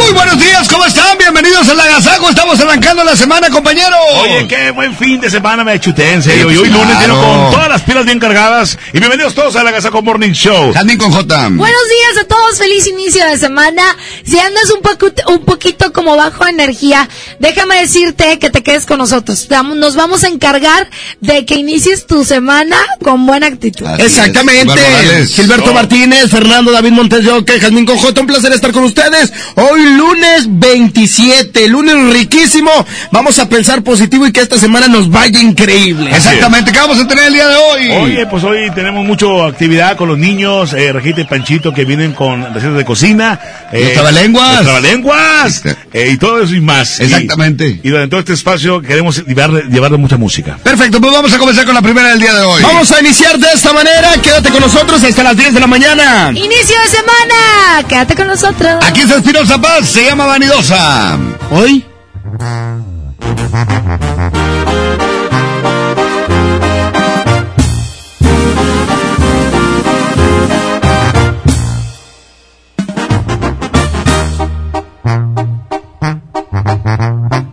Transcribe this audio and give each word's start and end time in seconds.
Muy 0.00 0.12
buenos 0.12 0.38
días, 0.38 0.68
¿cómo 0.68 0.84
están? 0.84 1.18
Bienvenidos 1.18 1.68
al 1.68 1.80
Agasago. 1.80 2.30
Estamos 2.30 2.60
arrancando 2.60 3.02
la 3.04 3.16
semana, 3.16 3.50
compañeros. 3.50 3.98
Oye, 4.22 4.46
qué 4.46 4.70
buen 4.70 4.96
fin 4.96 5.20
de 5.20 5.28
semana 5.28 5.64
me 5.64 5.78
chuté, 5.80 6.12
en 6.12 6.22
serio. 6.22 6.50
Y 6.50 6.56
hoy 6.56 6.68
claro. 6.68 6.84
lunes 6.84 7.00
lleno 7.00 7.20
con 7.20 7.52
todas 7.52 7.68
las 7.68 7.82
pilas 7.82 8.04
bien 8.04 8.18
cargadas. 8.18 8.78
Y 8.92 8.98
bienvenidos 8.98 9.34
todos 9.34 9.56
al 9.56 9.66
Agasaco 9.66 10.00
Morning 10.02 10.32
Show. 10.32 10.72
Jazmín 10.72 10.98
con 10.98 11.10
J. 11.10 11.48
Buenos 11.50 11.58
días 11.60 12.22
a 12.22 12.24
todos, 12.28 12.58
feliz 12.58 12.86
inicio 12.86 13.26
de 13.26 13.38
semana. 13.38 13.82
Si 14.24 14.38
andas 14.38 14.70
un, 14.70 14.82
poco, 14.82 15.10
un 15.32 15.44
poquito 15.44 15.92
como 15.92 16.16
bajo 16.16 16.46
energía, 16.46 17.08
déjame 17.40 17.80
decirte 17.80 18.38
que 18.38 18.50
te 18.50 18.62
quedes 18.62 18.86
con 18.86 18.98
nosotros. 18.98 19.48
Nos 19.50 19.96
vamos 19.96 20.22
a 20.24 20.28
encargar 20.28 20.88
de 21.20 21.44
que 21.44 21.56
inicies 21.56 22.06
tu 22.06 22.24
semana 22.24 22.76
con 23.02 23.26
buena 23.26 23.48
actitud. 23.48 23.86
Así. 23.86 24.02
Exactamente. 24.02 25.26
Gilberto. 25.26 25.72
Martínez, 25.74 26.30
Fernando 26.30 26.72
David 26.72 26.92
Montes 26.92 27.24
de 27.24 27.32
Oca, 27.32 27.52
Jazmín 27.60 27.84
con 27.84 27.98
J, 27.98 28.20
un 28.20 28.26
placer 28.26 28.52
estar 28.52 28.72
con 28.72 28.84
ustedes. 28.84 29.32
Hoy 29.56 29.87
lunes 29.96 30.46
27, 30.48 31.68
lunes 31.68 32.12
riquísimo. 32.12 32.70
Vamos 33.10 33.38
a 33.38 33.48
pensar 33.48 33.82
positivo 33.82 34.26
y 34.26 34.32
que 34.32 34.40
esta 34.40 34.58
semana 34.58 34.88
nos 34.88 35.10
vaya 35.10 35.40
increíble. 35.40 36.10
Exactamente, 36.14 36.72
¿qué 36.72 36.78
vamos 36.78 36.98
a 36.98 37.06
tener 37.08 37.26
el 37.26 37.32
día 37.34 37.48
de 37.48 37.56
hoy? 37.56 37.90
Oye, 37.90 38.26
pues 38.26 38.44
hoy 38.44 38.70
tenemos 38.74 39.04
mucha 39.04 39.26
actividad 39.46 39.96
con 39.96 40.08
los 40.08 40.18
niños, 40.18 40.72
eh, 40.72 40.92
Rejita 40.92 41.20
y 41.20 41.24
Panchito, 41.24 41.72
que 41.72 41.84
vienen 41.84 42.12
con 42.12 42.42
recetas 42.54 42.76
de 42.76 42.84
cocina. 42.84 43.38
Eh, 43.72 43.82
Los 43.84 43.92
trabalenguas. 43.94 44.54
los 44.56 44.64
trabalenguas. 44.64 45.62
Eh, 45.92 46.10
y 46.12 46.16
todo 46.16 46.42
eso 46.42 46.54
y 46.54 46.60
más. 46.60 47.00
Exactamente. 47.00 47.80
Y, 47.82 47.88
y 47.88 47.90
durante 47.90 48.10
todo 48.10 48.20
este 48.20 48.32
espacio 48.34 48.80
queremos 48.82 49.24
llevarle, 49.26 49.64
llevarle 49.70 49.98
mucha 49.98 50.16
música. 50.16 50.58
Perfecto, 50.62 51.00
pues 51.00 51.12
vamos 51.12 51.32
a 51.32 51.38
comenzar 51.38 51.64
con 51.64 51.74
la 51.74 51.82
primera 51.82 52.08
del 52.10 52.20
día 52.20 52.34
de 52.34 52.42
hoy. 52.42 52.62
Vamos 52.62 52.90
a 52.92 53.00
iniciar 53.00 53.38
de 53.38 53.48
esta 53.54 53.72
manera. 53.72 54.12
Quédate 54.22 54.50
con 54.50 54.60
nosotros 54.60 55.02
hasta 55.02 55.22
las 55.22 55.36
10 55.36 55.54
de 55.54 55.60
la 55.60 55.66
mañana. 55.66 56.30
Inicio 56.30 56.76
de 56.82 56.88
semana, 56.88 57.88
quédate 57.88 58.14
con 58.14 58.26
nosotros. 58.26 58.84
Aquí 58.84 59.00
es 59.02 59.10
Espinosa 59.10 59.58
Se 59.82 60.04
llama 60.04 60.26
Vanidosa. 60.26 61.16
Hoy. 61.52 61.86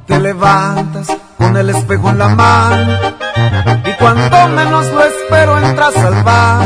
Te 0.07 0.19
levantas 0.19 1.07
con 1.37 1.55
el 1.55 1.69
espejo 1.69 2.09
en 2.09 2.17
la 2.17 2.29
mano 2.29 2.97
y 3.85 3.93
cuando 3.93 4.47
menos 4.49 4.85
lo 4.87 5.03
espero 5.03 5.59
entras 5.59 5.95
al 5.97 6.23
bar 6.23 6.65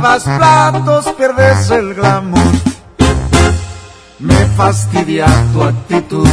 Lavas 0.00 0.22
platos, 0.24 1.14
pierdes 1.16 1.70
el 1.70 1.94
glamour. 1.94 2.40
Me 4.18 4.46
fastidia 4.56 5.26
tu 5.52 5.62
actitud. 5.62 6.28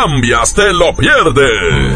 Cambias, 0.00 0.54
te 0.54 0.72
lo 0.72 0.94
pierdes. 0.94 1.94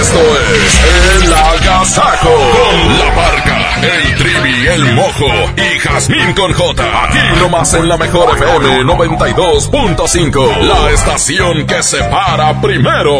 Esto 0.00 0.20
es 0.54 1.24
El 1.24 1.32
Agasajo 1.32 2.30
con 2.30 2.98
La 2.98 3.14
Parca, 3.14 3.80
el 3.82 4.14
trivi, 4.16 4.66
el 4.68 4.94
mojo 4.94 5.26
y 5.56 5.78
Jazmín 5.80 6.32
con 6.34 6.52
J. 6.52 7.04
Aquí 7.04 7.40
nomás 7.40 7.74
en 7.74 7.88
la 7.88 7.96
mejor 7.96 8.36
FM 8.36 8.84
92.5. 8.84 10.58
La 10.58 10.90
estación 10.90 11.66
que 11.66 11.82
se 11.82 11.98
para 12.04 12.60
primero. 12.60 13.18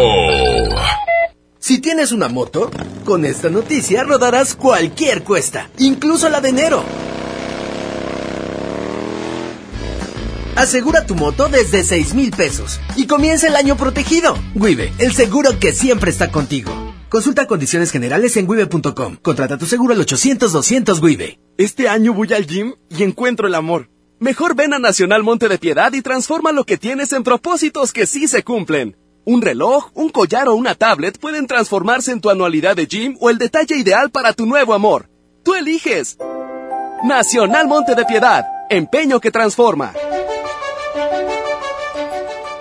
Si 1.59 1.79
tienes 1.79 2.13
una 2.13 2.29
moto, 2.29 2.71
con 3.03 3.25
esta 3.25 3.49
noticia 3.49 4.03
rodarás 4.03 4.55
cualquier 4.55 5.23
cuesta, 5.23 5.69
incluso 5.77 6.29
la 6.29 6.39
de 6.39 6.49
enero. 6.49 6.83
Asegura 10.61 11.07
tu 11.07 11.15
moto 11.15 11.49
desde 11.49 11.83
6 11.83 12.13
mil 12.13 12.29
pesos 12.29 12.79
y 12.95 13.07
comienza 13.07 13.47
el 13.47 13.55
año 13.55 13.75
protegido. 13.75 14.37
Wibe, 14.53 14.93
el 14.99 15.11
seguro 15.11 15.57
que 15.59 15.73
siempre 15.73 16.11
está 16.11 16.31
contigo. 16.31 16.71
Consulta 17.09 17.47
condiciones 17.47 17.89
generales 17.89 18.37
en 18.37 18.47
wibe.com. 18.47 19.17
Contrata 19.23 19.57
tu 19.57 19.65
seguro 19.65 19.95
al 19.95 20.05
800-200 20.05 21.01
Wibe. 21.01 21.39
Este 21.57 21.89
año 21.89 22.13
voy 22.13 22.31
al 22.33 22.45
gym 22.45 22.75
y 22.91 23.01
encuentro 23.01 23.47
el 23.47 23.55
amor. 23.55 23.89
Mejor 24.19 24.53
ven 24.55 24.75
a 24.75 24.77
Nacional 24.77 25.23
Monte 25.23 25.49
de 25.49 25.57
Piedad 25.57 25.91
y 25.93 26.03
transforma 26.03 26.51
lo 26.51 26.63
que 26.63 26.77
tienes 26.77 27.11
en 27.11 27.23
propósitos 27.23 27.91
que 27.91 28.05
sí 28.05 28.27
se 28.27 28.43
cumplen. 28.43 28.95
Un 29.25 29.41
reloj, 29.41 29.89
un 29.95 30.09
collar 30.09 30.47
o 30.47 30.53
una 30.53 30.75
tablet 30.75 31.17
pueden 31.17 31.47
transformarse 31.47 32.11
en 32.11 32.21
tu 32.21 32.29
anualidad 32.29 32.75
de 32.75 32.85
gym 32.85 33.17
o 33.19 33.31
el 33.31 33.39
detalle 33.39 33.77
ideal 33.77 34.11
para 34.11 34.33
tu 34.33 34.45
nuevo 34.45 34.75
amor. 34.75 35.09
Tú 35.43 35.55
eliges. 35.55 36.19
Nacional 37.03 37.67
Monte 37.67 37.95
de 37.95 38.05
Piedad. 38.05 38.45
Empeño 38.69 39.19
que 39.19 39.31
transforma. 39.31 39.91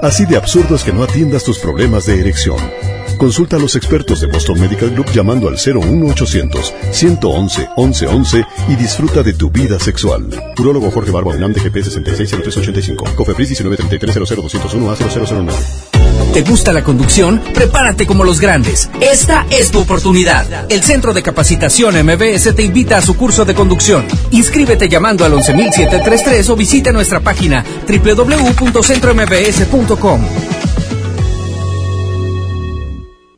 Así 0.00 0.24
de 0.26 0.36
absurdo 0.36 0.76
es 0.76 0.84
que 0.84 0.92
no 0.92 1.02
atiendas 1.02 1.42
tus 1.42 1.58
problemas 1.58 2.06
de 2.06 2.20
erección. 2.20 2.58
Consulta 3.18 3.56
a 3.56 3.58
los 3.58 3.74
expertos 3.74 4.20
de 4.20 4.28
Boston 4.28 4.60
Medical 4.60 4.90
Group 4.90 5.10
llamando 5.12 5.48
al 5.48 5.56
01800 5.56 6.72
111 6.92 7.68
1111 7.76 8.46
y 8.68 8.76
disfruta 8.76 9.24
de 9.24 9.32
tu 9.32 9.50
vida 9.50 9.80
sexual. 9.80 10.28
Urólogo 10.58 10.92
Jorge 10.92 11.10
Barba 11.10 11.34
UNAM 11.34 11.52
de 11.52 11.60
GP 11.60 11.82
660385. 11.82 13.04
Cofepris 13.16 13.50
1933 13.50 14.36
201 14.36 14.90
a 14.90 14.96
0009. 14.96 15.52
¿Te 16.32 16.42
gusta 16.42 16.72
la 16.72 16.84
conducción? 16.84 17.42
Prepárate 17.54 18.06
como 18.06 18.22
los 18.22 18.40
grandes. 18.40 18.88
Esta 19.00 19.46
es 19.50 19.72
tu 19.72 19.80
oportunidad. 19.80 20.70
El 20.70 20.84
Centro 20.84 21.12
de 21.12 21.22
Capacitación 21.22 21.96
MBS 22.04 22.54
te 22.54 22.62
invita 22.62 22.98
a 22.98 23.02
su 23.02 23.16
curso 23.16 23.44
de 23.44 23.54
conducción. 23.54 24.06
Inscríbete 24.30 24.88
llamando 24.88 25.24
al 25.24 25.32
11733 25.32 26.50
o 26.50 26.56
visita 26.56 26.92
nuestra 26.92 27.18
página 27.18 27.64
www.centrombs.com. 27.88 30.20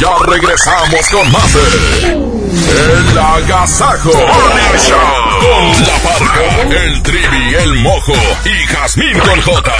Ya 0.00 0.10
regresamos 0.26 1.08
con 1.10 1.32
más 1.32 1.52
de 1.54 2.12
El 2.12 3.18
Agasajo 3.18 4.10
Morning 4.12 4.78
Show 4.78 5.26
con 5.40 5.86
la 5.86 5.98
parca, 6.02 6.82
el 6.84 7.02
trivi, 7.02 7.54
el 7.54 7.74
mojo 7.76 8.12
y 8.44 8.66
Jazmín 8.66 9.18
con 9.18 9.40
J. 9.40 9.72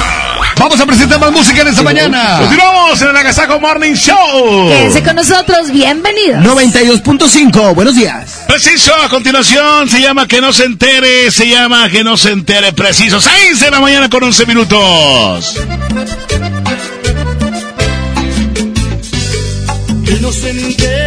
Vamos 0.59 0.81
a 0.81 0.87
presentar 0.87 1.21
más 1.21 1.33
música 1.33 1.61
en 1.61 1.69
esta 1.69 1.83
mañana. 1.83 2.39
Continuamos 2.41 3.03
en 3.03 3.09
el 3.09 3.17
Agasajo 3.17 3.61
Morning 3.61 3.93
Show. 3.95 4.69
Quédense 4.69 5.03
con 5.03 5.17
nosotros, 5.17 5.71
bienvenidos. 5.71 6.43
92.5, 6.43 7.75
buenos 7.75 7.95
días. 7.95 8.45
Preciso, 8.49 8.95
a 8.95 9.11
continuación 9.11 9.89
se 9.91 10.01
llama 10.01 10.27
Que 10.27 10.41
no 10.41 10.53
se 10.55 10.65
entere, 10.65 11.31
se 11.31 11.47
llama 11.47 11.91
Que 11.91 12.03
no 12.03 12.17
se 12.17 12.31
entere, 12.31 12.73
preciso. 12.73 13.21
6 13.21 13.61
de 13.61 13.71
la 13.71 13.81
mañana 13.81 14.09
con 14.09 14.25
11 14.25 14.47
minutos. 14.47 15.57
Que 20.07 20.21
no 20.21 20.33
se 20.33 20.51
entere 20.51 21.06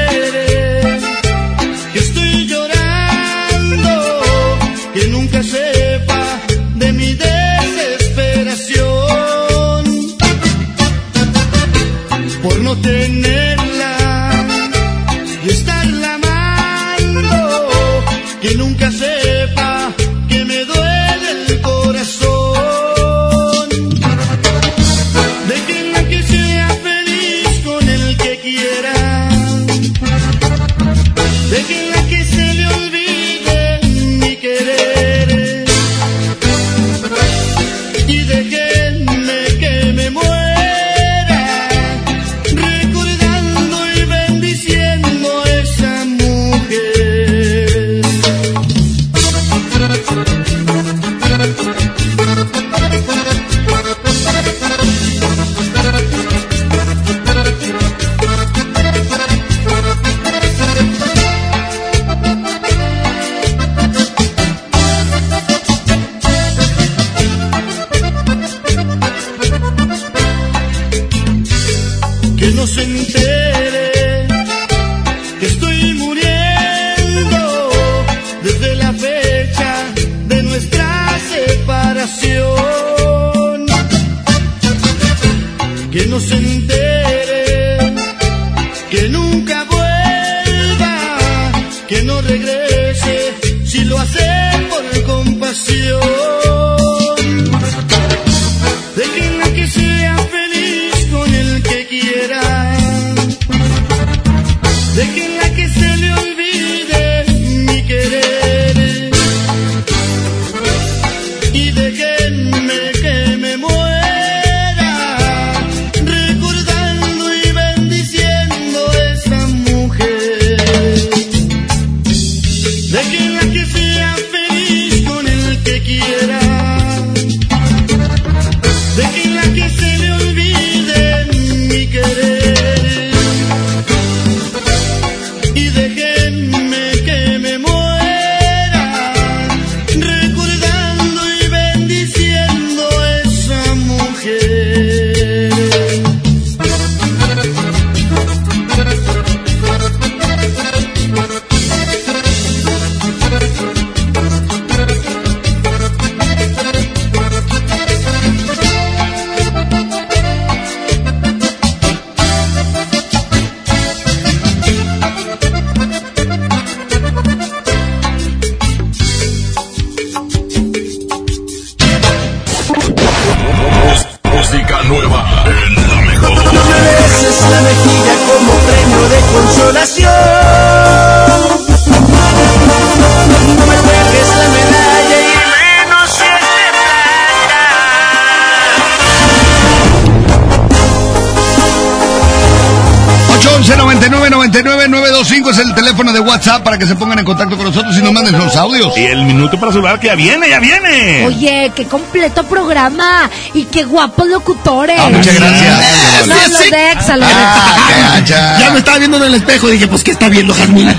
es 195.50 195.58
el 195.58 195.74
teléfono 195.74 196.14
de 196.14 196.20
WhatsApp 196.20 196.64
para 196.64 196.78
que 196.78 196.86
se 196.86 196.96
pongan 196.96 197.20
en 197.20 197.26
contacto 197.26 197.58
con 197.58 197.66
nosotros 197.66 197.96
y 197.98 198.02
nos 198.02 198.14
manden 198.14 198.38
los 198.38 198.56
audios. 198.56 198.96
Y 198.98 199.06
el 199.06 199.24
minuto 199.24 199.60
para 199.60 199.72
celular 199.72 200.00
que 200.00 200.08
ya 200.08 200.16
viene, 200.16 200.50
ya 200.50 200.60
viene. 200.60 201.26
Oye, 201.26 201.72
qué 201.76 201.86
completo 201.86 202.44
programa 202.44 203.30
y 203.54 203.66
qué 203.66 203.84
guapos 203.84 204.28
locutores. 204.28 205.00
Ah, 205.00 205.10
muchas 205.10 205.36
gracias. 205.36 205.80
De 206.28 207.16
ah, 207.16 208.20
Ya 208.26 208.70
me 208.72 208.80
estaba 208.80 208.98
viendo 208.98 209.18
en 209.18 209.24
el 209.24 209.36
espejo 209.36 209.70
y 209.70 209.74
dije, 209.74 209.88
pues, 209.88 210.04
¿qué 210.04 210.12
está 210.12 210.30
viendo, 210.30 210.54
Jasmine? 210.54 210.96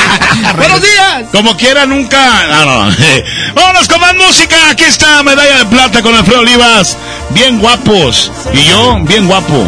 ¡Buenos 0.56 0.82
días! 0.82 1.24
Como 1.32 1.56
quiera, 1.56 1.86
nunca. 1.86 2.18
Ah, 2.18 2.64
no. 2.64 3.54
Vámonos 3.54 3.88
con 3.88 4.00
más 4.00 4.14
música. 4.14 4.56
Aquí 4.70 4.84
está 4.84 5.22
medalla 5.22 5.58
de 5.58 5.64
plata 5.66 6.02
con 6.02 6.14
Alfredo 6.14 6.40
Olivas. 6.40 6.96
Bien 7.30 7.58
guapos. 7.58 8.30
Y 8.52 8.64
yo, 8.64 8.98
bien 9.02 9.26
guapo. 9.26 9.64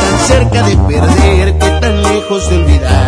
Tan 0.00 0.26
cerca 0.26 0.62
de 0.62 0.76
perderte, 0.76 1.70
tan 1.80 2.02
lejos 2.02 2.50
de 2.50 2.56
olvidar 2.56 3.07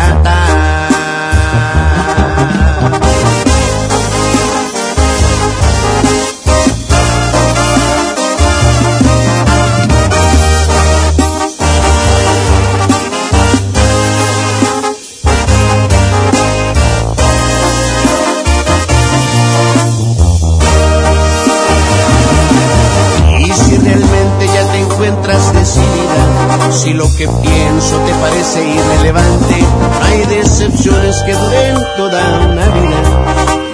Que 27.21 27.27
pienso 27.27 27.97
te 27.99 28.13
parece 28.15 28.67
irrelevante, 28.67 29.55
hay 30.01 30.25
decepciones 30.25 31.21
que 31.23 31.33
duren 31.35 31.75
toda 31.95 32.19
una 32.49 32.65
vida. 32.65 33.01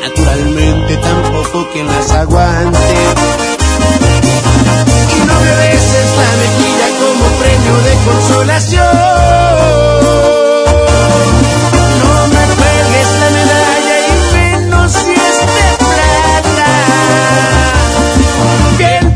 Naturalmente 0.02 0.98
tampoco 0.98 1.66
quien 1.72 1.88
las 1.88 2.12
aguante. 2.12 2.78
Y 5.16 5.20
no 5.28 5.40
me 5.40 5.52
beses 5.64 6.10
la 6.24 6.32
mejilla 6.44 6.88
como 7.00 7.26
premio 7.40 7.76
de 7.88 7.94
consolación. 8.08 8.98
No 12.04 12.16
me 12.36 12.44
cuelgues 12.58 13.10
la 13.22 13.30
medalla 13.38 13.96
y 14.08 14.14
menos 14.36 14.92
si 14.92 15.14
es 15.30 15.38
de 15.56 15.68
plata. 15.88 16.72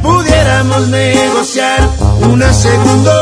Pudiéramos 0.01 0.81
negociar 0.88 1.81
una 2.31 2.53
segunda 2.53 3.20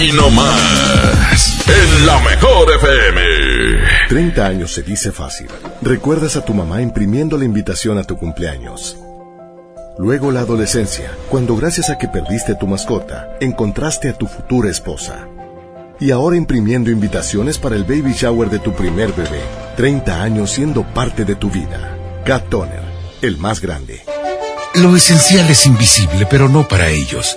aquí 0.00 0.12
nomás. 0.12 1.66
En 1.66 2.06
la 2.06 2.18
mejor 2.20 2.72
FM. 2.74 3.20
30 4.08 4.46
años 4.46 4.72
se 4.72 4.82
dice 4.82 5.12
fácil. 5.12 5.48
Recuerdas 5.82 6.36
a 6.36 6.44
tu 6.44 6.54
mamá 6.54 6.80
imprimiendo 6.80 7.36
la 7.36 7.44
invitación 7.44 7.98
a 7.98 8.04
tu 8.04 8.16
cumpleaños. 8.16 8.96
Luego 9.98 10.32
la 10.32 10.40
adolescencia, 10.40 11.10
cuando 11.28 11.56
gracias 11.56 11.90
a 11.90 11.98
que 11.98 12.08
perdiste 12.08 12.54
tu 12.54 12.66
mascota, 12.66 13.36
encontraste 13.40 14.08
a 14.08 14.14
tu 14.14 14.26
futura 14.26 14.70
esposa. 14.70 15.28
Y 16.00 16.10
ahora 16.12 16.36
imprimiendo 16.36 16.90
invitaciones 16.90 17.58
para 17.58 17.76
el 17.76 17.84
baby 17.84 18.14
shower 18.14 18.48
de 18.48 18.58
tu 18.58 18.72
primer 18.72 19.12
bebé. 19.12 19.42
30 19.76 20.22
años 20.22 20.50
siendo 20.50 20.82
parte 20.94 21.26
de 21.26 21.34
tu 21.34 21.50
vida. 21.50 21.96
Cat 22.24 22.48
Toner, 22.48 22.82
el 23.20 23.36
más 23.36 23.60
grande. 23.60 24.02
Lo 24.76 24.96
esencial 24.96 25.50
es 25.50 25.66
invisible, 25.66 26.26
pero 26.30 26.48
no 26.48 26.66
para 26.66 26.88
ellos. 26.88 27.36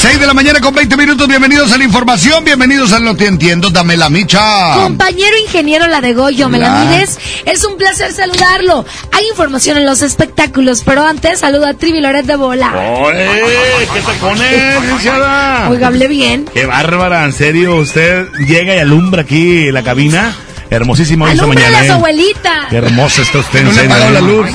6 0.00 0.18
de 0.18 0.26
la 0.26 0.32
mañana 0.32 0.60
con 0.60 0.74
20 0.74 0.96
minutos, 0.96 1.28
bienvenidos 1.28 1.72
a 1.72 1.76
la 1.76 1.84
información, 1.84 2.42
bienvenidos 2.42 2.92
al 2.94 3.04
No 3.04 3.14
Te 3.16 3.26
Entiendo, 3.26 3.68
dame 3.68 3.98
la 3.98 4.08
micha. 4.08 4.40
Compañero 4.76 5.36
ingeniero 5.44 5.86
La 5.88 6.00
de 6.00 6.14
Goyo, 6.14 6.48
¿me 6.48 6.58
la 6.58 6.70
mides? 6.84 7.18
Es 7.44 7.64
un 7.64 7.76
placer 7.76 8.10
saludarlo. 8.12 8.86
Hay 9.12 9.26
información 9.28 9.76
en 9.76 9.84
los 9.84 10.00
espectáculos, 10.00 10.82
pero 10.86 11.04
antes 11.04 11.40
saludo 11.40 11.66
a 11.66 11.74
Trivi 11.74 12.00
Loret 12.00 12.24
de 12.24 12.36
Bola. 12.36 12.72
¡Oye! 13.02 13.28
¿Qué 13.92 14.00
te 14.00 14.12
pones, 14.18 14.80
licenciada? 14.82 15.68
Oiga, 15.68 15.88
hablé 15.88 16.08
bien. 16.08 16.46
Qué 16.52 16.64
bárbara, 16.64 17.26
en 17.26 17.34
serio. 17.34 17.76
Usted 17.76 18.26
llega 18.48 18.74
y 18.74 18.78
alumbra 18.78 19.22
aquí 19.22 19.70
la 19.70 19.82
cabina. 19.82 20.34
Hermosísimo 20.70 21.26
hoy 21.26 21.32
esta 21.32 21.42
Alumbre 21.44 21.66
a 21.66 21.70
mañana. 21.70 21.86
su 21.86 21.92
¿eh? 21.92 21.96
abuelita. 21.96 22.66
Qué 22.70 22.76
hermosa 22.76 23.20
está 23.20 23.38
usted, 23.40 23.58
en 23.58 23.64
No 23.66 23.72
serio, 23.72 23.96
¿eh? 23.96 24.10
la 24.12 24.20
luz. 24.20 24.46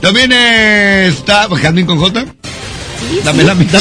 También 0.00 0.32
está 0.32 1.46
Jazmín 1.48 1.86
con 1.86 1.98
J. 2.00 2.24
Dame 3.24 3.44
la 3.44 3.54
micha. 3.54 3.78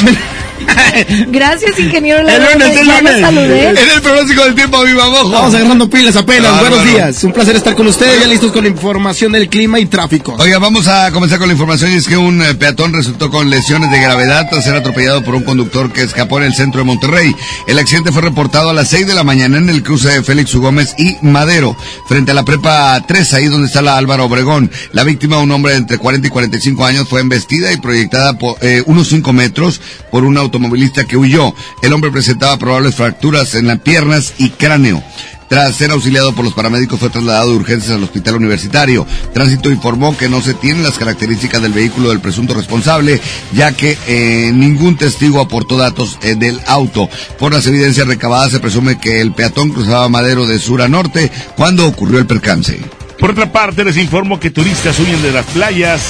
Gracias, 1.27 1.77
ingeniero 1.79 2.23
La 2.23 2.35
El 2.35 2.41
de 2.41 2.53
lunes, 2.53 2.77
el 2.77 2.87
lunes. 2.87 3.21
saludé. 3.21 3.69
En 3.69 3.77
el 3.77 4.01
pronóstico 4.01 4.43
del 4.45 4.55
tiempo, 4.55 4.83
viva 4.83 5.09
mojo. 5.09 5.29
Vamos 5.29 5.53
agarrando 5.53 5.89
pilas 5.89 6.15
apenas. 6.15 6.59
Buenos 6.59 6.85
días. 6.85 7.23
Un 7.23 7.33
placer 7.33 7.55
estar 7.55 7.75
con 7.75 7.87
ustedes. 7.87 8.21
Ya 8.21 8.27
listos 8.27 8.51
con 8.51 8.63
la 8.63 8.69
información 8.69 9.31
del 9.31 9.49
clima 9.49 9.79
y 9.79 9.85
tráfico. 9.87 10.35
Oiga, 10.39 10.59
vamos 10.59 10.87
a 10.87 11.11
comenzar 11.11 11.39
con 11.39 11.47
la 11.47 11.53
información 11.53 11.91
y 11.91 11.95
es 11.95 12.07
que 12.07 12.17
un 12.17 12.41
eh, 12.41 12.53
peatón 12.55 12.93
resultó 12.93 13.29
con 13.29 13.49
lesiones 13.49 13.91
de 13.91 13.99
gravedad 13.99 14.47
tras 14.49 14.63
ser 14.63 14.75
atropellado 14.75 15.23
por 15.23 15.35
un 15.35 15.43
conductor 15.43 15.91
que 15.91 16.03
escapó 16.03 16.37
en 16.39 16.45
el 16.45 16.53
centro 16.53 16.79
de 16.79 16.85
Monterrey. 16.85 17.35
El 17.67 17.79
accidente 17.79 18.11
fue 18.11 18.21
reportado 18.21 18.69
a 18.69 18.73
las 18.73 18.89
6 18.89 19.07
de 19.07 19.13
la 19.13 19.23
mañana 19.23 19.57
en 19.57 19.69
el 19.69 19.83
cruce 19.83 20.09
de 20.09 20.23
Félix. 20.23 20.53
Gómez 20.59 20.95
y 20.97 21.17
Madero, 21.21 21.75
frente 22.07 22.31
a 22.31 22.33
la 22.33 22.45
prepa 22.45 23.01
3, 23.07 23.33
ahí 23.33 23.47
donde 23.47 23.67
está 23.67 23.81
la 23.81 23.97
Álvaro 23.97 24.25
Obregón. 24.25 24.71
La 24.91 25.03
víctima, 25.03 25.39
un 25.39 25.51
hombre 25.51 25.73
de 25.73 25.79
entre 25.79 25.97
40 25.97 26.27
y 26.27 26.29
45 26.29 26.85
años, 26.85 27.09
fue 27.09 27.21
embestida 27.21 27.71
y 27.71 27.77
proyectada 27.77 28.37
por 28.37 28.57
eh, 28.61 28.83
unos 28.85 29.07
5 29.09 29.33
metros 29.33 29.81
por 30.11 30.23
un 30.23 30.37
automovilista 30.53 31.05
que 31.05 31.17
huyó. 31.17 31.53
El 31.81 31.93
hombre 31.93 32.11
presentaba 32.11 32.57
probables 32.57 32.95
fracturas 32.95 33.55
en 33.55 33.67
las 33.67 33.79
piernas 33.79 34.33
y 34.37 34.49
cráneo. 34.51 35.03
Tras 35.49 35.75
ser 35.75 35.91
auxiliado 35.91 36.33
por 36.33 36.45
los 36.45 36.53
paramédicos 36.53 36.99
fue 36.99 37.09
trasladado 37.09 37.51
de 37.51 37.57
urgencias 37.57 37.95
al 37.95 38.03
hospital 38.03 38.35
universitario. 38.35 39.05
Tránsito 39.33 39.69
informó 39.69 40.15
que 40.17 40.29
no 40.29 40.41
se 40.41 40.53
tienen 40.53 40.83
las 40.83 40.97
características 40.97 41.61
del 41.61 41.73
vehículo 41.73 42.09
del 42.09 42.21
presunto 42.21 42.53
responsable, 42.53 43.19
ya 43.51 43.71
que 43.71 43.97
eh, 44.07 44.51
ningún 44.53 44.95
testigo 44.95 45.41
aportó 45.41 45.77
datos 45.77 46.17
eh, 46.23 46.35
del 46.35 46.59
auto. 46.65 47.09
Por 47.37 47.53
las 47.53 47.67
evidencias 47.67 48.07
recabadas 48.07 48.51
se 48.51 48.59
presume 48.59 48.99
que 48.99 49.21
el 49.21 49.33
peatón 49.33 49.71
cruzaba 49.71 50.09
Madero 50.09 50.47
de 50.47 50.59
sur 50.59 50.81
a 50.81 50.87
norte 50.87 51.31
cuando 51.55 51.87
ocurrió 51.87 52.19
el 52.19 52.25
percance. 52.25 52.79
Por 53.19 53.31
otra 53.31 53.51
parte, 53.51 53.83
les 53.83 53.97
informo 53.97 54.39
que 54.39 54.49
turistas 54.49 54.99
huyen 54.99 55.21
de 55.21 55.31
las 55.31 55.45
playas. 55.47 56.01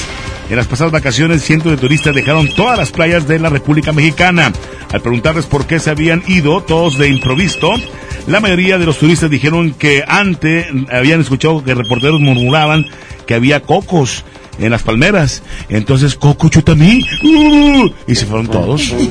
En 0.50 0.56
las 0.56 0.66
pasadas 0.66 0.92
vacaciones, 0.92 1.42
cientos 1.42 1.72
de 1.72 1.78
turistas 1.78 2.14
dejaron 2.14 2.48
todas 2.54 2.78
las 2.78 2.90
playas 2.90 3.26
de 3.26 3.38
la 3.38 3.48
República 3.48 3.92
Mexicana. 3.92 4.52
Al 4.92 5.00
preguntarles 5.00 5.46
por 5.46 5.66
qué 5.66 5.80
se 5.80 5.90
habían 5.90 6.22
ido, 6.26 6.62
todos 6.62 6.98
de 6.98 7.08
improviso, 7.08 7.72
la 8.26 8.40
mayoría 8.40 8.76
de 8.78 8.86
los 8.86 8.98
turistas 8.98 9.30
dijeron 9.30 9.72
que 9.72 10.04
antes 10.06 10.66
habían 10.92 11.22
escuchado 11.22 11.64
que 11.64 11.74
reporteros 11.74 12.20
murmuraban 12.20 12.86
que 13.26 13.34
había 13.34 13.60
cocos 13.60 14.24
en 14.58 14.70
las 14.70 14.82
palmeras. 14.82 15.42
Entonces, 15.68 16.14
Coco 16.14 16.48
Chutamí, 16.48 17.04
uh, 17.22 17.90
y 18.06 18.14
se 18.14 18.26
fueron 18.26 18.48
todos. 18.48 18.92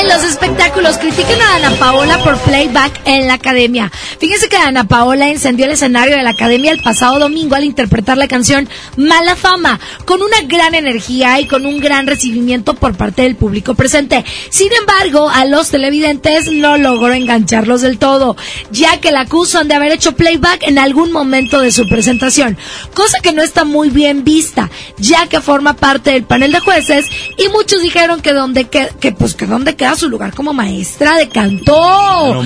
En 0.00 0.08
los 0.08 0.24
espectáculos 0.24 0.96
critican 0.96 1.38
a 1.42 1.56
Ana 1.56 1.70
Paola 1.72 2.24
por 2.24 2.38
playback 2.38 3.02
en 3.04 3.26
la 3.26 3.34
academia. 3.34 3.92
Fíjense 4.18 4.48
que 4.48 4.56
Ana 4.56 4.84
Paola 4.84 5.28
encendió 5.28 5.66
el 5.66 5.72
escenario 5.72 6.16
de 6.16 6.22
la 6.22 6.30
academia 6.30 6.72
el 6.72 6.80
pasado 6.80 7.18
domingo 7.18 7.54
al 7.54 7.64
interpretar 7.64 8.16
la 8.16 8.26
canción 8.26 8.66
Mala 8.96 9.36
Fama, 9.36 9.78
con 10.06 10.22
una 10.22 10.40
gran 10.46 10.74
energía 10.74 11.38
y 11.38 11.46
con 11.46 11.66
un 11.66 11.80
gran 11.80 12.06
recibimiento 12.06 12.72
por 12.74 12.96
parte 12.96 13.22
del 13.22 13.36
público 13.36 13.74
presente. 13.74 14.24
Sin 14.48 14.72
embargo, 14.72 15.28
a 15.28 15.44
los 15.44 15.68
televidentes 15.68 16.50
no 16.50 16.78
logró 16.78 17.12
engancharlos 17.12 17.82
del 17.82 17.98
todo, 17.98 18.36
ya 18.70 19.00
que 19.00 19.12
la 19.12 19.22
acusan 19.22 19.68
de 19.68 19.74
haber 19.74 19.92
hecho 19.92 20.12
playback 20.12 20.62
en 20.62 20.78
algún 20.78 21.12
momento 21.12 21.60
de 21.60 21.72
su 21.72 21.86
presentación, 21.86 22.56
cosa 22.94 23.18
que 23.20 23.32
no 23.32 23.42
está 23.42 23.64
muy 23.64 23.89
bien 23.90 24.24
vista, 24.24 24.70
ya 24.98 25.26
que 25.26 25.40
forma 25.40 25.74
parte 25.74 26.12
del 26.12 26.24
panel 26.24 26.52
de 26.52 26.60
jueces 26.60 27.06
y 27.36 27.48
muchos 27.48 27.80
dijeron 27.80 28.20
que 28.20 28.32
donde 28.32 28.68
que, 28.68 28.90
que 29.00 29.12
pues 29.12 29.34
que 29.34 29.46
dónde 29.46 29.76
queda 29.76 29.96
su 29.96 30.08
lugar 30.08 30.34
como 30.34 30.52
maestra 30.52 31.16
de 31.16 31.28
canto. 31.28 31.72
No. 31.72 32.42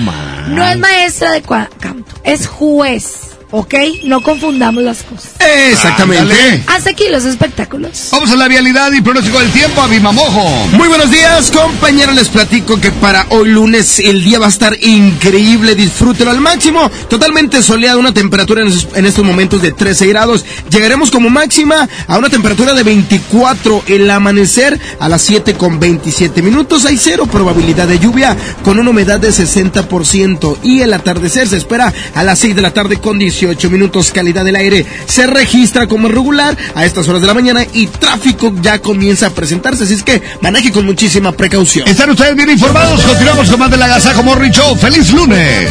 No 0.47 0.63
es 0.65 0.77
maestra 0.77 1.31
de 1.31 1.41
canto, 1.41 2.13
es 2.23 2.47
juez. 2.47 3.34
¿Ok? 3.57 3.73
No 4.03 4.21
confundamos 4.21 4.83
las 4.83 5.01
cosas. 5.03 5.31
Exactamente. 5.71 6.61
Hasta 6.67 6.89
aquí 6.89 7.05
los 7.09 7.23
espectáculos. 7.23 8.09
Vamos 8.11 8.29
a 8.29 8.35
la 8.35 8.49
vialidad 8.49 8.91
y 8.91 8.99
pronóstico 8.99 9.39
del 9.39 9.49
tiempo 9.51 9.81
a 9.81 9.87
Vimamojo. 9.87 10.67
Muy 10.73 10.89
buenos 10.89 11.09
días, 11.09 11.51
compañeros. 11.51 12.15
Les 12.15 12.27
platico 12.27 12.81
que 12.81 12.91
para 12.91 13.25
hoy 13.29 13.47
lunes 13.47 13.99
el 13.99 14.25
día 14.25 14.39
va 14.39 14.47
a 14.47 14.49
estar 14.49 14.75
increíble. 14.81 15.73
Disfrútelo 15.73 16.31
al 16.31 16.41
máximo. 16.41 16.91
Totalmente 17.07 17.63
soleado, 17.63 17.97
una 17.97 18.13
temperatura 18.13 18.61
en, 18.61 19.05
estos 19.05 19.23
momentos 19.23 19.61
de 19.61 19.71
13 19.71 20.07
grados. 20.07 20.43
Llegaremos 20.69 21.09
como 21.09 21.29
máxima 21.29 21.87
a 22.07 22.17
una 22.17 22.29
temperatura 22.29 22.73
de 22.73 22.83
24. 22.83 23.83
El 23.87 24.11
amanecer 24.11 24.77
a 24.99 25.07
las 25.07 25.21
7 25.21 25.53
con 25.53 25.79
27 25.79 26.41
minutos. 26.41 26.83
Hay 26.83 26.97
cero 26.97 27.25
probabilidad 27.25 27.87
de 27.87 27.99
lluvia 27.99 28.35
con 28.65 28.79
una 28.79 28.89
humedad 28.89 29.21
de 29.21 29.29
60%. 29.29 30.57
Y 30.61 30.81
el 30.81 30.91
atardecer 30.91 31.47
se 31.47 31.55
espera 31.55 31.93
a 32.13 32.23
las 32.23 32.39
6 32.39 32.53
de 32.53 32.61
la 32.61 32.73
tarde 32.73 32.97
con 32.97 33.17
18 33.17 33.44
minutos. 33.69 34.11
Calidad 34.11 34.45
del 34.45 34.55
aire 34.55 34.85
se 35.07 35.27
registra 35.27 35.87
como 35.87 36.07
regular 36.07 36.57
a 36.75 36.85
estas 36.85 37.07
horas 37.07 37.21
de 37.21 37.27
la 37.27 37.33
mañana 37.33 37.65
y 37.73 37.87
tráfico 37.87 38.53
ya 38.61 38.79
comienza 38.79 39.27
a 39.27 39.29
presentarse. 39.29 39.83
Así 39.83 39.93
es 39.93 40.03
que 40.03 40.21
maneje 40.41 40.71
con 40.71 40.85
muchísima 40.85 41.31
precaución. 41.31 41.87
Están 41.87 42.09
ustedes 42.09 42.35
bien 42.35 42.49
informados. 42.49 43.01
Continuamos 43.01 43.49
con 43.49 43.59
más 43.59 43.71
del 43.71 43.81
Agasajo 43.81 44.23
Morning 44.23 44.51
Show. 44.51 44.75
¡Feliz 44.77 45.11
lunes! 45.11 45.69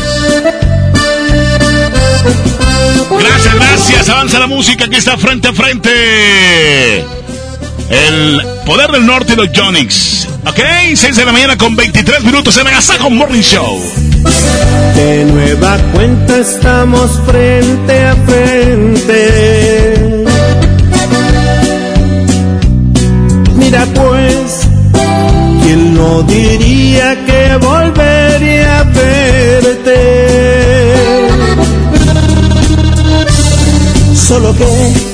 Gracias, 3.18 3.54
gracias. 3.54 4.08
Avanza 4.08 4.38
la 4.38 4.46
música 4.46 4.88
que 4.88 4.96
está 4.96 5.16
frente 5.16 5.48
a 5.48 5.52
frente. 5.52 7.04
El 7.88 8.40
poder 8.66 8.90
del 8.90 9.06
norte 9.06 9.34
y 9.34 9.36
los 9.36 9.48
Jonix. 9.54 10.28
Ok, 10.46 10.60
6 10.94 11.16
de 11.16 11.24
la 11.24 11.32
mañana 11.32 11.56
con 11.56 11.74
23 11.76 12.22
minutos 12.24 12.56
en 12.56 12.66
Agasajo 12.66 13.10
Morning 13.10 13.42
Show. 13.42 13.80
De 14.94 15.24
nueva 15.24 15.78
cuenta 15.92 16.38
estamos 16.38 17.10
frente 17.26 18.04
a 18.04 18.14
frente. 18.26 20.24
Mira 23.56 23.86
pues, 23.94 24.68
¿quién 25.62 25.94
no 25.94 26.22
diría 26.22 27.16
que 27.26 27.56
volvería 27.56 28.80
a 28.80 28.84
verte? 28.84 30.24
Solo 34.14 34.54
que 34.56 35.13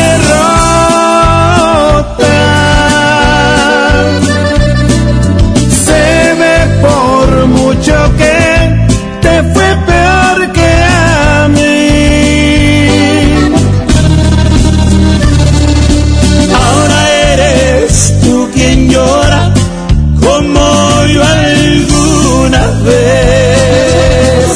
vez. 22.83 24.53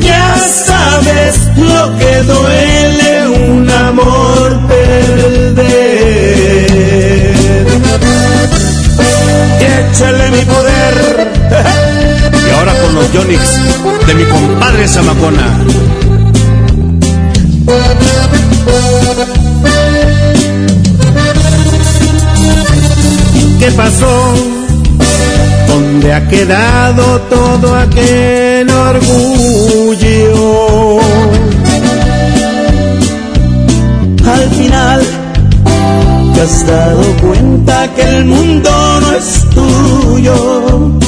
Ya 0.00 0.36
sabes 0.66 1.34
lo 1.56 1.98
que 1.98 2.22
duele 2.22 3.28
un 3.28 3.70
amor 3.70 4.60
perder. 4.68 5.60
Échale 9.60 10.30
mi 10.30 10.44
poder. 10.44 10.94
Y 12.46 12.50
ahora 12.56 12.72
con 12.80 12.94
los 12.94 13.12
Yonix 13.12 13.42
de 14.06 14.14
mi 14.14 14.24
compadre 14.24 14.88
Zamacona. 14.88 15.58
¿Qué 23.60 23.70
pasó? 23.72 24.59
¿Dónde 26.10 26.26
ha 26.26 26.28
quedado 26.28 27.20
todo 27.30 27.76
aquel 27.76 28.68
orgullo? 28.68 30.18
Al 34.26 34.50
final, 34.50 35.02
te 36.34 36.40
has 36.40 36.66
dado 36.66 37.04
cuenta 37.20 37.94
que 37.94 38.02
el 38.02 38.24
mundo 38.24 38.70
no 39.02 39.12
es 39.12 39.48
tuyo. 39.50 40.98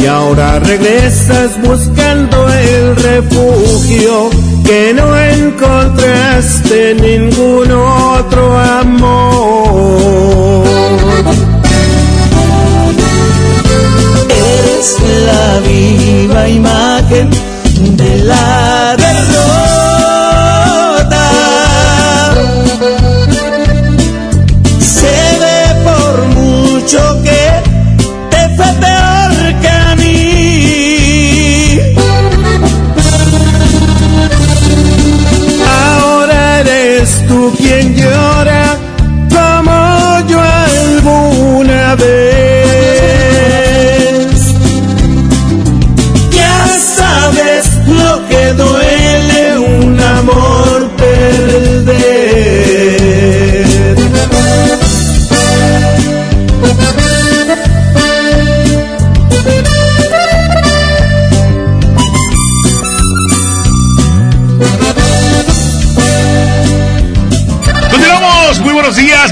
Y 0.00 0.06
ahora 0.06 0.58
regresas 0.60 1.60
buscando 1.62 2.48
el 2.48 2.96
refugio 2.96 4.30
que 4.64 4.94
no 4.94 5.18
encontraste 5.18 6.92
en 6.92 6.96
ningún 7.02 7.70
otro 7.72 8.58
amor. 8.58 9.50
Eres 14.80 14.96
la 15.26 15.60
viva 15.60 16.48
imagen 16.48 17.28
de 17.98 18.16
la 18.24 18.96
derrota. 18.96 19.59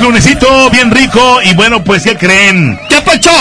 Lunesito, 0.08 0.70
bien 0.70 0.90
rico. 0.90 1.40
Y 1.42 1.54
bueno, 1.54 1.84
pues 1.84 2.04
ya 2.04 2.16
creen. 2.16 2.80
¿Qué 2.88 2.97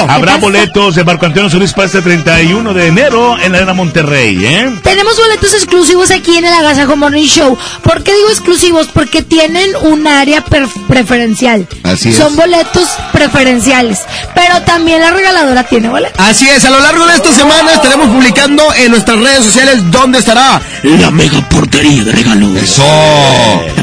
Habrá 0.08 0.38
boletos 0.38 0.96
de 0.96 1.04
Marco 1.04 1.26
Antonio 1.26 1.50
Solís 1.50 1.74
para 1.74 1.88
este 1.88 2.02
31 2.02 2.74
de 2.74 2.88
enero 2.88 3.38
en 3.38 3.52
la 3.52 3.58
Arena 3.60 3.74
Monterrey, 3.74 4.46
¿eh? 4.46 4.80
Tenemos 4.82 5.18
boletos 5.18 5.54
exclusivos 5.54 6.10
aquí 6.10 6.38
en 6.38 6.46
el 6.46 6.54
Agasajo 6.54 6.96
Morning 6.96 7.28
Show. 7.28 7.58
¿Por 7.84 8.02
qué 8.02 8.14
digo 8.16 8.30
exclusivos? 8.30 8.88
Porque 8.94 9.24
tienen 9.24 9.70
un 9.82 10.08
área 10.08 10.44
preferencial. 10.88 11.68
Así 11.84 12.10
es. 12.10 12.16
Son 12.16 12.36
boletos 12.36 12.88
preferenciales. 13.12 14.00
Pero 14.34 14.62
también 14.62 15.02
la 15.02 15.12
regaladora 15.12 15.64
tiene 15.64 15.90
boletos. 15.90 16.18
Así 16.18 16.48
es, 16.48 16.64
a 16.64 16.70
lo 16.70 16.80
largo 16.80 17.06
de 17.06 17.16
esta 17.16 17.34
semana 17.34 17.74
estaremos 17.74 18.08
publicando 18.08 18.74
en 18.74 18.92
nuestras 18.92 19.20
redes 19.20 19.44
sociales 19.44 19.92
dónde 19.92 20.20
estará 20.20 20.62
la 20.84 21.12
mega 21.12 21.42
portería 21.50 22.04
de 22.06 22.12
regalos. 22.14 22.56
Eso. 22.56 22.84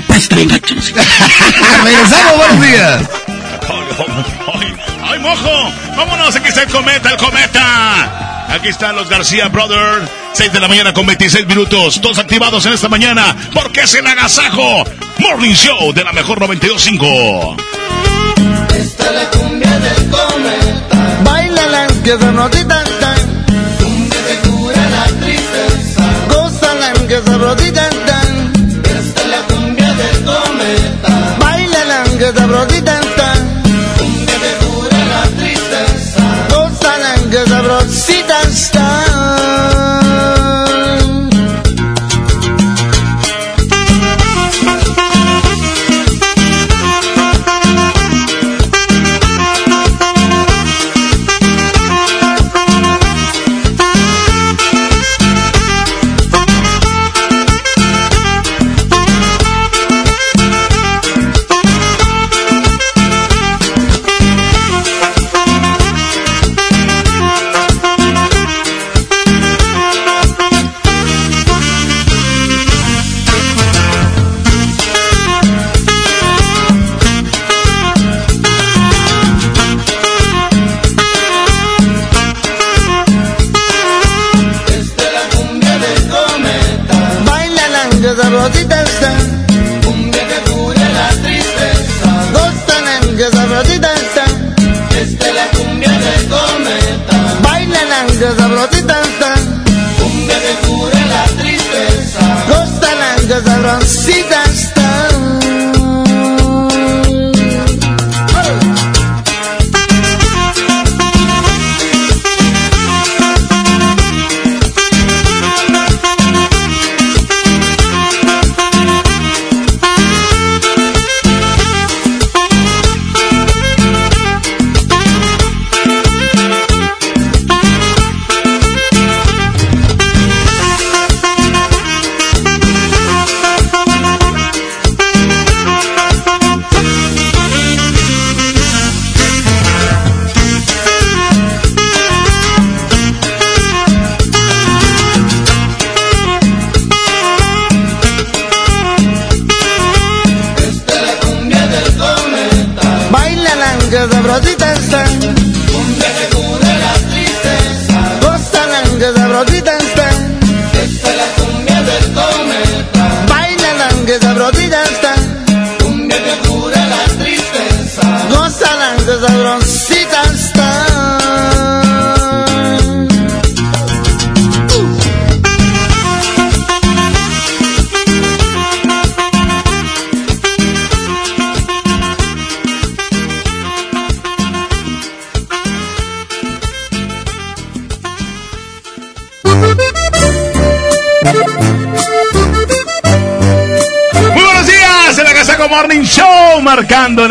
Pues 0.07 0.29
venga, 0.31 0.59
chicos. 0.61 0.93
Regresamos, 1.85 2.37
buenos 2.37 2.61
días. 2.63 3.03
¡Ay, 5.25 5.31
ay, 5.31 5.37
mojo! 5.37 5.73
¡Vámonos! 5.97 6.37
Aquí 6.37 6.49
está 6.49 6.63
el 6.63 6.69
cometa, 6.69 7.11
el 7.11 7.17
cometa. 7.17 8.45
Aquí 8.49 8.69
están 8.69 8.95
los 8.97 9.09
García 9.09 9.49
Brothers. 9.49 10.11
6 10.35 10.53
de 10.53 10.61
la 10.61 10.69
mañana 10.69 10.93
con 10.93 11.07
26 11.07 11.47
minutos. 11.47 12.01
Todos 12.01 12.19
activados 12.19 12.65
en 12.67 12.73
esta 12.73 12.89
mañana. 12.89 13.35
Porque 13.53 13.83
es 13.83 13.95
el 13.95 14.07
agasajo. 14.07 14.85
Morning 15.19 15.55
Show 15.55 15.93
de 15.93 16.05
la 16.05 16.13
mejor 16.13 16.41
92.5. 16.41 17.57
Esta 18.77 19.05
es 19.05 19.13
la 19.13 19.31
cumbia 19.31 19.79
del 19.79 20.11
cometa. 20.11 21.21
Báilala, 21.25 21.87
que 22.03 22.19
se 22.19 22.33
nos 22.33 22.51
tan 22.51 22.69
tan. 22.69 23.45
Cumbia 23.79 24.27
que 24.27 24.49
cura 24.49 24.91
la 24.91 25.05
tristeza. 25.25 26.05
Gózala, 26.29 26.93
que 27.09 27.23
se 27.23 27.39
nos 27.39 27.57
tan 27.73 28.24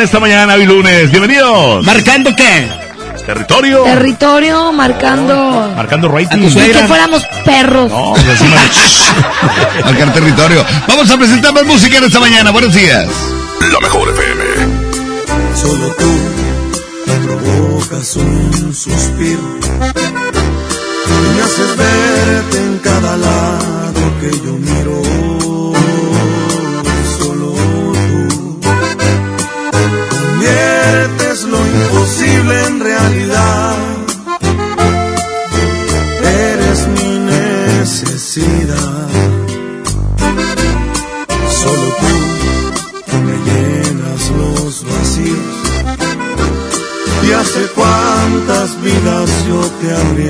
esta 0.03 0.19
mañana, 0.19 0.55
hoy 0.55 0.65
lunes. 0.65 1.09
Bienvenidos. 1.11 1.85
¿Marcando 1.85 2.35
qué? 2.35 2.69
Territorio. 3.25 3.83
Territorio, 3.83 4.73
marcando. 4.73 5.71
Marcando 5.77 6.09
rating. 6.09 6.39
Que 6.39 6.87
fuéramos 6.87 7.23
perros. 7.45 7.89
No, 7.89 8.13
de... 8.13 9.83
Marcar 9.85 10.13
territorio. 10.13 10.65
Vamos 10.87 11.09
a 11.09 11.17
presentar 11.17 11.53
más 11.53 11.63
música 11.63 11.97
en 11.99 12.03
esta 12.03 12.19
mañana. 12.19 12.51
Buenos 12.51 12.73
días. 12.73 13.07
La 13.71 13.79
mejor 13.79 14.09
FM. 14.09 14.43
Solo 15.55 15.95
tú 15.95 16.19
me 17.07 17.13
provocas 17.25 18.15
un 18.17 18.73
suspiro. 18.73 19.59
Y 21.07 21.37
me 21.37 22.12
Eres 36.25 36.87
mi 36.87 37.19
necesidad. 37.19 39.07
Solo 41.61 41.87
tú 43.07 43.17
me 43.25 43.35
llenas 43.47 44.21
los 44.37 44.85
vacíos. 44.85 45.55
Y 47.25 47.31
hace 47.31 47.61
cuántas 47.75 48.81
vidas 48.81 49.29
yo 49.47 49.61
te 49.79 49.87
abrí 49.95 50.27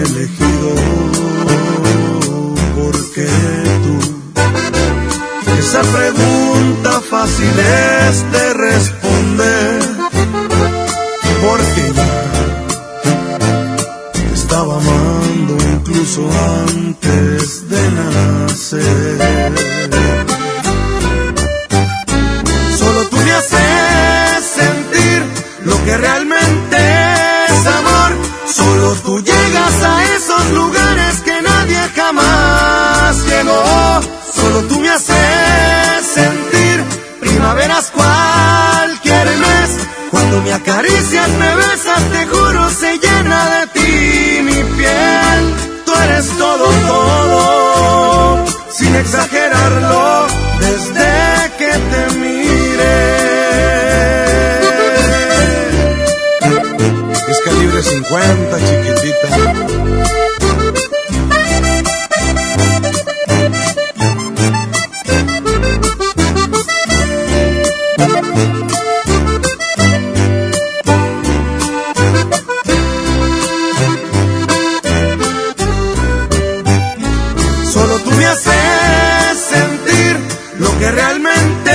que 80.84 80.92
realmente 80.92 81.72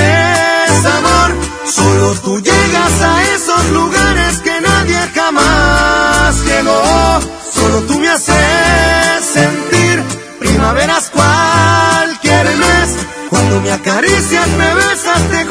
es 0.69 0.85
amor. 0.85 1.31
Solo 1.65 2.15
tú 2.25 2.41
llegas 2.41 2.95
a 3.11 3.35
esos 3.35 3.71
lugares 3.71 4.39
que 4.41 4.61
nadie 4.61 4.99
jamás 5.15 6.45
llegó. 6.45 7.21
Solo 7.55 7.81
tú 7.89 7.99
me 8.01 8.09
haces 8.11 9.25
sentir 9.33 10.03
primaveras 10.39 11.11
cualquier 11.11 12.45
mes. 12.65 12.89
Cuando 13.31 13.61
me 13.61 13.73
acaricias, 13.73 14.49
me 14.61 14.75
besas, 14.75 15.23
te 15.31 15.48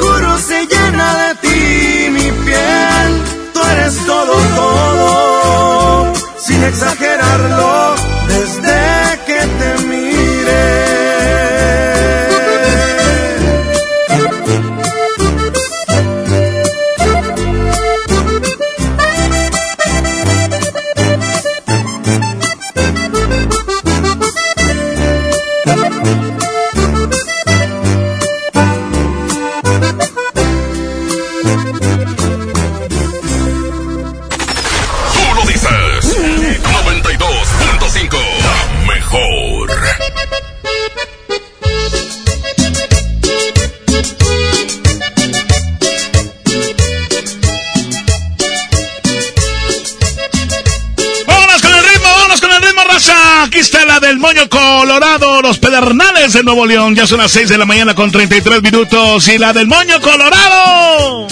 Hernández 55.78 56.36
en 56.36 56.46
Nuevo 56.46 56.66
León. 56.66 56.96
Ya 56.96 57.08
son 57.08 57.20
las 57.20 57.32
6 57.32 57.50
de 57.50 57.58
la 57.58 57.66
mañana 57.66 57.94
con 57.96 58.12
33 58.12 58.62
minutos. 58.62 59.28
Y 59.28 59.38
la 59.38 59.54
del 59.54 59.68
Moño 59.68 60.02
Colorado. 60.02 61.28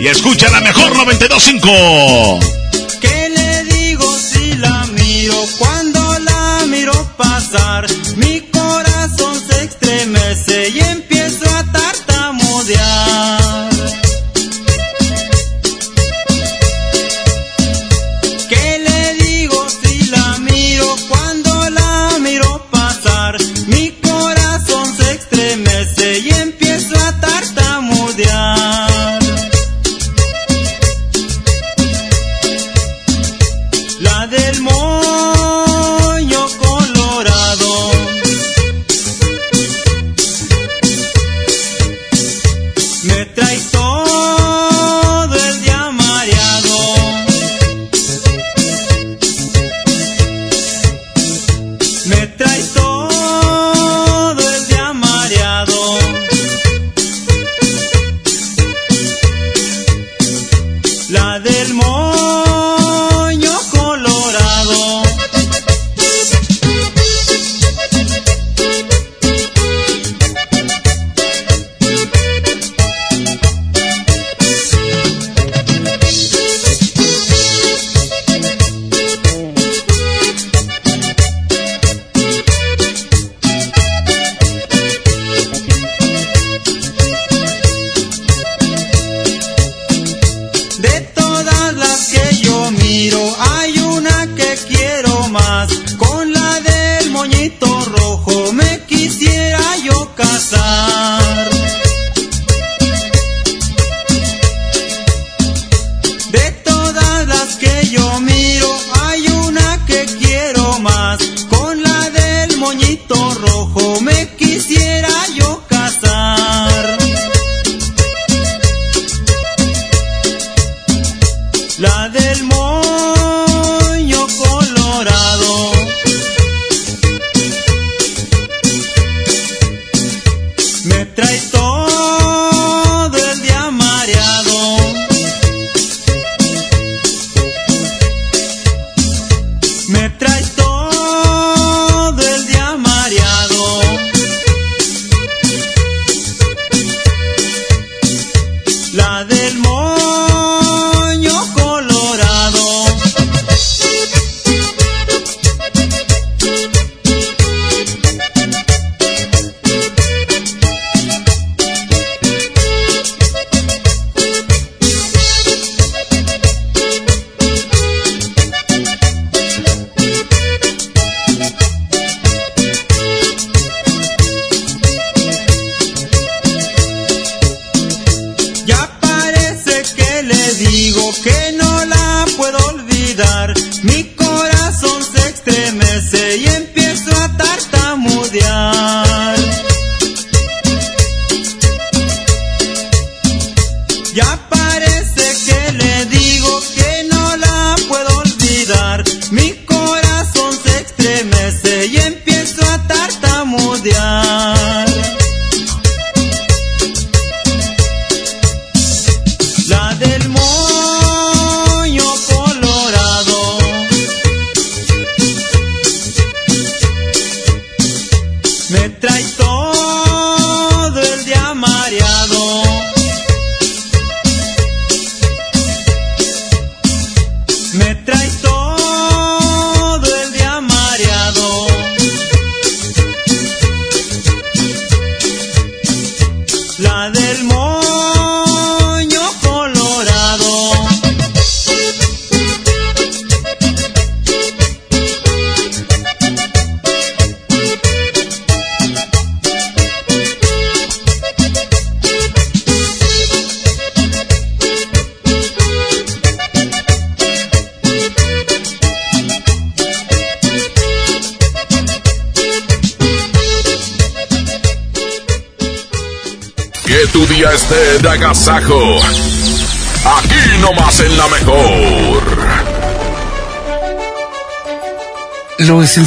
Y 0.00 0.06
escucha 0.06 0.50
la 0.50 0.60
mejor 0.60 0.94
925. 0.96 2.61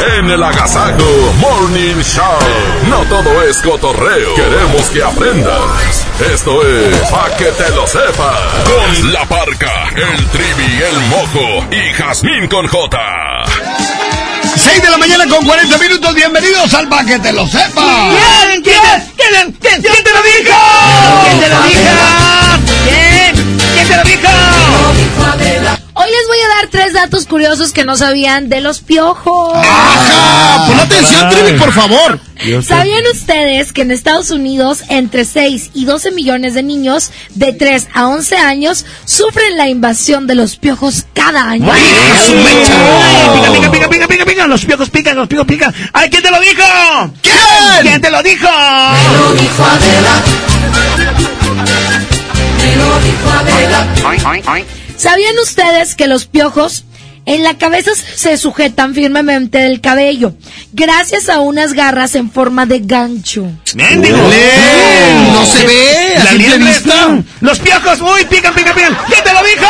En 0.00 0.28
el 0.30 0.42
Agasajo 0.42 1.32
Morning 1.38 2.02
Show. 2.02 2.24
No 2.88 2.98
todo 3.04 3.42
es 3.42 3.56
cotorreo. 3.58 4.34
Queremos 4.34 4.82
que 4.90 5.02
aprendas. 5.02 6.06
Esto 6.32 6.62
es 6.66 6.96
Pa' 7.10 7.34
que 7.36 7.46
te 7.46 7.70
lo 7.70 7.86
sepas. 7.86 8.38
Con 8.64 9.12
la 9.12 9.24
parca, 9.24 9.88
el 9.94 10.26
trivi, 10.26 10.82
el 10.82 11.00
mojo 11.08 11.64
y 11.70 11.92
Jazmín 11.94 12.46
con 12.48 12.66
J. 12.66 12.98
6 14.56 14.82
de 14.82 14.90
la 14.90 14.98
mañana 14.98 15.26
con 15.28 15.44
40 15.44 15.78
minutos. 15.78 16.14
Bienvenidos 16.14 16.74
al 16.74 16.88
Pa' 16.88 17.04
que 17.04 17.18
te 17.18 17.32
lo 17.32 17.46
sepa. 17.46 18.10
¿Quién? 18.10 18.62
¿Quién? 18.62 19.12
¿Quién? 19.16 19.52
¿Quién? 19.60 19.82
¿Quién 19.82 20.04
te 20.04 20.10
lo 20.12 20.22
dijo? 20.22 20.58
¿Quién 21.24 21.40
te 21.40 21.48
lo 21.48 21.62
dijo? 21.62 21.80
¿Quién? 22.84 23.58
¿Quién 23.74 23.88
te 23.88 23.96
lo 23.96 24.02
dijo? 24.02 24.28
Hoy 25.98 26.10
les 26.10 26.28
voy 26.28 26.36
a 26.38 26.48
dar 26.56 26.68
tres 26.70 26.92
datos 26.92 27.24
curiosos 27.24 27.72
que 27.72 27.82
no 27.82 27.96
sabían 27.96 28.50
de 28.50 28.60
los 28.60 28.80
piojos. 28.80 29.56
¡Ajá! 29.56 30.66
Pon 30.66 30.78
atención, 30.78 31.30
Trivi, 31.30 31.58
por 31.58 31.72
favor. 31.72 32.20
¿Sabían 32.62 33.02
ustedes 33.10 33.72
que 33.72 33.80
en 33.80 33.90
Estados 33.90 34.30
Unidos 34.30 34.82
entre 34.90 35.24
6 35.24 35.70
y 35.72 35.86
12 35.86 36.10
millones 36.10 36.52
de 36.52 36.62
niños 36.62 37.12
de 37.30 37.54
3 37.54 37.88
a 37.94 38.08
11 38.08 38.36
años 38.36 38.84
sufren 39.06 39.56
la 39.56 39.70
invasión 39.70 40.26
de 40.26 40.34
los 40.34 40.56
piojos 40.56 41.06
cada 41.14 41.48
año? 41.48 41.72
¡Ay, 41.72 41.82
pica, 43.32 43.50
pica, 43.50 43.70
pica, 43.70 43.88
pica, 43.88 44.06
pica, 44.06 44.24
pica! 44.26 44.46
Los 44.46 44.66
piojos 44.66 44.90
pican, 44.90 45.16
los 45.16 45.28
piojos 45.28 45.46
pican. 45.46 45.74
¡Ay, 45.94 46.10
quién 46.10 46.22
te 46.22 46.30
lo 46.30 46.38
dijo! 46.40 46.62
¿Quién? 47.22 47.36
¿Quién 47.80 48.00
te 48.02 48.10
lo 48.10 48.22
dijo? 48.22 48.46
Me 48.46 49.18
lo 49.18 49.32
dijo 49.32 49.64
Adela. 49.64 50.22
Me 52.58 52.76
lo 52.76 53.00
dijo 53.00 53.30
Adela. 53.30 54.85
¿Sabían 54.96 55.38
ustedes 55.42 55.94
que 55.94 56.06
los 56.06 56.26
piojos 56.26 56.84
en 57.26 57.42
la 57.42 57.58
cabeza 57.58 57.90
se 57.94 58.38
sujetan 58.38 58.94
firmemente 58.94 59.58
del 59.58 59.80
cabello 59.80 60.34
gracias 60.72 61.28
a 61.28 61.40
unas 61.40 61.74
garras 61.74 62.14
en 62.14 62.30
forma 62.30 62.66
de 62.66 62.80
gancho? 62.80 63.46
¡Mendigo! 63.74 64.16
¡Lee! 64.16 65.32
¡No 65.32 65.44
se 65.44 65.66
ve! 65.66 66.14
La 66.24 66.32
liebre 66.32 66.58
vista. 66.58 66.76
está. 66.78 67.18
¡Los 67.40 67.58
piojos! 67.58 68.00
¡Uy, 68.00 68.24
pican, 68.24 68.54
pican, 68.54 68.74
pican! 68.74 68.96
¿Quién 69.08 69.24
te 69.24 69.32
lo 69.32 69.42
dijo? 69.42 69.66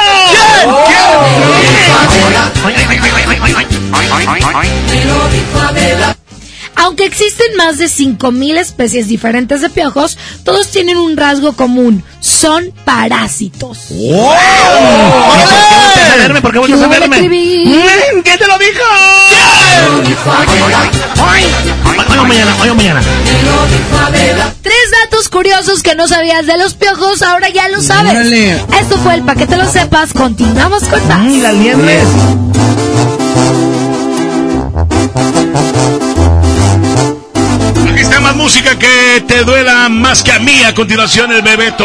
Aunque 6.77 7.05
existen 7.07 7.57
más 7.57 7.79
de 7.79 7.87
5.000 7.87 8.59
especies 8.59 9.09
diferentes 9.09 9.61
de 9.63 9.71
piojos, 9.71 10.19
todos 10.45 10.69
tienen 10.71 10.99
un 10.99 11.17
rasgo 11.17 11.55
común. 11.55 12.05
Son 12.21 12.73
parásitos. 12.85 13.79
¡Wow! 13.91 14.29
¿Por 15.35 15.95
qué 15.95 16.13
a 16.13 16.17
verme? 16.17 16.43
¿Por 16.43 16.53
qué 16.53 16.59
volteas 16.59 16.83
a 16.83 16.89
¿Qué 16.89 16.97
hubo, 16.97 17.01
verme? 17.01 17.29
¿Quién 18.25 18.39
te 18.39 18.47
lo 18.47 18.59
dijo? 18.59 18.83
Hoy, 21.19 21.45
hoy 22.09 22.19
o 22.19 22.25
mañana, 22.25 22.57
hoy 22.61 22.69
o 22.69 22.75
mañana. 22.75 23.01
Tres 24.63 24.91
datos 25.03 25.29
curiosos 25.29 25.83
que 25.83 25.95
no 25.95 26.09
sabías 26.09 26.47
de 26.47 26.59
los 26.59 26.75
piojos, 26.75 27.23
ahora 27.23 27.49
ya 27.49 27.69
lo 27.69 27.81
sabes. 27.81 28.13
Órale. 28.13 28.53
Esto 28.81 28.99
fue 29.03 29.15
el 29.15 29.23
para 29.23 29.39
que 29.39 29.47
te 29.47 29.57
lo 29.57 29.71
sepas. 29.71 30.13
Continuamos 30.13 30.85
con 30.85 31.09
más. 31.09 31.25
Liebres. 31.55 32.09
Aquí 34.77 36.36
está 38.07 38.21
más 38.21 38.37
música 38.37 38.79
que 38.79 39.25
te 39.27 39.43
duela 39.43 39.89
más 39.89 40.23
que 40.23 40.31
a 40.31 40.39
mí. 40.39 40.63
A 40.63 40.75
continuación, 40.75 41.33
el 41.33 41.43
Bebeto. 41.43 41.85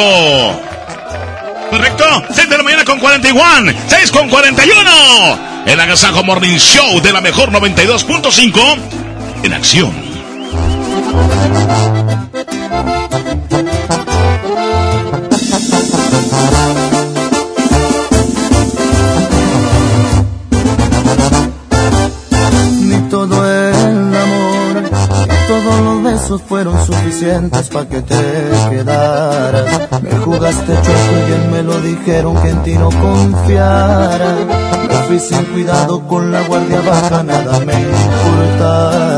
¿Correcto? 1.69 2.05
6 2.31 2.49
de 2.49 2.57
la 2.57 2.63
mañana 2.63 2.85
con 2.85 2.99
41. 2.99 3.73
6 3.87 4.11
con 4.11 4.29
41. 4.29 5.39
El 5.65 5.79
Agasajo 5.79 6.23
Morning 6.23 6.57
Show 6.57 7.01
de 7.01 7.11
la 7.11 7.21
mejor 7.21 7.51
92.5. 7.51 8.77
En 9.43 9.53
acción. 9.53 9.93
Besos 26.31 26.47
fueron 26.47 26.85
suficientes 26.85 27.69
para 27.69 27.89
que 27.89 28.01
te 28.01 28.15
quedaras. 28.69 29.91
Me 30.01 30.11
jugaste 30.11 30.73
chueco 30.73 31.11
y 31.11 31.27
bien 31.27 31.51
me 31.51 31.63
lo 31.63 31.79
dijeron 31.81 32.41
que 32.41 32.49
en 32.49 32.63
ti 32.63 32.73
no 32.75 32.89
confiara. 32.89 34.35
Me 34.87 34.95
fui 35.07 35.19
sin 35.19 35.43
cuidado 35.45 36.07
con 36.07 36.31
la 36.31 36.41
guardia 36.43 36.81
baja, 36.81 37.23
nada 37.23 37.59
me 37.59 37.73
importaba. 37.73 39.11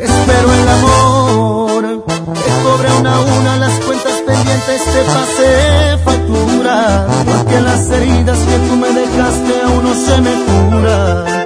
Espero 0.00 0.52
el 0.52 0.68
amor, 0.68 2.04
te 2.06 2.50
cobre 2.64 2.92
una 2.98 3.14
a 3.14 3.20
una 3.20 3.56
las 3.58 3.72
cuentas 3.80 4.22
pendientes, 4.26 4.84
te 4.92 5.02
pasé 5.14 5.98
factura. 6.04 7.06
Porque 7.24 7.60
las 7.60 7.90
heridas 7.90 8.38
que 8.38 8.58
tú 8.68 8.76
me 8.76 8.88
dejaste 8.88 9.62
aún 9.62 9.84
no 9.84 9.94
se 9.94 10.20
me 10.20 10.34
curan. 10.44 11.45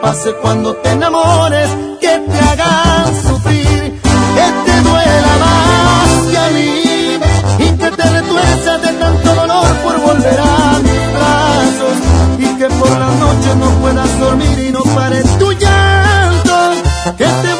pase 0.00 0.32
cuando 0.34 0.74
te 0.76 0.90
enamores, 0.90 1.68
que 2.00 2.08
te 2.08 2.38
hagan 2.38 3.22
sufrir, 3.22 4.00
que 4.36 4.46
te 4.66 4.80
duela 4.88 5.32
más 5.44 6.30
que 6.30 6.38
a 6.38 6.48
mí 6.50 7.18
y 7.58 7.68
que 7.78 7.90
te 7.90 8.10
retuerzas 8.10 8.82
de 8.82 8.92
tanto 8.94 9.34
dolor 9.34 9.66
por 9.82 10.00
volver 10.00 10.38
a 10.40 10.78
mis 10.86 11.12
brazos 11.16 11.96
y 12.38 12.58
que 12.58 12.66
por 12.66 12.90
las 12.90 13.14
noches 13.16 13.56
no 13.56 13.70
puedas 13.80 14.20
dormir 14.20 14.58
y 14.58 14.72
no 14.72 14.82
pare 14.82 15.22
tu 15.38 15.52
llanto, 15.52 16.56
que 17.16 17.24
te 17.24 17.53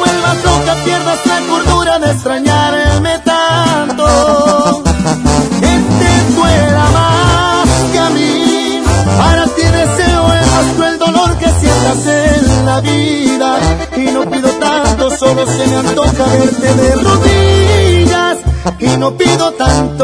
no 19.67 19.94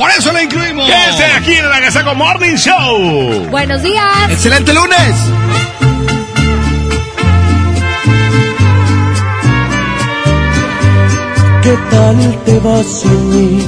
por 0.00 0.10
eso 0.12 0.32
la 0.32 0.42
incluimos. 0.42 0.86
Quédese 0.86 1.24
aquí 1.24 1.52
en 1.52 1.64
el 1.66 1.72
Agasaco 1.72 2.14
Morning 2.14 2.54
Show. 2.54 3.50
Buenos 3.50 3.82
días. 3.82 4.30
¡Excelente 4.30 4.72
lunes! 4.72 5.14
¿Qué 11.62 11.76
tal 11.90 12.38
te 12.46 12.58
vas 12.60 12.86
sin 12.86 13.28
mí? 13.28 13.62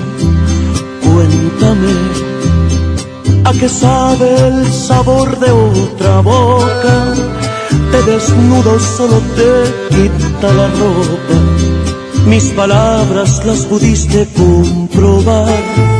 Cuéntame. 1.03 1.93
¿A 3.45 3.53
qué 3.53 3.69
sabe 3.69 4.35
el 4.49 4.73
sabor 4.73 5.39
de 5.39 5.51
otra 5.51 6.21
boca? 6.21 7.15
Te 7.91 8.11
desnudo, 8.11 8.81
solo 8.81 9.19
te 9.37 9.95
quita 9.95 10.51
la 10.55 10.69
ropa. 10.69 12.25
Mis 12.25 12.45
palabras 12.53 13.45
las 13.45 13.67
pudiste 13.67 14.27
comprobar. 14.35 15.92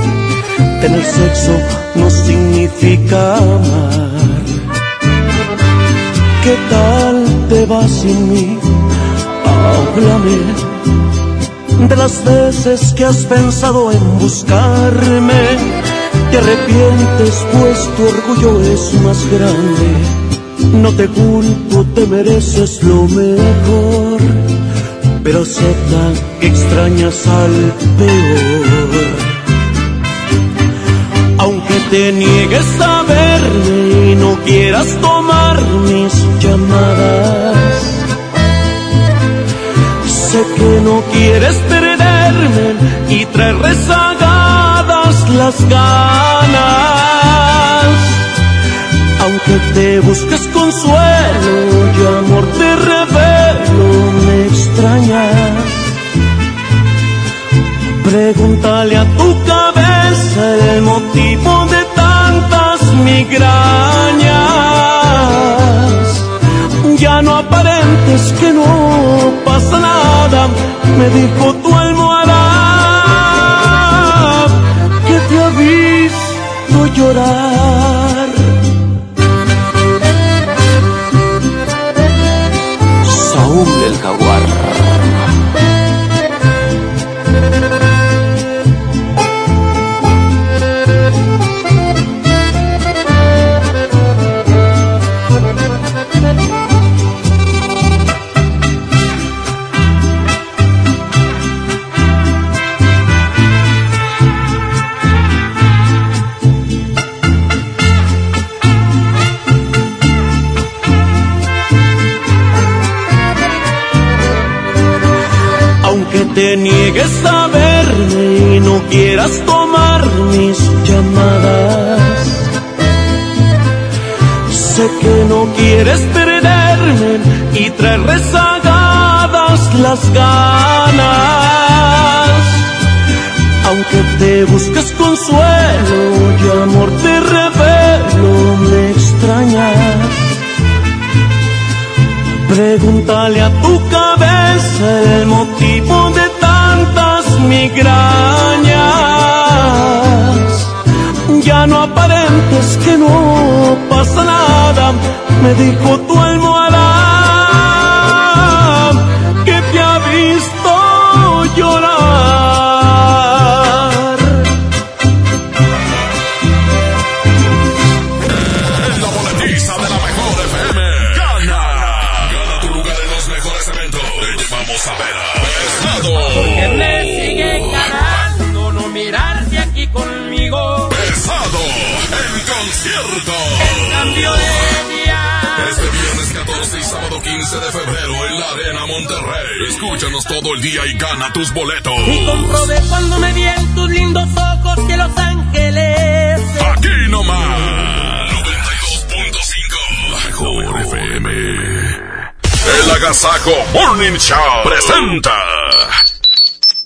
Tener 0.83 1.05
sexo 1.05 1.53
no 1.95 2.11
significa 2.11 3.37
amar. 3.37 4.11
¿Qué 6.43 6.57
tal 6.71 7.25
te 7.49 7.67
vas 7.67 7.89
sin 7.89 8.33
mí? 8.33 8.59
Háblame 9.47 10.39
de 11.89 11.97
las 11.97 12.25
veces 12.25 12.93
que 12.97 13.05
has 13.05 13.19
pensado 13.27 13.93
en 13.93 14.19
buscarme. 14.19 15.43
Te 16.33 16.39
arrepientes 16.39 17.47
pues 17.53 17.89
tu 17.97 18.03
orgullo 18.05 18.61
es 18.63 18.95
más 19.05 19.25
grande. 19.31 19.89
No 20.83 20.91
te 20.97 21.07
culpo, 21.07 21.85
te 21.95 22.07
mereces 22.09 22.83
lo 22.83 23.03
mejor. 23.07 24.21
Pero 25.23 25.43
acepta 25.43 26.03
que 26.41 26.49
extrañas 26.49 27.25
al 27.29 27.73
peor. 27.99 28.82
Te 31.93 32.11
niegues 32.11 32.81
a 32.81 33.03
verme 33.03 34.13
y 34.13 34.15
no 34.15 34.39
quieras 34.47 34.89
tomar 35.03 35.61
mis 35.91 36.15
llamadas. 36.43 37.81
Sé 40.07 40.43
que 40.57 40.81
no 40.89 41.03
quieres 41.13 41.57
perderme 41.69 42.67
y 43.11 43.27
traer 43.27 43.59
rezagadas 43.59 45.29
las 45.41 45.69
ganas. 45.69 46.63
Aunque 49.25 49.57
te 49.75 50.01
busques 50.01 50.49
consuelo 50.49 51.55
y 51.99 52.01
amor 52.21 52.45
te 52.59 52.77
revelo, 52.91 53.89
me 54.27 54.37
extrañas. 54.47 55.83
Pregúntale 58.03 58.97
a 58.97 59.05
tu 59.19 59.45
cabeza 59.45 60.75
el 60.75 60.83
motivo 60.83 61.67
de 61.67 61.82
migrañas. 63.25 64.33
Ya 66.99 67.23
no 67.23 67.37
aparentes 67.37 68.33
que 68.41 68.53
no 68.53 68.65
pasa 69.45 69.79
nada, 69.79 70.49
me 70.99 71.09
dijo 71.11 71.55
tu 71.63 71.75
almohada 71.75 72.43
que 75.07 75.19
te 75.29 75.39
ha 75.43 75.51
llorar. 76.95 78.02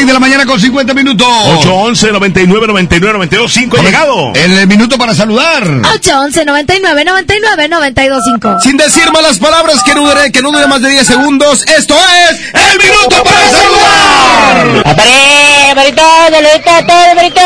6 0.00 0.06
de 0.06 0.12
la 0.14 0.18
mañana 0.20 0.46
con 0.46 0.58
50 0.58 0.94
minutos. 0.94 1.28
811 1.28 2.12
99 2.12 2.66
99 2.68 3.12
92 3.12 3.52
5 3.52 3.76
ha 3.76 3.82
llegado. 3.82 4.32
El 4.32 4.66
minuto 4.66 4.96
para 4.96 5.14
saludar. 5.14 5.62
811 5.62 6.46
99 6.46 7.04
99 7.04 7.68
925. 7.68 8.60
Sin 8.62 8.78
decir 8.78 9.12
malas 9.12 9.38
palabras, 9.38 9.82
que 9.84 9.94
no 9.94 10.06
dure, 10.06 10.32
que 10.32 10.40
no 10.40 10.52
dure 10.52 10.66
más 10.68 10.80
de 10.80 10.88
10 10.88 11.06
segundos, 11.06 11.66
esto 11.68 11.94
es 12.30 12.40
El 12.54 12.78
Minuto 12.78 13.22
para 13.22 13.50
Saludar. 13.50 14.86
¡Aparé, 14.86 15.74
Marito! 15.76 16.02
¡Saludito 16.30 16.70
a 16.70 16.86
todos, 16.86 17.14
Marito! 17.16 17.40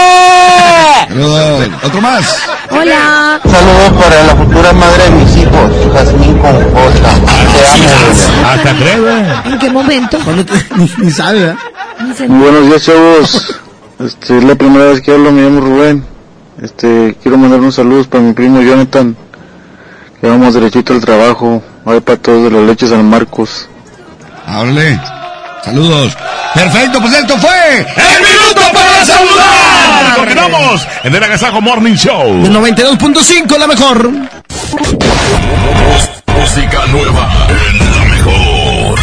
Saludos. 1.08 1.68
Otro 1.82 2.00
más. 2.02 2.24
Hola. 2.70 3.40
Saludos 3.42 4.00
para 4.00 4.22
la 4.22 4.36
futura 4.36 4.72
madre 4.72 5.02
de 5.02 5.10
mis 5.10 5.36
hijos, 5.38 5.72
Jazmín 5.92 6.38
con 6.38 6.52
J. 6.52 7.00
Te 7.02 7.66
amo, 7.66 7.88
bebé. 7.88 8.46
Hasta 8.46 8.74
creo. 8.76 9.52
¿En 9.52 9.58
qué 9.58 9.70
momento? 9.70 10.18
ni, 10.76 10.88
ni 10.98 11.10
sabe, 11.10 11.40
¿verdad? 11.40 11.56
Muy 12.20 12.38
buenos 12.38 12.66
días, 12.68 12.84
chavos. 12.84 13.60
Este, 13.96 14.38
es 14.38 14.44
la 14.44 14.56
primera 14.56 14.86
vez 14.86 15.00
que 15.00 15.12
hablo, 15.12 15.30
me 15.30 15.42
llamo 15.42 15.60
Rubén. 15.60 16.04
Este, 16.60 17.16
quiero 17.22 17.38
mandar 17.38 17.60
unos 17.60 17.76
saludos 17.76 18.08
para 18.08 18.24
mi 18.24 18.32
primo 18.32 18.60
Jonathan. 18.60 19.16
Que 20.20 20.26
vamos 20.26 20.52
derechito 20.52 20.92
al 20.92 21.00
trabajo. 21.00 21.62
Ahí 21.86 22.00
para 22.00 22.18
todos 22.18 22.42
de 22.42 22.50
la 22.50 22.60
leche 22.66 22.88
San 22.88 23.08
Marcos. 23.08 23.68
Háblale. 24.46 25.00
Saludos. 25.64 26.16
Perfecto, 26.54 27.00
pues 27.00 27.12
esto 27.14 27.38
fue 27.38 27.78
El 27.78 28.20
Minuto 28.20 28.72
para 28.72 29.04
Saludar. 29.04 30.16
Continuamos 30.16 30.86
en 31.04 31.14
el 31.14 31.22
Agasajo 31.22 31.60
Morning 31.60 31.94
Show. 31.94 32.44
El 32.44 32.52
92.5, 32.52 33.56
la 33.56 33.66
mejor. 33.68 34.10
Música 36.26 36.86
nueva 36.90 37.30
en 37.48 37.78
la 37.78 38.04
mejor. 38.06 38.98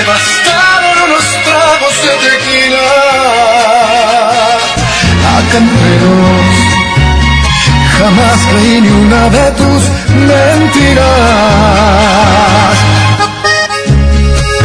Me 0.00 0.06
bastaron 0.06 0.96
unos 1.06 1.24
tragos 1.44 1.94
de 2.02 2.12
tequila. 2.28 2.86
Acá 5.36 5.56
entre 5.58 5.94
nos, 6.00 6.48
jamás 7.98 8.38
creí 8.50 8.80
ni 8.80 8.88
una 8.88 9.28
de 9.28 9.50
tus 9.52 9.82
mentiras. 10.26 11.06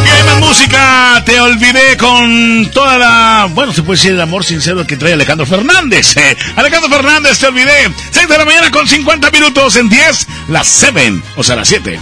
Y 0.05 0.07
hay 0.09 0.23
más 0.23 0.39
música, 0.39 1.21
te 1.25 1.39
olvidé 1.39 1.97
con 1.97 2.69
toda 2.71 2.97
la, 2.97 3.47
bueno, 3.51 3.73
se 3.73 3.83
puede 3.83 3.97
decir 3.97 4.11
el 4.13 4.21
amor 4.21 4.45
sincero 4.45 4.87
que 4.87 4.97
trae 4.97 5.13
Alejandro 5.13 5.45
Fernández. 5.45 6.15
Eh, 6.17 6.37
Alejandro 6.55 6.89
Fernández, 6.89 7.39
te 7.39 7.47
olvidé. 7.47 7.91
6 8.11 8.27
de 8.27 8.37
la 8.37 8.45
mañana 8.45 8.71
con 8.71 8.87
50 8.87 9.31
minutos 9.31 9.75
en 9.75 9.89
10, 9.89 10.27
las 10.47 10.67
7, 10.67 11.21
o 11.35 11.43
sea, 11.43 11.55
las 11.57 11.67
7. 11.67 11.99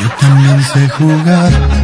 Yo 0.00 0.08
también 0.20 0.64
sé 0.72 0.88
jugar 0.88 1.83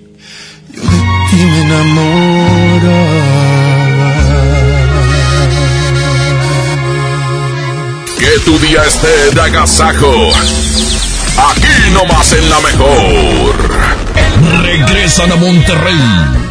ti 1.31 1.37
me 1.37 1.61
enamoraba. 1.61 3.11
Que 8.19 8.39
tu 8.45 8.59
día 8.59 8.83
esté 8.85 9.31
de 9.33 9.41
agasajo. 9.41 10.31
Aquí 11.51 11.91
nomás 11.93 12.33
en 12.33 12.49
la 12.49 12.59
mejor. 12.59 13.55
regresan 14.63 15.31
a 15.31 15.35
Monterrey. 15.37 16.50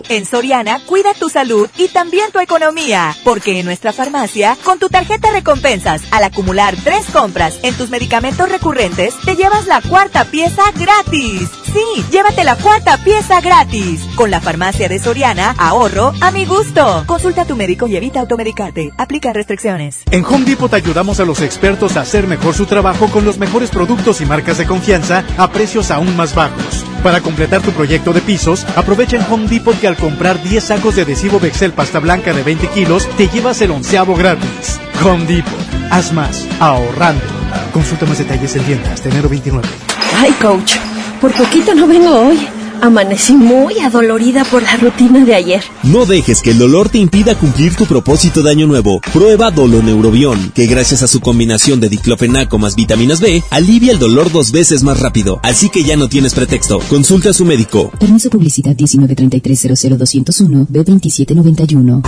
En 0.09 0.25
Soriana, 0.25 0.79
cuida 0.85 1.13
tu 1.13 1.29
salud 1.29 1.69
y 1.77 1.87
también 1.87 2.31
tu 2.31 2.39
economía, 2.39 3.15
porque 3.23 3.59
en 3.59 3.65
nuestra 3.65 3.93
farmacia, 3.93 4.57
con 4.63 4.79
tu 4.79 4.89
tarjeta 4.89 5.31
recompensas, 5.31 6.01
al 6.11 6.23
acumular 6.23 6.75
tres 6.83 7.05
compras 7.11 7.59
en 7.63 7.73
tus 7.75 7.89
medicamentos 7.89 8.49
recurrentes, 8.49 9.15
te 9.25 9.35
llevas 9.35 9.67
la 9.67 9.81
cuarta 9.81 10.25
pieza 10.25 10.63
gratis. 10.75 11.49
Sí, 11.73 12.03
llévate 12.11 12.43
la 12.43 12.57
cuarta 12.57 12.97
pieza 12.97 13.39
gratis. 13.39 14.01
Con 14.15 14.29
la 14.29 14.41
farmacia 14.41 14.89
de 14.89 14.99
Soriana, 14.99 15.55
ahorro 15.57 16.11
a 16.19 16.31
mi 16.31 16.45
gusto. 16.45 17.03
Consulta 17.05 17.43
a 17.43 17.45
tu 17.45 17.55
médico 17.55 17.87
y 17.87 17.95
evita 17.95 18.19
automedicarte. 18.19 18.91
Aplica 18.97 19.31
restricciones. 19.31 19.99
En 20.11 20.25
Home 20.25 20.43
Depot 20.43 20.73
ayudamos 20.73 21.21
a 21.21 21.25
los 21.25 21.41
expertos 21.41 21.95
a 21.95 22.01
hacer 22.01 22.27
mejor 22.27 22.55
su 22.55 22.65
trabajo 22.65 23.07
con 23.07 23.23
los 23.23 23.37
mejores 23.37 23.69
productos 23.69 24.19
y 24.19 24.25
marcas 24.25 24.57
de 24.57 24.65
confianza 24.65 25.23
a 25.37 25.49
precios 25.49 25.91
aún 25.91 26.15
más 26.17 26.35
bajos. 26.35 26.85
Para 27.03 27.21
completar 27.21 27.61
tu 27.61 27.71
proyecto 27.71 28.11
de 28.11 28.21
pisos, 28.21 28.65
aprovecha 28.75 29.17
en 29.17 29.31
Home 29.31 29.47
Depot 29.47 29.79
que 29.79 29.87
al 29.87 29.95
comprar 30.01 30.41
10 30.43 30.63
sacos 30.63 30.95
de 30.95 31.03
adhesivo 31.03 31.39
Bexel 31.39 31.71
pasta 31.71 31.99
blanca 31.99 32.33
de 32.33 32.43
20 32.43 32.67
kilos, 32.69 33.07
te 33.15 33.29
llevas 33.29 33.61
el 33.61 33.71
onceavo 33.71 34.15
gratis. 34.15 34.79
Home 35.05 35.25
Depot, 35.25 35.53
haz 35.91 36.11
más, 36.11 36.45
ahorrando. 36.59 37.23
Consulta 37.71 38.05
más 38.05 38.17
detalles 38.17 38.55
en 38.55 38.63
tiendas 38.63 39.05
enero 39.05 39.29
29. 39.29 39.67
Ay, 40.17 40.31
coach, 40.41 40.75
por 41.21 41.31
poquito 41.31 41.73
no 41.75 41.87
vengo 41.87 42.09
hoy. 42.09 42.60
Amanecí 42.81 43.33
muy 43.33 43.77
adolorida 43.77 44.43
por 44.43 44.63
la 44.63 44.75
rutina 44.75 45.23
de 45.23 45.35
ayer. 45.35 45.63
No 45.83 46.07
dejes 46.07 46.41
que 46.41 46.49
el 46.49 46.57
dolor 46.57 46.89
te 46.89 46.97
impida 46.97 47.35
cumplir 47.35 47.75
tu 47.75 47.85
propósito 47.85 48.41
de 48.41 48.49
año 48.49 48.65
nuevo. 48.65 48.99
Prueba 49.13 49.51
Doloneurobión, 49.51 50.51
que 50.55 50.65
gracias 50.65 51.03
a 51.03 51.07
su 51.07 51.19
combinación 51.19 51.79
de 51.79 51.89
diclofenaco 51.89 52.57
más 52.57 52.75
vitaminas 52.75 53.21
B, 53.21 53.43
alivia 53.51 53.91
el 53.91 53.99
dolor 53.99 54.31
dos 54.31 54.51
veces 54.51 54.81
más 54.81 54.99
rápido. 54.99 55.39
Así 55.43 55.69
que 55.69 55.83
ya 55.83 55.95
no 55.95 56.09
tienes 56.09 56.33
pretexto. 56.33 56.79
Consulta 56.89 57.29
a 57.29 57.33
su 57.33 57.45
médico. 57.45 57.91
Permiso 57.99 58.31
publicidad 58.31 58.75
193300201 58.75 60.67
B2791. 60.67 62.01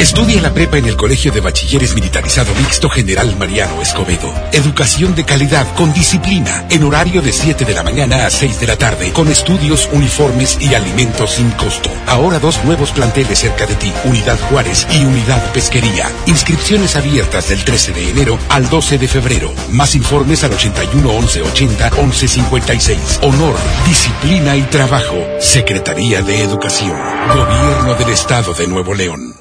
Estudia 0.00 0.40
la 0.40 0.52
prepa 0.52 0.78
en 0.78 0.86
el 0.86 0.96
Colegio 0.96 1.30
de 1.30 1.40
Bachilleres 1.40 1.94
Militarizado 1.94 2.54
Mixto 2.54 2.88
General 2.88 3.36
Mariano 3.38 3.82
Escobedo. 3.82 4.32
Educación 4.52 5.14
de 5.14 5.24
calidad 5.24 5.66
con 5.74 5.92
disciplina 5.92 6.66
en 6.70 6.84
horario 6.84 7.20
de 7.22 7.32
7 7.32 7.64
de 7.64 7.74
la 7.74 7.82
mañana 7.82 8.26
a 8.26 8.30
6 8.30 8.60
de 8.60 8.66
la 8.66 8.76
tarde 8.76 9.12
con 9.12 9.28
estudios 9.28 9.88
uniformes 10.10 10.58
y 10.60 10.74
alimentos 10.74 11.34
sin 11.34 11.50
costo. 11.52 11.88
Ahora 12.08 12.40
dos 12.40 12.64
nuevos 12.64 12.90
planteles 12.90 13.38
cerca 13.38 13.64
de 13.64 13.76
ti, 13.76 13.92
Unidad 14.04 14.38
Juárez 14.48 14.86
y 14.90 15.04
Unidad 15.04 15.40
Pesquería. 15.52 16.10
Inscripciones 16.26 16.96
abiertas 16.96 17.48
del 17.48 17.64
13 17.64 17.92
de 17.92 18.10
enero 18.10 18.36
al 18.48 18.68
12 18.68 18.98
de 18.98 19.06
febrero. 19.06 19.52
Más 19.70 19.94
informes 19.94 20.42
al 20.42 20.52
81 20.52 21.08
11 21.08 21.42
80 21.42 21.90
11 21.96 22.28
56. 22.28 23.20
Honor, 23.22 23.54
disciplina 23.86 24.56
y 24.56 24.62
trabajo. 24.62 25.16
Secretaría 25.38 26.22
de 26.22 26.42
Educación. 26.42 26.98
Gobierno 27.28 27.94
del 27.94 28.08
Estado 28.08 28.52
de 28.52 28.66
Nuevo 28.66 28.94
León. 28.94 29.34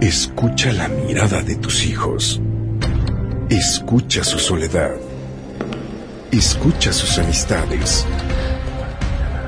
Escucha 0.00 0.72
la 0.72 0.88
mirada 0.88 1.40
de 1.42 1.54
tus 1.54 1.86
hijos. 1.86 2.40
Escucha 3.48 4.24
su 4.24 4.40
soledad. 4.40 4.96
Escucha 6.32 6.92
sus 6.92 7.18
amistades. 7.18 8.04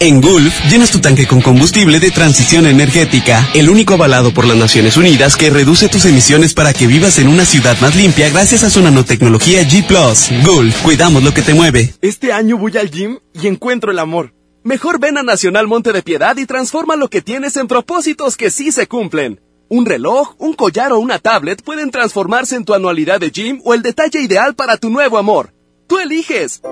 En 0.00 0.20
Gulf, 0.20 0.52
llenas 0.68 0.90
tu 0.90 1.00
tanque 1.00 1.26
con 1.26 1.40
combustible 1.40 2.00
de 2.00 2.10
transición 2.10 2.66
energética, 2.66 3.48
el 3.54 3.70
único 3.70 3.94
avalado 3.94 4.34
por 4.34 4.44
las 4.44 4.56
Naciones 4.56 4.96
Unidas 4.96 5.36
que 5.36 5.50
reduce 5.50 5.88
tus 5.88 6.04
emisiones 6.04 6.52
para 6.52 6.72
que 6.72 6.86
vivas 6.86 7.18
en 7.18 7.28
una 7.28 7.44
ciudad 7.44 7.78
más 7.80 7.94
limpia 7.94 8.28
gracias 8.28 8.64
a 8.64 8.70
su 8.70 8.82
nanotecnología 8.82 9.62
G⁇ 9.62 9.86
Gulf, 10.44 10.82
cuidamos 10.82 11.22
lo 11.22 11.32
que 11.32 11.42
te 11.42 11.54
mueve. 11.54 11.94
Este 12.02 12.32
año 12.32 12.58
voy 12.58 12.76
al 12.76 12.90
gym 12.90 13.18
y 13.32 13.46
encuentro 13.46 13.92
el 13.92 13.98
amor. 14.00 14.34
Mejor 14.64 14.98
ven 14.98 15.16
a 15.16 15.22
Nacional 15.22 15.68
Monte 15.68 15.92
de 15.92 16.02
Piedad 16.02 16.36
y 16.38 16.46
transforma 16.46 16.96
lo 16.96 17.08
que 17.08 17.22
tienes 17.22 17.56
en 17.56 17.68
propósitos 17.68 18.36
que 18.36 18.50
sí 18.50 18.72
se 18.72 18.88
cumplen. 18.88 19.40
Un 19.68 19.86
reloj, 19.86 20.34
un 20.38 20.54
collar 20.54 20.92
o 20.92 20.98
una 20.98 21.18
tablet 21.18 21.62
pueden 21.62 21.90
transformarse 21.90 22.56
en 22.56 22.64
tu 22.64 22.74
anualidad 22.74 23.20
de 23.20 23.30
gym 23.30 23.60
o 23.64 23.74
el 23.74 23.82
detalle 23.82 24.20
ideal 24.20 24.54
para 24.54 24.76
tu 24.76 24.90
nuevo 24.90 25.18
amor. 25.18 25.54
Tú 25.86 25.98
eliges. 25.98 26.62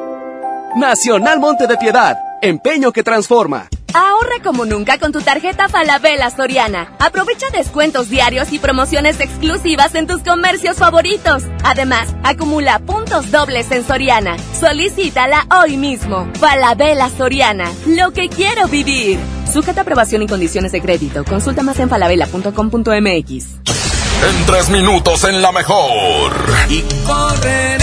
Nacional 0.76 1.38
Monte 1.38 1.66
de 1.66 1.76
Piedad. 1.76 2.16
Empeño 2.42 2.90
que 2.90 3.04
transforma. 3.04 3.68
Ahorra 3.94 4.42
como 4.42 4.64
nunca 4.64 4.98
con 4.98 5.12
tu 5.12 5.20
tarjeta 5.20 5.68
Falabella 5.68 6.28
Soriana. 6.28 6.92
Aprovecha 6.98 7.46
descuentos 7.52 8.08
diarios 8.08 8.52
y 8.52 8.58
promociones 8.58 9.20
exclusivas 9.20 9.94
en 9.94 10.08
tus 10.08 10.22
comercios 10.22 10.76
favoritos. 10.76 11.44
Además, 11.62 12.08
acumula 12.24 12.80
puntos 12.80 13.30
dobles 13.30 13.70
en 13.70 13.86
Soriana. 13.86 14.36
Solicítala 14.58 15.46
hoy 15.62 15.76
mismo. 15.76 16.28
Falabella 16.40 17.10
Soriana. 17.10 17.70
Lo 17.86 18.10
que 18.10 18.28
quiero 18.28 18.66
vivir. 18.66 19.20
Sujeta 19.52 19.82
aprobación 19.82 20.22
y 20.22 20.26
condiciones 20.26 20.72
de 20.72 20.82
crédito. 20.82 21.22
Consulta 21.22 21.62
más 21.62 21.78
en 21.78 21.88
falabella.com.mx. 21.88 23.46
En 24.24 24.46
tres 24.46 24.68
minutos 24.68 25.22
en 25.22 25.40
la 25.40 25.52
mejor. 25.52 26.32
Y 26.68 26.82
correré 27.06 27.82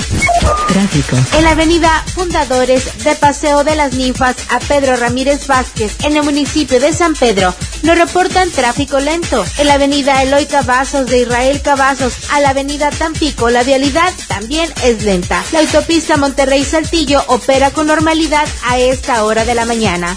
Tráfico. 0.69 1.17
En 1.37 1.45
la 1.45 1.51
avenida 1.51 2.05
Fundadores 2.15 3.05
de 3.05 3.15
Paseo 3.17 3.65
de 3.65 3.77
las 3.77 3.95
Ninfas 3.95 4.37
a 4.49 4.61
Pedro 4.61 4.97
Ramírez 4.97 5.47
Vázquez, 5.47 5.93
en 6.05 6.17
el 6.17 6.23
municipio 6.23 6.81
de 6.81 6.93
San 6.93 7.15
Pedro, 7.15 7.55
nos 7.83 7.99
reportan 7.99 8.51
tráfico 8.51 8.99
lento. 8.99 9.45
En 9.59 9.67
la 9.67 9.75
avenida 9.75 10.23
Eloy 10.23 10.47
Cavazos 10.47 11.07
de 11.07 11.21
Israel 11.21 11.61
Cavazos 11.63 12.15
a 12.31 12.41
la 12.41 12.51
avenida 12.51 12.91
Tampico, 12.91 13.51
la 13.51 13.63
vialidad 13.63 14.13
también 14.27 14.73
es 14.85 15.03
lenta. 15.03 15.45
La 15.53 15.61
autopista 15.61 16.17
Monterrey 16.17 16.65
Saltillo 16.65 17.23
opera 17.29 17.71
con 17.71 17.87
normalidad 17.87 18.47
a 18.65 18.79
esta 18.79 19.25
hora 19.25 19.45
de 19.45 19.55
la 19.55 19.67
mañana. 19.67 20.17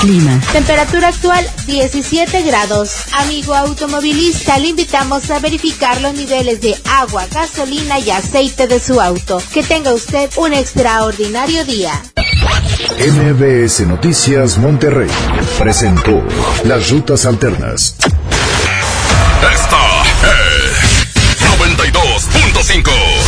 Clima. 0.00 0.40
Temperatura 0.52 1.08
actual 1.08 1.48
17 1.66 2.42
grados. 2.42 2.90
Amigo 3.18 3.52
automovilista, 3.52 4.58
le 4.60 4.68
invitamos 4.68 5.28
a 5.32 5.40
verificar 5.40 6.00
los 6.00 6.14
niveles 6.14 6.60
de 6.60 6.76
agua, 6.84 7.26
gasolina 7.32 7.98
y 7.98 8.10
aceite 8.10 8.68
de 8.68 8.78
su 8.78 9.00
auto. 9.00 9.42
Que 9.52 9.64
tenga 9.64 9.92
usted 9.92 10.30
un 10.36 10.54
extraordinario 10.54 11.64
día. 11.64 12.00
MBS 12.96 13.80
Noticias 13.88 14.56
Monterrey 14.58 15.10
presentó 15.58 16.22
Las 16.62 16.90
Rutas 16.90 17.26
Alternas. 17.26 17.96
Esta 19.52 20.02
es 20.22 21.40
92.5. 21.58 23.27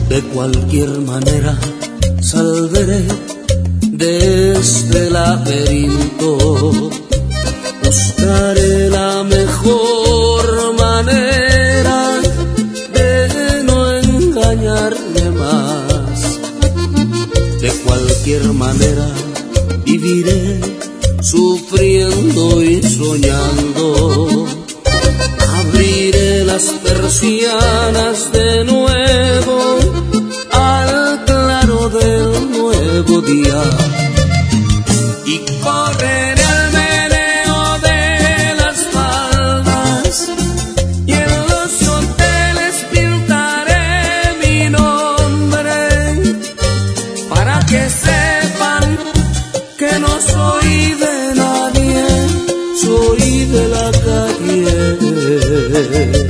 De 0.09 0.21
cualquier 0.33 0.89
manera 0.89 1.57
salveré 2.21 3.07
de 3.81 4.59
este 4.59 5.09
laberinto. 5.09 6.91
Buscaré 7.83 8.89
la 8.89 9.23
mejor 9.23 9.80
cualquier 18.21 18.53
manera 18.53 19.07
viviré 19.83 20.59
sufriendo 21.21 22.63
y 22.63 22.83
soñando. 22.83 24.45
Abriré 25.55 26.45
las 26.45 26.65
persianas 26.83 28.31
de 28.31 28.63
nuevo 28.65 29.79
al 30.51 31.25
claro 31.25 31.89
del 31.89 32.51
nuevo 32.51 33.21
día 33.21 33.63
y 35.25 35.39
correré 35.63 36.30
哎。 55.69 56.20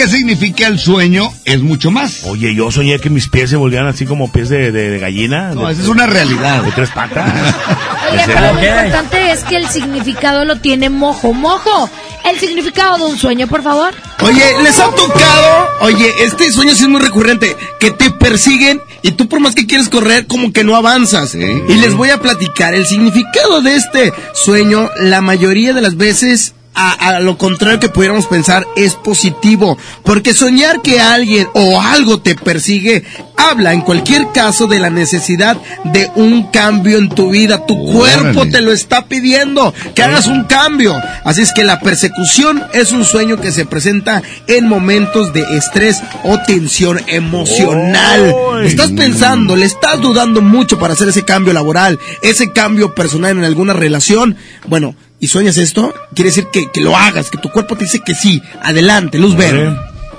Qué 0.00 0.08
significa 0.08 0.66
el 0.66 0.78
sueño 0.78 1.30
es 1.44 1.60
mucho 1.60 1.90
más. 1.90 2.20
Oye, 2.24 2.54
yo 2.54 2.70
soñé 2.70 2.98
que 3.00 3.10
mis 3.10 3.28
pies 3.28 3.50
se 3.50 3.56
volvían 3.56 3.86
así 3.86 4.06
como 4.06 4.32
pies 4.32 4.48
de, 4.48 4.72
de- 4.72 4.88
de 4.90 4.98
gallina. 4.98 5.50
No, 5.54 5.66
de- 5.66 5.72
esa 5.74 5.82
es 5.82 5.88
una 5.88 6.06
realidad. 6.06 6.62
De 6.62 6.72
tres 6.72 6.88
patas. 6.88 7.28
Oye, 8.10 8.22
¿En 8.22 8.26
pero 8.26 8.40
lo 8.54 8.60
importante 8.62 9.30
es 9.32 9.44
que 9.44 9.56
el 9.56 9.68
significado 9.68 10.46
lo 10.46 10.56
tiene 10.56 10.88
mojo. 10.88 11.34
Mojo, 11.34 11.90
el 12.30 12.38
significado 12.40 12.96
de 12.96 13.12
un 13.12 13.18
sueño, 13.18 13.46
por 13.46 13.62
favor. 13.62 13.92
Oye, 14.22 14.42
les 14.62 14.78
ha 14.80 14.90
tocado, 14.90 15.68
oye, 15.82 16.10
este 16.24 16.50
sueño 16.50 16.74
sí 16.74 16.84
es 16.84 16.88
muy 16.88 17.00
recurrente, 17.00 17.54
que 17.78 17.90
te 17.90 18.10
persiguen 18.10 18.80
y 19.02 19.12
tú 19.12 19.28
por 19.28 19.40
más 19.40 19.54
que 19.54 19.66
quieres 19.66 19.88
correr, 19.90 20.26
como 20.26 20.52
que 20.52 20.64
no 20.64 20.76
avanzas. 20.76 21.34
Y 21.34 21.74
les 21.74 21.94
voy 21.94 22.08
a 22.10 22.18
platicar, 22.20 22.72
el 22.74 22.86
significado 22.86 23.60
de 23.62 23.76
este 23.76 24.12
sueño, 24.34 24.88
la 24.98 25.20
mayoría 25.20 25.72
de 25.74 25.80
las 25.82 25.96
veces, 25.96 26.54
a, 26.80 26.92
a 26.92 27.20
lo 27.20 27.36
contrario 27.36 27.78
que 27.78 27.88
pudiéramos 27.88 28.26
pensar, 28.26 28.66
es 28.76 28.94
positivo. 28.94 29.76
Porque 30.04 30.34
soñar 30.34 30.80
que 30.82 31.00
alguien 31.00 31.48
o 31.54 31.80
algo 31.80 32.20
te 32.20 32.34
persigue, 32.34 33.04
habla 33.36 33.72
en 33.72 33.80
cualquier 33.80 34.32
caso 34.32 34.66
de 34.66 34.78
la 34.78 34.90
necesidad 34.90 35.56
de 35.84 36.10
un 36.14 36.44
cambio 36.44 36.98
en 36.98 37.08
tu 37.08 37.30
vida. 37.30 37.66
Tu 37.66 37.76
cuerpo 37.92 38.46
te 38.48 38.60
lo 38.60 38.72
está 38.72 39.06
pidiendo, 39.06 39.74
que 39.94 40.02
hagas 40.02 40.26
un 40.26 40.44
cambio. 40.44 40.94
Así 41.24 41.42
es 41.42 41.52
que 41.52 41.64
la 41.64 41.80
persecución 41.80 42.62
es 42.72 42.92
un 42.92 43.04
sueño 43.04 43.40
que 43.40 43.52
se 43.52 43.66
presenta 43.66 44.22
en 44.46 44.66
momentos 44.68 45.32
de 45.32 45.42
estrés 45.56 46.02
o 46.24 46.38
tensión 46.46 47.00
emocional. 47.06 48.34
Estás 48.64 48.90
pensando, 48.92 49.56
le 49.56 49.66
estás 49.66 50.00
dudando 50.00 50.40
mucho 50.40 50.78
para 50.78 50.94
hacer 50.94 51.08
ese 51.08 51.24
cambio 51.24 51.52
laboral, 51.52 51.98
ese 52.22 52.52
cambio 52.52 52.94
personal 52.94 53.38
en 53.38 53.44
alguna 53.44 53.72
relación. 53.72 54.36
Bueno, 54.66 54.94
y 55.20 55.28
sueñas 55.28 55.58
esto, 55.58 55.94
quiere 56.14 56.30
decir 56.30 56.46
que, 56.52 56.70
que 56.72 56.80
lo 56.80 56.96
hagas, 56.96 57.30
que 57.30 57.38
tu 57.38 57.50
cuerpo 57.50 57.76
te 57.76 57.84
dice 57.84 58.00
que 58.00 58.14
sí, 58.14 58.42
adelante, 58.62 59.18
luz 59.18 59.36
verde. 59.36 59.76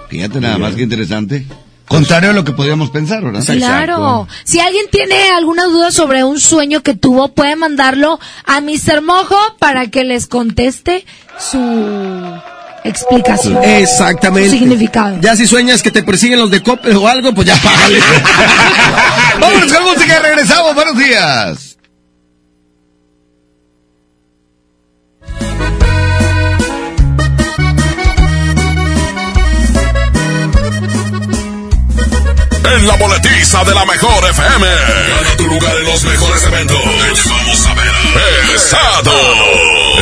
Fíjate 0.10 0.39
nada 0.39 0.58
más 0.58 0.76
que 0.76 0.84
interesante. 0.84 1.45
Contrario 1.91 2.30
a 2.30 2.34
lo 2.34 2.45
que 2.45 2.54
podríamos 2.54 2.89
pensar, 2.89 3.22
¿verdad? 3.22 3.43
Claro. 3.45 4.26
Si 4.45 4.62
alguien 4.62 4.86
tiene 4.89 5.30
alguna 5.32 5.66
duda 5.66 5.91
sobre 5.91 6.24
un 6.24 6.39
sueño 6.39 6.84
que 6.84 6.93
tuvo, 6.93 7.34
puede 7.34 7.58
mandarlo 7.58 8.18
a 8.45 8.62
Mr. 8.62 9.02
Mojo 9.02 9.38
para 9.60 9.88
que 9.88 10.06
les 10.06 10.28
conteste 10.28 11.06
su 11.38 11.60
explicación. 12.86 13.62
Exactamente. 13.62 14.52
Su 14.52 14.58
significado. 14.58 15.18
Ya 15.20 15.36
si 15.36 15.45
sueñas 15.47 15.82
que 15.82 15.91
te 15.91 16.02
persiguen 16.02 16.39
los 16.39 16.49
de 16.49 16.64
Coppel 16.64 16.95
o 16.95 17.10
algo, 17.10 17.34
pues 17.34 17.47
ya 17.47 17.58
págale. 17.58 17.99
Vámonos 19.41 19.74
con 19.74 19.84
música 19.84 20.18
y 20.18 20.24
regresamos. 20.24 20.74
Buenos 20.74 20.97
días. 20.97 21.71
En 32.74 32.88
la 32.88 32.96
boletiza 32.96 33.66
de 33.66 33.76
la 33.76 33.86
mejor 33.86 34.30
FM. 34.30 34.66
Gana 34.66 35.38
tu 35.38 35.46
lugar 35.46 35.76
en 35.78 35.84
los 35.84 36.04
mejores 36.04 36.44
eventos. 36.44 36.82
Te 36.82 37.22
llevamos 37.22 37.66
a 37.68 37.74
ver 37.74 37.92
Pesado. 38.54 39.12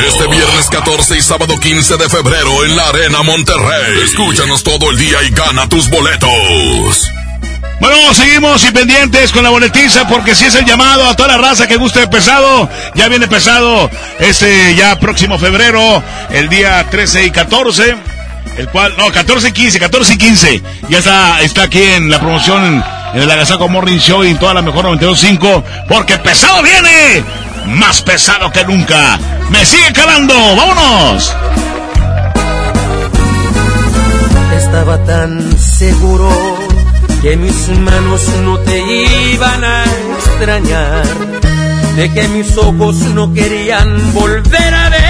Este 0.06 0.26
viernes 0.28 0.68
14 0.70 1.16
y 1.16 1.20
sábado 1.20 1.58
15 1.58 1.96
de 1.96 2.08
febrero 2.08 2.64
en 2.64 2.76
la 2.76 2.88
Arena 2.88 3.22
Monterrey. 3.22 4.00
Escúchanos 4.04 4.62
todo 4.62 4.90
el 4.90 4.98
día 4.98 5.20
y 5.22 5.30
gana 5.30 5.68
tus 5.68 5.90
boletos. 5.90 7.10
Bueno, 7.80 8.14
seguimos 8.14 8.64
y 8.64 8.70
pendientes 8.70 9.32
con 9.32 9.42
la 9.42 9.50
boletiza 9.50 10.06
porque 10.06 10.36
si 10.36 10.44
es 10.44 10.54
el 10.54 10.64
llamado 10.64 11.08
a 11.08 11.16
toda 11.16 11.30
la 11.30 11.38
raza 11.38 11.66
que 11.66 11.76
guste 11.76 12.00
de 12.00 12.08
pesado, 12.08 12.68
ya 12.94 13.08
viene 13.08 13.26
pesado 13.26 13.90
este 14.20 14.76
ya 14.76 14.98
próximo 15.00 15.38
febrero, 15.38 16.02
el 16.30 16.48
día 16.48 16.86
13 16.88 17.24
y 17.24 17.30
14, 17.30 17.96
el 18.60 18.68
cual, 18.68 18.94
no, 18.98 19.10
14 19.10 19.48
y 19.48 19.52
15, 19.52 19.80
14 19.80 20.12
y 20.14 20.18
15, 20.18 20.62
ya 20.90 20.98
está, 20.98 21.40
está 21.40 21.62
aquí 21.62 21.82
en 21.82 22.10
la 22.10 22.20
promoción 22.20 22.62
en, 23.14 23.22
el 23.22 23.30
Agasaco 23.30 23.68
Morning 23.68 23.98
Show 23.98 24.22
y 24.22 24.28
en 24.28 24.38
toda 24.38 24.52
la 24.52 24.60
mejor 24.60 24.84
92.5, 24.84 25.64
porque 25.88 26.18
pesado 26.18 26.62
viene, 26.62 27.24
más 27.66 28.02
pesado 28.02 28.52
que 28.52 28.62
nunca, 28.64 29.18
me 29.48 29.64
sigue 29.64 29.92
calando, 29.94 30.34
vámonos. 30.56 31.34
Estaba 34.58 35.02
tan 35.04 35.58
seguro 35.58 36.30
que 37.22 37.36
mis 37.36 37.68
manos 37.68 38.28
no 38.44 38.58
te 38.58 38.78
iban 39.32 39.64
a 39.64 39.84
extrañar, 40.18 41.04
de 41.96 42.12
que 42.12 42.28
mis 42.28 42.56
ojos 42.58 42.96
no 43.14 43.32
querían 43.32 44.12
volver 44.12 44.74
a 44.74 44.90
verte, 44.90 45.09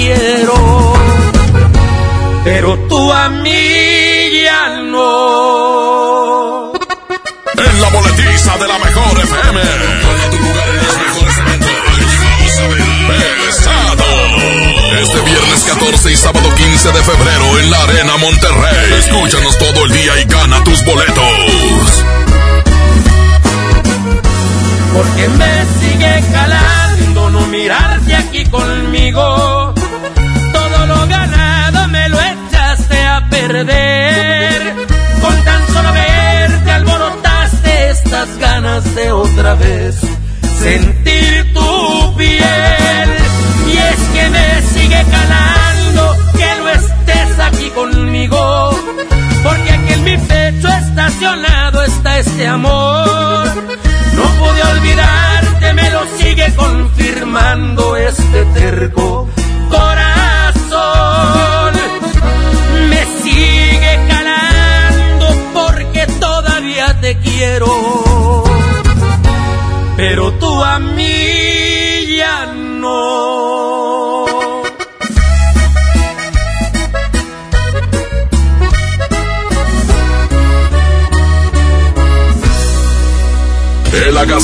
Quiero. 0.00 0.94
Pero 2.44 2.78
tú 2.88 3.12
a 3.12 3.28
mí 3.28 4.42
ya 4.42 4.80
no. 4.92 6.72
En 7.56 7.80
la 7.80 7.88
boletiza 7.90 8.56
de 8.56 8.68
la 8.68 8.78
mejor 8.78 9.20
FM. 9.20 9.60
Tu 10.30 10.38
lugar 10.38 10.68
en 10.68 10.76
los 10.86 10.96
mejores. 10.96 11.30
Este 15.02 15.20
viernes 15.20 15.64
14 15.66 16.12
y 16.12 16.16
sábado 16.16 16.54
15 16.54 16.92
de 16.92 17.02
febrero 17.02 17.58
en 17.60 17.70
la 17.70 17.82
Arena 17.82 18.16
Monterrey. 18.16 18.94
Escúchanos 18.98 19.58
todo 19.58 19.84
el 19.84 19.92
día 19.92 20.20
y 20.20 20.24
gana 20.24 20.64
tus 20.64 20.84
boletos. 20.84 21.24
Porque 24.94 25.28
me 25.28 25.64
sigue 25.80 26.24
calando 26.32 27.30
no 27.30 27.46
mirarte 27.46 28.16
aquí 28.16 28.44
conmigo. 28.46 29.74
Con 35.22 35.44
tan 35.44 35.66
solo 35.68 35.92
verte 35.94 36.70
alborotaste 36.70 37.90
estas 37.90 38.38
ganas 38.38 38.94
de 38.94 39.12
otra 39.12 39.54
vez 39.54 39.96
sentir 40.58 41.19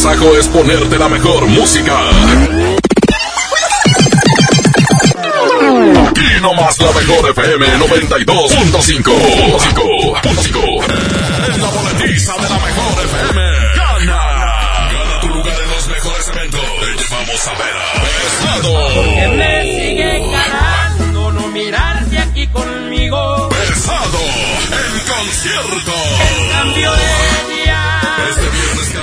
agasajo 0.06 0.36
es 0.36 0.48
ponerte 0.48 0.98
la 0.98 1.08
mejor 1.08 1.46
música. 1.46 1.98
Aquí 6.08 6.40
nomás 6.40 6.78
la 6.78 6.92
mejor 6.92 7.30
FM 7.30 7.66
92.5. 7.78 9.12
Es 11.48 11.58
la 11.58 11.68
boletiza 11.70 12.34
de 12.34 12.48
la 12.48 12.58
mejor 12.58 13.04
FM. 13.04 13.40
Gana. 13.74 14.20
Gana 14.92 15.20
tu 15.20 15.28
lugar 15.28 15.56
en 15.60 15.70
los 15.70 15.88
mejores 15.88 16.28
eventos. 16.28 16.60
Te 16.60 16.86
llevamos 17.02 17.48
a 17.48 17.52
ver 17.52 17.76
a 17.76 17.92
Pesado. 18.04 18.72
Porque 18.94 19.28
me 19.36 19.62
sigue 19.62 20.22
calando 20.32 21.32
no 21.32 21.48
mirarte 21.48 22.18
aquí 22.18 22.46
conmigo. 22.48 23.48
Pesado. 23.48 24.20
El 24.70 25.02
concierto. 25.02 25.94
El 26.20 26.50
cambio 26.52 26.92
de 26.92 27.25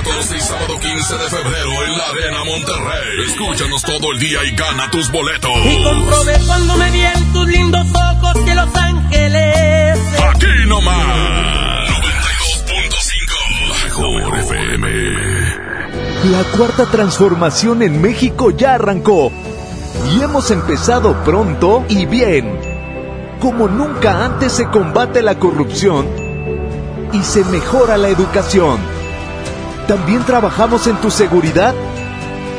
14 0.04 0.36
y 0.36 0.40
sábado 0.40 0.78
15 0.78 1.14
de 1.16 1.30
febrero 1.30 1.70
en 1.86 1.98
la 1.98 2.04
Arena 2.08 2.44
Monterrey. 2.44 3.24
Escúchanos 3.26 3.82
todo 3.82 4.12
el 4.12 4.18
día 4.18 4.44
y 4.44 4.54
gana 4.54 4.90
tus 4.90 5.10
boletos. 5.10 5.50
Y 5.64 5.82
comprobé 5.82 6.38
cuando 6.46 6.76
me 6.76 6.90
vi 6.90 7.00
en 7.00 7.32
tus 7.32 7.46
lindos 7.48 7.86
ojos 7.88 8.44
que 8.44 8.54
Los 8.54 8.76
Ángeles. 8.76 9.98
Aquí 10.28 10.68
nomás. 10.68 11.88
92.5. 11.88 13.84
Mejor 13.84 14.38
FM. 14.40 14.88
La 16.30 16.44
cuarta 16.56 16.84
transformación 16.86 17.82
en 17.82 18.02
México 18.02 18.50
ya 18.50 18.74
arrancó. 18.74 19.32
Y 20.12 20.22
hemos 20.22 20.50
empezado 20.50 21.24
pronto 21.24 21.82
y 21.88 22.04
bien. 22.04 22.58
Como 23.40 23.68
nunca 23.68 24.22
antes 24.26 24.52
se 24.52 24.66
combate 24.66 25.22
la 25.22 25.38
corrupción 25.38 26.06
y 27.12 27.22
se 27.22 27.42
mejora 27.44 27.96
la 27.96 28.08
educación. 28.08 28.93
También 29.86 30.24
trabajamos 30.24 30.86
en 30.86 30.96
tu 30.96 31.10
seguridad 31.10 31.74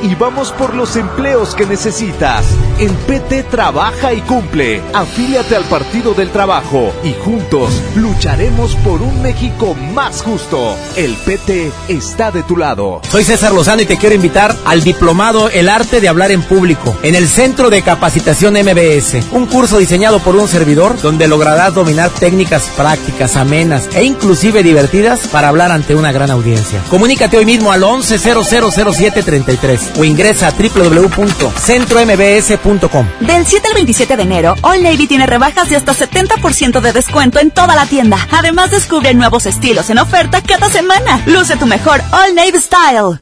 y 0.05 0.13
vamos 0.13 0.51
por 0.51 0.75
los 0.75 0.95
empleos 0.97 1.55
que 1.55 1.65
necesitas. 1.65 2.45
En 2.79 2.93
PT 2.93 3.43
trabaja 3.43 4.13
y 4.13 4.19
cumple. 4.21 4.83
Afíliate 4.93 5.55
al 5.55 5.63
Partido 5.63 6.13
del 6.13 6.29
Trabajo 6.29 6.93
y 7.03 7.13
juntos 7.13 7.81
lucharemos 7.95 8.75
por 8.77 9.01
un 9.01 9.23
México 9.23 9.75
más 9.93 10.21
justo. 10.21 10.75
El 10.95 11.15
PT 11.15 11.71
está 11.87 12.29
de 12.29 12.43
tu 12.43 12.55
lado. 12.55 13.01
Soy 13.09 13.23
César 13.23 13.51
Lozano 13.51 13.81
y 13.81 13.85
te 13.85 13.97
quiero 13.97 14.13
invitar 14.13 14.55
al 14.65 14.83
diplomado 14.83 15.49
El 15.49 15.69
arte 15.69 16.01
de 16.01 16.07
hablar 16.07 16.29
en 16.31 16.43
público 16.43 16.95
en 17.01 17.15
el 17.15 17.27
Centro 17.27 17.71
de 17.71 17.81
Capacitación 17.81 18.53
MBS, 18.53 19.31
un 19.31 19.47
curso 19.47 19.79
diseñado 19.79 20.19
por 20.19 20.35
un 20.35 20.47
servidor 20.47 21.01
donde 21.01 21.27
lograrás 21.27 21.73
dominar 21.73 22.11
técnicas 22.11 22.69
prácticas, 22.77 23.37
amenas 23.37 23.89
e 23.95 24.03
inclusive 24.03 24.61
divertidas 24.61 25.27
para 25.29 25.47
hablar 25.47 25.71
ante 25.71 25.95
una 25.95 26.11
gran 26.11 26.29
audiencia. 26.29 26.79
Comunícate 26.91 27.39
hoy 27.39 27.45
mismo 27.45 27.71
al 27.71 27.81
11000733 27.81 29.94
o 29.97 30.03
ingresa 30.03 30.47
a 30.47 30.51
www.centrombs.com. 30.51 33.07
Del 33.21 33.45
7 33.45 33.67
al 33.67 33.73
27 33.73 34.17
de 34.17 34.23
enero, 34.23 34.55
All 34.61 34.83
Navy 34.83 35.07
tiene 35.07 35.25
rebajas 35.25 35.69
de 35.69 35.75
hasta 35.75 35.93
70% 35.93 36.81
de 36.81 36.93
descuento 36.93 37.39
en 37.39 37.51
toda 37.51 37.75
la 37.75 37.85
tienda. 37.85 38.17
Además, 38.31 38.71
descubre 38.71 39.13
nuevos 39.13 39.45
estilos 39.45 39.89
en 39.89 39.99
oferta 39.99 40.41
cada 40.41 40.69
semana. 40.69 41.21
Luce 41.25 41.57
tu 41.57 41.65
mejor 41.65 42.01
All 42.11 42.35
Navy 42.35 42.59
Style. 42.59 43.19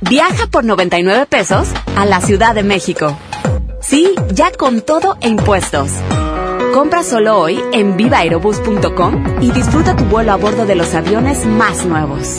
Viaja 0.00 0.46
por 0.46 0.64
99 0.64 1.26
pesos 1.26 1.68
a 1.96 2.06
la 2.06 2.20
Ciudad 2.20 2.54
de 2.54 2.62
México. 2.62 3.18
Sí, 3.80 4.14
ya 4.32 4.52
con 4.52 4.80
todo 4.80 5.16
e 5.20 5.28
impuestos. 5.28 5.90
Compra 6.72 7.02
solo 7.02 7.38
hoy 7.38 7.60
en 7.72 7.96
vivaerobus.com 7.96 9.42
y 9.42 9.50
disfruta 9.50 9.96
tu 9.96 10.04
vuelo 10.04 10.32
a 10.32 10.36
bordo 10.36 10.66
de 10.66 10.76
los 10.76 10.94
aviones 10.94 11.44
más 11.46 11.84
nuevos. 11.84 12.38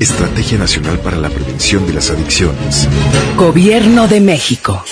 Estrategia 0.00 0.56
Nacional 0.56 0.98
para 1.00 1.18
la 1.18 1.28
Prevención 1.28 1.86
de 1.86 1.92
las 1.92 2.08
Adicciones. 2.08 2.88
Gobierno 3.36 4.08
de 4.08 4.20
México. 4.22 4.82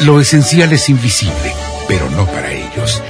Lo 0.00 0.20
esencial 0.20 0.70
es 0.74 0.90
invisible, 0.90 1.54
pero 1.88 2.10
no 2.10 2.26
para 2.26 2.52
ellos. 2.52 3.02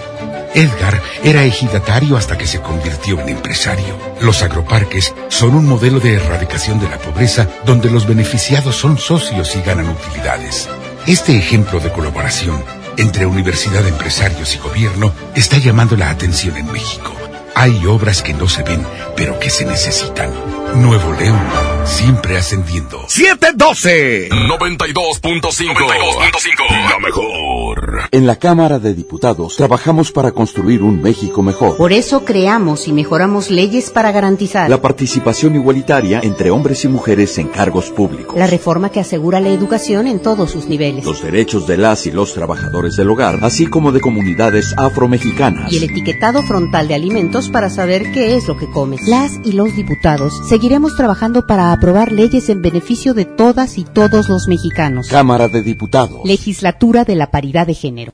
Edgar 0.54 1.02
era 1.24 1.42
ejidatario 1.42 2.16
hasta 2.16 2.38
que 2.38 2.46
se 2.46 2.60
convirtió 2.60 3.18
en 3.18 3.30
empresario. 3.30 3.98
Los 4.20 4.44
agroparques 4.44 5.12
son 5.26 5.56
un 5.56 5.66
modelo 5.66 5.98
de 5.98 6.14
erradicación 6.14 6.78
de 6.78 6.88
la 6.88 6.98
pobreza 6.98 7.48
donde 7.66 7.90
los 7.90 8.06
beneficiados 8.06 8.76
son 8.76 8.98
socios 8.98 9.56
y 9.56 9.62
ganan 9.62 9.88
utilidades. 9.88 10.68
Este 11.08 11.36
ejemplo 11.36 11.80
de 11.80 11.90
colaboración 11.90 12.62
entre 12.96 13.26
universidad, 13.26 13.84
empresarios 13.84 14.54
y 14.54 14.58
gobierno 14.58 15.12
está 15.34 15.58
llamando 15.58 15.96
la 15.96 16.10
atención 16.10 16.56
en 16.56 16.70
México. 16.70 17.12
Hay 17.60 17.84
obras 17.86 18.22
que 18.22 18.34
no 18.34 18.46
se 18.48 18.62
ven, 18.62 18.86
pero 19.16 19.40
que 19.40 19.50
se 19.50 19.64
necesitan. 19.64 20.57
Nuevo 20.76 21.12
León, 21.18 21.40
siempre 21.84 22.36
ascendiendo. 22.36 23.02
712 23.08 24.28
92.5 24.30 26.90
La 26.90 26.98
mejor. 27.00 28.08
En 28.12 28.26
la 28.26 28.36
Cámara 28.36 28.78
de 28.78 28.94
Diputados 28.94 29.56
trabajamos 29.56 30.12
para 30.12 30.30
construir 30.32 30.82
un 30.82 31.02
México 31.02 31.42
mejor. 31.42 31.76
Por 31.76 31.92
eso 31.92 32.24
creamos 32.24 32.86
y 32.86 32.92
mejoramos 32.92 33.50
leyes 33.50 33.90
para 33.90 34.12
garantizar 34.12 34.70
La 34.70 34.80
participación 34.80 35.56
igualitaria 35.56 36.20
entre 36.22 36.50
hombres 36.50 36.84
y 36.84 36.88
mujeres 36.88 37.36
en 37.38 37.48
cargos 37.48 37.90
públicos. 37.90 38.36
la 38.36 38.46
reforma 38.46 38.90
que 38.90 39.00
asegura 39.00 39.40
la 39.40 39.48
educación 39.48 40.06
en 40.06 40.20
todos 40.20 40.50
sus 40.50 40.66
niveles 40.66 41.04
Los 41.04 41.22
derechos 41.22 41.66
de 41.66 41.78
las 41.78 42.06
y 42.06 42.10
los 42.12 42.34
trabajadores 42.34 42.96
del 42.96 43.10
hogar, 43.10 43.38
así 43.42 43.66
como 43.66 43.90
de 43.92 44.00
comunidades 44.00 44.74
afromexicanas. 44.76 45.72
y 45.72 45.78
el 45.78 45.84
etiquetado 45.84 46.42
frontal 46.42 46.86
de 46.88 46.94
alimentos 46.94 47.48
para 47.48 47.70
saber 47.70 48.12
qué 48.12 48.36
es 48.36 48.46
lo 48.46 48.56
que 48.56 48.70
comes. 48.70 49.06
Las 49.08 49.32
y 49.44 49.52
los 49.52 49.74
diputados 49.74 50.32
seguiremos 50.58 50.96
trabajando 50.96 51.46
para 51.46 51.70
aprobar 51.70 52.10
leyes 52.10 52.48
en 52.48 52.62
beneficio 52.62 53.14
de 53.14 53.24
todas 53.24 53.78
y 53.78 53.84
todos 53.84 54.28
los 54.28 54.48
mexicanos. 54.48 55.06
Cámara 55.06 55.46
de 55.46 55.62
Diputados. 55.62 56.22
Legislatura 56.24 57.04
de 57.04 57.14
la 57.14 57.30
Paridad 57.30 57.64
de 57.64 57.74
Género. 57.74 58.12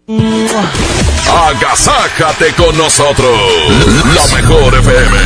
Agasájate 1.49 2.53
con 2.55 2.77
nosotros. 2.77 3.35
La 4.15 4.37
mejor 4.37 4.75
FM. 4.75 5.17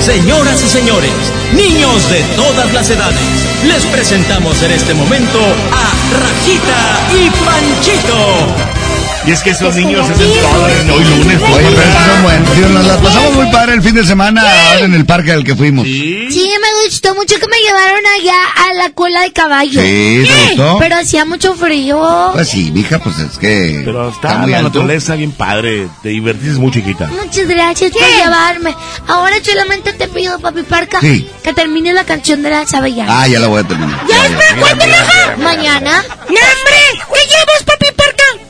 Señoras 0.00 0.60
y 0.64 0.68
señores, 0.68 1.12
niños 1.54 2.10
de 2.10 2.20
todas 2.34 2.74
las 2.74 2.90
edades, 2.90 3.20
les 3.64 3.86
presentamos 3.86 4.60
en 4.64 4.72
este 4.72 4.92
momento 4.94 5.38
a 5.38 6.18
Rajita 6.18 7.14
y 7.14 7.30
Panchito. 7.44 8.77
Y 9.26 9.30
es 9.32 9.42
que 9.42 9.50
esos 9.50 9.74
niños 9.74 10.08
hacen 10.08 10.26
todo 10.32 10.94
hoy 10.94 11.04
lunes. 11.04 11.42
Oye, 11.42 11.66
pero 11.76 11.82
estos 11.82 12.06
son 12.06 12.22
buenos. 12.22 12.52
tío, 12.54 12.68
nos 12.70 12.86
la 12.86 12.96
pasamos 12.98 13.34
muy 13.34 13.46
padre 13.52 13.74
el 13.74 13.82
fin 13.82 13.94
de 13.94 14.04
semana 14.04 14.40
ahora 14.70 14.84
en 14.86 14.94
el 14.94 15.04
parque 15.04 15.32
al 15.32 15.44
que 15.44 15.54
fuimos. 15.54 15.84
Sí, 15.86 16.50
me 16.62 16.84
gustó 16.86 17.14
mucho 17.14 17.34
que 17.38 17.46
me 17.46 17.58
llevaron 17.58 18.00
allá 18.18 18.36
a 18.70 18.74
la 18.74 18.90
cola 18.90 19.22
de 19.22 19.32
caballo. 19.32 19.80
Sí, 19.82 20.24
¿te 20.26 20.46
gustó? 20.48 20.78
Pero 20.78 20.96
hacía 20.96 21.24
mucho 21.26 21.54
frío. 21.54 22.30
Pues 22.32 22.48
sí, 22.48 22.70
mija, 22.72 22.98
pues 23.00 23.18
es 23.18 23.38
que. 23.38 23.82
Pero 23.84 24.08
está, 24.08 24.38
muy 24.38 24.50
la 24.50 24.58
alto. 24.58 24.68
naturaleza 24.70 25.14
bien 25.16 25.32
padre. 25.32 25.88
Te 26.02 26.08
divertís 26.10 26.54
muy 26.54 26.70
chiquita. 26.72 27.06
Muchas 27.08 27.46
gracias 27.48 27.90
por 27.92 28.02
llevarme. 28.08 28.74
Ahora 29.08 29.36
solamente 29.44 29.92
te 29.92 30.08
pido, 30.08 30.38
papi 30.38 30.62
Parca, 30.62 31.00
Sí. 31.00 31.28
que 31.42 31.52
termines 31.52 31.94
la 31.94 32.04
canción 32.04 32.42
de 32.42 32.50
la 32.50 32.66
Sabellana. 32.66 33.22
Ah, 33.22 33.28
ya 33.28 33.40
la 33.40 33.48
voy 33.48 33.60
a 33.60 33.64
terminar. 33.64 34.00
¿Ya 34.08 34.26
es 34.26 34.54
cuéntame, 34.60 34.94
Mañana. 35.42 36.02
¡No, 36.08 36.24
hombre! 36.24 36.78
¿Qué 36.94 37.20
llevas, 37.28 37.62
papi? 37.66 37.86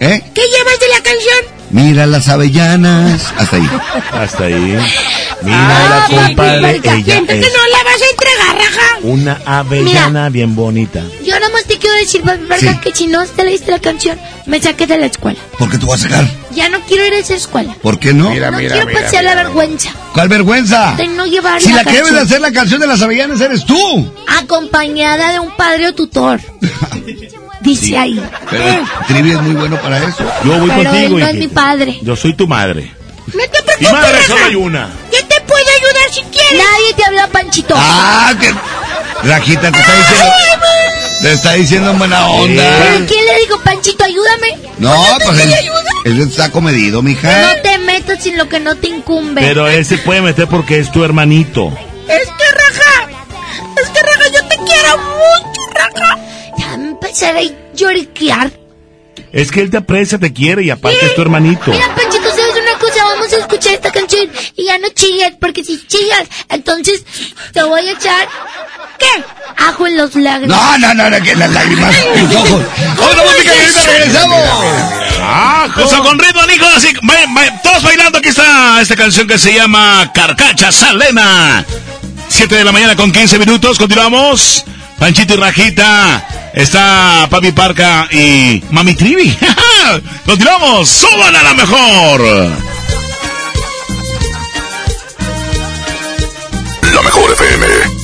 ¿Eh? 0.01 0.23
¿Qué 0.35 0.41
llevas 0.43 0.79
de 0.81 0.89
la 0.89 1.03
canción? 1.03 1.59
Mira 1.71 2.07
las 2.07 2.29
avellanas. 2.29 3.33
Hasta 3.37 3.57
ahí. 3.57 3.71
Hasta 4.13 4.45
ahí. 4.45 4.79
Mira 5.43 5.59
Ah, 5.61 6.07
la 6.11 6.17
compadre, 6.27 6.71
ella 6.83 6.97
es 6.97 7.23
no 7.53 7.67
la 7.69 7.85
vas 7.85 8.01
a 8.03 8.11
entregar, 8.11 8.57
raja. 8.57 8.99
una 9.03 9.41
avellana 9.45 10.29
bien 10.31 10.57
bonita. 10.57 11.03
Yo 11.25 11.39
nada 11.39 11.53
más 11.53 11.65
te 11.65 11.77
quiero 11.79 11.95
decir, 11.97 12.23
papi 12.23 12.45
Parca, 12.47 12.73
Sí. 12.73 12.79
que 12.83 12.93
si 12.95 13.07
no 13.07 13.25
te 13.27 13.45
leíste 13.45 13.71
la 13.71 13.79
canción, 13.81 14.19
me 14.47 14.61
saqué 14.61 14.87
de 14.87 14.99
la 14.99 15.07
escuela. 15.07 15.39
¿Por 15.59 15.71
qué 15.71 15.79
tú 15.79 15.87
vas 15.87 16.01
a 16.01 16.09
sacar? 16.09 16.25
Ya 16.53 16.69
no 16.71 16.81
quiero 16.87 17.07
ir 17.07 17.13
a 17.13 17.19
esa 17.19 17.35
escuela. 17.35 17.77
¿Por 17.83 17.99
qué 18.01 18.13
no? 18.15 18.25
no 18.35 18.59
quiero 18.59 18.93
pasar 18.93 19.23
la 19.25 19.35
vergüenza 19.37 19.91
¿Cuál 20.15 20.29
vergüenza? 20.29 20.95
de 20.97 21.07
no 21.09 21.27
llevar 21.27 21.61
Si 21.61 21.69
la 21.71 21.77
la 21.77 21.85
que 21.85 21.93
debes 21.99 22.13
de 22.15 22.21
hacer 22.21 22.41
la 22.41 22.51
canción 22.51 22.81
de 22.81 22.87
las 22.87 23.01
avellanas 23.03 23.41
eres 23.41 23.65
tú. 23.65 24.11
acompañada 24.27 25.33
de 25.35 25.39
un 25.41 25.51
padre 25.55 25.89
o 25.89 25.95
tutor. 25.95 26.41
Dice 27.61 27.99
ahí. 27.99 28.23
Pero 28.51 28.65
Trivi 29.07 29.33
es 29.33 29.41
muy 29.43 29.55
bueno 29.55 29.77
para 29.81 29.99
eso. 29.99 30.25
Yo 30.45 30.59
voy 30.59 30.71
Pero 30.71 30.81
él 30.81 30.87
contigo. 30.87 31.19
no 31.19 31.27
es 31.27 31.35
mi 31.35 31.49
padre. 31.49 31.99
Yo 32.03 32.17
soy 32.17 32.35
tu 32.35 32.47
madre. 32.47 32.93
No 33.27 33.43
te 33.51 33.85
Y 33.85 33.85
madre 33.93 34.25
solo 34.27 34.45
hay 34.45 34.55
una. 34.55 34.89
Yo 35.13 35.19
te 35.27 35.41
puedo 35.43 35.65
ayudar 35.79 36.13
si 36.13 36.23
quieres. 36.23 36.53
Nadie 36.65 36.95
te 36.97 37.05
habla, 37.05 37.27
Panchito. 37.29 37.75
Ah, 37.77 38.33
que. 38.41 38.55
Rajita 39.29 39.73
te 39.73 39.79
está 39.79 39.95
diciendo. 39.97 40.67
Te 41.21 41.33
está 41.33 41.53
diciendo 41.55 41.91
en 41.91 41.99
buena 41.99 42.27
onda. 42.29 42.63
¿Pero 42.79 43.07
quién 43.07 43.25
le 43.27 43.39
dijo, 43.41 43.61
Panchito, 43.61 44.05
ayúdame? 44.05 44.57
No, 44.79 44.95
te 45.19 45.25
pues 45.25 45.41
él, 45.41 45.55
él 46.05 46.21
está 46.23 46.51
comedido, 46.53 47.03
mija. 47.03 47.29
No 47.55 47.61
te 47.63 47.79
metas 47.79 48.25
en 48.27 48.39
lo 48.39 48.49
que 48.49 48.61
no 48.61 48.77
te 48.77 48.89
incumbe. 48.89 49.41
Pero 49.43 49.67
él 49.67 49.85
se 49.85 49.99
puede 49.99 50.21
meter 50.23 50.47
porque 50.47 50.79
es 50.79 50.93
tu 50.93 51.03
hermanito. 51.05 51.73
Es 52.09 52.29
que, 52.29 52.45
Raja, 52.53 53.11
es 53.83 53.89
que, 53.91 54.01
Raja, 54.01 54.25
yo 54.33 54.49
te 54.49 54.57
quiero 54.65 54.99
mucho. 54.99 55.48
Empezaré 57.09 57.39
a 57.49 57.75
lloriquear. 57.75 58.53
Es 59.33 59.51
que 59.51 59.61
él 59.63 59.71
te 59.71 59.79
aprecia, 59.79 60.19
te 60.19 60.31
quiere 60.33 60.63
y 60.63 60.71
aparte 60.71 61.07
es 61.07 61.15
tu 61.15 61.23
hermanito. 61.23 61.71
Mira, 61.71 61.95
Panchito, 61.95 62.29
¿sabes 62.31 62.55
una 62.63 62.79
cosa? 62.79 63.05
Vamos 63.05 63.33
a 63.33 63.37
escuchar 63.37 63.73
esta 63.75 63.91
canción 63.91 64.31
y 64.57 64.65
ya 64.67 64.79
no 64.79 64.89
chilles, 64.91 65.33
porque 65.41 65.65
si 65.65 65.85
chillas, 65.87 66.29
entonces 66.51 67.05
te 67.53 67.63
voy 67.63 67.81
a 67.89 67.93
echar... 67.93 68.29
¿Qué? 68.99 69.25
Ajo 69.57 69.87
en 69.87 69.97
los 69.97 70.15
lágrimas. 70.17 70.59
No, 70.59 70.79
no, 70.79 70.95
no, 70.95 71.09
no, 71.11 71.23
que 71.25 71.35
las 71.37 71.51
lágrimas 71.51 71.95
tus 72.15 72.35
ojos. 72.37 72.63
¡Otra 72.99 73.23
música 73.23 73.55
y 73.55 73.59
ahorita 73.59 73.83
regresamos! 73.87 74.39
Ah, 75.21 75.69
Eso 75.79 76.03
con 76.03 76.19
ritmo, 76.19 76.43
Nico, 76.47 76.67
así, 76.77 76.89
todos 77.63 77.83
bailando, 77.85 78.19
aquí 78.19 78.29
está 78.29 78.81
esta 78.81 78.97
canción 78.97 79.27
que 79.29 79.39
se 79.39 79.55
llama 79.55 80.11
Carcacha 80.13 80.73
Salena. 80.73 81.65
7 82.29 82.55
de 82.55 82.65
la 82.65 82.73
mañana 82.73 82.97
con 82.97 83.11
15 83.13 83.39
minutos, 83.39 83.79
continuamos. 83.79 84.65
Panchito 84.99 85.35
y 85.35 85.37
Rajita, 85.37 86.27
está 86.55 87.29
Papi 87.31 87.53
Parca 87.53 88.09
y 88.11 88.63
Mami 88.71 88.95
Trivi. 88.95 89.37
continuamos, 90.27 90.89
suban 90.89 91.37
a 91.37 91.43
la 91.43 91.55
mejor. 91.55 92.21
La 96.93 97.03
mejor 97.03 97.31
FM. 97.33 97.98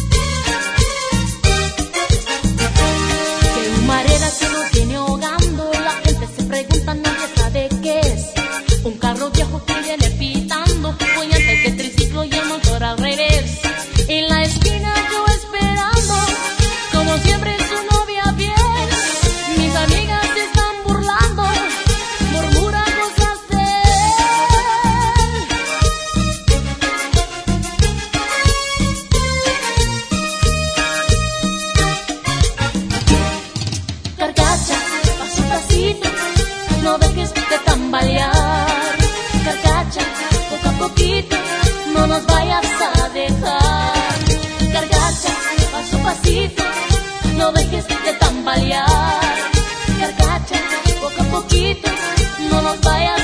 Nos 42.14 42.26
vayas 42.26 42.66
a 42.80 43.08
dejar. 43.08 44.14
Carcacha, 44.72 45.32
paso 45.72 45.96
a 45.96 46.02
pasito, 46.04 46.62
no 47.36 47.50
dejes 47.52 47.86
de 47.88 48.12
tambalear. 48.20 49.20
Carcacha, 49.98 50.58
poco 51.00 51.20
a 51.22 51.24
poquito, 51.36 51.90
no 52.50 52.62
nos 52.62 52.80
vayas 52.82 53.23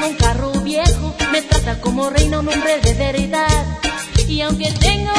tenga 0.00 0.12
un 0.12 0.16
carro 0.16 0.52
viejo, 0.62 1.14
me 1.30 1.42
trata 1.42 1.80
como 1.80 2.08
reina 2.08 2.40
un 2.40 2.48
hombre 2.48 2.80
de 2.80 2.94
verdad. 2.94 3.66
Y 4.26 4.40
aunque 4.40 4.70
tenga 4.72 5.09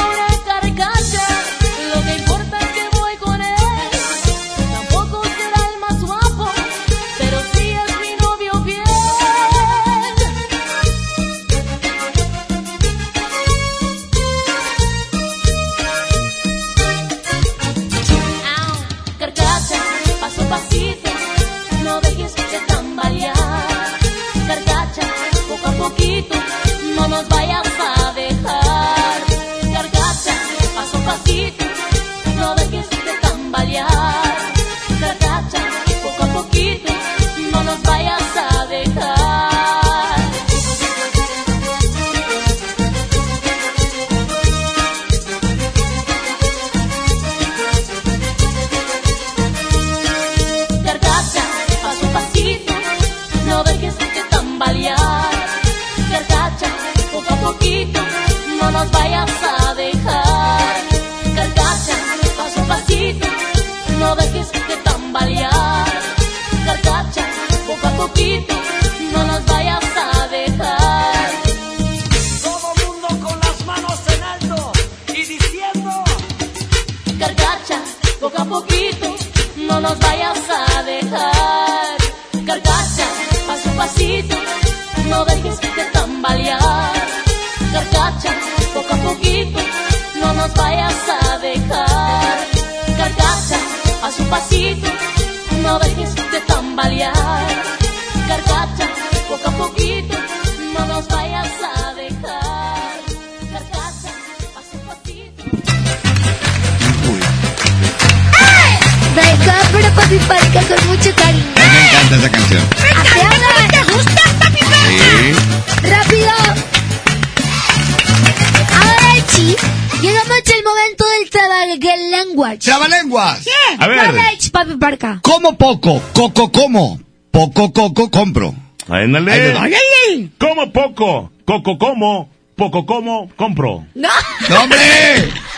poco, 125.82 126.00
coco 126.14 126.52
como. 126.52 127.00
Poco 127.30 127.72
coco 127.72 128.10
compro. 128.10 128.54
Ándale. 128.88 130.30
Como 130.38 130.70
poco, 130.72 131.30
coco 131.44 131.78
como, 131.78 132.28
poco 132.56 132.84
como, 132.86 133.28
compro. 133.36 133.84
¡No! 133.94 134.08
¡No, 134.48 134.62
hombre! 134.62 134.78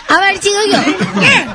A 0.09 0.20
ver, 0.20 0.38
sigo 0.40 0.56
yo. 0.70 0.78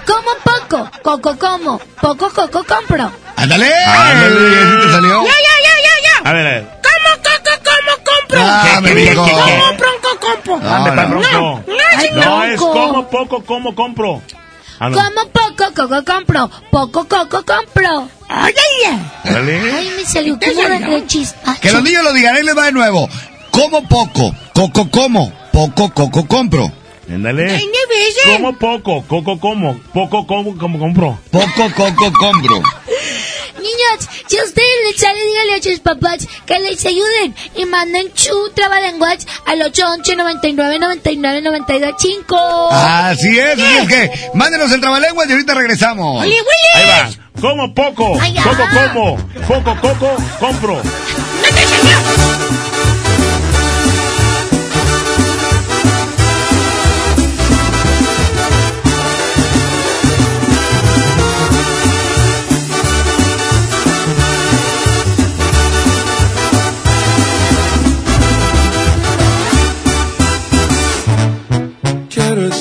Como 0.05 0.31
poco, 0.43 0.91
coco 1.03 1.37
como, 1.37 1.79
poco 2.01 2.29
coco 2.29 2.63
compro. 2.65 3.11
¡Ándale! 3.37 3.71
Ándale. 3.85 4.51
¿Ya 4.51 4.71
sí 4.71 4.87
te 4.87 4.91
salió? 4.91 5.23
ya, 5.23 5.29
ya! 6.23 6.29
A 6.29 6.33
ver, 6.33 6.47
a 6.47 6.49
ver. 6.51 6.67
¿Cómo 6.83 7.15
coco 7.23 7.53
como 7.63 8.03
compro? 8.03 8.39
Ah, 8.43 8.79
me 8.81 8.95
dijo. 8.95 9.25
¿Cómo 9.25 9.77
bronco 9.77 10.19
compro? 10.19 10.69
Ande, 10.69 10.91
pa' 10.91 11.05
bronco. 11.05 11.63
Ay, 11.97 12.09
No, 12.13 12.43
es 12.43 12.59
bronco. 12.59 12.73
como 12.73 13.07
poco, 13.09 13.43
como 13.45 13.73
compro. 13.75 14.21
Ah, 14.79 14.89
no. 14.89 14.95
Como 14.95 15.29
poco 15.31 15.73
coco 15.75 16.05
compro, 16.05 16.49
poco 16.71 17.07
coco 17.07 17.43
compro. 17.45 18.09
¡Ay, 18.29 18.53
ay, 18.55 18.99
ay! 19.25 19.35
Ay, 19.35 19.91
me 19.97 20.05
salió 20.05 20.39
como 20.39 20.61
de, 20.61 20.79
de 20.79 21.07
chispa. 21.07 21.55
Que 21.59 21.71
los 21.71 21.83
niños 21.83 22.03
lo 22.03 22.13
digan, 22.13 22.35
ahí 22.35 22.43
les 22.43 22.57
va 22.57 22.65
de 22.65 22.71
nuevo. 22.71 23.09
Como 23.51 23.85
poco, 23.87 24.33
coco 24.53 24.89
como, 24.89 25.33
poco 25.51 25.93
coco 25.93 26.25
compro. 26.27 26.71
Ándale. 27.09 27.59
Como 28.25 28.57
poco, 28.57 29.03
coco 29.07 29.39
como, 29.39 29.77
poco 29.93 30.27
como, 30.27 30.55
como 30.57 30.79
compro. 30.79 31.19
Poco 31.31 31.69
coco 31.75 32.13
compro. 32.13 32.61
Niños, 33.59 34.09
si 34.27 34.37
a 34.37 34.43
ustedes 34.43 34.67
les 34.87 34.99
sale, 35.01 35.19
díganle 35.23 35.53
a 35.55 35.61
sus 35.63 35.79
papás 35.79 36.27
que 36.45 36.59
les 36.59 36.85
ayuden 36.85 37.35
y 37.55 37.65
manden 37.65 38.11
su 38.15 38.51
trabalenguas 38.55 39.27
al 39.45 39.61
811 39.61 40.15
99 40.15 40.79
99 40.79 41.41
92 41.41 41.93
5. 41.99 42.69
Así 42.71 43.37
es, 43.39 43.53
así 43.53 43.77
es 43.77 43.87
que 43.87 44.11
mándenos 44.33 44.71
el 44.71 44.81
trabalenguas 44.81 45.27
y 45.29 45.31
ahorita 45.33 45.53
regresamos. 45.53 46.23
Willy, 46.23 46.35
Ahí 46.35 46.41
Willy. 46.85 46.89
va. 46.89 47.41
Como 47.41 47.73
poco, 47.73 48.17
Ay, 48.19 48.33
ya. 48.33 48.43
coco 48.43 48.63
como, 48.73 49.17
poco 49.47 49.81
coco, 49.81 50.17
compro. 50.39 50.81
Quiero 51.41 52.28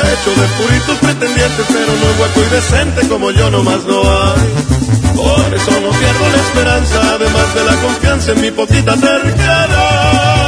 Hecho 0.00 0.30
de 0.40 0.46
puritos 0.48 0.96
pretendientes, 0.98 1.66
pero 1.68 1.92
no 1.92 2.22
hueco 2.22 2.40
y 2.40 2.54
decente 2.54 3.08
como 3.08 3.30
yo 3.30 3.50
nomás 3.50 3.84
no 3.84 4.00
hay. 4.00 4.48
Por 5.16 5.54
eso 5.54 5.70
no 5.80 5.90
pierdo 5.90 6.28
la 6.30 6.38
esperanza, 6.38 7.14
además 7.14 7.54
de 7.54 7.64
la 7.64 7.76
confianza 7.82 8.32
en 8.32 8.40
mi 8.40 8.50
poquita 8.52 8.94
terquedad. 8.96 10.47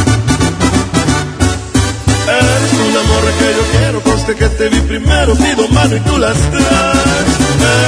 Morra 3.11 3.31
que 3.39 3.49
yo 3.57 3.63
quiero, 3.75 4.01
conste 4.01 4.35
que 4.35 4.49
te 4.49 4.69
vi 4.69 4.79
primero, 4.81 5.35
pido 5.35 5.67
mano 5.69 5.95
y 5.95 5.99
tú 6.01 6.17
las 6.17 6.37
traes. 6.51 7.31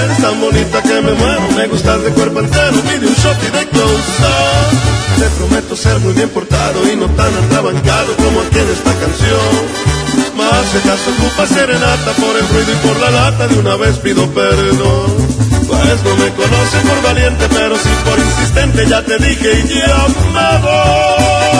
Eres 0.03 0.17
tan 0.21 0.39
bonita 0.39 0.81
que 0.81 1.01
me 1.01 1.13
muero, 1.13 1.47
me 1.55 1.67
gustas 1.67 2.03
de 2.03 2.09
cuerpo 2.11 2.39
entero, 2.39 2.77
pide 2.87 3.07
un 3.07 3.15
shot 3.15 3.39
y 3.47 3.49
de 3.57 3.63
close 3.69 4.13
up. 4.33 4.93
Te 5.19 5.27
prometo 5.37 5.75
ser 5.75 5.99
muy 5.99 6.13
bien 6.13 6.29
portado 6.29 6.77
y 6.91 6.95
no 6.95 7.07
tan 7.19 7.33
atrabancado 7.43 8.15
como 8.17 8.41
aquí 8.41 8.59
en 8.59 8.69
esta 8.69 8.93
canción. 9.03 9.61
Más 10.37 10.65
si 10.71 10.77
acaso 10.77 11.07
ocupa 11.17 11.47
serenata 11.47 12.11
por 12.21 12.35
el 12.35 12.47
ruido 12.49 12.71
y 12.73 12.87
por 12.87 12.99
la 12.99 13.11
lata, 13.11 13.47
de 13.47 13.59
una 13.59 13.75
vez 13.75 13.97
pido 13.99 14.27
perdón. 14.31 15.11
Pues 15.67 16.03
no 16.03 16.15
me 16.17 16.29
conoces 16.33 16.81
por 16.89 17.01
valiente, 17.03 17.45
pero 17.49 17.75
sí 17.77 17.89
por 18.03 18.19
insistente, 18.19 18.87
ya 18.87 19.01
te 19.03 19.17
dije 19.17 19.63
y 19.65 19.79
ya 19.79 20.07
me 20.33 20.61
voy. 20.61 21.52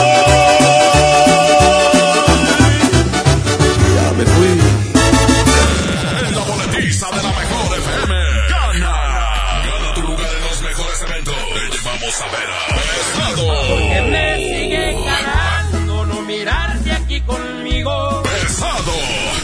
Que 13.66 14.00
Pesado. 14.02 14.08
me 14.10 14.36
sigue 14.36 14.96
ganando 15.04 16.06
no 16.06 16.22
mirarte 16.22 16.92
aquí 16.92 17.20
conmigo. 17.22 18.22
Pesado. 18.22 18.92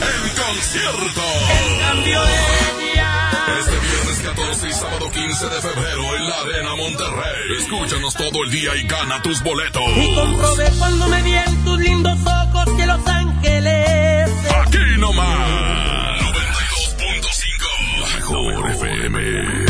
El 0.01 0.31
concierto. 0.43 1.23
En 1.51 1.81
cambio 1.81 2.21
ella. 2.23 3.31
Este 3.61 3.79
viernes 3.79 4.19
14 4.25 4.69
y 4.69 4.73
sábado 4.73 5.11
15 5.11 5.45
de 5.49 5.61
febrero 5.61 6.17
en 6.17 6.29
la 6.29 6.41
Arena 6.41 6.77
Monterrey. 6.77 7.59
Escúchanos 7.59 8.15
todo 8.15 8.45
el 8.45 8.51
día 8.51 8.77
y 8.77 8.87
gana 8.87 9.23
tus 9.23 9.43
boletos. 9.43 9.83
Y 9.97 10.15
comprobé 10.15 10.71
cuando 10.79 11.07
me 11.09 11.23
vi 11.23 11.35
en 11.35 11.65
tus 11.65 11.79
lindos 11.79 12.19
ojos 12.27 12.77
que 12.77 12.87
Los 12.87 13.07
Ángeles. 13.07 14.31
Aquí 14.67 14.79
nomás. 14.99 16.21
92.5. 16.21 18.01
La 18.01 18.17
mejor 18.17 18.47
mejor 18.47 18.71
FM. 18.71 19.70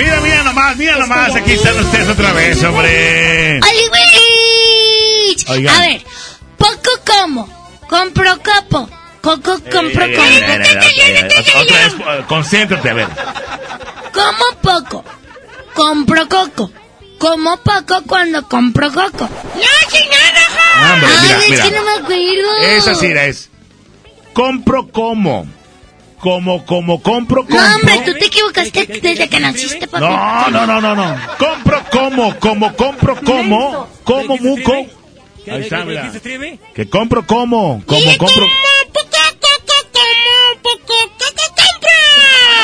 Mira, 0.00 0.20
mira 0.22 0.42
nomás, 0.42 0.76
mira 0.78 0.96
nomás. 0.96 1.36
Aquí 1.36 1.52
están 1.52 1.78
ustedes 1.78 2.08
otra 2.08 2.32
vez, 2.32 2.62
hombre. 2.64 3.60
A 5.48 5.80
ver, 5.80 6.02
poco 6.56 6.90
como, 7.06 7.46
compro 7.86 8.38
copo, 8.38 8.88
coco 9.20 9.60
compro 9.70 10.06
copo. 10.16 10.24
concéntrate, 12.28 12.88
a 12.88 12.94
ver. 12.94 13.08
Como 14.14 14.60
poco, 14.62 15.04
compro 15.74 16.28
coco. 16.28 16.72
Como 17.18 17.58
poco 17.58 18.02
cuando 18.06 18.48
compro 18.48 18.90
coco. 18.90 19.28
¡No, 19.28 19.90
señora! 19.90 20.46
Ah, 20.76 20.92
hombre, 20.94 21.10
mira, 21.22 21.38
es 21.38 21.50
mira. 21.50 21.64
que 21.64 21.70
no 21.72 21.84
me 21.84 21.90
acuerdo. 21.90 22.56
Esa 22.62 22.94
sí 22.94 23.06
era, 23.06 23.26
es. 23.26 23.50
Compro 24.32 24.88
como. 24.88 25.46
Como, 26.20 26.64
como, 26.66 27.02
compro, 27.02 27.42
compro. 27.42 27.60
No, 27.60 27.74
hombre, 27.76 28.02
tú 28.04 28.12
te 28.12 28.26
equivocaste 28.26 28.86
desde 28.86 29.28
que 29.28 29.40
naciste, 29.40 29.88
papi. 29.88 30.04
No, 30.04 30.50
no, 30.50 30.66
no, 30.66 30.80
no, 30.80 30.94
no. 30.94 31.16
Compro 31.38 31.82
como, 31.90 32.38
como, 32.38 32.76
compro 32.76 33.16
como, 33.24 33.88
como 34.04 34.36
muco. 34.36 34.72
Ahí 35.50 35.62
está, 35.62 35.84
mira. 35.84 36.12
Que 36.74 36.88
compro 36.88 37.26
como, 37.26 37.82
como, 37.86 38.18
compro. 38.18 38.46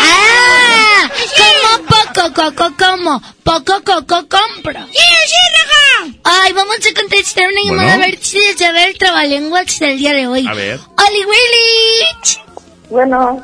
¡Ah! 0.02 1.10
Como 1.36 1.86
poco 1.86 2.34
coco 2.34 2.76
como, 2.78 3.22
poco 3.42 3.82
coco 3.84 4.28
compro. 4.28 4.80
¡Sí, 4.92 4.98
sí, 5.26 5.36
Raja! 5.54 6.18
Ay, 6.24 6.52
vamos 6.52 6.76
a 6.76 6.94
contestar 7.00 7.44
una 7.50 7.60
llamada 7.64 7.96
Bueno. 7.96 8.04
a 8.04 8.06
ver 8.06 8.18
si 8.22 8.38
les 8.38 8.56
sabe 8.58 8.84
el 8.84 8.98
trabalenguas 8.98 9.78
del 9.78 9.98
día 9.98 10.12
de 10.12 10.26
hoy. 10.26 10.46
A 10.46 10.54
ver. 10.54 10.78
¡Oli 10.78 11.24
Willich! 11.24 12.45
Bueno, 12.90 13.42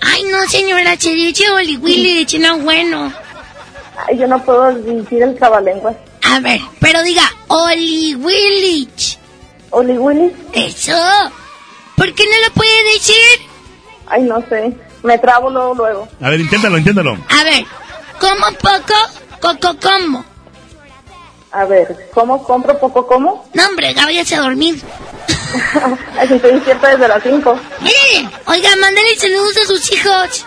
Ay, 0.00 0.22
no, 0.24 0.48
señora, 0.48 0.96
se 0.98 1.10
dice 1.10 1.50
Oli 1.50 1.76
Willich, 1.76 2.38
no 2.38 2.58
bueno. 2.58 3.12
ay, 4.06 4.18
yo 4.18 4.26
no 4.28 4.42
puedo 4.44 4.72
decir 4.74 5.22
el 5.22 5.36
trabalenguas. 5.36 5.96
A 6.22 6.40
ver, 6.40 6.60
pero 6.80 7.02
diga 7.02 7.22
Oli 7.48 8.14
Willich. 8.14 9.18
¿Oli 9.70 9.98
Willy? 9.98 10.32
Eso. 10.52 10.92
¿Por 11.96 12.12
qué 12.14 12.24
no 12.24 12.48
lo 12.48 12.54
puede 12.54 12.92
decir? 12.94 13.48
Ay, 14.06 14.22
no 14.22 14.40
sé. 14.48 14.72
Me 15.02 15.18
trabo 15.18 15.50
luego, 15.50 15.74
luego. 15.74 16.08
A 16.20 16.30
ver, 16.30 16.40
inténtalo, 16.40 16.78
inténtalo. 16.78 17.12
A 17.28 17.44
ver, 17.44 17.64
como 18.20 18.46
poco, 18.58 18.94
coco 19.40 19.76
como. 19.80 20.24
A 21.56 21.64
ver, 21.64 22.10
¿cómo 22.12 22.44
compro 22.44 22.78
poco 22.78 23.06
como? 23.06 23.48
No, 23.54 23.66
hombre, 23.66 23.94
váyase 23.94 24.36
a 24.36 24.42
dormir. 24.42 24.76
Ay, 26.18 26.28
estoy 26.30 26.52
despierta 26.52 26.88
desde 26.90 27.08
las 27.08 27.22
5. 27.22 27.60
Mire, 27.80 28.28
oiga, 28.44 28.68
mándale 28.78 29.16
saludos 29.16 29.56
a 29.56 29.64
sus 29.64 29.90
hijos. 29.90 30.44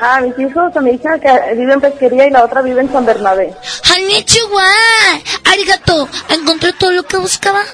Ah, 0.00 0.20
mis 0.20 0.38
hijos, 0.38 0.76
a 0.76 0.80
mi 0.80 0.92
hija 0.92 1.18
que 1.18 1.54
vive 1.56 1.72
en 1.72 1.80
Pesquería 1.80 2.26
y 2.28 2.30
la 2.30 2.44
otra 2.44 2.62
vive 2.62 2.80
en 2.80 2.92
San 2.92 3.04
Bernabé. 3.04 3.54
Konnichiwa. 3.88 4.70
Arigato. 5.52 6.08
¿Encontró 6.28 6.72
todo 6.74 6.92
lo 6.92 7.02
que 7.02 7.16
buscaba? 7.16 7.64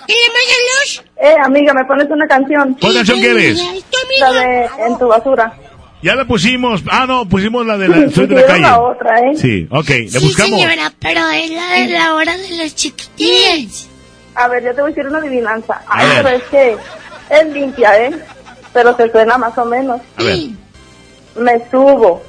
Eh, 1.17 1.37
amiga, 1.45 1.75
¿me 1.75 1.85
pones 1.85 2.09
una 2.09 2.27
canción? 2.27 2.75
¿Cuál 2.81 2.95
canción 2.95 3.21
quieres? 3.21 3.63
La 4.19 4.33
de 4.33 4.71
En 4.87 4.99
tu 4.99 5.09
basura. 5.09 5.53
Ya 6.03 6.15
la 6.17 6.25
pusimos. 6.25 6.83
Ah, 6.91 7.07
no, 7.07 7.29
pusimos 7.29 7.65
la 7.65 7.79
de 7.79 7.89
la. 7.89 8.11
Soy 8.11 8.27
de 8.27 8.35
la 8.35 8.47
calle. 8.47 8.61
la 8.63 8.81
otra, 8.81 9.21
¿eh? 9.21 9.37
Sí, 9.37 9.69
ok, 9.71 9.89
le 9.89 10.09
Sí, 10.09 10.19
buscamos. 10.19 10.61
señora, 10.61 10.93
pero 11.01 11.29
es 11.31 11.51
la 11.51 11.73
de 11.75 11.87
la 11.89 12.15
hora 12.15 12.37
de 12.37 12.57
los 12.59 12.75
chiquitines. 12.75 13.89
A 14.35 14.49
ver, 14.49 14.65
yo 14.65 14.75
te 14.75 14.81
voy 14.83 14.91
a 14.91 14.95
decir 14.95 15.07
una 15.09 15.19
adivinanza. 15.19 15.75
A 15.87 15.99
Ay, 15.99 16.09
ver. 16.09 16.23
pero 16.23 16.37
es 16.37 16.43
que 16.45 16.77
es 17.31 17.47
limpia, 17.55 17.99
¿eh? 18.07 18.11
Pero 18.73 18.97
se 18.97 19.11
suena 19.13 19.39
más 19.39 19.57
o 19.59 19.65
menos. 19.65 20.01
A 20.17 20.23
ver. 20.25 20.39
Me 21.37 21.63
subo, 21.71 22.23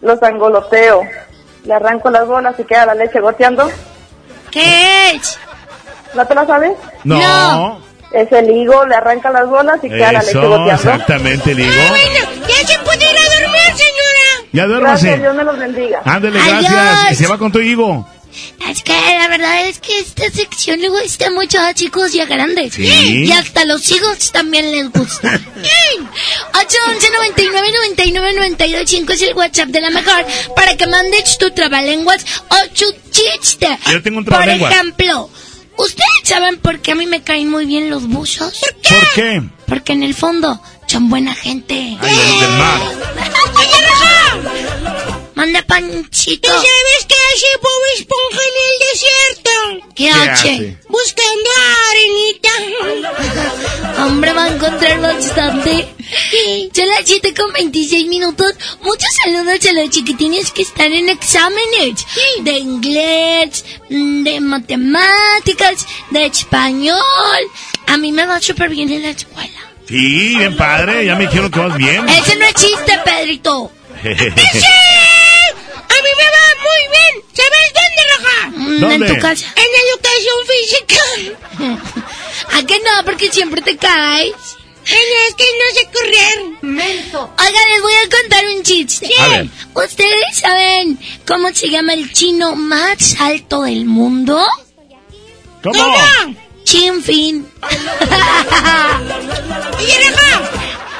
los 0.00 0.22
angoloteo, 0.22 1.02
le 1.64 1.74
arranco 1.74 2.08
las 2.10 2.26
bolas 2.26 2.54
y 2.58 2.64
queda 2.64 2.86
la 2.86 2.94
leche 2.94 3.20
goteando. 3.20 3.68
¿Qué 4.50 5.10
es? 5.12 5.38
¿No 6.14 6.26
te 6.26 6.34
la 6.34 6.46
sabes? 6.46 6.72
No. 7.04 7.80
Es 8.12 8.30
el 8.30 8.48
higo, 8.48 8.86
le 8.86 8.94
arranca 8.94 9.28
las 9.30 9.48
bolas 9.48 9.78
y 9.82 9.88
queda 9.88 10.12
la 10.12 10.20
leche 10.20 10.30
Eso, 10.30 10.48
goteando. 10.48 10.72
exactamente, 10.72 11.54
digo. 11.54 11.68
ya 11.72 11.82
se 11.82 11.88
puede 11.88 12.04
ir 12.04 12.16
a 12.22 12.24
dormir, 12.30 12.73
Ya 14.54 14.66
Gracias, 14.66 14.68
duérmase. 14.68 15.18
Dios 15.18 15.34
me 15.34 15.44
los 15.44 15.58
bendiga. 15.58 16.00
Adiós. 16.04 16.32
gracias. 16.32 17.12
Y 17.12 17.14
se 17.16 17.26
va 17.26 17.36
con 17.38 17.50
tu 17.52 17.60
higo. 17.60 18.08
Es 18.68 18.82
que 18.82 18.92
la 18.92 19.28
verdad 19.28 19.68
es 19.68 19.78
que 19.78 19.96
esta 20.00 20.28
sección 20.30 20.80
le 20.80 20.88
gusta 20.88 21.30
mucho 21.30 21.60
a 21.60 21.72
chicos 21.74 22.14
y 22.14 22.20
a 22.20 22.26
grandes. 22.26 22.74
Sí. 22.74 23.24
Y 23.26 23.30
hasta 23.32 23.64
los 23.64 23.88
hijos 23.92 24.32
también 24.32 24.72
les 24.72 24.90
gusta. 24.90 25.40
811 26.54 27.10
99 27.12 27.68
99 27.72 28.32
92 28.36 28.90
5 28.90 29.12
es 29.12 29.22
el 29.22 29.34
WhatsApp 29.34 29.68
de 29.68 29.80
la 29.80 29.90
mejor 29.90 30.24
para 30.56 30.76
que 30.76 30.86
mandes 30.86 31.36
tu 31.38 31.50
trabalenguas 31.52 32.24
o 32.48 32.56
tu 32.74 32.84
chiste. 33.10 33.68
Yo 33.92 34.02
tengo 34.02 34.18
un 34.18 34.24
Por 34.24 34.32
trabalenguas. 34.34 34.72
ejemplo, 34.72 35.30
¿ustedes 35.76 36.08
saben 36.24 36.58
por 36.58 36.80
qué 36.80 36.92
a 36.92 36.94
mí 36.94 37.06
me 37.06 37.22
caen 37.22 37.50
muy 37.50 37.66
bien 37.66 37.90
los 37.90 38.06
buzos? 38.08 38.60
¿Por 38.88 39.12
qué? 39.14 39.42
Porque 39.66 39.92
en 39.92 40.02
el 40.02 40.14
fondo 40.14 40.60
son 40.86 41.08
buena 41.08 41.34
gente. 41.34 41.96
Ay, 42.00 42.16
los 42.16 42.40
del 42.40 42.50
mar. 42.58 42.80
Manda 45.34 45.62
panchito. 45.62 46.48
¿Tú 46.48 46.54
sabes 46.54 47.06
qué 47.08 47.14
hace 47.14 47.46
Bob 47.60 47.82
Esponja 47.96 48.40
en 48.50 48.56
el 48.64 48.78
desierto? 48.92 49.50
¿Qué 49.94 50.04
¿Qué 50.04 50.10
hace? 50.10 50.76
Buscando 50.88 51.50
arenita. 51.90 52.52
Hombre, 54.04 54.32
va 54.32 54.44
a 54.44 54.48
encontrar 54.48 55.00
bastante. 55.00 55.88
Son 56.72 56.88
las 56.88 57.00
7 57.04 57.34
con 57.34 57.52
26 57.52 58.06
minutos. 58.06 58.54
Muchos 58.82 59.08
saludos 59.24 59.66
a 59.66 59.72
los 59.72 59.90
chiquitines 59.90 60.52
que 60.52 60.62
están 60.62 60.92
en 60.92 61.08
exámenes. 61.08 62.06
De 62.42 62.52
inglés, 62.52 63.64
mm, 63.90 64.22
de 64.22 64.40
matemáticas, 64.40 65.86
de 66.10 66.26
español. 66.26 67.00
A 67.88 67.96
mí 67.96 68.12
me 68.12 68.24
va 68.24 68.40
súper 68.40 68.70
bien 68.70 68.90
en 68.92 69.02
la 69.02 69.10
escuela. 69.10 69.50
Sí, 69.88 70.36
bien 70.36 70.56
padre. 70.56 71.04
Ya 71.04 71.16
me 71.16 71.26
dijeron 71.26 71.50
que 71.50 71.58
vas 71.58 71.76
bien. 71.76 72.08
Ese 72.08 72.36
no 72.36 72.44
es 72.46 72.54
chiste, 72.54 73.00
Pedrito. 73.04 73.72
¡Sí! 74.02 75.13
¿Sabes 77.32 77.72
dónde, 77.74 78.80
¿Dónde? 78.80 79.06
En 79.06 79.14
tu 79.14 79.20
casa. 79.20 79.46
En 79.56 79.70
educación 79.88 80.38
física. 80.48 81.02
¿A 82.52 82.62
qué 82.66 82.78
no? 82.78 83.04
Porque 83.04 83.30
siempre 83.30 83.60
te 83.62 83.76
caes. 83.76 84.34
Ay, 84.86 85.06
es 85.28 85.34
que 85.34 85.44
no 85.44 85.74
sé 85.74 85.88
correr. 85.92 86.38
Oigan, 86.62 87.68
les 87.72 87.82
voy 87.82 87.92
a 87.94 88.10
contar 88.10 88.44
un 88.54 88.62
chiste. 88.62 89.10
A 89.18 89.28
ver. 89.28 89.48
¿Ustedes 89.74 90.36
saben 90.38 90.98
cómo 91.26 91.52
se 91.54 91.70
llama 91.70 91.94
el 91.94 92.12
chino 92.12 92.54
más 92.54 93.16
alto 93.18 93.62
del 93.62 93.86
mundo? 93.86 94.44
¿Cómo? 95.62 95.96
Chinfin. 96.64 97.48
Raja, 98.00 99.00
que 99.78 99.86
te 99.86 100.10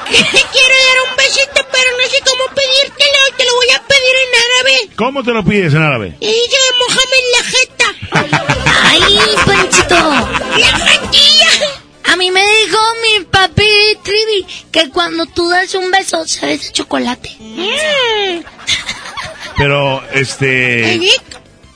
quiero 0.51 0.75
dar 0.87 0.97
un 1.09 1.15
besito, 1.17 1.65
pero 1.71 1.89
no 1.91 2.09
sé 2.09 2.19
cómo 2.25 2.43
pedírtelo. 2.55 3.19
y 3.29 3.37
Te 3.37 3.45
lo 3.45 3.55
voy 3.55 3.69
a 3.75 3.81
pedir 3.87 4.15
en 4.23 4.31
árabe. 4.45 4.95
¿Cómo 4.95 5.23
te 5.23 5.31
lo 5.31 5.43
pides 5.43 5.73
en 5.73 5.81
árabe? 5.81 6.15
Y 6.19 6.27
dice, 6.27 6.57
mojame 6.79 7.17
en 7.21 7.31
la 7.31 7.43
jeta. 7.51 8.55
¡Ay, 8.83 9.19
Panchito! 9.45 9.95
¡La 10.59 10.79
jetilla! 10.79 11.49
A 12.05 12.15
mí 12.17 12.31
me 12.31 12.41
dijo 12.41 12.77
mi 13.01 13.25
papi 13.25 13.97
Trivi 14.03 14.45
que 14.71 14.89
cuando 14.89 15.25
tú 15.25 15.49
das 15.49 15.73
un 15.73 15.91
beso 15.91 16.25
sabes 16.27 16.69
a 16.69 16.71
chocolate. 16.71 17.35
Mm. 17.39 18.39
Pero, 19.57 20.03
este. 20.13 20.99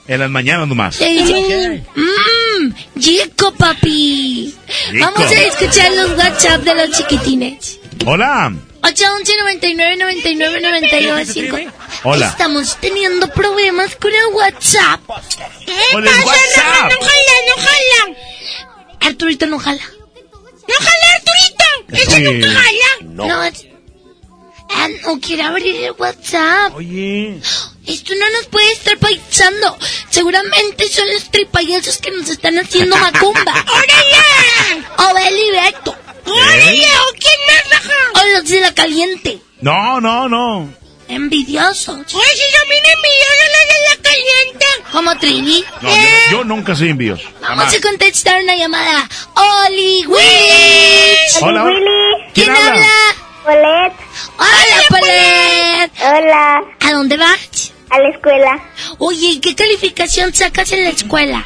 En 0.08 0.20
las 0.20 0.30
mañanas 0.30 0.68
nomás. 0.68 0.98
Dice, 1.00 1.84
mmm, 1.96 2.74
Yico, 2.96 3.54
papi. 3.54 4.54
Rico. 4.92 5.06
Vamos 5.06 5.32
a 5.32 5.42
escuchar 5.42 5.92
los 5.94 6.18
WhatsApp 6.18 6.62
de 6.62 6.76
los 6.76 6.98
chiquitines. 6.98 7.79
Hola. 8.06 8.54
811 8.82 9.38
99 9.38 9.96
99 9.98 10.62
92 10.62 11.28
5. 11.34 11.58
Hola. 12.04 12.28
Estamos 12.30 12.78
teniendo 12.80 13.28
problemas 13.30 13.96
con 13.98 14.12
el 14.14 14.34
WhatsApp. 14.34 15.02
¿qué 15.66 15.74
Con 15.92 16.08
el 16.08 16.14
pasa? 16.14 16.26
WhatsApp. 16.26 16.92
No 16.92 17.00
jala, 17.02 17.36
no 17.48 17.62
jala. 17.64 18.18
Arturito 19.02 19.46
no 19.48 19.60
jala. 19.60 19.82
No 20.68 20.76
jala, 20.76 21.06
Arturito. 21.18 22.04
Ese 22.04 22.16
Sí. 22.18 22.22
nunca 22.24 22.48
jala. 22.48 22.90
No. 23.02 23.44
es- 23.44 23.66
Ah, 24.72 24.88
no 25.04 25.20
quiere 25.20 25.42
abrir 25.42 25.76
el 25.84 25.92
WhatsApp. 25.98 26.76
Oye. 26.76 27.40
Esto 27.88 28.14
no 28.14 28.30
nos 28.30 28.46
puede 28.48 28.72
estar 28.72 28.98
paisando. 29.00 29.76
Seguramente 30.12 30.88
son 30.88 31.08
los 31.12 31.30
tripayazos 31.32 31.98
que 31.98 32.12
nos 32.12 32.30
están 32.30 32.58
haciendo 32.60 32.96
macumba. 32.96 33.52
¡Órale! 33.68 34.86
O 34.98 35.14
Beli 36.34 36.80
Beto. 36.80 36.84
¡Órale! 36.84 36.86
¿O 36.86 37.14
quién 37.20 37.40
es, 37.58 37.72
Raja? 37.72 37.96
O 38.22 38.38
los 38.38 38.50
de 38.50 38.60
la 38.62 38.74
caliente. 38.74 39.42
No, 39.62 40.00
no, 40.02 40.28
no. 40.30 40.74
Envidiosos. 41.08 41.98
Oye, 41.98 42.06
si 42.06 42.58
son 42.58 42.70
bien 42.70 42.84
envidiosos 42.86 43.48
los 43.56 43.68
de 43.68 43.80
la 43.90 44.10
caliente. 44.10 44.66
Como 44.92 45.18
Trivi. 45.18 45.66
No, 45.82 45.90
yo, 45.96 46.08
yo 46.32 46.44
nunca 46.44 46.76
soy 46.76 46.90
envidioso. 46.90 47.24
Vamos 47.42 47.48
Jamás. 47.66 47.76
a 47.76 47.82
contestar 47.82 48.42
una 48.44 48.56
llamada. 48.56 49.10
¡Oli 49.36 50.06
Willy! 50.08 51.18
Hola, 51.42 51.64
hola. 51.64 51.92
¿Quién, 52.34 52.46
¿Quién 52.46 52.50
habla? 52.50 52.72
habla? 52.72 53.16
Polet. 53.44 53.94
Hola, 54.38 54.84
Polet. 54.90 55.92
Hola. 56.02 56.62
¿A 56.82 56.94
dónde 56.94 57.18
vas? 57.18 57.74
A 57.90 58.00
la 58.00 58.10
escuela. 58.10 58.60
Oye, 59.00 59.28
¿y 59.32 59.40
¿qué 59.40 59.56
calificación 59.56 60.34
sacas 60.34 60.72
en 60.74 60.84
la 60.84 60.90
escuela? 60.92 61.46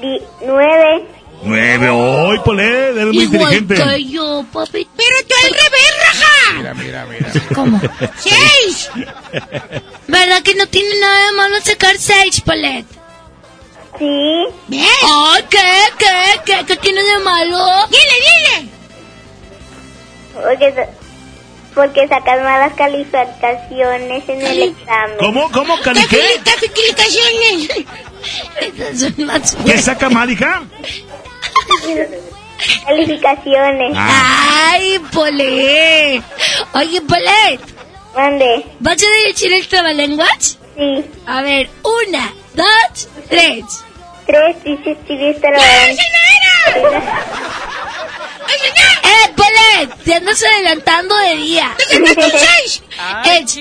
Di 0.00 0.20
nueve. 0.46 1.06
Nueve. 1.42 1.88
¡Ay, 1.88 2.38
Polet! 2.44 2.90
Eres 2.96 3.06
muy 3.06 3.22
Igual 3.24 3.54
inteligente. 3.54 3.74
que 3.74 4.04
yo, 4.06 4.44
papi. 4.52 4.88
Pero 4.96 5.16
tú 5.28 5.34
al 5.44 5.52
revés, 5.52 5.94
raja. 6.04 6.52
Mira, 6.56 6.74
mira, 6.74 7.06
mira. 7.06 7.32
¿Cómo? 7.54 7.80
Seis. 8.18 8.90
¿Verdad 10.08 10.42
que 10.42 10.54
no 10.54 10.66
tiene 10.66 10.98
nada 11.00 11.26
de 11.26 11.32
malo 11.36 11.56
sacar 11.62 11.96
seis, 11.98 12.40
Polet? 12.40 12.84
Sí. 13.98 14.46
Bien. 14.68 14.86
Ay, 15.04 15.44
¿qué? 15.50 15.58
¿Qué? 15.98 16.40
¿Qué? 16.44 16.66
¿Qué 16.66 16.76
tiene 16.76 17.02
de 17.02 17.18
malo? 17.20 17.58
Dile, 17.88 18.60
dile. 18.60 18.68
Porque, 20.34 20.72
sa- 20.72 20.90
porque 21.74 22.06
sacas 22.08 22.42
malas 22.42 22.72
calificaciones 22.74 24.28
en 24.28 24.42
el 24.46 24.62
examen. 24.62 25.16
¿Cómo? 25.18 25.50
¿Cómo? 25.50 25.80
¿Cali 25.80 26.04
qué? 26.06 26.20
Calificaciones. 26.44 27.86
Esas 28.78 29.00
son 29.16 29.26
las 29.26 29.54
¿Qué 29.64 29.78
saca 29.78 30.08
mal, 30.10 30.30
hija? 30.30 30.62
Calificaciones. 32.84 33.92
Ah. 33.96 34.70
Ay, 34.72 34.98
Polet. 35.12 36.22
Oye, 36.74 37.00
Polet. 37.02 37.60
Mande. 38.14 38.64
¿Vas 38.80 38.96
a 39.02 39.28
decir 39.28 39.52
el 39.52 39.68
trabalenguas? 39.68 40.58
Sí. 40.76 41.04
A 41.26 41.42
ver, 41.42 41.70
una, 41.82 42.32
dos, 42.54 43.08
tres. 43.28 43.64
Tres 44.26 44.62
dices 44.64 44.98
si 45.06 45.14
estar 45.26 45.54
¡Eh, 49.04 49.32
Polet! 49.36 49.94
Te 50.04 50.14
andas 50.14 50.42
adelantando 50.42 51.16
de 51.16 51.36
día. 51.36 51.70
Es 53.24 53.56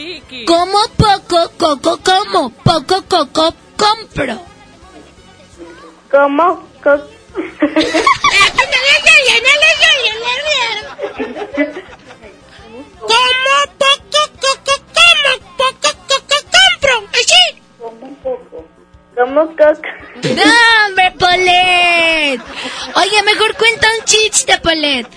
como 0.47 0.77
poco 0.97 1.51
coco 1.57 1.99
como, 2.03 2.49
poco 2.49 3.03
coco 3.07 3.53
compro. 3.77 4.41
¿Cómo? 6.09 6.67
Co- 6.83 7.16
Como 12.99 13.53
poco 13.77 14.21
coco 14.41 14.73
como, 14.97 15.31
poco 15.57 15.89
coco 16.07 16.37
compro. 16.55 16.95
¿Así? 17.13 17.43
¿Cómo 17.77 18.07
coco? 18.23 18.57
¡No, 20.35 20.51
hombre, 20.87 21.07
Polet! 21.19 22.39
Oye, 22.95 23.23
mejor 23.23 23.55
cuenta 23.55 23.87
un 23.99 24.05
chiste, 24.05 24.57
Polet. 24.59 25.07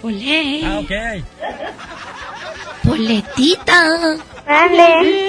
Polet. 0.00 0.64
Ah, 0.64 0.78
ok. 0.80 0.92
Poletita. 2.88 4.18
Mande. 4.46 5.20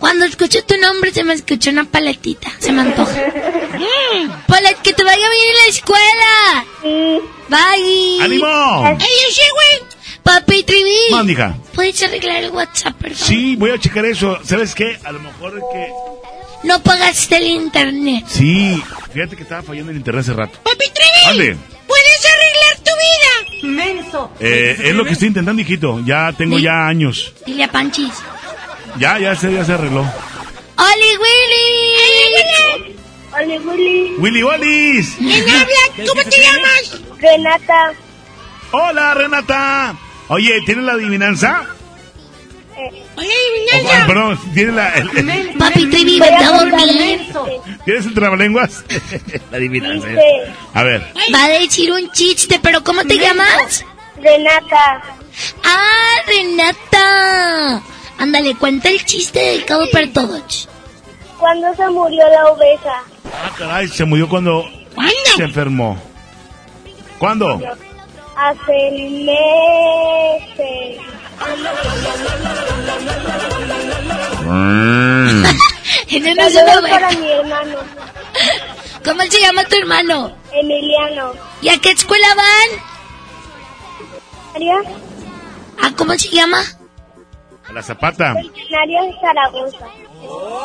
Cuando 0.00 0.24
escucho 0.24 0.64
tu 0.64 0.76
nombre 0.78 1.12
se 1.12 1.22
me 1.22 1.34
escucha 1.34 1.70
una 1.70 1.84
paletita. 1.84 2.50
Se 2.58 2.72
me 2.72 2.82
antoja. 2.82 3.14
Polet, 4.48 4.82
que 4.82 4.92
te 4.92 5.04
vaya 5.04 5.28
bien 5.30 5.50
en 5.50 5.56
la 5.56 5.66
escuela. 5.68 6.64
Sí. 6.82 7.20
Bye. 7.48 8.22
¡Ánimo! 8.24 8.98
Yo 8.98 9.06
sí, 9.30 9.42
güey. 9.52 9.90
Papi 10.24 10.64
Trivi. 10.64 11.12
Mándija. 11.12 11.56
¿Puedes 11.72 12.02
arreglar 12.02 12.42
el 12.42 12.50
WhatsApp, 12.50 12.96
perdón? 12.96 13.18
Sí, 13.18 13.54
voy 13.54 13.70
a 13.70 13.78
checar 13.78 14.04
eso. 14.04 14.38
¿Sabes 14.44 14.74
qué? 14.74 14.98
A 15.04 15.12
lo 15.12 15.20
mejor 15.20 15.56
es 15.56 15.64
que... 15.72 15.92
No 16.64 16.82
pagaste 16.82 17.36
el 17.36 17.46
internet. 17.46 18.24
Sí, 18.26 18.82
fíjate 19.12 19.36
que 19.36 19.44
estaba 19.44 19.62
fallando 19.62 19.92
el 19.92 19.98
internet 19.98 20.22
hace 20.22 20.32
rato. 20.32 20.58
Papi 20.64 20.86
Trevi. 20.92 21.26
Mande. 21.26 21.77
Puedes 21.88 22.26
arreglar 22.26 22.74
tu 22.84 22.92
vida. 23.04 23.74
Menso. 23.74 24.32
Eh, 24.38 24.76
es 24.84 24.94
lo 24.94 25.04
que 25.04 25.12
estoy 25.12 25.28
intentando, 25.28 25.60
hijito. 25.62 26.00
Ya 26.04 26.32
tengo 26.32 26.58
ya 26.58 26.86
años. 26.86 27.32
Dile 27.44 27.64
a 27.64 27.68
Panchis. 27.72 28.12
Ya, 28.98 29.18
ya 29.18 29.34
se, 29.34 29.52
ya 29.52 29.64
se 29.64 29.72
arregló. 29.72 30.02
¡Oli 30.02 31.16
Willy! 31.22 32.96
Hola, 33.30 33.60
Willy. 33.60 34.14
Willy 34.18 34.42
Wallis. 34.42 35.14
¿Quién 35.18 35.48
habla? 35.50 36.06
¿Cómo 36.08 36.22
te 36.22 36.40
llamas? 36.40 37.00
Renata. 37.18 37.92
Hola, 38.70 39.14
Renata. 39.14 39.94
Oye, 40.28 40.60
¿tienes 40.64 40.84
la 40.84 40.92
adivinanza? 40.92 41.66
Oye, 42.78 42.96
O- 43.16 43.20
adivinanza. 43.20 44.06
perdón, 44.06 44.38
¿tienes 44.54 44.74
la... 44.74 44.88
el- 44.94 45.28
el- 45.30 45.48
Papi 45.58 45.86
Trivi, 45.86 46.20
vete 46.20 46.34
a 46.44 46.50
dormir. 46.52 47.20
¿Tienes 47.84 48.06
el 48.06 48.14
trabalenguas? 48.14 48.84
la 49.50 49.56
adivinanza. 49.56 50.06
Dice. 50.08 50.52
A 50.74 50.82
ver. 50.84 51.06
Va 51.34 51.44
a 51.44 51.48
decir 51.48 51.90
un 51.92 52.10
chiste, 52.12 52.58
pero 52.62 52.82
¿cómo 52.84 53.02
te 53.04 53.18
llamas? 53.18 53.84
Renata. 54.22 55.02
¡Ah, 55.64 56.16
Renata! 56.26 57.82
Ándale, 58.18 58.54
cuenta 58.56 58.88
el 58.88 59.04
chiste 59.04 59.38
dedicado 59.38 59.84
para 59.92 60.08
todos. 60.12 60.68
¿Cuándo 61.38 61.68
se 61.76 61.88
murió 61.90 62.28
la 62.30 62.46
oveja? 62.46 63.02
Ah, 63.26 63.50
caray, 63.56 63.86
se 63.88 64.04
murió 64.04 64.28
cuando 64.28 64.64
se 65.36 65.42
enfermó. 65.44 65.96
¿Cuándo? 67.18 67.60
Hace 68.36 68.90
meses. 69.24 71.00
Es 76.48 76.54
una 76.54 76.78
oveja. 76.78 77.00
para 77.00 77.10
mi 77.12 77.30
hermano. 77.30 77.78
¿Cómo 79.04 79.22
se 79.22 79.40
llama 79.40 79.64
tu 79.64 79.76
hermano? 79.76 80.36
Emiliano. 80.52 81.32
¿Y 81.60 81.68
a 81.68 81.78
qué 81.78 81.90
escuela 81.90 82.26
van? 82.34 82.82
María. 84.52 84.76
¿Ah, 85.80 85.92
cómo 85.96 86.14
se 86.18 86.28
llama? 86.28 86.62
A 87.68 87.72
la 87.72 87.82
zapata. 87.82 88.34
Seminario 88.34 88.98
Zaragoza. 89.20 89.86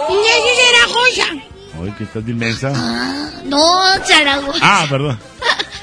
Ignacio 0.09 0.53
Zaragoza. 0.71 1.47
Oye, 1.81 1.95
que 1.97 2.03
estás 2.05 2.27
inmensa. 2.27 2.71
Ah, 2.75 3.41
no, 3.43 3.59
Zaragoza. 4.05 4.59
Ah, 4.61 4.85
perdón. 4.89 5.19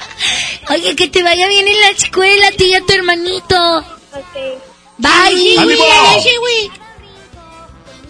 Oye, 0.69 0.95
que 0.95 1.07
te 1.09 1.21
vaya 1.21 1.47
bien 1.47 1.67
en 1.67 1.81
la 1.81 1.89
escuela, 1.89 2.47
a 2.47 2.51
ti 2.51 2.65
y 2.65 2.73
a 2.73 2.81
tu 2.81 2.93
hermanito. 2.93 3.79
Ok. 4.13 4.70
Bye. 5.01 5.55
Güey. 6.39 6.71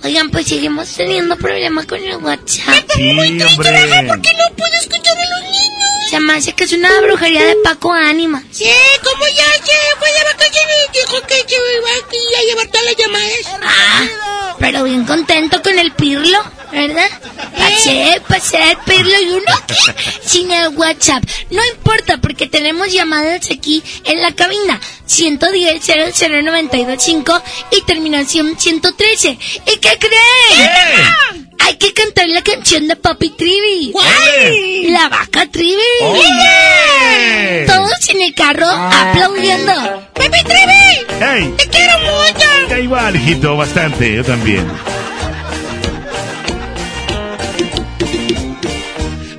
Oigan, 0.04 0.30
pues 0.32 0.48
seguimos 0.48 0.94
teniendo 0.94 1.38
problemas 1.38 1.86
con 1.86 2.04
el 2.04 2.18
WhatsApp. 2.18 2.92
Sí, 2.96 3.10
hombre. 3.12 3.46
¿Por 3.56 4.22
qué 4.22 4.34
no 4.34 4.56
puedo 4.58 4.74
escuchar 4.82 5.16
a 5.18 5.40
los 5.40 5.44
niños? 5.44 6.10
Se 6.10 6.20
me 6.20 6.34
hace 6.34 6.54
que 6.54 6.64
es 6.66 6.74
una 6.74 6.90
brujería 7.02 7.46
de 7.46 7.56
Paco 7.64 7.94
Ánima. 7.94 8.44
Sí, 8.52 8.70
como 9.04 9.26
ya 9.28 9.46
se 9.64 9.78
fue 10.00 10.12
de 10.12 10.24
vacaciones, 10.24 10.78
dijo 10.94 11.22
que 11.28 11.36
se 11.36 11.56
iba 11.56 11.90
aquí 12.04 12.18
a 12.38 12.44
llevar 12.50 12.68
todas 12.68 12.86
las 12.86 12.96
llamadas. 12.98 13.62
Ah, 13.64 14.56
pero 14.60 14.84
bien 14.84 15.06
contento 15.06 15.62
con 15.62 15.78
el 15.78 15.92
pirlo, 15.94 16.44
¿verdad? 16.72 17.10
Pasé, 17.57 18.22
pasé 18.27 18.72
el 18.72 18.77
pirlo 18.85 19.22
y 19.22 19.30
uno 19.31 19.53
¿qué? 19.68 19.76
sin 20.26 20.52
el 20.52 20.69
WhatsApp. 20.69 21.23
No 21.49 21.61
importa 21.73 22.18
porque 22.18 22.48
tenemos 22.48 22.91
llamadas 22.91 23.49
aquí 23.52 23.84
en 24.06 24.22
la 24.22 24.34
cabina. 24.34 24.80
110 25.06 25.84
00925 25.85 27.43
y 27.72 27.81
terminación 27.81 28.57
113. 28.57 29.30
¿Y 29.30 29.80
qué 29.80 29.98
creen? 29.99 31.49
Hay 31.60 31.76
que 31.77 31.93
cantar 31.93 32.27
la 32.27 32.41
canción 32.41 32.88
de 32.88 32.95
Papi 32.95 33.30
Trivi. 33.31 33.91
¿Cuál? 33.91 34.93
La 34.93 35.10
vaca 35.10 35.45
Trivi. 35.52 35.77
¡Oye! 36.02 37.65
Todos 37.68 38.10
en 38.10 38.22
el 38.22 38.34
carro 38.34 38.68
aplaudiendo. 38.68 39.73
¡Papi 40.14 40.43
Trevi! 40.43 41.06
¡Hey! 41.19 41.53
¡Te 41.57 41.68
quiero 41.69 41.99
mucho! 41.99 42.48
Da 42.69 42.80
igual, 42.80 43.15
hijito, 43.15 43.56
bastante. 43.56 44.15
Yo 44.15 44.23
también. 44.23 44.65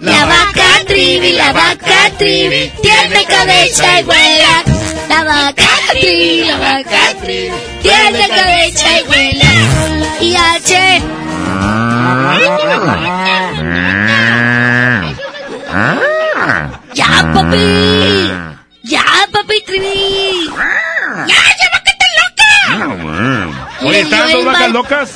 La 0.01 0.25
vaca 0.27 0.85
trivi, 0.87 1.33
la 1.33 1.53
vaca 1.53 2.11
trivi, 2.19 2.73
tiene 2.83 3.25
cabeza 3.25 4.01
y 4.01 4.03
vuela. 4.05 4.65
La 5.09 5.25
vaca 5.25 5.69
trivi, 5.91 6.45
la 6.45 6.59
vaca 6.59 7.15
trivi, 7.23 7.53
tiene 7.83 8.29
cabeza 8.29 8.99
y 8.99 9.03
vuela. 9.05 9.51
Y 10.21 10.37
hace... 10.37 11.03
¡Ya, 16.95 17.33
papi! 17.33 18.33
¡Ya, 18.83 19.05
papi 19.33 19.63
trivi! 19.67 20.51
¡Ya, 21.27 21.43
ya, 21.61 21.69
vaca 21.73 21.93
loca! 22.19 23.87
Oye, 23.87 24.01
¿están 24.01 24.33
dos 24.33 24.45
vacas 24.45 24.71
locas? 24.71 25.11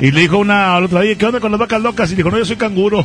Y 0.00 0.10
le 0.12 0.20
dijo 0.20 0.38
una 0.38 0.76
al 0.76 0.84
otro 0.84 1.00
día, 1.00 1.16
¿qué 1.16 1.26
onda 1.26 1.40
con 1.40 1.50
las 1.50 1.58
vacas 1.60 1.80
locas? 1.80 2.10
Y 2.12 2.14
dijo, 2.14 2.30
no, 2.30 2.38
yo 2.38 2.44
soy 2.44 2.56
canguro. 2.56 3.02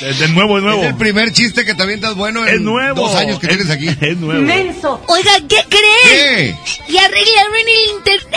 De, 0.00 0.14
de 0.14 0.28
nuevo, 0.28 0.56
de 0.56 0.62
nuevo. 0.62 0.82
Es 0.82 0.88
el 0.88 0.94
primer 0.96 1.32
chiste 1.32 1.64
que 1.64 1.74
también 1.74 1.98
estás 1.98 2.14
bueno 2.14 2.46
en 2.46 2.54
Es 2.54 2.60
nuevo. 2.60 3.02
dos 3.02 3.14
años 3.16 3.38
que 3.38 3.46
Es- 3.46 3.56
tienes 3.56 3.70
aquí. 3.70 3.88
Es 4.06 4.16
nuevo. 4.16 4.40
Menso. 4.42 5.00
Oiga, 5.08 5.32
¿qué 5.48 5.56
creen? 5.68 6.04
¿Qué? 6.04 6.54
Y 6.88 6.96
arreglaron 6.98 7.52
el 7.56 7.96
internet. 7.96 8.28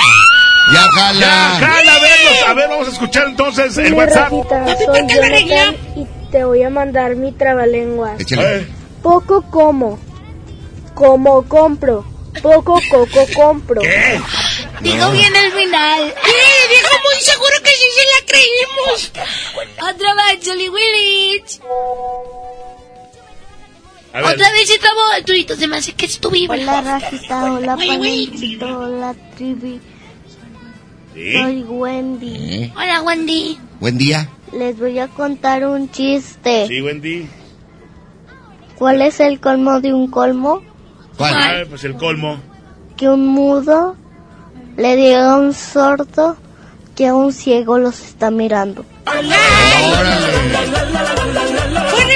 Ya 0.74 0.82
jala. 0.94 1.20
Ya, 1.20 1.60
jala, 1.60 1.96
a 1.96 2.00
verlos. 2.00 2.44
A 2.48 2.54
ver, 2.54 2.70
vamos 2.70 2.88
a 2.88 2.92
escuchar 2.92 3.28
entonces 3.28 3.78
el 3.78 3.94
WhatsApp. 3.94 4.32
Jonathan 4.32 5.76
y 5.96 6.08
te 6.32 6.44
voy 6.44 6.64
a 6.64 6.70
mandar 6.70 7.16
mi 7.16 7.32
trabalenguas. 7.34 8.20
Échale. 8.20 8.66
Poco 9.04 9.42
como, 9.44 10.00
como 10.94 11.44
compro, 11.44 12.06
poco 12.42 12.80
coco 12.90 13.26
compro. 13.36 13.82
Digo 14.82 15.12
bien 15.12 15.36
el 15.36 15.52
final. 15.52 16.02
¡Eh, 16.10 16.70
viejo 16.70 16.96
muy 17.04 17.22
seguro 17.22 17.54
que 17.64 17.70
sí 17.70 17.86
se 17.96 18.06
la 18.06 18.26
creímos! 18.28 19.12
Otra 19.94 20.16
vez, 20.16 20.46
Jolly 20.48 20.70
Willich. 20.70 21.60
Otra 24.14 24.52
vez 24.52 24.68
se 24.68 24.80
trabó 24.80 25.02
Arturito. 25.16 25.56
Se 25.56 25.68
me 25.68 25.78
hace 25.78 25.94
que 25.94 26.06
es 26.06 26.20
tu 26.20 26.30
vivo. 26.30 26.54
Hola 26.54 26.82
Rafita, 26.82 27.54
hola. 27.54 27.78
Panchito, 27.78 28.66
hola 28.80 29.16
Trivi. 29.36 29.80
¿Sí? 31.14 31.34
Soy 31.34 31.64
Wendy. 31.64 32.64
Eh, 32.64 32.74
Hola, 32.76 33.02
Wendy. 33.02 33.60
Buen 33.82 33.98
día. 33.98 34.30
Les 34.54 34.80
voy 34.80 34.98
a 35.00 35.10
contar 35.10 35.66
un 35.66 35.92
chiste. 35.92 36.68
Sí, 36.68 36.82
Wendy. 36.82 37.28
¿Cuál 38.76 39.02
es 39.02 39.20
el 39.20 39.40
colmo 39.42 39.82
de 39.82 39.94
un 39.94 40.10
colmo? 40.10 40.64
Ah, 41.24 41.64
pues 41.70 41.84
el 41.84 41.96
colmo. 41.96 42.40
Que 42.98 43.10
un 43.10 43.28
mudo 43.28 43.96
le 44.78 44.96
diga 44.96 45.34
a 45.34 45.38
un 45.38 45.54
sordo 45.54 46.38
que 46.96 47.08
a 47.08 47.16
un 47.16 47.34
ciego 47.34 47.78
los 47.78 48.00
está 48.02 48.32
mirando. 48.32 48.86
¡Corre, 49.06 49.24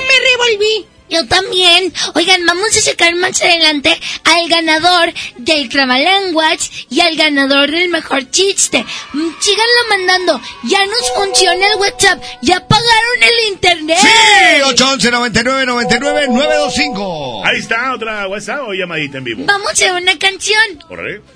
me 0.02 0.18
revolví! 0.30 0.88
Yo 1.10 1.26
también. 1.28 1.94
Oigan, 2.14 2.46
vamos 2.46 2.76
a 2.76 2.82
sacar 2.82 3.14
más 3.16 3.42
adelante 3.42 3.98
al 4.24 4.50
ganador 4.50 5.14
del 5.38 5.70
Language 5.70 6.88
y 6.90 7.02
al 7.02 7.16
ganador 7.16 7.70
del 7.70 7.90
mejor 7.90 8.30
chiste. 8.32 8.86
Síganlo 9.14 9.82
mandando. 9.90 10.42
Ya 10.64 10.86
nos 10.86 11.12
funciona 11.16 11.68
el 11.68 11.80
WhatsApp. 11.80 12.24
Ya 12.42 12.66
pagaron 12.68 13.24
el 13.24 13.54
internet. 13.54 13.98
Sí, 14.02 14.62
811 14.64 15.12
99 15.12 15.66
99 15.66 16.28
925. 16.30 17.46
Ahí 17.46 17.60
está, 17.60 17.94
otra 17.94 18.28
WhatsApp 18.28 18.62
o 18.68 18.74
llamadita 18.74 19.20
en 19.20 19.24
vivo. 19.24 19.44
Vamos 19.46 19.80
a 19.82 19.94
una 19.94 20.18
canción. 20.18 20.80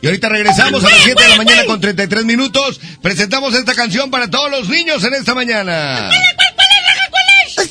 Y 0.02 0.08
ahorita 0.08 0.30
regresamos 0.30 0.84
a 0.84 0.90
las 0.90 1.04
7 1.04 1.22
de 1.22 1.30
la 1.30 1.36
mañana 1.36 1.66
con 1.66 1.80
33 1.80 2.26
minutos. 2.26 2.80
Presentamos 3.02 3.54
esta 3.54 3.76
canción 3.76 4.10
para 4.10 4.30
todos 4.30 4.50
los 4.50 4.70
niños 4.70 5.04
en 5.04 5.14
esta 5.14 5.34
mañana. 5.36 6.10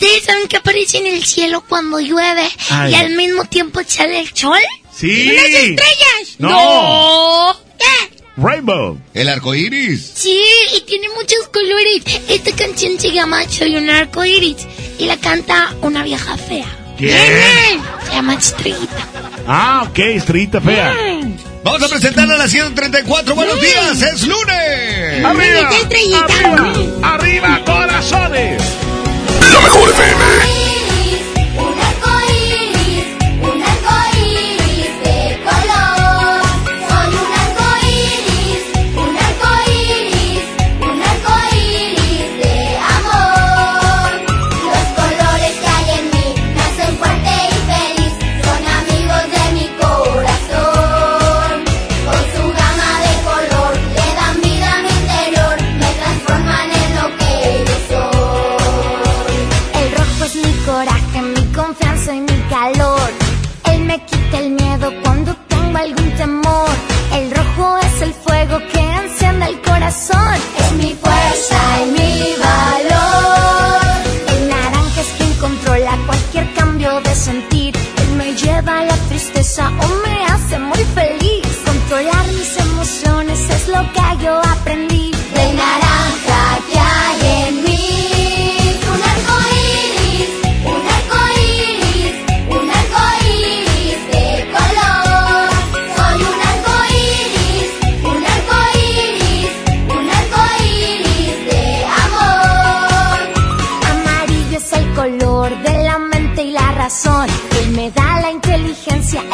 ¿Ustedes 0.00 0.22
saben 0.26 0.46
que 0.46 0.56
aparece 0.56 0.98
en 0.98 1.08
el 1.08 1.24
cielo 1.24 1.64
cuando 1.68 1.98
llueve 1.98 2.48
Ay. 2.70 2.92
y 2.92 2.94
al 2.94 3.10
mismo 3.16 3.44
tiempo 3.46 3.80
sale 3.84 4.20
el 4.20 4.28
sol? 4.32 4.56
Sí. 4.96 5.28
¡Unas 5.28 5.44
estrellas! 5.46 6.36
No. 6.38 7.52
No. 7.52 7.56
Rainbow. 8.36 8.96
El 9.12 9.28
arco 9.28 9.56
iris. 9.56 10.12
Sí, 10.14 10.40
y 10.76 10.82
tiene 10.82 11.08
muchos 11.08 11.48
colores. 11.52 12.20
Esta 12.28 12.52
canción 12.52 13.00
se 13.00 13.10
llama 13.10 13.42
Soy 13.48 13.76
un 13.76 13.90
arco 13.90 14.24
iris 14.24 14.58
y 15.00 15.06
la 15.06 15.16
canta 15.16 15.74
una 15.82 16.04
vieja 16.04 16.36
fea. 16.36 16.94
¿Quién? 16.96 17.16
Se 18.06 18.12
llama 18.12 18.34
Estrellita. 18.34 19.08
Ah, 19.48 19.84
ok, 19.90 19.98
estrellita 19.98 20.60
fea. 20.60 20.94
Vamos 21.64 21.82
a 21.82 21.88
presentarla 21.88 22.36
a 22.36 22.38
las 22.38 22.52
134. 22.52 23.34
Buenos 23.34 23.60
días, 23.60 24.00
es 24.00 24.22
lunes. 24.28 25.24
¡Arriba! 25.24 25.70
Estrellita. 25.72 26.24
¡Arriba! 26.24 27.14
¡Arriba, 27.14 27.64
corazones! 27.64 28.62
La 29.58 29.64
mejor 29.64 29.88
FM. 29.90 30.27
Es 69.88 70.72
mi 70.72 70.94
fuerza 70.96 71.56
y 71.80 71.86
mi 71.92 72.34
valor. 72.36 73.80
El 74.36 74.48
naranja 74.50 75.00
es 75.00 75.06
quien 75.16 75.32
controla 75.40 75.98
cualquier 76.04 76.52
cambio 76.52 77.00
de 77.00 77.14
sentir. 77.14 77.74
Él 77.74 78.16
me 78.18 78.34
lleva 78.34 78.80
a 78.80 78.84
la 78.84 78.96
tristeza 79.08 79.72
o 79.80 80.06
me 80.06 80.26
hace 80.26 80.58
muy 80.58 80.84
feliz. 80.94 81.46
Controlar 81.64 82.26
mis 82.26 82.54
emociones 82.58 83.40
es 83.48 83.68
lo 83.68 83.80
que 83.94 84.24
yo 84.24 84.38
aprendí. 84.40 85.10
Del 85.34 85.56
naranja 85.56 85.87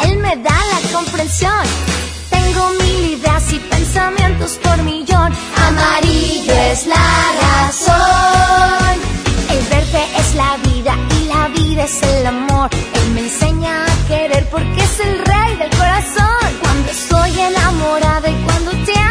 él 0.03 0.17
me 0.17 0.35
da 0.37 0.57
la 0.71 0.91
comprensión. 0.93 1.63
Tengo 2.29 2.69
mil 2.81 3.17
ideas 3.17 3.53
y 3.53 3.59
pensamientos 3.59 4.59
por 4.63 4.77
millón. 4.83 5.33
Amarillo 5.67 6.53
es 6.71 6.87
la 6.87 7.07
razón. 7.41 8.95
El 9.49 9.61
verde 9.67 10.03
es 10.17 10.35
la 10.35 10.57
vida 10.57 10.97
y 11.19 11.27
la 11.27 11.47
vida 11.49 11.83
es 11.83 12.01
el 12.01 12.27
amor. 12.27 12.69
Él 12.71 13.11
me 13.13 13.21
enseña 13.21 13.85
a 13.85 14.07
querer 14.07 14.47
porque 14.49 14.83
es 14.83 14.99
el 14.99 15.19
rey 15.19 15.55
del 15.57 15.69
corazón. 15.77 16.49
Cuando 16.61 16.91
estoy 16.91 17.39
enamorada 17.39 18.29
y 18.29 18.35
cuando 18.45 18.71
te 18.85 19.04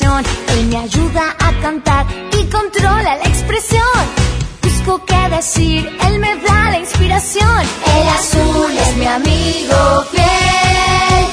Él 0.00 0.66
me 0.70 0.76
ayuda 0.76 1.36
a 1.38 1.52
cantar 1.60 2.04
y 2.36 2.44
controla 2.50 3.16
la 3.16 3.24
expresión. 3.24 4.00
Busco 4.60 5.04
qué 5.04 5.28
decir, 5.28 5.88
él 6.06 6.18
me 6.18 6.34
da 6.36 6.70
la 6.70 6.78
inspiración. 6.80 7.60
El 7.94 8.08
azul 8.08 8.72
es 8.76 8.96
mi 8.96 9.06
amigo 9.06 10.04
fiel. 10.10 11.26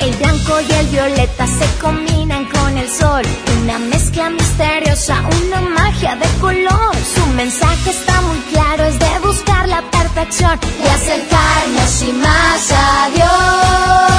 El 0.00 0.16
blanco 0.16 0.60
y 0.66 0.72
el 0.72 0.86
violeta 0.86 1.46
se 1.46 1.78
combinan 1.78 2.46
con 2.46 2.78
el 2.78 2.88
sol. 2.90 3.22
Una 3.62 3.78
mezcla 3.80 4.30
misteriosa, 4.30 5.22
una 5.42 5.60
magia 5.60 6.16
de 6.16 6.26
color. 6.40 6.96
Su 7.14 7.26
mensaje 7.34 7.90
está 7.90 8.22
muy 8.22 8.38
claro, 8.52 8.84
es 8.84 8.98
de 8.98 9.18
buscar 9.22 9.68
la 9.68 9.82
perfección 9.90 10.58
y 10.82 10.88
acercarnos 10.88 12.02
y 12.02 12.12
más 12.14 12.72
a 12.72 13.10
Dios. 13.14 14.15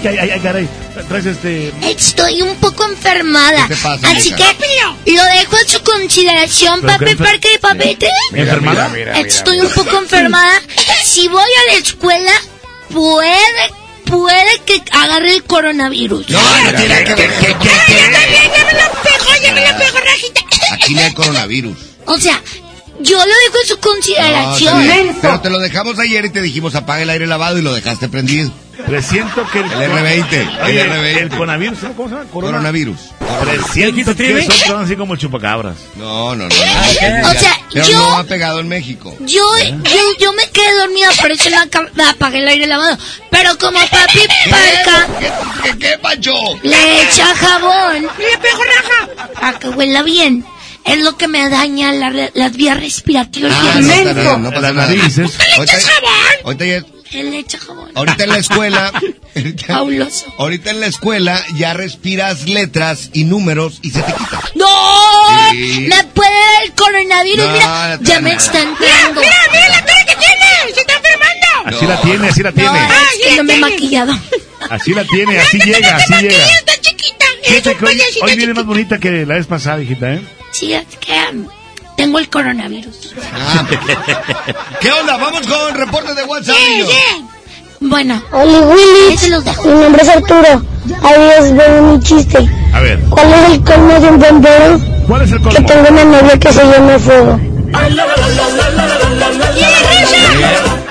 Ay, 0.00 0.06
ay, 0.08 0.18
ay, 0.18 0.30
ay, 0.30 0.40
caray. 0.40 0.68
Traes 1.08 1.26
este... 1.26 1.72
Estoy 1.82 2.42
un 2.42 2.54
poco 2.56 2.84
enfermada. 2.86 3.66
¿Qué 3.68 3.74
te 3.74 3.80
pasa, 3.82 4.10
Así 4.10 4.32
mija? 4.32 4.54
que 5.04 5.12
lo 5.12 5.24
dejo 5.24 5.56
a 5.56 5.68
su 5.70 5.82
consideración, 5.82 6.80
¿Pero 6.80 6.92
papi 6.92 7.04
qué 7.04 7.12
enfer- 7.12 7.24
Parque 7.24 7.48
de 7.50 7.58
Papete. 7.58 8.08
Mira, 8.32 8.44
¿Enfermada? 8.44 8.88
mira, 8.88 9.12
mira, 9.14 9.20
Estoy 9.26 9.56
mira. 9.58 9.68
un 9.68 9.74
poco 9.74 9.98
enfermada. 9.98 10.60
Si 11.04 11.28
voy 11.28 11.42
a 11.42 11.72
la 11.72 11.78
escuela, 11.78 12.32
puede, 12.90 13.38
puede 14.04 14.60
que 14.66 14.82
agarre 14.92 15.32
el 15.34 15.44
coronavirus. 15.44 16.28
No, 16.30 16.40
no 16.40 16.70
tiene 16.74 17.04
que 17.04 17.14
ver. 17.14 17.30
Ya 17.40 18.64
me 18.64 18.72
lo 18.72 19.02
pegó, 19.02 19.42
ya 19.42 19.52
me 19.52 19.60
lo 19.72 19.78
pegó, 19.78 19.98
Rajita. 19.98 20.40
Aquí 20.72 20.94
no 20.94 21.00
hay 21.02 21.12
coronavirus. 21.12 21.76
O 22.06 22.18
sea, 22.18 22.40
yo 23.00 23.18
lo 23.18 23.24
dejo 23.24 23.60
en 23.62 23.68
su 23.68 23.74
No, 23.74 23.80
consideración. 23.80 24.82
bien. 24.82 25.16
Pero 25.20 25.40
te 25.40 25.50
lo 25.50 25.58
dejamos 25.58 25.98
ayer 25.98 26.24
y 26.24 26.30
te 26.30 26.40
dijimos 26.42 26.74
apaga 26.74 27.02
el 27.02 27.10
aire 27.10 27.26
lavado 27.26 27.58
y 27.58 27.62
lo 27.62 27.72
dejaste 27.74 28.08
prendido. 28.08 28.50
Presiento 28.86 29.46
que 29.50 29.60
el... 29.60 29.64
El 29.72 29.90
R20, 29.90 30.32
el 30.32 30.60
Oye, 30.64 30.88
R20. 30.90 31.16
El 31.22 31.28
coronavirus, 31.30 31.78
¿cómo 31.96 32.08
se 32.08 32.14
llama? 32.14 32.30
Corona- 32.30 32.52
Coronavirus. 32.52 32.98
Presiento 33.40 34.14
que 34.16 34.46
son 34.66 34.82
así 34.84 34.96
como 34.96 35.14
el 35.14 35.18
chupacabras. 35.20 35.76
No, 35.96 36.34
no, 36.34 36.48
no. 36.48 36.54
O 36.54 37.32
sea, 37.34 37.56
Pero 37.72 37.86
yo- 37.86 37.98
no 37.98 38.18
ha 38.18 38.24
pegado 38.24 38.60
en 38.60 38.68
México. 38.68 39.14
Yo, 39.20 39.42
yo, 39.58 40.00
yo 40.20 40.32
me 40.32 40.48
quedé 40.50 40.74
dormida, 40.80 41.08
por 41.20 41.30
eso 41.30 41.50
la 41.50 41.66
me 41.94 42.02
apagué 42.04 42.38
el 42.38 42.48
aire 42.48 42.66
lavado. 42.66 42.96
Pero 43.30 43.56
como 43.58 43.78
papi 43.78 44.20
Parca 44.50 45.06
¿Qué, 45.62 45.78
qué, 45.78 45.98
Pancho? 45.98 46.32
le 46.62 47.02
echa 47.02 47.34
jabón, 47.34 48.02
le 48.02 48.38
pego 48.38 48.62
raja, 48.64 49.30
para 49.40 49.58
que 49.58 49.68
huela 49.68 50.02
bien. 50.02 50.44
Es 50.84 51.02
lo 51.02 51.18
que 51.18 51.28
me 51.28 51.48
daña 51.50 51.92
la 51.92 52.30
las 52.32 52.52
vías 52.56 52.78
respiratorias. 52.80 53.52
Ah, 53.54 53.80
no, 54.14 54.38
no 54.38 54.48
pasa 54.50 54.60
Las 54.62 54.74
nada. 54.74 54.86
narices. 54.88 55.30
Ahorita, 55.56 55.76
ahorita 56.44 56.64
ya- 56.64 56.82
Él 57.12 57.30
le 57.30 57.38
echa 57.38 57.58
jabón. 57.58 57.90
ahorita 57.94 58.24
en 58.24 58.30
la 58.30 58.38
escuela, 58.38 58.92
Fabuloso. 59.66 60.26
ahorita 60.38 60.70
en 60.70 60.80
la 60.80 60.86
escuela 60.86 61.42
ya 61.56 61.72
respiras 61.74 62.48
letras 62.48 63.10
y 63.12 63.24
números 63.24 63.78
y 63.82 63.90
se 63.90 64.02
te 64.02 64.12
quita. 64.12 64.40
¡No! 64.54 64.66
Sí. 65.52 65.86
¡Me 65.88 66.04
puede 66.04 66.30
dar 66.30 66.64
el 66.64 66.72
coronavirus! 66.72 67.46
No, 67.46 67.52
mira, 67.52 67.96
no 67.96 68.02
ya 68.02 68.20
me 68.20 68.32
está 68.32 68.60
entrando. 68.60 69.20
Mira, 69.20 69.36
mira 69.52 69.68
la 69.68 69.84
cara 69.84 70.04
que 70.06 70.16
tiene. 70.16 70.74
Se 70.74 70.80
está 70.80 70.92
enfermando. 70.94 71.76
Así 71.76 71.86
la 71.86 72.00
tiene, 72.00 72.28
así 72.28 72.42
la 72.42 72.50
No, 72.50 72.56
tiene. 72.56 72.78
es 72.78 73.26
que 73.26 73.36
no 73.36 73.44
me 73.44 73.54
he 73.54 73.58
maquillado. 73.58 74.12
Así 74.70 74.92
la 74.94 75.04
tiene, 75.04 75.38
así 75.38 75.58
llega, 75.58 75.96
así 75.96 76.14
llega. 76.14 76.46
Está 76.50 76.72
chiquita. 76.80 77.24
Hoy, 77.86 78.02
hoy 78.22 78.36
viene 78.36 78.52
más 78.54 78.66
bonita 78.66 78.98
que 78.98 79.24
la 79.24 79.34
vez 79.34 79.46
pasada, 79.46 79.82
hijita, 79.82 80.12
¿eh? 80.14 80.22
Sí, 80.52 80.72
es 80.74 80.84
que 81.00 81.14
tengo 81.98 82.18
el 82.20 82.30
coronavirus. 82.30 83.14
¿Qué 84.80 84.92
onda? 84.92 85.16
Vamos 85.16 85.40
con 85.48 85.74
reporte 85.74 86.14
de 86.14 86.22
WhatsApp. 86.22 86.54
niños. 86.70 86.88
Bueno. 87.80 88.22
Oli 88.30 88.54
Willy, 88.54 89.18
mi 89.64 89.80
nombre 89.82 90.02
es 90.02 90.08
Arturo. 90.08 90.62
Adiós, 91.02 91.52
veo 91.56 91.82
mi 91.82 92.00
chiste. 92.00 92.38
A 92.72 92.80
ver. 92.80 93.00
¿Cuál 93.10 93.26
es 93.34 93.50
el 93.50 93.64
colmo 93.64 94.00
de 94.00 94.08
un 94.10 94.18
bombero? 94.20 94.80
¿Cuál 95.08 95.22
es 95.22 95.32
el 95.32 95.38
Que 95.38 95.44
colmo? 95.44 95.66
tengo 95.66 95.88
una 95.90 96.04
novia 96.04 96.38
que 96.38 96.52
se 96.52 96.64
llama 96.64 96.98
Fuego. 97.00 97.40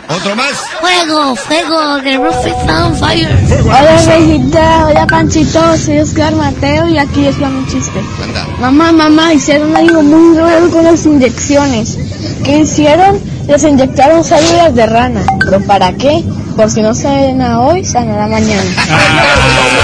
¿Otro 0.10 0.36
más? 0.36 0.54
Fuego, 0.80 1.36
fuego, 1.36 2.02
the 2.02 2.18
roof 2.18 2.46
is 2.46 2.54
on 2.70 2.96
fire. 2.96 3.28
Hola 3.66 3.98
Rejita, 4.06 4.88
hola 4.88 5.06
Panchito, 5.06 5.78
soy 5.78 6.00
Oscar 6.00 6.34
Mateo 6.34 6.88
y 6.88 6.98
aquí 6.98 7.26
es 7.26 7.38
mi 7.38 7.66
chiste. 7.68 8.02
Mamá, 8.60 8.94
mamá, 8.94 9.34
hicieron 9.34 9.76
algo 9.76 10.02
muy 10.04 10.38
raro 10.38 10.70
con 10.72 10.86
las 10.86 11.06
inyecciones. 11.06 11.98
¿Qué 12.44 12.60
hicieron? 12.60 13.22
Les 13.48 13.64
inyectaron 13.64 14.24
células 14.24 14.74
de 14.76 14.86
rana. 14.86 15.26
¿Pero 15.44 15.62
para 15.66 15.92
qué? 15.94 16.24
Por 16.56 16.70
si 16.72 16.82
no 16.82 16.96
sana 16.96 17.60
hoy, 17.60 17.84
sanará 17.84 18.28
mañana. 18.28 18.64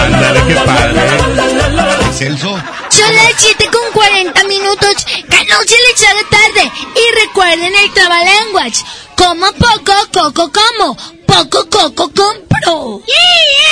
Ándale, 0.06 0.42
qué 0.48 0.56
padre. 0.56 1.02
Celso. 2.14 2.58
Son 2.90 3.16
las 3.16 3.34
7 3.38 3.70
con 3.72 3.92
40 3.94 4.44
minutos, 4.46 5.06
que 5.06 5.46
no 5.46 5.58
se 5.66 5.76
les 5.76 6.10
haga 6.10 6.30
tarde. 6.30 6.72
Y 6.96 7.26
recuerden 7.26 7.74
el 7.84 7.92
trabalenguas. 7.94 8.86
Como 9.16 9.52
poco, 9.54 9.94
coco 10.12 10.52
como. 10.52 10.98
Poco, 11.26 11.70
coco 11.70 12.12
compro. 12.14 13.02
Sí, 13.06 13.12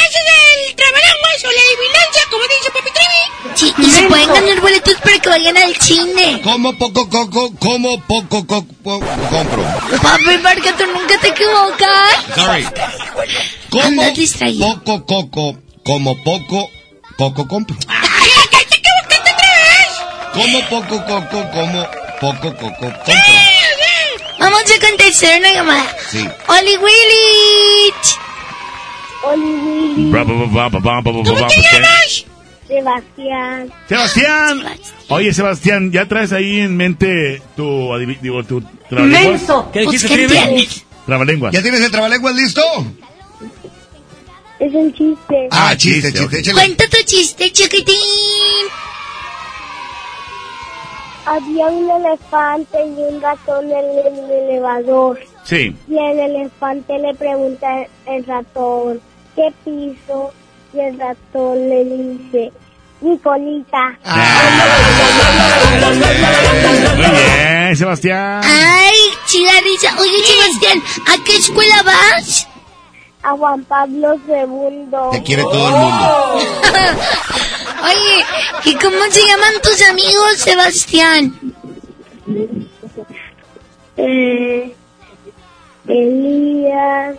ese 0.07 0.19
es 0.19 0.69
el 0.69 0.75
trabalenguas 0.75 1.43
o 1.43 1.51
la 1.51 1.61
adivinanza, 1.61 2.21
como 2.29 2.43
dice 2.43 2.71
Papi 2.71 2.91
Trivi. 2.91 3.23
Sí, 3.55 3.73
y 3.77 3.91
se 3.91 4.03
pueden 4.07 4.27
ganar 4.33 4.61
boletos 4.61 4.95
para 4.95 5.19
que 5.19 5.29
vayan 5.29 5.57
al 5.57 5.75
cine. 5.75 6.41
Como 6.43 6.77
poco 6.77 7.09
coco, 7.09 7.51
como 7.59 8.01
poco 8.01 8.45
coco 8.47 8.69
compro. 8.83 9.63
Papi, 10.01 10.37
porque 10.37 10.73
tú 10.73 10.85
nunca 10.87 11.19
te 11.19 11.27
equivocas. 11.29 12.35
Sorry. 12.35 12.67
Como 13.69 14.13
poco 14.65 15.05
coco, 15.05 15.57
como 15.83 16.23
poco, 16.23 16.69
poco 17.17 17.47
compro. 17.47 17.77
Como 20.33 20.59
poco 20.69 21.05
coco, 21.05 21.51
como 21.51 21.87
poco 22.19 22.55
coco 22.55 22.69
compro. 22.69 23.60
Vamos 24.41 24.63
a 24.63 24.87
contestar 24.87 25.39
una 25.39 25.53
llamada. 25.53 25.95
Sí. 26.09 26.27
Oli 26.47 26.77
Willy. 26.77 27.93
Oli 29.23 30.11
bra, 30.11 30.23
bra, 30.23 30.69
bra, 30.69 31.01
¿qué? 31.01 31.23
Sebastián. 32.67 33.71
Sebastián. 33.87 34.63
Oye, 35.09 35.33
Sebastián, 35.33 35.91
¿ya 35.91 36.07
traes 36.07 36.31
ahí 36.31 36.61
en 36.61 36.75
mente 36.75 37.41
tu, 37.55 37.89
digo, 38.21 38.43
tu 38.43 38.61
trabalenguas? 38.89 39.39
Menso. 39.41 39.69
¿Qué 39.71 39.81
dijiste, 39.81 40.27
Pues. 40.27 40.85
Trabalenguas. 41.05 41.53
¿Ya 41.53 41.61
tienes 41.61 41.81
el 41.81 41.91
trabalenguas 41.91 42.35
listo? 42.35 42.61
Es 44.59 44.73
un 44.73 44.93
chiste. 44.93 45.47
Ah, 45.51 45.75
chiste, 45.75 46.13
chiste, 46.13 46.39
échale. 46.39 46.53
Cuenta 46.53 46.85
tu 46.87 47.03
chiste, 47.03 47.51
chiquitín. 47.51 47.95
Había 51.25 51.67
un 51.67 51.89
elefante 51.89 52.85
y 52.85 53.13
un 53.13 53.21
ratón 53.21 53.71
en 53.71 53.99
el 53.99 54.31
elevador. 54.31 55.19
Sí. 55.43 55.75
Y 55.87 55.97
el 55.97 56.19
elefante 56.19 56.97
le 56.97 57.13
pregunta 57.13 57.67
al 58.07 58.25
ratón, 58.25 59.01
¿qué 59.35 59.53
piso? 59.63 60.33
Y 60.73 60.79
el 60.79 60.99
ratón 60.99 61.69
le 61.69 61.83
dice, 61.85 62.51
mi 63.01 63.17
colita. 63.19 63.97
Muy 66.95 67.09
bien, 67.09 67.75
Sebastián. 67.75 68.41
Ay, 68.43 68.95
chida 69.27 69.51
risa. 69.63 69.95
Oye, 69.99 70.23
Sebastián, 70.25 70.83
¿a 71.07 71.23
qué 71.23 71.35
escuela 71.37 71.83
vas? 71.83 72.47
A 73.23 73.31
Juan 73.31 73.63
Pablo 73.65 74.15
II. 74.27 74.87
Te 75.11 75.23
quiere 75.23 75.43
todo 75.43 75.67
el 75.67 75.73
mundo. 75.75 76.39
Oye, 77.83 78.25
¿y 78.65 78.75
cómo 78.75 79.03
se 79.09 79.25
llaman 79.25 79.53
tus 79.61 79.81
amigos, 79.89 80.37
Sebastián? 80.37 81.33
Eh, 83.97 84.75
Elías. 85.87 87.15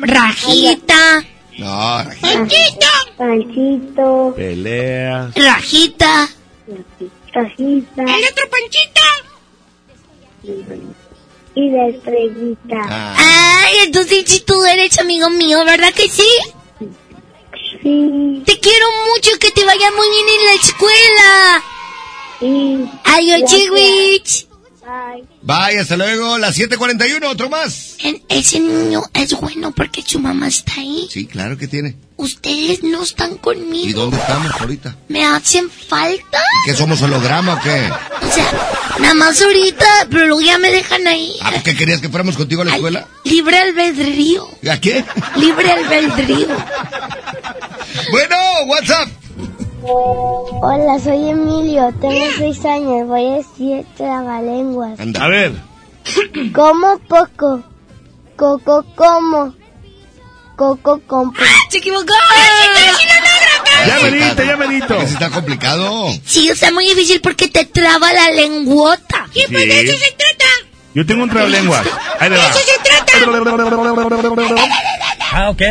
Rajita. 0.00 1.24
No, 1.58 2.04
Panchito. 2.20 2.86
Panchito. 3.16 4.34
Peleas. 4.36 5.34
Rajita. 5.34 6.28
Rajita. 7.32 8.02
El 8.02 8.24
otro 8.32 8.44
Panchito. 8.50 9.00
Y 11.54 11.70
la 11.70 11.86
estrellita. 11.88 13.14
Ay, 13.16 13.76
entonces 13.86 14.24
si 14.26 14.40
tú 14.40 14.64
eres 14.64 14.98
amigo 14.98 15.30
mío, 15.30 15.64
¿verdad 15.64 15.92
que 15.94 16.08
sí? 16.08 16.26
Sí. 17.84 18.42
Te 18.46 18.58
quiero 18.58 18.86
mucho, 19.14 19.30
que 19.38 19.50
te 19.52 19.64
vaya 19.64 19.90
muy 19.92 20.08
bien 20.08 20.26
en 20.40 20.46
la 20.46 20.54
escuela. 20.54 21.62
Sí. 22.40 22.90
Adiós, 23.04 23.50
chihuich. 23.50 24.46
Bye. 24.84 25.24
Bye, 25.42 25.78
hasta 25.80 25.96
luego. 25.96 26.36
Las 26.38 26.56
7:41, 26.58 27.26
otro 27.28 27.48
más. 27.48 27.96
En- 28.00 28.22
Ese 28.28 28.60
niño 28.60 29.02
es 29.14 29.32
bueno 29.40 29.72
porque 29.72 30.02
su 30.06 30.18
mamá 30.18 30.48
está 30.48 30.74
ahí. 30.76 31.08
Sí, 31.10 31.26
claro 31.26 31.56
que 31.56 31.68
tiene. 31.68 31.96
Ustedes 32.16 32.82
no 32.82 33.02
están 33.02 33.32
¿Y 33.32 33.36
conmigo. 33.38 34.00
dónde 34.02 34.18
estamos 34.18 34.52
ahorita? 34.60 34.96
¿Me 35.08 35.24
hacen 35.24 35.70
falta? 35.70 36.42
¿Qué 36.66 36.74
somos 36.74 37.00
holograma 37.02 37.54
o 37.54 37.60
qué? 37.60 37.90
O 38.26 38.32
sea, 38.32 38.50
nada 39.00 39.14
más 39.14 39.40
ahorita, 39.42 40.06
pero 40.10 40.26
luego 40.26 40.40
ya 40.42 40.58
me 40.58 40.70
dejan 40.70 41.06
ahí. 41.06 41.34
Ah, 41.42 41.52
¿Qué 41.64 41.74
querías 41.74 42.00
que 42.00 42.08
fuéramos 42.10 42.36
contigo 42.36 42.62
a 42.62 42.66
la 42.66 42.74
escuela? 42.74 43.08
Libre 43.24 43.56
albedrío. 43.58 44.46
¿A 44.70 44.78
qué? 44.80 45.02
Libre 45.36 45.72
albedrío. 45.72 46.48
Bueno, 48.10 48.36
WhatsApp. 48.66 49.08
Hola, 49.82 50.98
soy 50.98 51.28
Emilio, 51.28 51.92
tengo 52.00 52.24
seis 52.38 52.64
años, 52.64 53.06
voy 53.06 53.26
a 53.26 53.36
decir 53.36 53.84
trabalenguas. 53.96 54.98
A 55.20 55.28
ver. 55.28 55.52
Como 56.52 56.98
poco, 57.00 57.62
coco 58.36 58.84
como, 58.94 59.54
coco 60.56 61.00
compro. 61.06 61.44
¡Se 61.68 61.78
equivocó! 61.78 62.14
Ya 63.86 64.00
merito, 64.00 64.42
ya 64.42 64.56
merito. 64.56 64.96
Ese 64.96 65.12
está 65.14 65.30
complicado. 65.30 66.06
Sí, 66.24 66.48
está 66.48 66.72
muy 66.72 66.86
difícil 66.86 67.20
porque 67.20 67.48
te 67.48 67.64
traba 67.66 68.12
la 68.12 68.30
lengüota. 68.30 69.28
Sí, 69.32 69.44
pues 69.50 69.68
de 69.68 69.80
eso 69.82 69.98
se 69.98 70.12
trata. 70.12 70.44
Yo 70.94 71.04
tengo 71.04 71.24
un 71.24 71.30
trabalenguas. 71.30 71.86
Ahí 72.18 72.30
le 72.30 72.36
De 72.36 72.42
eso 72.42 72.58
se 72.58 72.78
trata. 72.82 73.12
Ah, 75.32 75.50
ok. 75.50 75.62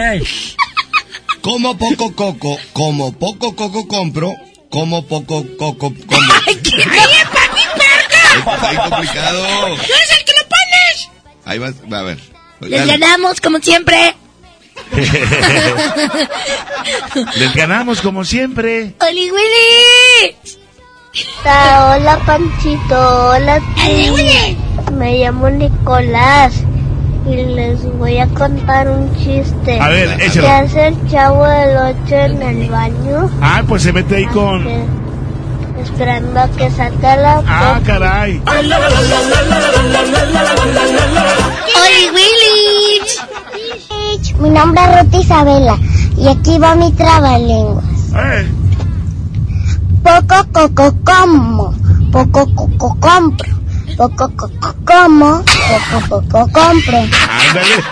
Como 1.44 1.78
poco 1.78 2.15
coco, 2.15 2.57
como 2.72 3.11
poco 3.11 3.53
coco 3.53 3.86
compro, 3.86 4.34
como 4.70 5.06
poco 5.06 5.45
coco 5.57 5.94
como. 6.07 6.34
¡Ay, 6.48 6.56
papi, 6.56 6.72
verga! 7.76 8.22
Está 8.38 8.90
complicado. 8.90 9.44
¡Tú 9.76 9.91
eres 9.94 10.11
el 10.18 10.24
que 10.24 10.32
lo 10.32 10.48
pones! 10.48 11.10
Ahí 11.44 11.60
va, 11.60 11.74
va 11.91 11.99
a 11.99 12.03
ver. 12.03 12.18
Les 12.61 12.88
ganamos, 12.88 13.41
como 13.41 13.60
siempre. 13.60 14.15
Les 17.36 17.53
ganamos 17.53 17.99
como 17.99 18.24
siempre. 18.24 18.95
¡Oli 19.02 19.30
Willy! 19.30 20.38
Hola, 21.41 22.22
Panchito. 22.26 23.32
Hola, 23.32 23.60
Tini. 23.76 24.57
Me 24.94 25.18
llamo 25.18 25.49
Nicolás 25.49 26.53
y 27.26 27.36
les 27.36 27.82
voy 27.98 28.18
a 28.18 28.28
contar 28.28 28.90
un 28.90 29.14
chiste. 29.16 29.80
A 29.80 29.90
ver, 29.90 30.22
échalo. 30.22 30.48
¿Qué 30.48 30.52
hace 30.54 30.88
el 30.88 31.10
chavo 31.10 31.45
del 31.45 31.78
8 32.06 32.16
en 32.16 32.41
el 32.41 32.70
baño? 32.70 33.30
Ah, 33.41 33.64
pues 33.68 33.84
se 33.84 33.94
mete 33.94 34.18
ahí 34.18 34.26
con. 34.26 34.66
Esperando 35.82 36.40
a 36.40 36.48
que 36.50 36.70
salga 36.72 37.16
la 37.18 37.44
Ah, 37.48 37.80
caray. 37.86 38.41
¡Oli 38.48 38.70
Willy! 42.14 43.02
Mi 44.40 44.50
nombre 44.50 44.82
es 44.84 45.02
Ruth 45.02 45.22
Isabela 45.22 45.78
y 46.18 46.28
aquí 46.28 46.58
va 46.58 46.76
mi 46.76 46.91
trabalenguas. 46.94 47.86
Eh. 48.16 48.48
Poco 50.04 50.36
coco 50.52 50.95
como, 51.04 51.74
poco 52.12 52.45
coco 52.56 52.98
compro, 53.00 53.54
poco 53.98 54.30
coco 54.36 54.76
como, 54.86 55.44
poco 55.90 56.22
coco 56.22 56.52
compro. 56.52 56.98
Ándale. 56.98 57.84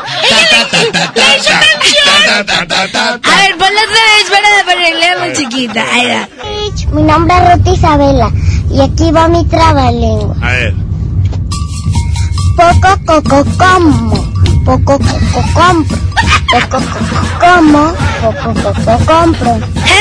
A 3.24 3.36
ver, 3.36 3.58
ponla 3.58 3.82
otra 3.82 4.04
vez 4.12 4.28
para 4.30 4.50
ponerle 4.66 5.08
muy 5.20 5.34
chiquita. 5.34 5.84
Ahí 5.94 6.08
va. 6.08 6.28
Mi 6.94 7.04
nombre 7.04 7.36
es 7.36 7.44
Ruth 7.54 7.68
Isabela 7.76 8.32
y 8.72 8.82
aquí 8.82 9.12
va 9.12 9.28
mi 9.28 9.46
trabalenguas. 9.46 10.38
A 10.42 10.52
ver. 10.52 10.74
Poco 12.58 12.98
coco 13.06 13.46
como, 13.58 14.16
poco 14.66 15.00
coco 15.00 15.44
compro, 15.54 15.98
poco 16.52 16.78
coco 16.80 17.22
como, 17.40 17.94
poco 18.22 18.54
coco 18.62 19.06
compro. 19.06 19.60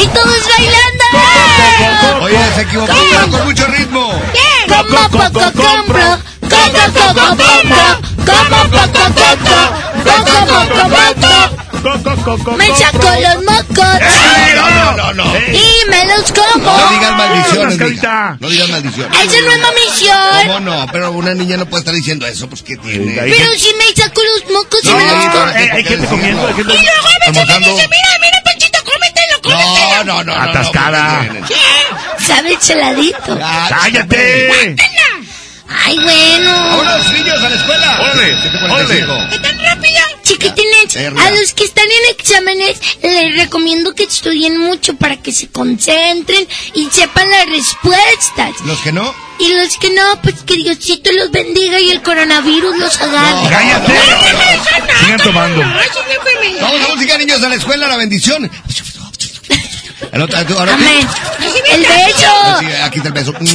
¡Eh! 0.00 0.04
¡Eh! 0.04 0.04
¡Eh! 0.04 0.04
¡Y 0.04 0.06
todos 0.08 0.48
bailando! 0.56 2.24
Oye, 2.24 2.38
se 2.54 2.60
equivocó, 2.62 2.92
pero 3.10 3.30
con 3.30 3.44
mucho 3.46 3.66
ritmo. 3.66 4.20
Como 4.68 5.08
poco 5.10 5.52
compro, 5.52 6.18
como 6.40 6.82
poco 6.94 7.26
compro, 7.36 7.86
como 8.26 8.58
poco 8.70 8.92
compro, 8.92 9.62
como 11.82 11.98
poco 12.02 12.22
compro. 12.24 12.52
Me 12.56 12.66
saco 12.76 13.08
los 13.08 13.36
mocos 13.44 13.94
No, 14.54 14.96
no, 14.96 15.12
no. 15.14 15.24
y 15.48 15.88
me 15.88 16.04
los 16.06 16.30
como. 16.32 16.64
No 16.76 16.90
digas 16.90 17.12
maldiciones, 17.16 17.78
mija. 17.80 18.36
No 18.38 18.48
digas 18.48 18.68
maldiciones. 18.68 19.18
Esa 19.20 19.40
no 19.40 19.50
es 19.52 19.58
mamición. 19.60 20.46
¿Cómo 20.46 20.60
no? 20.60 20.86
Pero 20.92 21.10
una 21.12 21.34
niña 21.34 21.56
no 21.56 21.66
puede 21.66 21.80
estar 21.80 21.94
diciendo 21.94 22.26
eso, 22.26 22.48
pues 22.48 22.62
¿qué 22.62 22.76
tiene? 22.76 23.14
Pero 23.14 23.52
si 23.56 23.74
me 23.74 23.86
saco 23.96 24.20
los 24.22 24.52
mocos 24.52 24.80
y 24.84 24.92
me 24.92 25.04
los 25.06 25.24
como. 25.26 25.50
Eh, 25.52 25.70
hay 25.72 25.84
gente 25.84 26.06
comiendo, 26.06 26.46
hay 26.46 26.54
gente 26.54 26.74
Y 26.74 26.76
luego 26.76 27.06
a 27.06 27.30
veces 27.30 27.46
me 27.48 27.58
dice, 27.58 27.88
mira, 27.88 28.18
mira. 28.20 28.39
No, 29.50 30.04
no, 30.04 30.24
no. 30.24 30.34
no, 30.34 30.42
Atascada. 30.42 31.22
no, 31.24 31.32
no, 31.34 31.40
no. 31.40 31.46
Sabe 32.26 32.56
cheladito. 32.58 33.38
¡Cállate! 33.68 34.76
Ay, 35.86 35.98
bueno. 35.98 36.50
¡Vámonos, 36.52 37.12
niños, 37.12 37.42
a 37.42 37.48
la 37.48 37.54
escuela! 37.56 38.00
¡Órale! 38.00 38.36
7:45. 38.36 39.30
¿Qué 39.30 39.38
tan 39.38 39.58
rápido? 39.60 40.00
Chiquitines, 40.24 40.96
Eh, 40.96 41.06
a 41.06 41.30
los 41.30 41.52
que 41.54 41.64
están 41.64 41.84
en 41.86 42.14
exámenes 42.16 42.80
les 43.02 43.36
recomiendo 43.36 43.94
que 43.94 44.04
estudien 44.04 44.58
mucho 44.58 44.94
para 44.96 45.16
que 45.16 45.32
se 45.32 45.48
concentren 45.48 46.46
y 46.74 46.88
sepan 46.90 47.28
las 47.30 47.46
respuestas. 47.48 48.60
Los 48.64 48.78
que 48.80 48.92
no, 48.92 49.12
Y 49.38 49.52
los 49.54 49.76
que 49.78 49.90
no, 49.90 50.20
pues 50.22 50.36
que 50.46 50.54
Diosito 50.54 51.10
los 51.12 51.30
bendiga 51.30 51.80
y 51.80 51.90
el 51.90 52.02
coronavirus 52.02 52.78
los 52.78 53.00
agarre. 53.00 53.48
¡Cállate! 53.50 53.92
Sigan 55.04 55.20
tomando. 55.20 55.62
Vamos 56.60 56.80
a 56.90 56.94
música, 56.94 57.18
niños, 57.18 57.42
a 57.42 57.48
la 57.48 57.54
escuela, 57.56 57.88
la 57.88 57.96
bendición. 57.96 58.50
El 60.12 60.22
otro- 60.22 60.38
ahora. 60.58 60.74
Amén. 60.74 61.06
El 61.72 61.80
beso. 61.80 62.58
Sí, 62.60 62.66
aquí 62.82 62.98
está 62.98 63.08
el 63.08 63.14
beso. 63.14 63.32
Papi, 63.32 63.46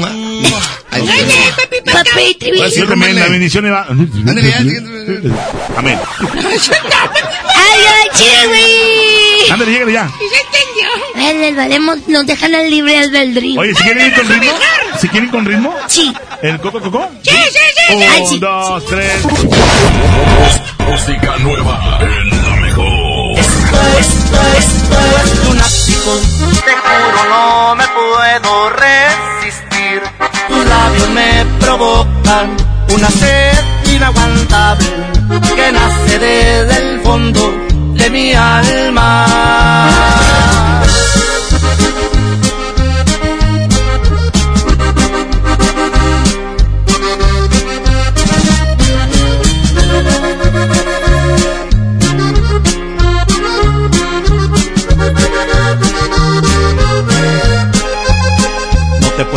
Pues 2.57 2.75
también, 2.87 3.19
la 3.19 3.27
bendición 3.27 3.65
va. 3.71 3.85
Ya. 3.89 3.95
Amén. 5.77 5.99
¡Ay, 7.55 7.79
ay, 7.93 8.07
chiwi! 8.13 9.51
Ándale, 9.51 9.71
llégale 9.71 9.93
ya. 9.93 10.09
¿Y 10.19 10.27
se 10.29 10.37
entendió? 10.41 10.87
Valemos, 11.55 11.97
nos 12.07 12.25
dejan 12.25 12.55
al 12.55 12.69
libre 12.69 12.97
albedrío. 12.97 13.59
Oye, 13.59 13.73
¿si 13.75 13.83
quieren 13.83 14.07
ir 14.07 14.13
con 14.13 14.27
ritmo? 14.29 14.51
¿Si 14.99 15.07
quieren 15.09 15.29
con 15.29 15.45
ritmo? 15.45 15.75
Sí. 15.87 16.13
¿El 16.41 16.59
coco 16.59 16.81
coco? 16.81 17.09
Sí, 17.23 17.31
sí, 17.31 17.37
sí, 17.51 17.59
sí. 17.87 17.93
Ay, 18.03 18.21
Un, 18.21 18.27
sí. 18.29 18.39
dos, 18.39 18.85
tres. 18.87 19.13
Música 20.87 21.37
nueva 21.39 21.99
en 22.01 22.29
la 22.29 22.55
mejor. 22.61 23.35
Juro 26.11 27.29
no 27.29 27.75
me 27.75 27.85
puedo 27.87 28.69
resistir. 28.69 30.01
Tus 30.47 30.65
labios 30.65 31.09
me 31.09 31.45
provocan 31.59 32.55
una 32.93 33.09
sed 33.09 33.57
inaguantable 33.91 34.87
que 35.55 35.71
nace 35.71 36.19
desde 36.19 36.77
el 36.77 37.01
fondo 37.01 37.41
de 37.95 38.09
mi 38.09 38.33
alma. 38.33 39.25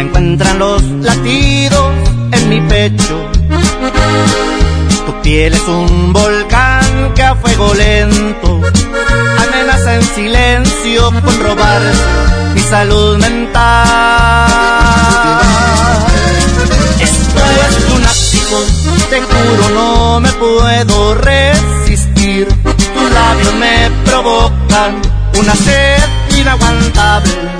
se 0.00 0.06
encuentran 0.06 0.58
los 0.58 0.82
latidos 1.02 1.92
en 2.32 2.48
mi 2.48 2.60
pecho. 2.62 3.30
Tu 5.04 5.12
piel 5.20 5.52
es 5.52 5.68
un 5.68 6.12
volcán 6.14 7.12
que 7.14 7.22
a 7.22 7.34
fuego 7.34 7.74
lento 7.74 8.62
amenaza 9.38 9.96
en 9.96 10.02
silencio 10.02 11.10
con 11.22 11.38
robar 11.40 11.82
mi 12.54 12.60
salud 12.60 13.18
mental. 13.18 14.48
Esto 16.98 17.40
es 17.66 17.90
lunático, 17.90 18.58
te 19.10 19.20
juro 19.20 19.68
no 19.74 20.20
me 20.20 20.32
puedo 20.32 21.14
resistir. 21.14 22.48
Tus 22.48 23.10
labios 23.12 23.54
me 23.54 23.90
provocan 24.06 25.02
una 25.38 25.54
sed 25.54 26.02
inaguantable 26.38 27.59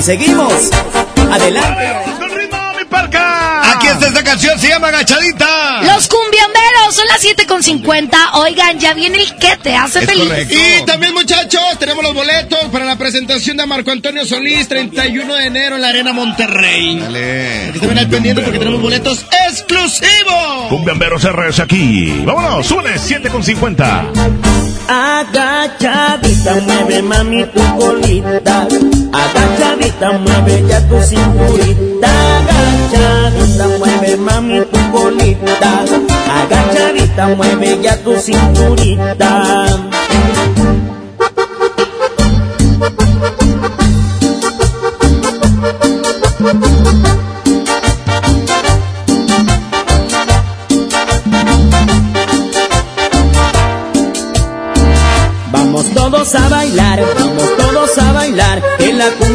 Y 0.00 0.02
seguimos. 0.02 0.70
Adelante. 1.30 1.86
Aquí 3.74 3.86
está 3.86 4.09
esta 4.20 4.30
canción, 4.32 4.58
se 4.58 4.68
llama 4.68 4.88
Agachadita. 4.88 5.82
Los 5.82 6.08
cumbiamberos, 6.08 6.94
son 6.94 7.06
las 7.06 7.20
7 7.20 7.46
con 7.46 7.62
50. 7.62 8.34
Oigan, 8.34 8.78
ya 8.78 8.92
viene 8.94 9.18
el 9.18 9.36
que 9.36 9.56
te 9.62 9.74
hace 9.74 10.02
feliz. 10.02 10.50
Y 10.50 10.84
también, 10.84 11.14
muchachos, 11.14 11.62
tenemos 11.78 12.04
los 12.04 12.14
boletos 12.14 12.58
para 12.70 12.84
la 12.84 12.96
presentación 12.96 13.56
de 13.56 13.66
Marco 13.66 13.90
Antonio 13.90 14.24
Solís, 14.26 14.68
31 14.68 15.34
de 15.34 15.46
enero 15.46 15.76
en 15.76 15.82
la 15.82 15.88
Arena 15.88 16.12
Monterrey. 16.12 16.98
Dale. 16.98 17.70
Que 17.72 17.78
estén 17.80 17.98
al 17.98 18.08
pendiente 18.08 18.42
porque 18.42 18.58
tenemos 18.58 18.80
boletos 18.80 19.24
exclusivos. 19.48 20.68
Cumbiamberos 20.68 21.22
RS 21.24 21.60
aquí. 21.60 22.22
Vámonos, 22.24 22.66
súbele, 22.66 22.98
7 22.98 23.28
con 23.30 23.42
50. 23.42 24.12
Agachadita, 24.90 26.54
mueve 26.66 27.00
mami 27.02 27.44
tu 27.44 27.62
colita. 27.78 28.66
Agachadita, 29.12 30.12
mueve 30.18 30.64
ya 30.68 30.88
tu 30.88 31.00
cinturita. 31.00 32.10
Agachadita, 32.38 33.68
mueve 33.78 34.09
mami 34.16 34.60
tu 34.72 34.78
colita. 34.92 35.72
Agachadita, 36.30 37.28
mueve 37.36 37.78
ya 37.82 37.96
tu 37.96 38.14
cinturita. 38.16 39.30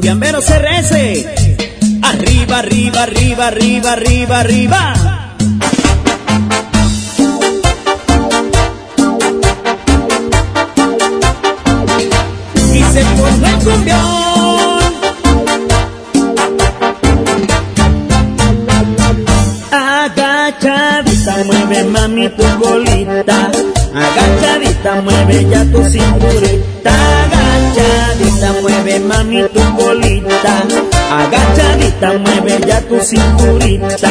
Con 0.00 0.20
los 0.20 0.44
cumbiamberos 0.44 0.44
RS. 0.48 1.26
Arriba, 2.02 2.58
arriba, 2.58 3.02
arriba, 3.02 3.46
arriba, 3.48 3.92
arriba, 3.92 4.40
arriba. 4.40 4.94
Y 12.72 12.82
se 12.82 13.04
pone 13.16 13.48
el 13.48 13.58
cumbión. 13.64 14.80
Agachadita, 19.72 21.44
mueve 21.44 21.84
mami 21.84 22.28
tu 22.30 22.44
colita. 22.60 23.50
Agachadita, 23.94 25.00
mueve 25.02 25.46
ya 25.50 25.64
tu 25.66 25.84
cinturita. 25.84 27.29
Mueve 28.58 28.98
mami 28.98 29.42
tu 29.54 29.62
colita. 29.78 30.54
Agachadita, 31.10 32.18
mueve 32.18 32.54
ya 32.66 32.80
tu 32.82 32.98
cinturita. 32.98 34.10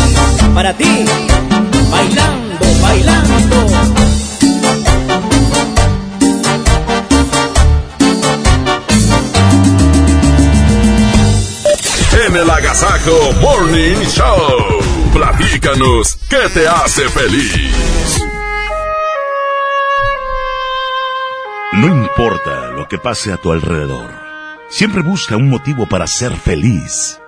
para 0.53 0.73
ti, 0.73 1.05
bailando, 1.89 2.65
bailando. 2.81 3.67
En 12.25 12.35
el 12.35 12.49
Agasajo 12.49 13.33
Morning 13.41 14.05
Show. 14.07 14.81
Platícanos 15.13 16.17
qué 16.29 16.49
te 16.53 16.67
hace 16.67 17.09
feliz. 17.09 18.21
No 21.73 21.87
importa 21.87 22.71
lo 22.75 22.87
que 22.87 22.97
pase 22.97 23.31
a 23.31 23.37
tu 23.37 23.51
alrededor, 23.51 24.11
siempre 24.69 25.01
busca 25.01 25.37
un 25.37 25.49
motivo 25.49 25.87
para 25.87 26.05
ser 26.05 26.35
feliz. 26.35 27.19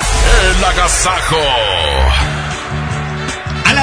El 0.00 0.64
Agasajo. 0.64 1.71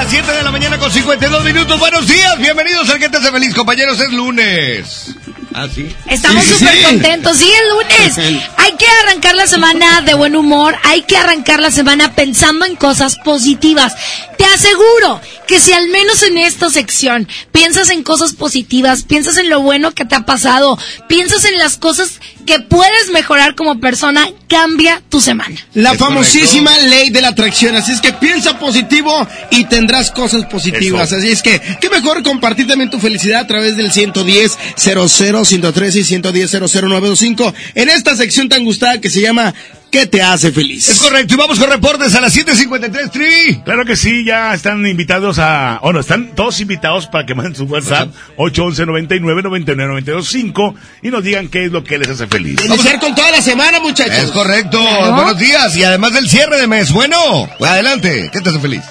A 0.00 0.04
las 0.04 0.12
7 0.12 0.32
de 0.32 0.42
la 0.42 0.50
mañana 0.50 0.78
con 0.78 0.90
52 0.90 1.44
minutos. 1.44 1.78
Buenos 1.78 2.08
días, 2.08 2.38
bienvenidos 2.38 2.88
al 2.88 2.98
que 2.98 3.10
te 3.10 3.18
hace 3.18 3.30
feliz, 3.30 3.54
compañeros. 3.54 4.00
Es 4.00 4.10
lunes. 4.10 5.14
Ah, 5.52 5.68
sí. 5.72 5.94
Estamos 6.06 6.42
sí, 6.42 6.54
súper 6.54 6.74
sí. 6.74 6.84
contentos. 6.84 7.36
Sí, 7.36 7.52
el 7.52 7.68
lunes. 7.68 8.40
Hay 8.56 8.72
que 8.78 8.86
arrancar 9.02 9.34
la 9.34 9.46
semana 9.46 10.00
de 10.00 10.14
buen 10.14 10.36
humor. 10.36 10.74
Hay 10.84 11.02
que 11.02 11.18
arrancar 11.18 11.60
la 11.60 11.70
semana 11.70 12.14
pensando 12.14 12.64
en 12.64 12.76
cosas 12.76 13.16
positivas. 13.16 13.94
Te 14.38 14.46
aseguro 14.46 15.20
que 15.46 15.60
si 15.60 15.74
al 15.74 15.88
menos 15.88 16.22
en 16.22 16.38
esta 16.38 16.70
sección 16.70 17.28
piensas 17.52 17.90
en 17.90 18.02
cosas 18.02 18.32
positivas, 18.32 19.02
piensas 19.02 19.36
en 19.36 19.50
lo 19.50 19.60
bueno 19.60 19.90
que 19.92 20.06
te 20.06 20.14
ha 20.14 20.24
pasado, 20.24 20.78
piensas 21.08 21.44
en 21.44 21.58
las 21.58 21.76
cosas 21.76 22.20
que 22.40 22.60
puedes 22.60 23.10
mejorar 23.12 23.54
como 23.54 23.80
persona, 23.80 24.28
cambia 24.48 25.02
tu 25.08 25.20
semana. 25.20 25.56
La 25.74 25.92
Es 25.92 25.98
famosísima 25.98 26.76
ley 26.78 27.10
de 27.10 27.20
la 27.20 27.28
atracción. 27.28 27.76
Así 27.76 27.92
es 27.92 28.00
que 28.00 28.12
piensa 28.12 28.58
positivo 28.58 29.26
y 29.50 29.64
tendrás 29.64 30.10
cosas 30.10 30.46
positivas. 30.46 31.08
Eso. 31.08 31.16
Así 31.16 31.30
es 31.30 31.42
que, 31.42 31.60
qué 31.80 31.90
mejor 31.90 32.22
compartir 32.22 32.66
también 32.66 32.90
tu 32.90 32.98
felicidad 32.98 33.40
a 33.40 33.46
través 33.46 33.76
del 33.76 33.92
110 33.92 34.58
00 34.76 35.44
113 35.44 35.98
y 35.98 36.04
110 36.04 36.50
00925 36.50 37.54
en 37.74 37.88
esta 37.88 38.16
sección 38.16 38.48
tan 38.48 38.64
gustada 38.64 39.00
que 39.00 39.10
se 39.10 39.20
llama 39.20 39.54
¿Qué 39.90 40.06
te 40.06 40.22
hace 40.22 40.52
feliz? 40.52 40.88
Es 40.88 41.00
correcto, 41.00 41.34
y 41.34 41.36
vamos 41.36 41.58
con 41.58 41.68
reportes 41.68 42.14
a 42.14 42.20
las 42.20 42.36
7.53, 42.36 43.10
Trivi. 43.10 43.60
Claro 43.64 43.84
que 43.84 43.96
sí, 43.96 44.24
ya 44.24 44.54
están 44.54 44.86
invitados 44.86 45.38
a, 45.38 45.80
bueno, 45.82 46.00
están 46.00 46.34
todos 46.34 46.60
invitados 46.60 47.08
para 47.08 47.26
que 47.26 47.34
manden 47.34 47.56
su 47.56 47.64
WhatsApp 47.64 48.08
811 48.36 48.86
99 48.86 49.42
99 49.42 49.92
925 49.92 50.74
y 51.02 51.10
nos 51.10 51.24
digan 51.24 51.48
qué 51.48 51.64
es 51.64 51.72
lo 51.72 51.82
que 51.82 51.98
les 51.98 52.08
hace 52.08 52.26
feliz. 52.28 52.64
Iniciar 52.64 53.00
con 53.00 53.14
toda 53.14 53.32
la 53.32 53.42
semana, 53.42 53.80
muchachos. 53.80 54.14
Es 54.14 54.30
correcto, 54.30 54.80
buenos 54.80 55.38
días, 55.38 55.76
y 55.76 55.82
además 55.82 56.12
del 56.12 56.28
cierre 56.28 56.60
de 56.60 56.66
mes, 56.68 56.92
bueno, 56.92 57.48
adelante, 57.60 58.30
¿qué 58.32 58.40
te 58.40 58.50
hace 58.50 58.60
feliz? 58.60 58.82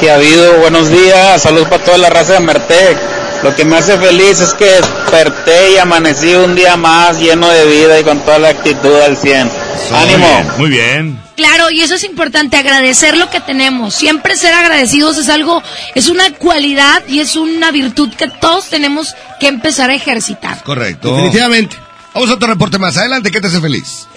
que 0.00 0.10
ha 0.10 0.14
habido. 0.14 0.58
Buenos 0.60 0.90
días, 0.90 1.42
saludos 1.42 1.68
para 1.68 1.84
toda 1.84 1.98
la 1.98 2.10
raza 2.10 2.34
de 2.34 2.40
Mertec. 2.40 3.17
Lo 3.42 3.54
que 3.54 3.64
me 3.64 3.76
hace 3.76 3.96
feliz 3.98 4.40
es 4.40 4.52
que 4.54 4.64
desperté 4.64 5.72
y 5.74 5.78
amanecí 5.78 6.34
un 6.34 6.56
día 6.56 6.76
más 6.76 7.20
lleno 7.20 7.48
de 7.48 7.66
vida 7.66 8.00
y 8.00 8.04
con 8.04 8.20
toda 8.20 8.38
la 8.40 8.48
actitud 8.48 8.94
al 9.00 9.16
100. 9.16 9.48
¡Ánimo! 9.92 10.54
Muy 10.58 10.70
bien. 10.70 11.20
Claro, 11.36 11.70
y 11.70 11.82
eso 11.82 11.94
es 11.94 12.02
importante, 12.02 12.56
agradecer 12.56 13.16
lo 13.16 13.30
que 13.30 13.38
tenemos. 13.38 13.94
Siempre 13.94 14.34
ser 14.36 14.54
agradecidos 14.54 15.18
es 15.18 15.28
algo, 15.28 15.62
es 15.94 16.08
una 16.08 16.32
cualidad 16.32 17.04
y 17.06 17.20
es 17.20 17.36
una 17.36 17.70
virtud 17.70 18.12
que 18.12 18.26
todos 18.26 18.70
tenemos 18.70 19.14
que 19.38 19.46
empezar 19.46 19.90
a 19.90 19.94
ejercitar. 19.94 20.64
Correcto. 20.64 21.14
Definitivamente. 21.14 21.76
Vamos 22.12 22.30
a 22.30 22.34
otro 22.34 22.48
reporte 22.48 22.78
más, 22.78 22.96
adelante, 22.96 23.30
¿qué 23.30 23.40
te 23.40 23.46
hace 23.46 23.60
feliz? 23.60 24.08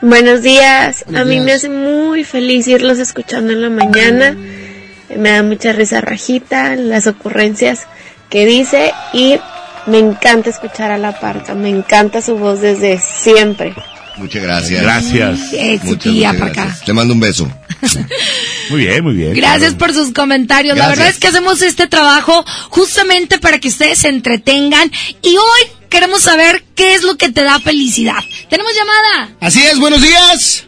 Buenos 0.00 0.40
días. 0.40 1.04
Buenos 1.04 1.22
a 1.22 1.24
mí 1.26 1.40
me 1.40 1.52
hace 1.52 1.68
muy 1.68 2.24
feliz 2.24 2.66
irlos 2.66 2.98
escuchando 2.98 3.52
en 3.52 3.60
la 3.60 3.68
mañana. 3.68 4.34
Me 5.14 5.30
da 5.30 5.42
mucha 5.42 5.72
risa 5.72 6.00
rajita, 6.00 6.74
las 6.76 7.06
ocurrencias 7.06 7.86
que 8.32 8.46
dice 8.46 8.94
y 9.12 9.38
me 9.86 9.98
encanta 9.98 10.48
escuchar 10.48 10.90
a 10.90 10.96
la 10.96 11.20
parca. 11.20 11.54
Me 11.54 11.68
encanta 11.68 12.22
su 12.22 12.38
voz 12.38 12.62
desde 12.62 12.98
siempre. 12.98 13.74
Muchas 14.16 14.42
gracias. 14.42 14.82
Gracias. 14.82 15.52
Eh, 15.52 15.78
Muchas, 15.82 16.12
muchas 16.12 16.40
acá. 16.40 16.76
Te 16.84 16.92
mando 16.94 17.12
un 17.12 17.20
beso. 17.20 17.46
Muy 18.70 18.86
bien, 18.86 19.04
muy 19.04 19.14
bien. 19.14 19.34
Gracias 19.34 19.74
por 19.74 19.92
sus 19.92 20.12
comentarios. 20.12 20.78
La 20.78 20.88
verdad 20.88 21.08
es 21.08 21.18
que 21.18 21.26
hacemos 21.26 21.60
este 21.60 21.88
trabajo 21.88 22.44
justamente 22.70 23.38
para 23.38 23.58
que 23.58 23.68
ustedes 23.68 23.98
se 23.98 24.08
entretengan 24.08 24.90
y 25.20 25.36
hoy 25.36 25.60
queremos 25.90 26.22
saber 26.22 26.64
qué 26.74 26.94
es 26.94 27.02
lo 27.02 27.16
que 27.16 27.30
te 27.30 27.42
da 27.42 27.58
felicidad. 27.60 28.20
¿Tenemos 28.48 28.72
llamada? 28.74 29.36
Así 29.40 29.62
es, 29.62 29.78
buenos 29.78 30.00
días. 30.00 30.66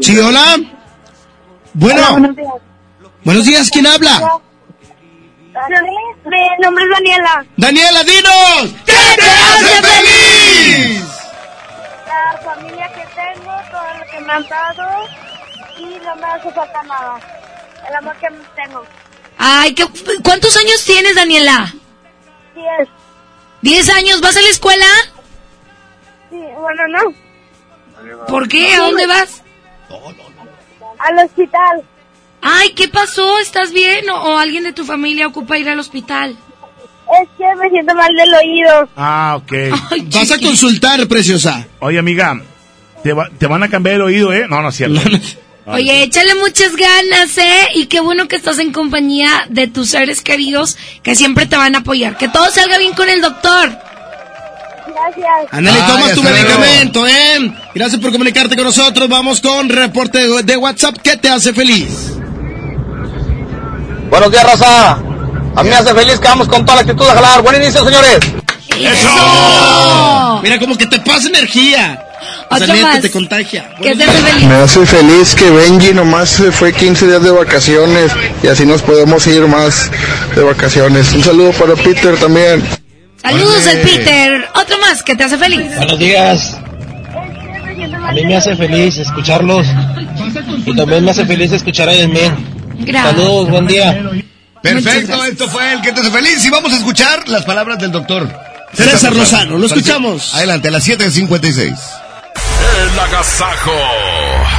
Sí, 0.00 0.18
hola. 0.18 0.60
Bueno. 1.74 2.12
buenos 2.12 2.36
días. 2.36 2.52
Buenos 3.24 3.44
días, 3.44 3.70
¿quién 3.70 3.86
habla? 3.86 4.40
Mi 5.54 6.62
nombre 6.64 6.84
es 6.84 6.90
Daniela. 6.90 7.44
Daniela, 7.56 8.02
dinos. 8.04 8.74
¿Qué 8.86 8.92
te 9.16 9.22
hace 9.22 9.82
feliz? 9.82 11.04
La 12.06 12.38
familia 12.42 12.88
que 12.94 13.04
tengo, 13.14 13.52
todo 13.70 13.98
lo 13.98 14.10
que 14.10 14.20
me 14.20 14.32
han 14.32 14.48
dado 14.48 15.06
y 15.78 15.84
no 16.04 16.16
me 16.16 16.24
hace 16.26 16.50
falta 16.52 16.82
nada. 16.84 17.20
El 17.88 17.94
amor 17.96 18.16
que 18.16 18.28
tengo. 18.62 18.82
Ay, 19.38 19.74
¿qué- 19.74 19.86
¿cuántos 20.24 20.56
años 20.56 20.84
tienes, 20.86 21.14
Daniela? 21.16 21.72
Diez. 22.54 22.88
¿Diez 23.60 23.88
años? 23.90 24.20
¿Vas 24.20 24.36
a 24.36 24.40
la 24.40 24.48
escuela? 24.48 24.86
Sí, 26.30 26.42
bueno, 26.58 26.82
no. 26.88 28.26
¿Por 28.26 28.48
qué? 28.48 28.74
¿A 28.74 28.78
dónde 28.78 29.06
vas? 29.06 29.42
Al 30.98 31.18
hospital. 31.18 31.82
Ay, 32.42 32.70
¿qué 32.74 32.88
pasó? 32.88 33.38
¿Estás 33.38 33.72
bien? 33.72 34.08
¿O, 34.10 34.16
o 34.16 34.38
alguien 34.38 34.64
de 34.64 34.72
tu 34.72 34.84
familia 34.84 35.26
ocupa 35.28 35.58
ir 35.58 35.68
al 35.68 35.78
hospital? 35.78 36.36
Es 37.22 37.28
que 37.38 37.44
me 37.62 37.68
siento 37.70 37.94
mal 37.94 38.10
del 38.14 38.34
oído. 38.34 38.88
Ah, 38.96 39.34
ok. 39.36 39.52
Vas 40.14 40.30
a 40.30 40.38
consultar, 40.38 41.06
preciosa. 41.08 41.66
Oye, 41.80 41.98
amiga, 41.98 42.40
te, 43.04 43.12
va- 43.12 43.28
te 43.38 43.46
van 43.46 43.62
a 43.62 43.68
cambiar 43.68 43.96
el 43.96 44.02
oído, 44.02 44.32
¿eh? 44.32 44.46
No, 44.48 44.60
no 44.62 44.70
es 44.70 44.76
cierto. 44.76 45.00
Oye, 45.66 46.02
échale 46.02 46.34
muchas 46.36 46.74
ganas, 46.74 47.38
¿eh? 47.38 47.68
Y 47.74 47.86
qué 47.86 48.00
bueno 48.00 48.26
que 48.26 48.34
estás 48.36 48.58
en 48.58 48.72
compañía 48.72 49.46
de 49.48 49.68
tus 49.68 49.90
seres 49.90 50.20
queridos 50.22 50.76
que 51.04 51.14
siempre 51.14 51.46
te 51.46 51.56
van 51.56 51.76
a 51.76 51.78
apoyar. 51.78 52.16
Que 52.16 52.28
todo 52.28 52.50
salga 52.50 52.78
bien 52.78 52.94
con 52.94 53.08
el 53.08 53.20
doctor. 53.20 53.70
Gracias. 54.88 55.28
Ándale, 55.52 55.78
toma 55.86 56.14
tu 56.14 56.22
medicamento, 56.22 57.06
¿eh? 57.06 57.52
Gracias 57.74 58.00
por 58.00 58.10
comunicarte 58.10 58.56
con 58.56 58.64
nosotros. 58.64 59.08
Vamos 59.08 59.40
con 59.40 59.68
reporte 59.68 60.26
de, 60.26 60.42
de 60.42 60.56
WhatsApp. 60.56 60.96
¿Qué 61.02 61.16
te 61.16 61.28
hace 61.28 61.52
feliz? 61.52 62.14
Buenos 64.12 64.30
días, 64.30 64.44
raza. 64.44 64.92
A 65.56 65.62
mí 65.62 65.70
me 65.70 65.74
hace 65.74 65.94
feliz 65.94 66.20
que 66.20 66.28
vamos 66.28 66.46
con 66.46 66.66
toda 66.66 66.76
la 66.76 66.82
actitud 66.82 67.08
a 67.08 67.14
jalar. 67.14 67.40
Buen 67.40 67.62
inicio, 67.62 67.82
señores. 67.82 68.18
¡Eso! 68.68 70.40
Mira, 70.42 70.58
como 70.58 70.76
que 70.76 70.86
te 70.86 71.00
pasa 71.00 71.28
energía. 71.28 71.98
Otro 72.50 72.74
más. 72.76 73.00
te 73.00 73.10
contagia. 73.10 73.70
¿Qué 73.80 73.96
te 73.96 74.04
hace 74.04 74.18
feliz? 74.18 74.44
Me 74.44 74.54
hace 74.56 74.84
feliz 74.84 75.34
que 75.34 75.48
Benji 75.48 75.94
nomás 75.94 76.28
se 76.28 76.52
fue 76.52 76.74
15 76.74 77.06
días 77.06 77.22
de 77.22 77.30
vacaciones 77.30 78.12
y 78.42 78.48
así 78.48 78.66
nos 78.66 78.82
podemos 78.82 79.26
ir 79.28 79.46
más 79.46 79.90
de 80.36 80.42
vacaciones. 80.42 81.10
Un 81.14 81.24
saludo 81.24 81.52
para 81.52 81.74
Peter 81.74 82.14
también. 82.18 82.62
Saludos, 83.22 83.66
el 83.66 83.80
Peter. 83.80 84.46
Otro 84.54 84.78
más 84.78 85.02
que 85.02 85.16
te 85.16 85.24
hace 85.24 85.38
feliz. 85.38 85.74
Buenos 85.74 85.98
días. 85.98 86.58
A 88.06 88.12
mí 88.12 88.26
me 88.26 88.36
hace 88.36 88.54
feliz 88.56 88.98
escucharlos 88.98 89.66
y 90.66 90.76
también 90.76 91.02
me 91.02 91.12
hace 91.12 91.24
feliz 91.24 91.50
escuchar 91.52 91.88
a 91.88 91.94
Edmén. 91.94 92.51
Gracias. 92.84 93.16
Saludos, 93.16 93.50
buen 93.50 93.66
día. 93.66 94.10
Perfecto, 94.62 95.24
esto 95.24 95.48
fue 95.48 95.72
el 95.72 95.80
que 95.80 95.92
te 95.92 96.00
hace 96.00 96.10
feliz 96.10 96.44
y 96.44 96.50
vamos 96.50 96.72
a 96.72 96.76
escuchar 96.76 97.28
las 97.28 97.44
palabras 97.44 97.78
del 97.78 97.90
doctor 97.90 98.28
César 98.72 99.14
Lozano, 99.14 99.58
lo 99.58 99.66
escuchamos. 99.66 100.34
Adelante, 100.34 100.68
a 100.68 100.70
las 100.70 100.88
7.56. 100.88 101.76
El 102.82 102.98
agasajo. 102.98 103.72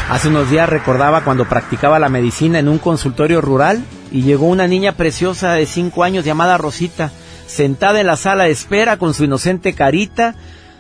Hace 0.09 0.27
unos 0.27 0.49
días 0.51 0.69
recordaba 0.69 1.23
cuando 1.23 1.45
practicaba 1.49 1.99
la 1.99 2.09
medicina 2.09 2.59
en 2.59 2.69
un 2.69 2.77
consultorio 2.77 3.41
rural 3.41 3.83
y 4.11 4.21
llegó 4.21 4.45
una 4.47 4.67
niña 4.67 4.91
preciosa 4.91 5.53
de 5.53 5.65
5 5.65 6.03
años 6.03 6.25
llamada 6.25 6.57
Rosita, 6.57 7.11
sentada 7.47 8.01
en 8.01 8.07
la 8.07 8.17
sala 8.17 8.43
de 8.43 8.51
espera 8.51 8.97
con 8.97 9.15
su 9.15 9.23
inocente 9.23 9.73
carita, 9.73 10.35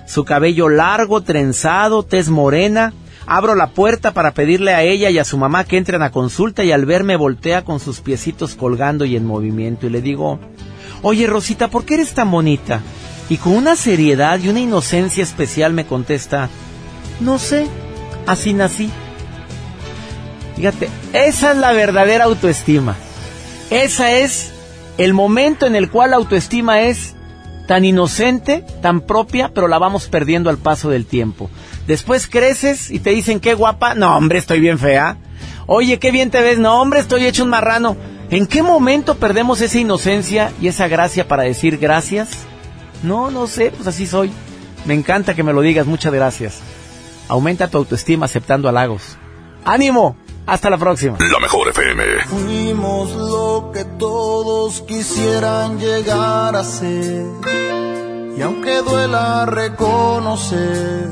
su 0.05 0.25
cabello 0.25 0.69
largo, 0.69 1.21
trenzado, 1.21 2.03
tez 2.03 2.29
morena. 2.29 2.93
Abro 3.25 3.55
la 3.55 3.67
puerta 3.67 4.13
para 4.13 4.33
pedirle 4.33 4.73
a 4.73 4.83
ella 4.83 5.09
y 5.09 5.17
a 5.17 5.25
su 5.25 5.37
mamá 5.37 5.63
que 5.63 5.77
entren 5.77 6.01
a 6.01 6.11
consulta 6.11 6.63
y 6.63 6.71
al 6.71 6.85
verme 6.85 7.15
voltea 7.15 7.63
con 7.63 7.79
sus 7.79 8.01
piecitos 8.01 8.55
colgando 8.55 9.05
y 9.05 9.15
en 9.15 9.25
movimiento 9.25 9.87
y 9.87 9.89
le 9.89 10.01
digo, 10.01 10.39
Oye 11.01 11.27
Rosita, 11.27 11.69
¿por 11.69 11.85
qué 11.85 11.95
eres 11.95 12.13
tan 12.13 12.31
bonita? 12.31 12.81
Y 13.29 13.37
con 13.37 13.53
una 13.53 13.75
seriedad 13.75 14.39
y 14.39 14.49
una 14.49 14.59
inocencia 14.59 15.23
especial 15.23 15.73
me 15.73 15.85
contesta, 15.85 16.49
No 17.19 17.39
sé, 17.39 17.67
así 18.27 18.53
nací. 18.53 18.89
Fíjate, 20.55 20.89
esa 21.13 21.51
es 21.51 21.57
la 21.57 21.71
verdadera 21.71 22.25
autoestima. 22.25 22.95
Esa 23.69 24.11
es 24.11 24.51
el 24.97 25.13
momento 25.13 25.65
en 25.65 25.75
el 25.75 25.89
cual 25.89 26.11
la 26.11 26.17
autoestima 26.17 26.81
es 26.81 27.15
tan 27.67 27.85
inocente, 27.85 28.65
tan 28.81 29.01
propia, 29.01 29.51
pero 29.53 29.67
la 29.67 29.79
vamos 29.79 30.07
perdiendo 30.07 30.49
al 30.49 30.57
paso 30.57 30.89
del 30.89 31.05
tiempo. 31.05 31.49
Después 31.87 32.27
creces 32.27 32.91
y 32.91 32.99
te 32.99 33.09
dicen 33.09 33.39
qué 33.39 33.53
guapa, 33.53 33.95
no 33.95 34.15
hombre, 34.15 34.39
estoy 34.39 34.59
bien 34.59 34.79
fea. 34.79 35.17
Oye, 35.65 35.99
qué 35.99 36.11
bien 36.11 36.31
te 36.31 36.41
ves, 36.41 36.57
no 36.57 36.81
hombre, 36.81 36.99
estoy 36.99 37.25
hecho 37.25 37.43
un 37.43 37.49
marrano. 37.49 37.97
¿En 38.29 38.47
qué 38.47 38.63
momento 38.63 39.15
perdemos 39.15 39.61
esa 39.61 39.79
inocencia 39.79 40.51
y 40.61 40.67
esa 40.67 40.87
gracia 40.87 41.27
para 41.27 41.43
decir 41.43 41.77
gracias? 41.77 42.45
No, 43.03 43.31
no 43.31 43.47
sé, 43.47 43.71
pues 43.71 43.87
así 43.87 44.07
soy. 44.07 44.31
Me 44.85 44.93
encanta 44.93 45.35
que 45.35 45.43
me 45.43 45.53
lo 45.53 45.61
digas, 45.61 45.85
muchas 45.85 46.13
gracias. 46.13 46.61
Aumenta 47.27 47.67
tu 47.69 47.77
autoestima 47.77 48.25
aceptando 48.25 48.69
halagos. 48.69 49.17
¡Ánimo! 49.65 50.17
Hasta 50.45 50.69
la 50.69 50.77
próxima. 50.77 51.17
La 51.19 51.39
mejor 51.39 51.69
FM. 51.69 52.03
Fuimos 52.25 53.15
lo 53.15 53.71
que 53.73 53.85
todos 53.85 54.81
quisieran 54.81 55.79
llegar 55.79 56.55
a 56.55 56.63
ser. 56.63 57.25
Y 58.37 58.41
aunque 58.41 58.81
duela 58.81 59.45
reconocer, 59.45 61.11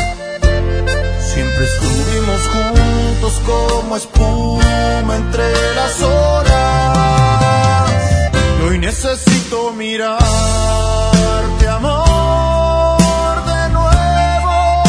Siempre 1.33 1.65
estuvimos 1.65 2.41
juntos 2.49 3.41
como 3.45 3.95
espuma 3.95 5.15
entre 5.15 5.75
las 5.75 6.01
horas. 6.01 7.89
Y 8.59 8.63
hoy 8.67 8.77
necesito 8.79 9.71
mirarte, 9.71 10.19
amor, 11.69 13.45
de 13.45 13.69
nuevo. 13.69 14.83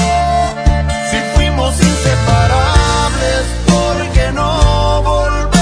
Si 1.10 1.16
fuimos 1.36 1.80
inseparables, 1.80 3.44
¿por 3.66 4.08
qué 4.12 4.32
no 4.32 5.02
volver 5.02 5.61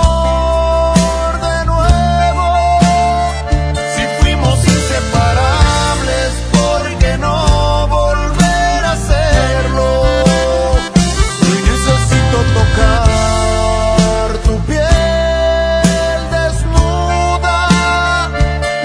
tu 14.45 14.53
piel 14.67 16.19
desnuda. 16.35 17.59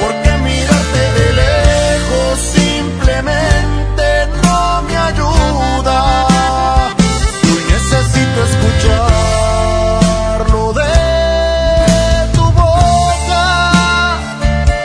Porque 0.01 0.31
mirarte 0.47 1.02
de 1.18 1.27
lejos 1.43 2.32
simplemente 2.59 4.06
no 4.43 4.59
me 4.86 4.97
ayuda. 5.10 5.98
Hoy 7.44 7.62
necesito 7.74 8.39
escucharlo 8.51 10.62
de 10.81 10.97
tu 12.35 12.44
boca. 12.52 13.47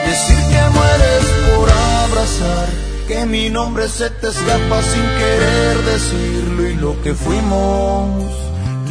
Decir 0.06 0.38
que 0.52 0.62
mueres 0.78 1.24
por 1.46 1.66
abrazar. 1.70 2.68
Que 3.08 3.18
mi 3.26 3.44
nombre 3.50 3.84
se 3.88 4.08
te 4.10 4.28
escapa 4.28 4.82
sin 4.82 5.06
querer 5.20 5.76
decirlo. 5.92 6.60
Y 6.68 6.74
lo 6.76 7.00
que 7.02 7.14
fuimos, 7.14 8.22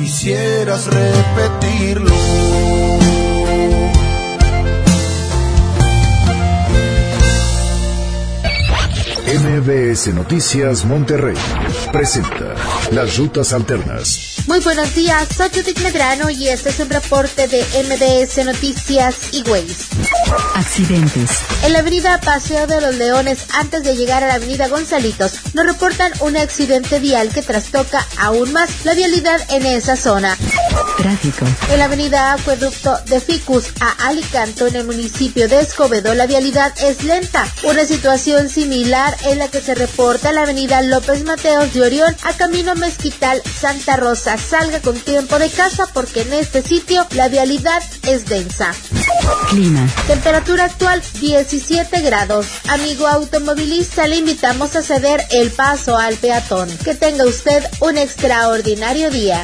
quisieras 0.02 0.88
repetirlo. 0.88 2.16
MBS 9.32 10.08
Noticias 10.16 10.86
Monterrey 10.86 11.36
presenta 11.92 12.56
Las 12.92 13.18
Rutas 13.18 13.54
Alternas. 13.54 14.31
Muy 14.52 14.60
buenos 14.60 14.94
días, 14.96 15.30
soy 15.34 15.48
Judith 15.48 15.80
Medrano 15.80 16.30
y 16.30 16.50
este 16.50 16.72
es 16.72 16.80
un 16.82 16.90
reporte 16.90 17.48
de 17.48 17.62
MBS 17.86 18.44
Noticias 18.46 19.16
y 19.32 19.50
Ways. 19.50 19.88
Accidentes. 20.56 21.40
En 21.64 21.72
la 21.72 21.80
avenida 21.80 22.20
Paseo 22.20 22.68
de 22.68 22.82
los 22.82 22.96
Leones, 22.96 23.46
antes 23.54 23.82
de 23.86 23.96
llegar 23.96 24.26
a 24.26 24.28
la 24.28 24.34
avenida 24.34 24.68
Gonzalitos, 24.68 25.36
nos 25.54 25.66
reportan 25.66 26.12
un 26.20 26.36
accidente 26.36 27.00
vial 27.00 27.30
que 27.30 27.42
trastoca 27.42 28.06
aún 28.20 28.52
más 28.52 28.84
la 28.84 28.94
vialidad 28.94 29.40
en 29.52 29.66
esa 29.66 29.96
zona. 29.96 30.38
Tráfico. 31.02 31.48
En 31.72 31.80
la 31.80 31.86
avenida 31.86 32.34
Acueducto 32.34 32.96
de 33.08 33.20
Ficus 33.20 33.70
a 33.80 34.08
Alicanto, 34.08 34.68
en 34.68 34.76
el 34.76 34.86
municipio 34.86 35.48
de 35.48 35.60
Escobedo, 35.60 36.14
la 36.14 36.28
vialidad 36.28 36.72
es 36.80 37.04
lenta. 37.04 37.44
Una 37.64 37.86
situación 37.86 38.50
similar 38.50 39.18
en 39.24 39.40
la 39.40 39.48
que 39.48 39.62
se 39.62 39.74
reporta 39.74 40.32
la 40.32 40.44
avenida 40.44 40.84
López 40.84 41.24
Mateos 41.24 41.74
de 41.74 41.82
Orión 41.82 42.16
a 42.22 42.34
Camino 42.34 42.76
Mezquital 42.76 43.42
Santa 43.60 43.98
Rosa. 43.98 44.38
Salga 44.38 44.80
con 44.80 44.96
tiempo 45.00 45.40
de 45.40 45.50
casa 45.50 45.88
porque 45.92 46.22
en 46.22 46.34
este 46.34 46.62
sitio 46.62 47.08
la 47.12 47.30
vialidad 47.30 47.82
es 48.04 48.26
densa. 48.26 48.72
Clima. 49.50 49.88
Temperatura 50.06 50.66
actual 50.66 51.02
17 51.20 52.02
grados. 52.02 52.46
Amigo 52.68 53.08
automovilista, 53.08 54.08
le 54.08 54.18
invitamos 54.18 54.76
a 54.76 54.84
ceder 54.84 55.26
el 55.32 55.50
paso 55.50 55.98
al 55.98 56.16
peatón. 56.18 56.70
Que 56.84 56.94
tenga 56.94 57.26
usted 57.26 57.64
un 57.80 57.98
extraordinario 57.98 59.10
día. 59.10 59.44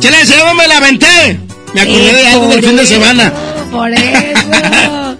Chale, 0.00 0.26
se 0.26 0.34
me 0.54 0.66
la 0.66 0.78
aventé. 0.78 1.38
Me 1.74 1.82
acordé 1.82 2.12
de 2.12 2.26
algo 2.26 2.48
del 2.48 2.64
fin 2.64 2.76
de 2.76 2.86
semana. 2.86 3.32
Por 3.70 3.90
eso. 3.90 5.16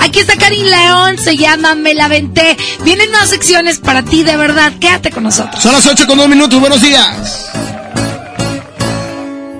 Aquí 0.00 0.20
está 0.20 0.36
Karin 0.36 0.70
León, 0.70 1.18
se 1.18 1.36
llama 1.36 1.74
Me 1.74 1.94
la 1.94 2.08
venté. 2.08 2.56
Vienen 2.84 3.10
más 3.10 3.28
secciones 3.28 3.78
para 3.78 4.02
ti, 4.02 4.22
de 4.24 4.36
verdad. 4.36 4.72
Quédate 4.80 5.10
con 5.10 5.24
nosotros. 5.24 5.62
Son 5.62 5.72
las 5.72 5.86
8 5.86 6.06
con 6.06 6.18
2 6.18 6.28
minutos, 6.28 6.60
buenos 6.60 6.80
días. 6.80 7.50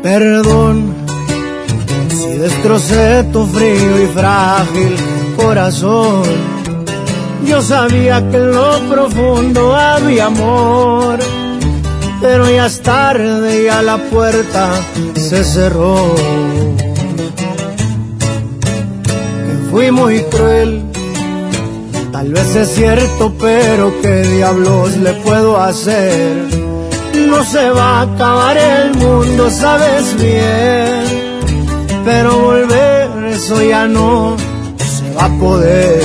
Perdón 0.03 0.95
si 2.09 2.29
destrocé 2.39 3.25
tu 3.33 3.47
frío 3.47 4.03
y 4.03 4.07
frágil 4.09 4.97
corazón. 5.37 6.23
Yo 7.45 7.63
sabía 7.63 8.29
que 8.31 8.37
en 8.37 8.53
lo 8.53 8.81
profundo 8.89 9.75
había 9.75 10.27
amor, 10.27 11.19
pero 12.21 12.51
ya 12.51 12.67
es 12.67 12.83
tarde, 12.83 13.65
ya 13.65 13.83
la 13.83 13.99
puerta 13.99 14.71
se 15.15 15.45
cerró. 15.45 16.15
Fui 19.79 19.93
muy 19.93 20.21
cruel, 20.25 20.83
tal 22.11 22.33
vez 22.33 22.57
es 22.57 22.75
cierto, 22.75 23.33
pero 23.39 23.93
qué 24.03 24.23
diablos 24.23 24.97
le 24.97 25.13
puedo 25.23 25.57
hacer. 25.57 26.49
No 27.15 27.45
se 27.45 27.71
va 27.71 28.01
a 28.01 28.03
acabar 28.03 28.57
el 28.57 28.95
mundo, 28.95 29.49
sabes 29.49 30.21
bien 30.21 31.29
pero 32.05 32.39
volver 32.41 33.25
eso 33.27 33.63
ya 33.63 33.87
no 33.87 34.37
se 34.79 35.15
va 35.15 35.27
a 35.27 35.39
poder. 35.39 36.03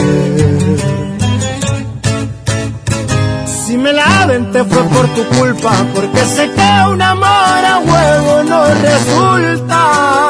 Si 3.66 3.76
me 3.76 3.92
la 3.92 4.28
te 4.52 4.64
fue 4.66 4.84
por 4.84 5.08
tu 5.16 5.24
culpa, 5.40 5.72
porque 5.96 6.24
sé 6.26 6.52
que 6.52 6.92
un 6.92 7.02
amor 7.02 7.66
a 7.74 7.80
huevo 7.80 8.44
no 8.44 8.66
resulta. 8.90 10.30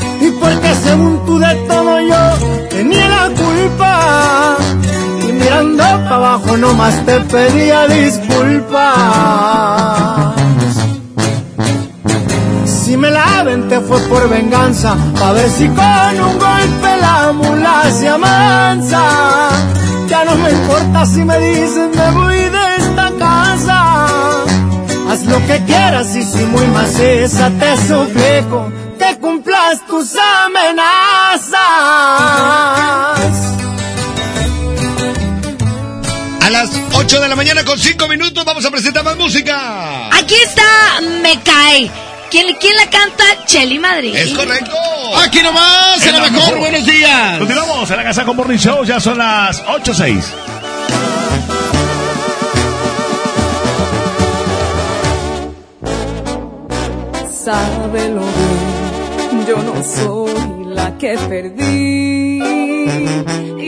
Y 0.21 0.31
porque 0.39 0.75
según 0.83 1.25
tú 1.25 1.39
de 1.39 1.55
todo 1.67 1.99
yo 1.99 2.67
tenía 2.69 3.07
la 3.09 3.29
culpa. 3.29 4.57
Y 5.27 5.31
mirando 5.31 5.83
para 5.83 6.15
abajo 6.15 6.57
nomás 6.57 6.95
te 7.05 7.19
pedía 7.21 7.87
disculpas. 7.87 8.95
Si 12.65 12.95
me 12.97 13.09
la 13.09 13.45
te 13.67 13.79
fue 13.81 13.99
por 14.01 14.29
venganza, 14.29 14.95
pa' 15.19 15.31
ver 15.31 15.49
si 15.49 15.67
con 15.67 16.15
un 16.27 16.37
golpe 16.37 16.97
la 16.99 17.31
mula 17.33 17.91
se 17.91 18.07
amansa. 18.09 19.01
Ya 20.07 20.25
no 20.25 20.35
me 20.35 20.51
importa 20.51 21.05
si 21.05 21.23
me 21.23 21.39
dicen 21.39 21.89
me 21.95 22.11
voy 22.11 22.35
de 22.35 22.71
Haz 25.11 25.25
lo 25.25 25.45
que 25.45 25.61
quieras 25.65 26.15
y 26.15 26.23
si 26.23 26.45
muy 26.45 26.65
maciza 26.67 27.49
te 27.59 27.75
suplico 27.85 28.71
que 29.01 29.17
cumplas 29.17 29.85
tus 29.87 30.15
amenazas. 30.15 31.55
A 36.41 36.49
las 36.51 36.69
8 36.93 37.21
de 37.21 37.27
la 37.27 37.35
mañana 37.35 37.63
con 37.65 37.79
5 37.79 38.07
minutos 38.07 38.45
vamos 38.45 38.63
a 38.65 38.71
presentar 38.71 39.03
más 39.03 39.17
música. 39.17 40.09
Aquí 40.15 40.35
está 40.35 41.01
Me 41.23 41.39
Cae. 41.41 41.89
¿Quién, 42.29 42.55
¿Quién, 42.59 42.75
la 42.77 42.89
canta? 42.89 43.23
Chelly 43.45 43.79
Madrid. 43.79 44.15
Es 44.15 44.33
correcto. 44.33 44.71
Aquí 45.17 45.41
nomás, 45.41 46.05
en 46.05 46.13
la 46.13 46.29
mejor. 46.29 46.59
Buenos 46.59 46.85
días. 46.85 47.39
Continuamos 47.39 47.89
en 47.89 47.97
la 47.97 48.03
casa 48.03 48.23
con 48.23 48.37
Morning 48.37 48.57
Show. 48.57 48.85
Ya 48.85 48.99
son 48.99 49.17
las 49.17 49.63
8.06. 49.65 50.51
sábelo 57.43 58.21
bien, 58.21 58.70
yo 59.51 59.57
no 59.63 59.83
soy 59.83 60.65
la 60.65 60.97
que 60.97 61.17
perdí. 61.29 62.39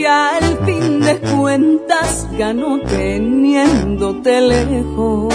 Y 0.00 0.04
al 0.06 0.46
fin 0.64 1.00
de 1.00 1.14
cuentas 1.18 2.26
ganó 2.38 2.80
teniéndote 2.80 4.40
lejos. 4.40 5.34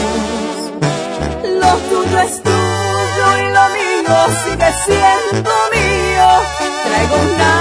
Lo 1.61 1.71
tuyo 1.89 2.17
es 2.27 2.41
tuyo 2.41 3.25
y 3.41 3.45
lo 3.57 3.65
mío 3.77 4.15
sigue 4.43 4.69
siendo 4.85 5.51
mío. 5.75 6.29
Traigo 6.85 7.17
una 7.33 7.55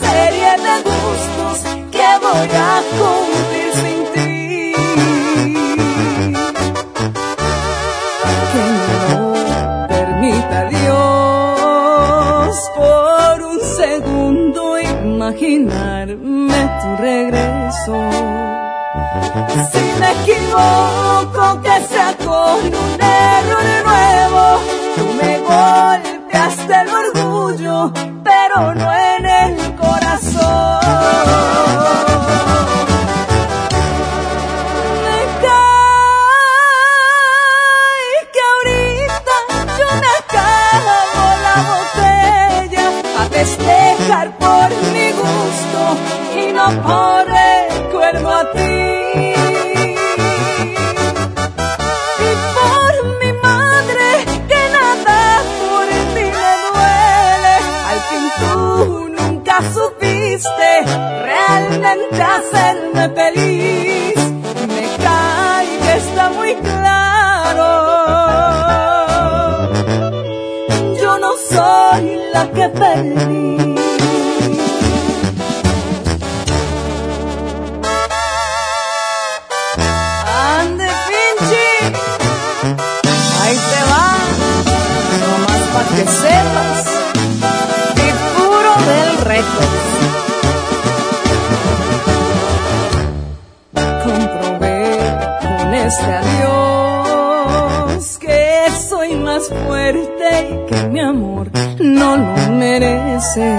serie 0.00 0.50
de 0.66 0.74
gustos 0.88 1.56
que 1.94 2.08
voy 2.24 2.50
a 2.70 2.82
cumplir 2.98 3.61
imaginarme 15.22 16.60
tu 16.80 16.96
regreso. 17.00 17.96
Si 19.70 19.84
me 20.00 20.10
equivoco, 20.20 21.62
que 21.62 21.76
sea 21.86 22.16
con 22.18 22.58
un 22.66 23.00
error 23.00 23.66
nuevo. 23.84 24.42
Tú 24.96 25.04
me 25.20 25.32
golpeaste 25.38 26.74
el 26.74 26.88
orgullo, 26.88 27.92
pero 28.24 28.74
no 28.74 28.92
en 28.92 29.26
el 29.26 29.74
corazón. 29.76 31.71
Por 46.70 47.26
recuerdo 47.26 48.30
a 48.30 48.52
ti. 48.52 49.34
Y 52.18 52.32
por 52.56 52.92
mi 53.20 53.32
madre, 53.42 54.08
que 54.48 54.62
nada 54.76 55.42
por 55.60 55.86
ti 56.14 56.24
me 56.38 56.52
duele. 56.64 57.54
Al 57.90 58.00
fin 58.08 58.24
tú 58.40 58.54
nunca 59.08 59.56
supiste 59.74 60.70
realmente 61.24 62.22
hacerme 62.22 63.04
feliz. 63.10 64.18
Me 64.68 64.86
cae 65.02 65.96
está 65.96 66.30
muy 66.30 66.54
claro. 66.54 67.68
Yo 71.00 71.18
no 71.18 71.32
soy 71.50 72.20
la 72.32 72.50
que 72.52 72.68
perdí. 72.68 73.71
Mereces. 103.22 103.51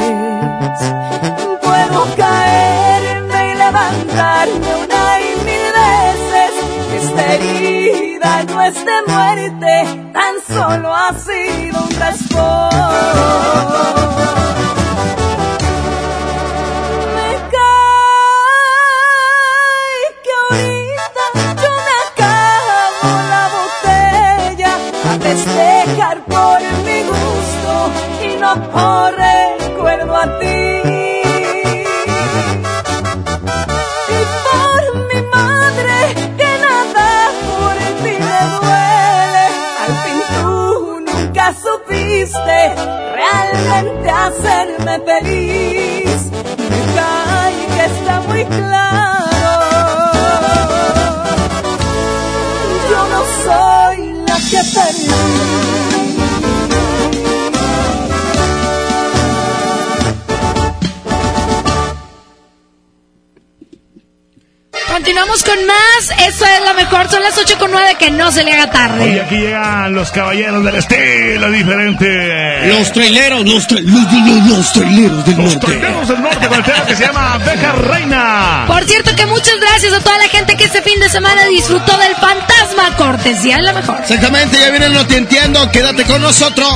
Que 68.03 68.11
no 68.11 68.31
se 68.34 68.43
le 68.43 68.51
haga 68.51 68.63
Hoy 68.65 68.69
tarde. 68.69 69.21
aquí 69.21 69.35
llegan 69.38 69.93
los 69.93 70.11
caballeros 70.11 70.61
del 70.65 70.75
estilo 70.75 71.49
diferente. 71.51 72.67
Los 72.67 72.91
traileros, 72.91 73.45
los, 73.45 73.65
tra- 73.65 73.80
los, 73.81 74.11
los- 74.11 74.47
los 74.57 74.73
traileros 74.73 75.25
del 75.25 75.38
Los 75.38 75.53
norte. 75.53 75.65
traileros 75.67 76.07
del 76.09 76.21
norte 76.21 76.47
con 76.49 76.57
el 76.57 76.63
tema 76.65 76.85
que 76.85 76.95
se 76.97 77.05
llama 77.05 77.34
Abeja 77.35 77.71
Reina. 77.71 78.63
Por 78.67 78.84
cierto, 78.84 79.15
que 79.15 79.25
muchas 79.25 79.55
gracias 79.57 79.93
a 79.93 79.99
toda 80.01 80.17
la 80.17 80.27
gente 80.27 80.57
que 80.57 80.65
este 80.65 80.81
fin 80.81 80.99
de 80.99 81.07
semana 81.07 81.45
disfrutó 81.45 81.95
del 81.97 82.13
fantasma. 82.15 82.95
Cortesía 82.97 83.55
es 83.57 83.63
la 83.63 83.71
mejor. 83.73 83.97
Exactamente, 84.01 84.59
ya 84.59 84.69
viene 84.69 84.88
el 84.88 84.93
no 84.93 85.07
te 85.07 85.15
entiendo. 85.17 85.71
Quédate 85.71 86.03
con 86.03 86.21
nosotros. 86.21 86.69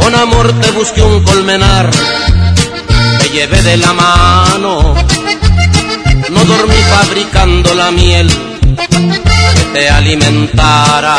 Con 0.00 0.14
amor 0.14 0.58
te 0.60 0.70
busqué 0.70 1.02
un 1.02 1.22
colmenar, 1.22 1.90
te 3.20 3.28
llevé 3.28 3.60
de 3.62 3.76
la 3.76 3.92
mano. 3.92 4.94
No 6.30 6.44
dormí 6.46 6.74
fabricando 6.90 7.74
la 7.74 7.90
miel 7.90 8.30
te 9.76 9.90
alimentara. 9.90 11.16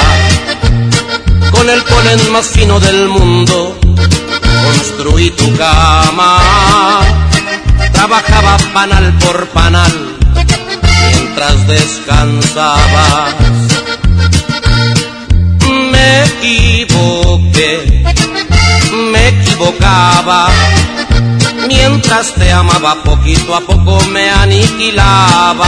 Con 1.51 1.69
el 1.69 1.83
polen 1.83 2.31
más 2.31 2.47
fino 2.47 2.79
del 2.79 3.07
mundo 3.07 3.77
construí 4.65 5.29
tu 5.31 5.55
cama. 5.55 6.39
Trabajaba 7.93 8.57
panal 8.73 9.13
por 9.19 9.47
panal 9.49 9.93
mientras 11.11 11.67
descansabas. 11.67 13.35
Me 15.91 16.23
equivoqué, 16.23 18.03
me 19.11 19.27
equivocaba. 19.27 20.49
Mientras 21.67 22.33
te 22.33 22.51
amaba 22.51 23.03
poquito 23.03 23.55
a 23.55 23.61
poco 23.61 24.03
me 24.05 24.31
aniquilaba. 24.31 25.67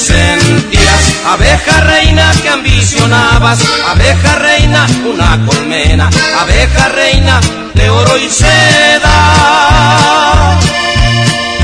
Sentías 0.00 1.10
abeja 1.26 1.80
reina 1.80 2.32
que 2.42 2.48
ambicionabas, 2.48 3.58
abeja 3.88 4.36
reina, 4.36 4.86
una 5.04 5.46
colmena, 5.46 6.10
abeja 6.40 6.88
reina 6.88 7.40
de 7.74 7.90
oro 7.90 8.16
y 8.18 8.28
seda. 8.28 9.18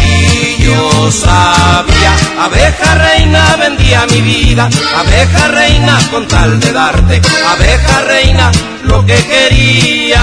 Y 0.03 0.63
yo 0.63 1.11
sabía, 1.11 2.13
abeja 2.43 2.95
reina 2.95 3.57
vendía 3.57 4.07
mi 4.07 4.21
vida, 4.21 4.69
abeja 4.97 5.49
reina 5.49 5.99
con 6.11 6.29
tal 6.29 6.61
de 6.61 6.73
darte, 6.73 7.21
abeja 7.49 8.01
reina 8.03 8.53
lo 8.85 9.05
que 9.05 9.17
querías. 9.17 10.21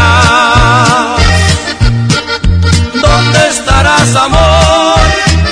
¿Dónde 3.02 3.48
estarás, 3.50 4.16
amor? 4.16 5.00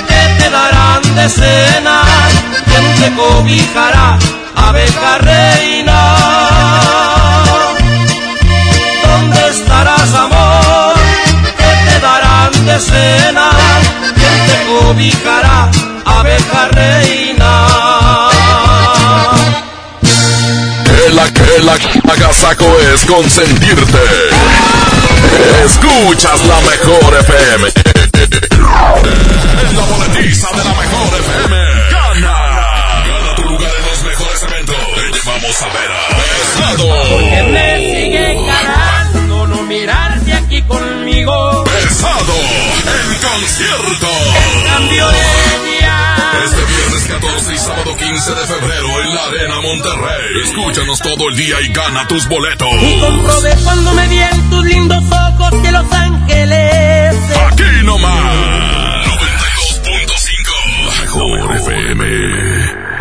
¿Qué 0.08 0.42
te 0.42 0.50
darán 0.50 1.14
de 1.14 1.28
cena? 1.28 2.02
¿Quién 2.72 2.94
te 2.94 3.14
cobijará, 3.16 4.18
abeja 4.56 5.18
reina? 5.18 6.16
¿Dónde 9.04 9.48
estarás, 9.50 10.14
amor? 10.14 10.94
¿Qué 11.58 11.90
te 11.90 12.00
darán 12.00 12.66
de 12.66 12.80
cena? 12.80 13.50
¿Quién 14.14 14.46
te 14.46 14.56
cobijará, 14.72 15.70
abeja 16.06 16.68
reina? 16.70 17.66
Que 20.86 21.14
la 21.14 21.30
que 21.30 21.58
la 21.62 22.12
agasaco 22.14 22.78
es 22.94 23.04
consentirte. 23.04 24.04
Escuchas 25.66 26.40
la 26.46 26.60
mejor 26.60 27.18
FM. 27.20 27.72
La 29.76 29.84
boletiza 29.84 30.48
de 30.56 30.64
la 30.64 30.74
mejor 30.74 31.20
FM. 31.20 31.61
Porque 36.70 37.42
me 37.50 37.76
sigue 37.78 38.34
ganando 38.46 39.46
no 39.48 39.62
mirarte 39.64 40.32
aquí 40.32 40.62
conmigo. 40.62 41.64
Pesado. 41.64 42.34
En 42.34 43.18
concierto. 43.20 44.08
Cambio 44.66 45.08
de 45.08 45.18
día. 45.70 46.16
Este 46.44 46.64
viernes 46.64 47.04
14 47.08 47.54
y 47.54 47.58
sábado 47.58 47.96
15 47.96 48.30
de 48.34 48.46
febrero 48.46 49.02
en 49.02 49.14
la 49.14 49.24
Arena 49.24 49.60
Monterrey. 49.60 50.42
Escúchanos 50.44 51.00
todo 51.00 51.28
el 51.28 51.36
día 51.36 51.60
y 51.60 51.72
gana 51.72 52.06
tus 52.08 52.28
boletos. 52.28 52.68
Y 52.80 53.00
comprobé 53.00 53.54
cuando 53.64 53.92
me 53.94 54.08
vi 54.08 54.18
en 54.20 54.50
tus 54.50 54.64
lindos 54.64 55.04
ojos 55.10 55.62
de 55.62 55.72
Los 55.72 55.92
Ángeles. 55.92 57.14
Aquí 57.50 57.84
nomás. 57.84 59.06
92.5. 59.06 60.86
La 60.86 61.00
mejor 61.02 61.56
FM. 61.56 62.91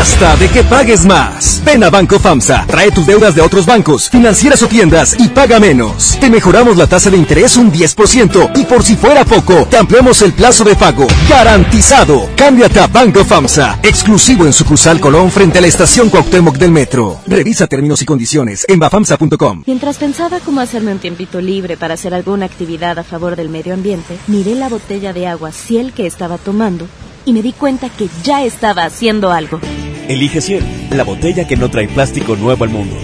Basta 0.00 0.34
de 0.36 0.48
que 0.48 0.64
pagues 0.64 1.04
más. 1.04 1.60
Ven 1.62 1.84
a 1.84 1.90
Banco 1.90 2.18
FAMSA, 2.18 2.64
trae 2.66 2.90
tus 2.90 3.06
deudas 3.06 3.34
de 3.34 3.42
otros 3.42 3.66
bancos, 3.66 4.08
financieras 4.08 4.62
o 4.62 4.66
tiendas 4.66 5.14
y 5.18 5.28
paga 5.28 5.60
menos. 5.60 6.16
Te 6.18 6.30
mejoramos 6.30 6.78
la 6.78 6.86
tasa 6.86 7.10
de 7.10 7.18
interés 7.18 7.58
un 7.58 7.70
10% 7.70 8.52
y 8.54 8.64
por 8.64 8.82
si 8.82 8.96
fuera 8.96 9.26
poco, 9.26 9.66
te 9.68 9.76
ampliamos 9.76 10.22
el 10.22 10.32
plazo 10.32 10.64
de 10.64 10.74
pago. 10.74 11.06
Garantizado. 11.28 12.30
Cámbiate 12.34 12.80
a 12.80 12.86
Banco 12.86 13.26
FAMSA, 13.26 13.80
exclusivo 13.82 14.46
en 14.46 14.54
sucursal 14.54 15.00
Colón 15.00 15.30
frente 15.30 15.58
a 15.58 15.60
la 15.60 15.66
estación 15.66 16.08
Cuauhtémoc 16.08 16.56
del 16.56 16.70
Metro. 16.70 17.20
Revisa 17.26 17.66
términos 17.66 18.00
y 18.00 18.06
condiciones 18.06 18.64
en 18.68 18.78
bafamsa.com. 18.78 19.64
Mientras 19.66 19.98
pensaba 19.98 20.40
cómo 20.40 20.62
hacerme 20.62 20.92
un 20.92 20.98
tiempito 20.98 21.42
libre 21.42 21.76
para 21.76 21.92
hacer 21.92 22.14
alguna 22.14 22.46
actividad 22.46 22.98
a 22.98 23.04
favor 23.04 23.36
del 23.36 23.50
medio 23.50 23.74
ambiente, 23.74 24.16
miré 24.28 24.54
la 24.54 24.70
botella 24.70 25.12
de 25.12 25.26
agua 25.26 25.52
Ciel 25.52 25.92
que 25.92 26.06
estaba 26.06 26.38
tomando 26.38 26.86
y 27.26 27.34
me 27.34 27.42
di 27.42 27.52
cuenta 27.52 27.90
que 27.90 28.08
ya 28.24 28.44
estaba 28.44 28.84
haciendo 28.84 29.30
algo. 29.30 29.60
Elige 30.10 30.40
Ciel, 30.40 30.64
la 30.90 31.04
botella 31.04 31.46
que 31.46 31.56
no 31.56 31.70
trae 31.70 31.86
plástico 31.86 32.34
nuevo 32.34 32.64
al 32.64 32.70
mundo. 32.70 32.96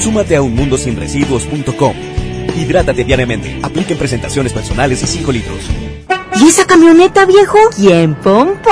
Súmate 0.00 0.36
a 0.36 0.40
unmundosinresiduos.com. 0.40 1.94
Hidrátate 2.58 3.04
diariamente. 3.04 3.58
Apliquen 3.62 3.98
presentaciones 3.98 4.54
personales 4.54 5.02
y 5.02 5.06
5 5.06 5.32
litros. 5.32 5.70
¿Y 6.38 6.48
esa 6.48 6.66
camioneta, 6.66 7.24
viejo? 7.24 7.58
¿Quién, 7.74 8.14
Pompo? 8.14 8.70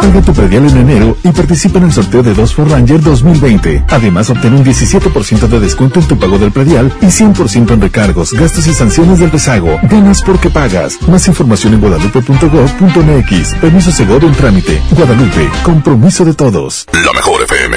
Paga 0.00 0.20
tu 0.22 0.32
predial 0.32 0.68
en 0.68 0.76
enero 0.78 1.16
y 1.22 1.30
participa 1.30 1.78
en 1.78 1.84
el 1.84 1.92
sorteo 1.92 2.22
de 2.22 2.34
2 2.34 2.54
for 2.54 2.68
Ranger 2.68 3.00
2020. 3.00 3.84
Además, 3.88 4.30
obtén 4.30 4.54
un 4.54 4.64
17% 4.64 5.46
de 5.46 5.60
descuento 5.60 6.00
en 6.00 6.08
tu 6.08 6.18
pago 6.18 6.38
del 6.38 6.50
predial 6.50 6.92
y 7.00 7.06
100% 7.06 7.70
en 7.70 7.80
recargos, 7.80 8.32
gastos 8.32 8.66
y 8.66 8.74
sanciones 8.74 9.20
del 9.20 9.30
rezago. 9.30 9.78
Ganas 9.84 10.22
porque 10.22 10.50
pagas. 10.50 11.00
Más 11.08 11.28
información 11.28 11.74
en 11.74 11.80
guadalupe.gov.mx. 11.80 13.54
Permiso 13.60 13.92
seguro 13.92 14.26
en 14.26 14.34
trámite. 14.34 14.82
Guadalupe, 14.90 15.48
compromiso 15.62 16.24
de 16.24 16.34
todos. 16.34 16.86
La 16.92 17.12
mejor 17.12 17.42
FM. 17.42 17.76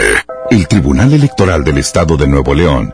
El 0.49 0.67
Tribunal 0.67 1.13
Electoral 1.13 1.63
del 1.63 1.77
Estado 1.77 2.17
de 2.17 2.27
Nuevo 2.27 2.55
León 2.55 2.93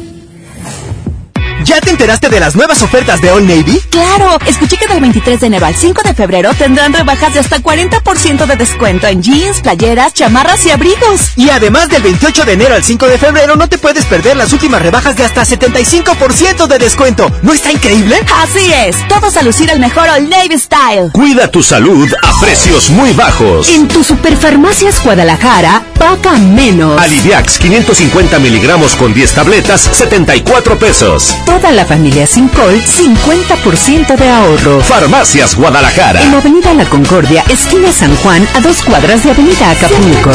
¿Ya 1.71 1.79
te 1.79 1.89
enteraste 1.89 2.27
de 2.27 2.41
las 2.41 2.53
nuevas 2.53 2.81
ofertas 2.81 3.21
de 3.21 3.31
All 3.31 3.47
Navy? 3.47 3.81
Claro, 3.89 4.37
escuché 4.45 4.75
que 4.75 4.87
del 4.87 4.99
23 4.99 5.39
de 5.39 5.47
enero 5.47 5.65
al 5.65 5.73
5 5.73 6.01
de 6.03 6.13
febrero 6.13 6.53
tendrán 6.53 6.91
rebajas 6.91 7.33
de 7.33 7.39
hasta 7.39 7.59
40% 7.59 8.45
de 8.45 8.55
descuento 8.57 9.07
en 9.07 9.23
jeans, 9.23 9.61
playeras, 9.61 10.13
chamarras 10.13 10.65
y 10.65 10.71
abrigos. 10.71 11.31
Y 11.37 11.49
además 11.49 11.87
del 11.87 12.01
28 12.01 12.43
de 12.43 12.51
enero 12.51 12.75
al 12.75 12.83
5 12.83 13.07
de 13.07 13.17
febrero 13.17 13.55
no 13.55 13.69
te 13.69 13.77
puedes 13.77 14.03
perder 14.03 14.35
las 14.35 14.51
últimas 14.51 14.81
rebajas 14.81 15.15
de 15.15 15.23
hasta 15.23 15.43
75% 15.43 16.67
de 16.67 16.77
descuento. 16.77 17.31
¿No 17.41 17.53
está 17.53 17.71
increíble? 17.71 18.17
Así 18.35 18.69
es, 18.73 19.07
todos 19.07 19.37
a 19.37 19.41
lucir 19.41 19.69
el 19.69 19.79
mejor 19.79 20.09
All 20.09 20.29
Navy 20.29 20.59
Style. 20.59 21.11
Cuida 21.13 21.47
tu 21.47 21.63
salud 21.63 22.09
a 22.21 22.41
precios 22.41 22.89
muy 22.89 23.13
bajos. 23.13 23.69
En 23.69 23.87
tu 23.87 24.03
Superfarmacias 24.03 25.01
Guadalajara, 25.01 25.83
paga 25.97 26.33
menos. 26.37 27.01
Aliviax 27.01 27.59
550 27.59 28.39
miligramos 28.39 28.97
con 28.97 29.13
10 29.13 29.31
tabletas, 29.31 29.79
74 29.79 30.77
pesos. 30.77 31.33
Toda 31.61 31.73
la 31.73 31.85
familia 31.85 32.25
sin 32.25 32.47
col, 32.47 32.81
50% 32.81 34.15
de 34.17 34.29
ahorro. 34.29 34.81
Farmacias 34.81 35.55
Guadalajara. 35.55 36.23
En 36.23 36.33
Avenida 36.33 36.73
La 36.73 36.85
Concordia, 36.85 37.43
esquina 37.49 37.91
San 37.91 38.15
Juan, 38.15 38.47
a 38.55 38.61
dos 38.61 38.81
cuadras 38.81 39.23
de 39.23 39.29
Avenida 39.29 39.69
Acapulco. 39.69 40.31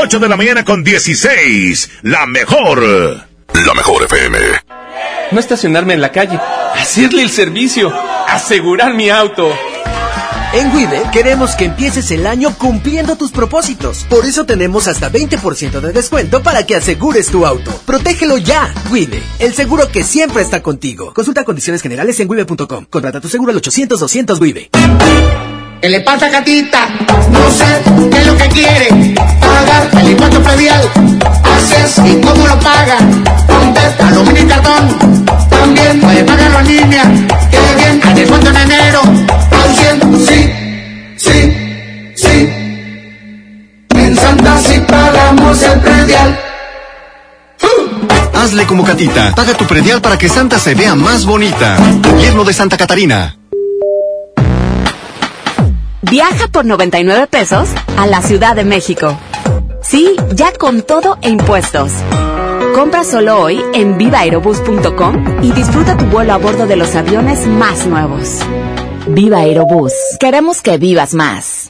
8 0.00 0.18
de 0.20 0.26
la 0.26 0.36
mañana 0.38 0.64
con 0.64 0.82
16. 0.82 1.90
La 2.00 2.24
mejor. 2.24 2.82
La 2.82 3.74
mejor 3.74 4.04
FM. 4.04 4.38
No 5.32 5.38
estacionarme 5.38 5.92
en 5.92 6.00
la 6.00 6.12
calle. 6.12 6.40
Hacerle 6.74 7.20
el 7.20 7.28
servicio. 7.28 7.92
Asegurar 8.26 8.94
mi 8.94 9.10
auto. 9.10 9.54
En 10.52 10.74
Wibe 10.74 11.02
queremos 11.12 11.54
que 11.54 11.66
empieces 11.66 12.10
el 12.10 12.26
año 12.26 12.52
cumpliendo 12.58 13.14
tus 13.14 13.30
propósitos. 13.30 14.04
Por 14.10 14.26
eso 14.26 14.44
tenemos 14.44 14.88
hasta 14.88 15.10
20% 15.10 15.80
de 15.80 15.92
descuento 15.92 16.42
para 16.42 16.66
que 16.66 16.74
asegures 16.74 17.28
tu 17.28 17.46
auto. 17.46 17.70
Protégelo 17.86 18.36
ya. 18.36 18.74
Wibe, 18.90 19.22
el 19.38 19.54
seguro 19.54 19.88
que 19.92 20.02
siempre 20.02 20.42
está 20.42 20.60
contigo. 20.60 21.14
Consulta 21.14 21.44
condiciones 21.44 21.82
generales 21.82 22.18
en 22.18 22.28
wibe.com. 22.28 22.86
Contrata 22.90 23.20
tu 23.20 23.28
seguro 23.28 23.52
al 23.52 23.58
800 23.58 24.00
200 24.00 24.40
Wibe. 24.40 24.70
¿Qué 25.80 25.88
le 25.88 26.00
pasa, 26.02 26.28
gatita? 26.28 26.88
No 27.30 27.50
sé 27.50 28.10
qué 28.10 28.18
es 28.18 28.26
lo 28.26 28.36
que 28.36 28.48
quiere. 28.48 29.14
Pagar 29.40 29.88
el 30.02 30.10
impuesto 30.10 30.42
predial. 30.42 30.90
Haces 31.42 31.98
y 32.04 32.20
cómo 32.20 32.46
lo 32.46 32.60
paga. 32.60 32.98
Contesta 33.46 34.10
los 34.10 34.26
mini 34.26 34.46
cartón. 34.46 35.24
También 35.48 36.00
puede 36.00 36.22
pagarlo 36.24 36.58
en 36.60 36.66
línea. 36.66 37.02
Qué 37.50 37.58
bien, 37.76 38.00
al 38.04 38.14
descuento 38.14 38.50
en 38.50 38.56
enero. 38.56 39.00
Al 39.02 39.74
100, 39.74 40.26
sí, 40.26 40.52
sí, 41.16 42.14
sí. 42.14 42.48
En 43.94 44.16
Santa 44.16 44.58
sí 44.58 44.82
pagamos 44.86 45.62
el 45.62 45.80
predial. 45.80 46.40
Hazle 48.34 48.66
como 48.66 48.84
Catita. 48.84 49.34
Paga 49.34 49.54
tu 49.54 49.66
predial 49.66 50.02
para 50.02 50.18
que 50.18 50.28
Santa 50.28 50.58
se 50.58 50.74
vea 50.74 50.94
más 50.94 51.24
bonita. 51.24 51.78
Gobierno 52.02 52.44
de 52.44 52.52
Santa 52.52 52.76
Catarina. 52.76 53.39
Viaja 56.10 56.48
por 56.48 56.64
99 56.64 57.28
pesos 57.28 57.68
a 57.96 58.06
la 58.08 58.20
Ciudad 58.20 58.56
de 58.56 58.64
México. 58.64 59.16
Sí, 59.80 60.16
ya 60.34 60.52
con 60.52 60.82
todo 60.82 61.18
e 61.22 61.28
impuestos. 61.28 61.92
Compra 62.74 63.04
solo 63.04 63.40
hoy 63.40 63.62
en 63.74 63.96
vivaerobus.com 63.96 65.42
y 65.44 65.52
disfruta 65.52 65.96
tu 65.96 66.06
vuelo 66.06 66.32
a 66.32 66.38
bordo 66.38 66.66
de 66.66 66.74
los 66.74 66.96
aviones 66.96 67.46
más 67.46 67.86
nuevos. 67.86 68.40
Viva 69.06 69.38
Aerobús. 69.38 69.92
Queremos 70.18 70.62
que 70.62 70.78
vivas 70.78 71.14
más. 71.14 71.69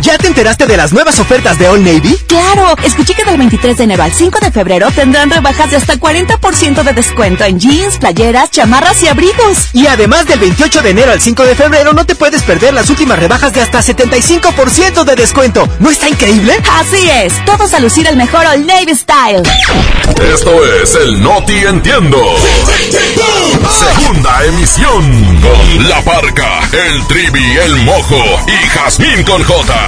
¿Ya 0.00 0.16
te 0.16 0.28
enteraste 0.28 0.66
de 0.66 0.76
las 0.76 0.92
nuevas 0.92 1.18
ofertas 1.18 1.58
de 1.58 1.68
All 1.68 1.82
Navy? 1.82 2.16
¡Claro! 2.26 2.76
Escuché 2.82 3.14
que 3.14 3.24
del 3.24 3.36
23 3.36 3.76
de 3.76 3.84
enero 3.84 4.02
al 4.02 4.12
5 4.12 4.38
de 4.40 4.52
febrero 4.52 4.90
tendrán 4.90 5.30
rebajas 5.30 5.70
de 5.70 5.76
hasta 5.76 5.94
40% 5.94 6.82
de 6.82 6.92
descuento 6.92 7.44
en 7.44 7.58
jeans, 7.58 7.98
playeras, 7.98 8.50
chamarras 8.50 9.02
y 9.02 9.08
abrigos. 9.08 9.68
Y 9.72 9.86
además 9.86 10.26
del 10.26 10.38
28 10.38 10.82
de 10.82 10.90
enero 10.90 11.12
al 11.12 11.20
5 11.20 11.44
de 11.44 11.54
febrero 11.54 11.92
no 11.92 12.06
te 12.06 12.14
puedes 12.14 12.42
perder 12.42 12.74
las 12.74 12.90
últimas 12.90 13.18
rebajas 13.18 13.52
de 13.52 13.60
hasta 13.60 13.80
75% 13.80 15.04
de 15.04 15.16
descuento. 15.16 15.68
¿No 15.80 15.90
está 15.90 16.08
increíble? 16.08 16.54
Así 16.72 17.08
es. 17.10 17.44
Todos 17.44 17.74
a 17.74 17.80
lucir 17.80 18.06
el 18.06 18.16
mejor 18.16 18.46
All 18.46 18.66
Navy 18.66 18.94
Style. 18.94 19.42
Esto 20.32 20.64
es 20.82 20.94
el 20.94 21.20
Noti 21.22 21.58
Entiendo. 21.58 22.18
Segunda 23.70 24.44
emisión 24.46 25.40
con 25.40 25.88
La 25.88 26.00
Parca, 26.02 26.60
el 26.72 27.06
Trivi, 27.06 27.56
el 27.64 27.76
Mojo 27.84 28.24
y 28.46 28.68
Jazmín 28.68 29.22
con 29.24 29.42
J. 29.44 29.87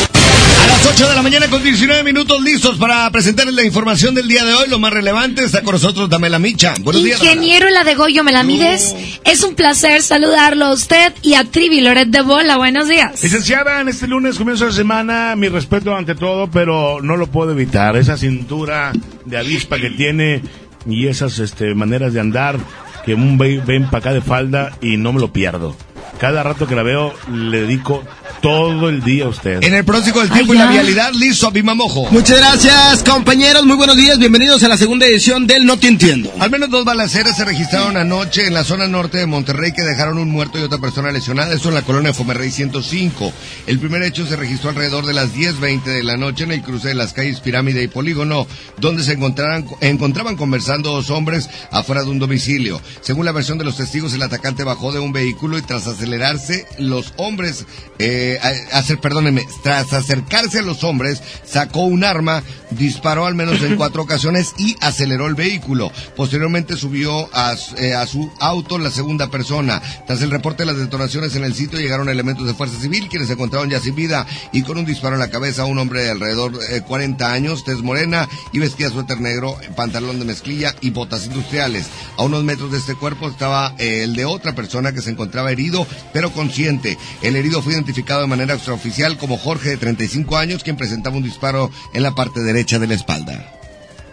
A 0.61 0.67
las 0.67 0.85
8 0.85 1.09
de 1.09 1.15
la 1.15 1.21
mañana 1.23 1.47
con 1.47 1.63
19 1.63 2.03
minutos 2.03 2.39
listos 2.41 2.77
para 2.77 3.09
presentarles 3.09 3.55
la 3.55 3.63
información 3.63 4.13
del 4.13 4.27
día 4.27 4.45
de 4.45 4.53
hoy. 4.53 4.69
Lo 4.69 4.77
más 4.77 4.93
relevante 4.93 5.43
está 5.43 5.63
con 5.63 5.73
nosotros 5.73 6.07
Damela 6.07 6.37
Micha. 6.37 6.75
Buenos 6.81 7.03
días. 7.03 7.23
Ingeniero 7.23 7.69
la 7.71 7.83
de 7.83 7.95
Goyo 7.95 8.23
Melamides, 8.23 8.95
es 9.23 9.43
un 9.43 9.55
placer 9.55 10.03
saludarlo 10.03 10.65
a 10.65 10.73
usted 10.73 11.13
y 11.23 11.33
a 11.33 11.45
Trivi 11.45 11.81
Loret 11.81 12.09
de 12.09 12.21
Bola. 12.21 12.57
Buenos 12.57 12.87
días. 12.87 13.23
Licenciada, 13.23 13.81
en 13.81 13.89
este 13.89 14.07
lunes 14.07 14.37
comienzo 14.37 14.67
de 14.67 14.73
semana, 14.73 15.35
mi 15.35 15.49
respeto 15.49 15.95
ante 15.95 16.13
todo, 16.13 16.49
pero 16.51 17.01
no 17.01 17.17
lo 17.17 17.25
puedo 17.27 17.53
evitar. 17.53 17.97
Esa 17.97 18.17
cintura 18.17 18.91
de 19.25 19.37
avispa 19.37 19.79
que 19.79 19.89
tiene 19.89 20.43
y 20.85 21.07
esas 21.07 21.39
este, 21.39 21.73
maneras 21.73 22.13
de 22.13 22.19
andar 22.19 22.59
que 23.03 23.15
un 23.15 23.37
ven 23.37 23.85
para 23.85 23.97
acá 23.97 24.13
de 24.13 24.21
falda 24.21 24.77
y 24.81 24.97
no 24.97 25.11
me 25.11 25.19
lo 25.19 25.33
pierdo. 25.33 25.75
Cada 26.21 26.43
rato 26.43 26.67
que 26.67 26.75
la 26.75 26.83
veo 26.83 27.15
le 27.31 27.61
dedico 27.61 28.03
todo 28.43 28.89
el 28.89 29.01
día 29.01 29.25
a 29.25 29.29
usted. 29.29 29.63
En 29.63 29.73
el 29.73 29.83
próximo 29.83 30.19
del 30.19 30.29
tiempo 30.29 30.53
y 30.53 30.57
la 30.57 30.69
vialidad, 30.69 31.11
listo, 31.13 31.49
Bima 31.49 31.73
Mojo. 31.73 32.11
Muchas 32.11 32.37
gracias, 32.37 33.03
compañeros. 33.03 33.65
Muy 33.65 33.75
buenos 33.75 33.97
días. 33.97 34.19
Bienvenidos 34.19 34.61
a 34.61 34.67
la 34.67 34.77
segunda 34.77 35.07
edición 35.07 35.47
del 35.47 35.65
No 35.65 35.77
Te 35.77 35.87
Entiendo. 35.87 36.31
Al 36.39 36.51
menos 36.51 36.69
dos 36.69 36.85
balaceras 36.85 37.35
se 37.35 37.43
registraron 37.43 37.97
anoche 37.97 38.45
en 38.45 38.53
la 38.53 38.63
zona 38.63 38.87
norte 38.87 39.17
de 39.17 39.25
Monterrey 39.25 39.73
que 39.73 39.81
dejaron 39.81 40.19
un 40.19 40.29
muerto 40.29 40.59
y 40.59 40.61
otra 40.61 40.77
persona 40.77 41.11
lesionada. 41.11 41.55
Esto 41.55 41.69
en 41.69 41.75
la 41.75 41.81
colonia 41.81 42.13
Fomerrey 42.13 42.51
105. 42.51 43.33
El 43.65 43.79
primer 43.79 44.03
hecho 44.03 44.27
se 44.27 44.35
registró 44.35 44.69
alrededor 44.69 45.07
de 45.07 45.13
las 45.13 45.33
10.20 45.33 45.83
de 45.85 46.03
la 46.03 46.17
noche 46.17 46.43
en 46.43 46.51
el 46.51 46.61
cruce 46.61 46.89
de 46.89 46.95
las 46.95 47.13
calles 47.13 47.39
Pirámide 47.39 47.81
y 47.81 47.87
Polígono, 47.87 48.45
donde 48.77 49.03
se 49.03 49.13
encontraban, 49.13 49.65
encontraban 49.81 50.35
conversando 50.35 50.91
dos 50.91 51.09
hombres 51.09 51.49
afuera 51.71 52.03
de 52.03 52.11
un 52.11 52.19
domicilio. 52.19 52.79
Según 53.01 53.25
la 53.25 53.31
versión 53.31 53.57
de 53.57 53.65
los 53.65 53.77
testigos, 53.77 54.13
el 54.13 54.21
atacante 54.21 54.63
bajó 54.63 54.91
de 54.91 54.99
un 54.99 55.13
vehículo 55.13 55.57
y 55.57 55.63
tras 55.63 55.87
acelerarse, 56.11 56.65
los 56.77 57.13
hombres 57.17 57.65
eh, 58.03 58.39
hacer, 58.71 58.99
perdónenme, 58.99 59.45
tras 59.61 59.93
acercarse 59.93 60.59
a 60.59 60.63
los 60.63 60.83
hombres, 60.83 61.21
sacó 61.45 61.81
un 61.81 62.03
arma, 62.03 62.41
disparó 62.71 63.27
al 63.27 63.35
menos 63.35 63.61
en 63.61 63.75
cuatro 63.77 64.01
ocasiones 64.01 64.53
y 64.57 64.75
aceleró 64.81 65.27
el 65.27 65.35
vehículo. 65.35 65.91
Posteriormente 66.15 66.75
subió 66.75 67.29
a, 67.31 67.55
eh, 67.77 67.93
a, 67.93 68.07
su 68.07 68.31
auto 68.39 68.79
la 68.79 68.89
segunda 68.89 69.29
persona. 69.29 69.81
Tras 70.07 70.21
el 70.23 70.31
reporte 70.31 70.63
de 70.63 70.71
las 70.71 70.77
detonaciones 70.77 71.35
en 71.35 71.43
el 71.43 71.53
sitio 71.53 71.79
llegaron 71.79 72.09
elementos 72.09 72.47
de 72.47 72.55
fuerza 72.55 72.79
civil 72.79 73.07
quienes 73.07 73.27
se 73.27 73.35
encontraron 73.35 73.69
ya 73.69 73.79
sin 73.79 73.93
vida 73.93 74.25
y 74.51 74.63
con 74.63 74.79
un 74.79 74.85
disparo 74.85 75.15
en 75.15 75.19
la 75.19 75.29
cabeza 75.29 75.65
un 75.65 75.77
hombre 75.77 76.03
de 76.03 76.11
alrededor 76.11 76.57
de 76.57 76.81
40 76.81 77.31
años, 77.31 77.63
tez 77.63 77.83
morena 77.83 78.27
y 78.51 78.57
vestía 78.57 78.89
suéter 78.89 79.21
negro, 79.21 79.57
pantalón 79.75 80.17
de 80.17 80.25
mezclilla 80.25 80.75
y 80.81 80.89
botas 80.89 81.27
industriales. 81.27 81.85
A 82.17 82.23
unos 82.23 82.43
metros 82.43 82.71
de 82.71 82.79
este 82.79 82.95
cuerpo 82.95 83.29
estaba 83.29 83.75
eh, 83.77 84.03
el 84.03 84.15
de 84.15 84.25
otra 84.25 84.55
persona 84.55 84.91
que 84.91 85.03
se 85.03 85.11
encontraba 85.11 85.51
herido 85.51 85.85
pero 86.13 86.31
consciente. 86.31 86.97
El 87.21 87.35
herido 87.35 87.61
fue 87.61 87.73
identificado 87.73 88.21
de 88.21 88.27
manera 88.27 88.53
extraoficial 88.53 89.17
como 89.17 89.37
Jorge 89.37 89.69
de 89.69 89.77
35 89.77 90.37
años, 90.37 90.63
quien 90.63 90.77
presentaba 90.77 91.17
un 91.17 91.23
disparo 91.23 91.71
en 91.93 92.03
la 92.03 92.15
parte 92.15 92.41
derecha 92.41 92.79
de 92.79 92.87
la 92.87 92.95
espalda. 92.95 93.53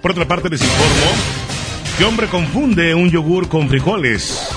Por 0.03 0.13
otra 0.13 0.29
parte, 0.29 0.49
les 0.49 0.63
informo 0.63 1.13
que 1.97 2.05
hombre 2.05 2.29
confunde 2.29 2.95
un 2.95 3.11
yogur 3.11 3.49
con 3.49 3.69
frijoles. 3.69 4.49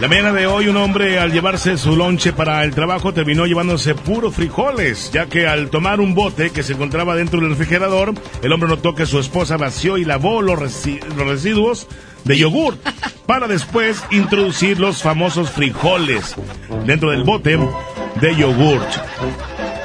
La 0.00 0.08
mañana 0.08 0.32
de 0.32 0.46
hoy 0.46 0.66
un 0.66 0.76
hombre 0.76 1.20
al 1.20 1.32
llevarse 1.32 1.78
su 1.78 1.94
lonche 1.94 2.32
para 2.32 2.64
el 2.64 2.74
trabajo 2.74 3.14
terminó 3.14 3.46
llevándose 3.46 3.94
puros 3.94 4.34
frijoles, 4.34 5.10
ya 5.12 5.26
que 5.26 5.46
al 5.46 5.70
tomar 5.70 6.00
un 6.00 6.14
bote 6.14 6.50
que 6.50 6.64
se 6.64 6.72
encontraba 6.72 7.14
dentro 7.14 7.40
del 7.40 7.50
refrigerador, 7.50 8.12
el 8.42 8.52
hombre 8.52 8.68
notó 8.68 8.94
que 8.96 9.06
su 9.06 9.20
esposa 9.20 9.56
vació 9.56 9.96
y 9.96 10.04
lavó 10.04 10.42
los, 10.42 10.58
los 10.60 11.26
residuos 11.26 11.86
de 12.24 12.38
yogur 12.38 12.76
para 13.26 13.46
después 13.46 14.02
introducir 14.10 14.78
los 14.78 15.02
famosos 15.02 15.50
frijoles 15.50 16.34
dentro 16.86 17.10
del 17.10 17.24
bote 17.24 17.58
de 18.20 18.36
yogurt. 18.36 18.88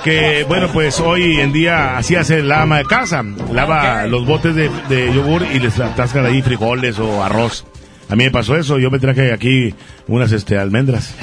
Que 0.03 0.45
bueno, 0.47 0.69
pues 0.71 0.99
hoy 0.99 1.41
en 1.41 1.51
día 1.51 1.97
así 1.97 2.15
hace 2.15 2.41
la 2.41 2.61
ama 2.61 2.77
de 2.77 2.85
casa. 2.85 3.23
Lava 3.51 4.05
los 4.07 4.25
botes 4.25 4.55
de, 4.55 4.69
de 4.87 5.13
yogur 5.13 5.45
y 5.53 5.59
les 5.59 5.79
atascan 5.79 6.25
ahí 6.25 6.41
frijoles 6.41 6.99
o 6.99 7.23
arroz. 7.23 7.65
A 8.09 8.15
mí 8.15 8.23
me 8.23 8.31
pasó 8.31 8.55
eso, 8.55 8.79
yo 8.79 8.89
me 8.89 8.99
traje 8.99 9.33
aquí 9.33 9.75
unas 10.07 10.31
este 10.31 10.57
almendras. 10.57 11.13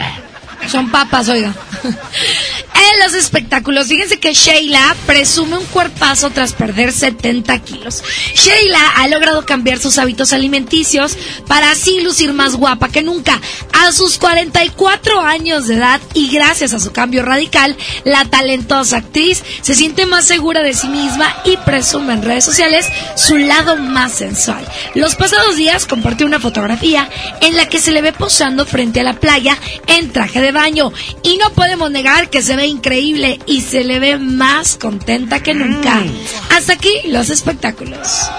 Son 0.69 0.91
papas, 0.91 1.29
oiga. 1.29 1.53
Los 3.07 3.15
espectáculos, 3.15 3.87
fíjense 3.87 4.19
que 4.19 4.35
Sheila 4.35 4.97
presume 5.07 5.59
un 5.59 5.65
cuerpazo 5.67 6.31
tras 6.31 6.55
perder 6.55 6.91
70 6.91 7.57
kilos. 7.61 8.03
Sheila 8.35 8.81
ha 8.97 9.07
logrado 9.07 9.47
cambiar 9.47 9.79
sus 9.79 9.99
hábitos 9.99 10.33
alimenticios 10.33 11.17
para 11.47 11.71
así 11.71 12.01
lucir 12.01 12.33
más 12.33 12.57
guapa 12.57 12.89
que 12.89 13.05
nunca. 13.05 13.41
A 13.75 13.93
sus 13.93 14.19
44 14.19 15.21
años 15.21 15.69
de 15.69 15.77
edad 15.77 16.01
y 16.15 16.31
gracias 16.31 16.73
a 16.73 16.81
su 16.81 16.91
cambio 16.91 17.23
radical, 17.23 17.77
la 18.03 18.25
talentosa 18.25 18.97
actriz 18.97 19.41
se 19.63 19.77
siente 19.77 20.05
más 20.07 20.25
segura 20.25 20.63
de 20.63 20.75
sí 20.75 20.89
misma 20.89 21.33
y 21.45 21.57
presume 21.59 22.15
en 22.15 22.23
redes 22.23 22.45
sociales 22.45 22.89
su 23.15 23.37
lado 23.37 23.77
más 23.77 24.15
sensual. 24.15 24.67
Los 24.97 25.15
pasados 25.15 25.55
días 25.55 25.87
compartió 25.87 26.27
una 26.27 26.41
fotografía 26.41 27.09
en 27.41 27.55
la 27.55 27.69
que 27.69 27.79
se 27.79 27.93
le 27.93 28.03
ve 28.03 28.13
posando 28.13 28.67
frente 28.67 28.99
a 28.99 29.05
la 29.05 29.15
playa 29.15 29.57
en 29.87 30.11
traje 30.11 30.41
de 30.41 30.51
baño 30.51 30.93
y 31.23 31.37
no 31.37 31.53
podemos 31.53 31.89
negar 31.93 32.31
que 32.31 32.43
se 32.43 32.57
ve 32.57 32.67
increíble 32.67 32.96
y 33.01 33.61
se 33.61 33.85
le 33.85 33.99
ve 33.99 34.19
más 34.19 34.77
contenta 34.77 35.43
que 35.43 35.55
nunca. 35.55 36.03
Hasta 36.51 36.75
aquí 36.75 36.93
los 37.09 37.31
espectáculos. 37.31 38.31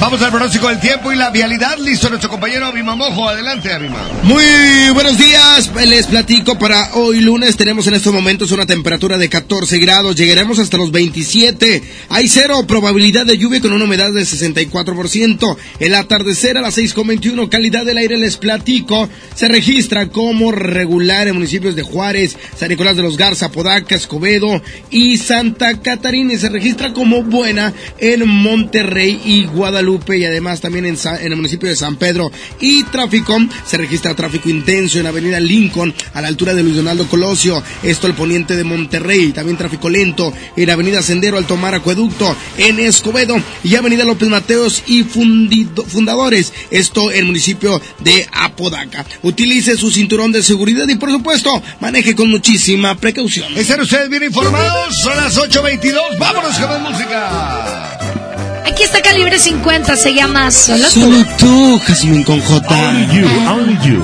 Vamos 0.00 0.20
al 0.22 0.30
pronóstico 0.30 0.68
del 0.68 0.80
tiempo 0.80 1.12
y 1.12 1.16
la 1.16 1.30
vialidad. 1.30 1.78
Listo 1.78 2.08
nuestro 2.08 2.28
compañero 2.28 2.66
Abima 2.66 2.96
Mojo. 2.96 3.28
Adelante, 3.28 3.72
Abima. 3.72 3.96
Muy 4.24 4.44
buenos 4.92 5.16
días. 5.16 5.70
Les 5.86 6.06
platico 6.06 6.58
para 6.58 6.94
hoy 6.94 7.20
lunes. 7.20 7.56
Tenemos 7.56 7.86
en 7.86 7.94
estos 7.94 8.12
momentos 8.12 8.50
una 8.50 8.66
temperatura 8.66 9.16
de 9.18 9.28
14 9.28 9.78
grados. 9.78 10.16
Llegaremos 10.16 10.58
hasta 10.58 10.76
los 10.76 10.90
27. 10.90 11.82
Hay 12.10 12.28
cero 12.28 12.64
probabilidad 12.66 13.24
de 13.24 13.38
lluvia 13.38 13.60
con 13.60 13.72
una 13.72 13.84
humedad 13.84 14.12
de 14.12 14.22
64%. 14.22 15.56
El 15.78 15.94
atardecer 15.94 16.58
a 16.58 16.60
las 16.60 16.76
6.21. 16.76 17.48
Calidad 17.48 17.86
del 17.86 17.98
aire 17.98 18.18
les 18.18 18.36
platico. 18.36 19.08
Se 19.34 19.48
registra 19.48 20.08
como 20.08 20.50
regular 20.52 21.28
en 21.28 21.34
municipios 21.34 21.76
de 21.76 21.82
Juárez, 21.82 22.36
San 22.58 22.68
Nicolás 22.68 22.96
de 22.96 23.02
los 23.02 23.16
Garza, 23.16 23.52
Podaca, 23.52 23.94
Escobedo 23.94 24.60
y 24.90 25.18
Santa 25.18 25.80
Catarina. 25.80 26.34
Y 26.34 26.38
se 26.38 26.48
registra 26.48 26.92
como 26.92 27.22
buena 27.22 27.72
en 27.98 28.28
Monterrey 28.28 29.20
y 29.24 29.44
Guadalupe. 29.44 29.83
Guadalupe 29.84 30.16
y 30.18 30.24
además 30.24 30.60
también 30.60 30.86
en, 30.86 30.96
el 31.20 31.36
municipio 31.36 31.68
de 31.68 31.76
San 31.76 31.96
Pedro 31.96 32.30
y 32.60 32.84
tráfico. 32.84 33.36
Se 33.66 33.76
registra 33.76 34.14
tráfico 34.14 34.48
intenso 34.48 34.98
en 34.98 35.06
Avenida 35.06 35.38
Lincoln 35.40 35.94
a 36.14 36.20
la 36.22 36.28
altura 36.28 36.54
de 36.54 36.62
Luis 36.62 36.76
Donaldo 36.76 37.06
Colosio. 37.06 37.62
Esto 37.82 38.06
al 38.06 38.14
poniente 38.14 38.56
de 38.56 38.64
Monterrey. 38.64 39.32
También 39.32 39.58
tráfico 39.58 39.90
lento 39.90 40.32
en 40.56 40.70
Avenida 40.70 41.02
Sendero 41.02 41.36
al 41.36 41.46
tomar 41.46 41.74
Acueducto 41.74 42.34
en 42.56 42.78
Escobedo 42.80 43.36
y 43.62 43.74
Avenida 43.76 44.04
López 44.04 44.28
Mateos 44.28 44.82
y 44.86 45.04
Fundido- 45.04 45.84
Fundadores. 45.84 46.52
Esto 46.70 47.10
en 47.10 47.18
el 47.18 47.24
municipio 47.26 47.80
de 48.00 48.26
Apodaca. 48.32 49.04
Utilice 49.22 49.76
su 49.76 49.90
cinturón 49.90 50.32
de 50.32 50.42
seguridad 50.42 50.88
y 50.88 50.94
por 50.94 51.10
supuesto 51.10 51.62
maneje 51.80 52.14
con 52.14 52.30
muchísima 52.30 52.94
precaución. 52.96 53.52
Están 53.56 53.80
ustedes 53.80 54.08
bien 54.08 54.22
informados, 54.22 54.96
son 54.96 55.16
las 55.16 55.36
8.22, 55.36 56.18
vámonos 56.18 56.58
con 56.58 56.68
más 56.70 56.80
música. 56.92 58.23
Aquí 58.64 58.82
está 58.82 59.00
Calibre 59.02 59.38
50, 59.38 59.96
se 59.96 60.14
llama 60.14 60.50
Solo 60.50 60.84
tú. 60.84 61.00
Solo 61.00 61.24
tú, 61.38 61.80
Jasmine 61.86 62.24
con 62.24 62.40
J. 62.40 62.74
Only 62.74 63.20
you, 63.20 63.26
only 63.48 63.78
you. 63.86 64.02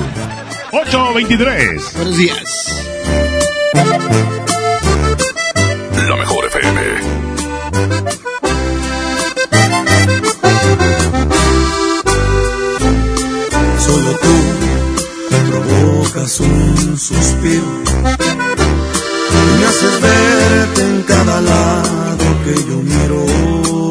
823. 0.71 1.93
Buenos 1.95 2.17
días. 2.17 2.85
La 6.07 6.15
mejor 6.15 6.45
FM. 6.45 6.81
Solo 13.79 14.11
tú 14.17 14.35
me 15.31 15.37
provocas 15.49 16.39
un 16.39 16.97
suspiro 16.97 17.63
y 19.31 19.59
me 19.59 19.65
haces 19.67 20.01
verte 20.01 20.81
en 20.81 21.03
cada 21.03 21.41
lado 21.41 22.25
que 22.45 22.53
yo 22.69 22.77
miro. 22.83 23.90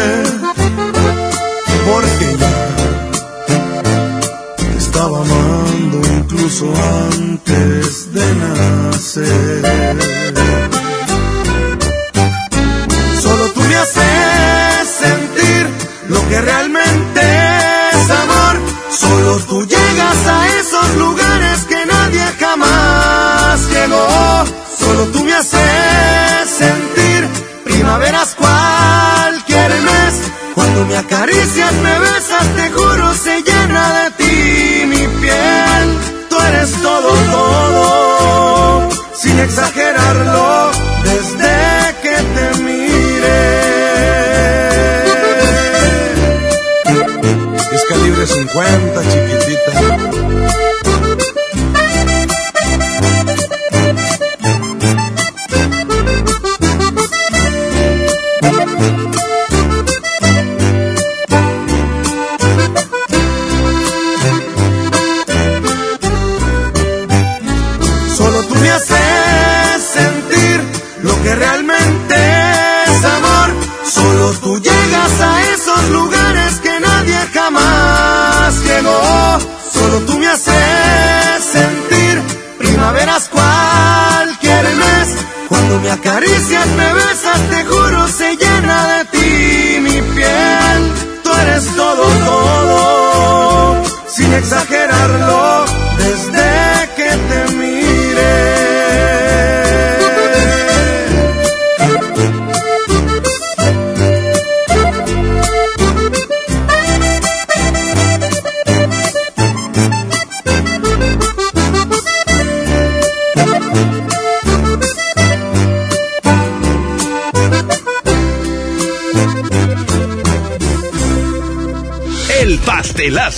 Incluso 6.61 6.95
antes 6.95 7.10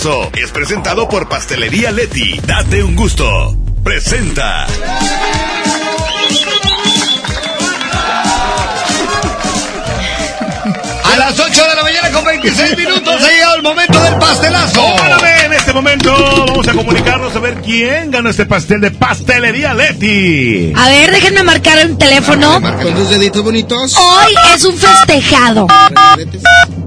es 0.04 0.50
presentado 0.50 1.08
por 1.08 1.30
Pastelería 1.30 1.90
Leti. 1.90 2.38
Date 2.46 2.84
un 2.84 2.94
gusto. 2.94 3.56
Presenta. 3.82 4.66
A 11.04 11.16
las 11.16 11.40
8 11.40 11.68
de 11.68 11.74
la 11.74 11.82
mañana 11.82 12.10
con 12.12 12.22
26 12.22 12.76
minutos 12.76 13.14
ha 13.14 13.30
llegado 13.30 13.56
el 13.56 13.62
momento 13.62 13.98
del 13.98 14.18
pastelazo. 14.18 14.84
Órale, 14.84 15.46
en 15.46 15.52
este 15.54 15.72
momento 15.72 16.44
vamos 16.48 16.68
a 16.68 16.72
comunicarnos 16.74 17.34
a 17.34 17.38
ver 17.38 17.62
quién 17.62 18.10
ganó 18.10 18.28
este 18.28 18.44
pastel 18.44 18.82
de 18.82 18.90
Pastelería 18.90 19.72
Leti. 19.72 20.74
A 20.76 20.86
ver, 20.90 21.12
déjenme 21.12 21.44
marcar 21.44 21.78
un 21.86 21.96
teléfono. 21.96 22.60
Con 22.60 22.94
tus 22.94 23.08
deditos 23.08 23.42
bonitos. 23.42 23.96
Hoy 23.96 24.34
es 24.54 24.64
un 24.66 24.76
festejado. 24.76 25.66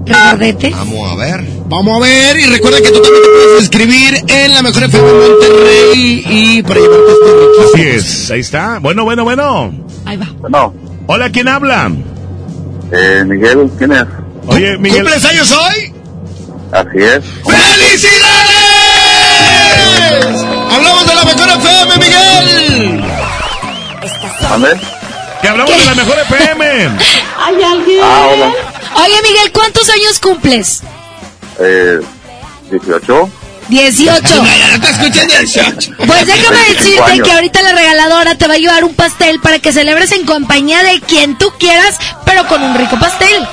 Regordete. 0.06 0.70
Vamos 0.70 1.10
a 1.10 1.16
ver. 1.16 1.57
Vamos 1.70 1.96
a 1.98 2.00
ver 2.00 2.36
y 2.38 2.44
recuerda 2.46 2.78
que 2.80 2.90
tú 2.90 3.00
también 3.02 3.22
te 3.22 3.28
puedes 3.28 3.60
inscribir 3.60 4.24
en 4.26 4.54
la 4.54 4.62
mejor 4.62 4.84
FM 4.84 5.06
de 5.12 5.28
Monterrey 5.28 6.24
y 6.26 6.62
para 6.62 6.80
llevarte 6.80 7.12
este 7.12 7.74
Así 7.74 7.82
es, 7.88 8.30
ahí 8.30 8.40
está. 8.40 8.78
Bueno, 8.80 9.04
bueno, 9.04 9.24
bueno. 9.24 9.72
Ahí 10.06 10.16
va. 10.16 10.26
No, 10.48 10.74
Hola, 11.06 11.30
¿quién 11.30 11.48
habla? 11.48 11.90
eh, 12.92 13.22
Miguel, 13.26 13.70
¿quién 13.76 13.92
es? 13.92 14.04
Oye, 14.46 14.78
Miguel. 14.78 15.02
¿Cumples 15.02 15.24
años 15.26 15.52
hoy? 15.52 15.92
Así 16.72 16.98
es. 16.98 17.24
¡Felicidades! 19.58 20.44
Hablamos 20.72 21.06
de 21.06 21.14
la 21.14 21.24
mejor 21.24 21.48
FM, 21.48 21.96
Miguel. 21.98 23.04
¿Mande? 24.50 24.68
Que 25.42 25.48
hablamos 25.48 25.76
de 25.78 25.84
la 25.84 25.94
mejor 25.94 26.16
FM. 26.18 26.64
¿Hay 27.44 27.62
alguien? 27.62 28.00
Ah, 28.02 28.26
hola. 28.32 28.52
Oye, 29.04 29.22
Miguel, 29.22 29.52
¿cuántos 29.52 29.88
años 29.90 30.18
cumples? 30.20 30.82
Eh, 31.58 32.00
18. 32.70 33.30
18. 33.68 34.44
Ya 34.44 34.80
te 34.80 34.90
escuché 34.90 35.26
18. 35.26 35.90
Pues 36.06 36.26
déjame 36.26 36.56
25 36.56 37.04
decirte 37.04 37.22
que 37.22 37.32
ahorita 37.32 37.62
la 37.62 37.72
regaladora 37.72 38.34
te 38.36 38.46
va 38.46 38.54
a 38.54 38.58
llevar 38.58 38.84
un 38.84 38.94
pastel 38.94 39.40
para 39.40 39.58
que 39.58 39.72
celebres 39.72 40.12
en 40.12 40.24
compañía 40.24 40.82
de 40.82 41.00
quien 41.00 41.36
tú 41.36 41.52
quieras, 41.58 41.96
pero 42.24 42.46
con 42.46 42.62
un 42.62 42.76
rico 42.76 42.98
pastel. 42.98 43.46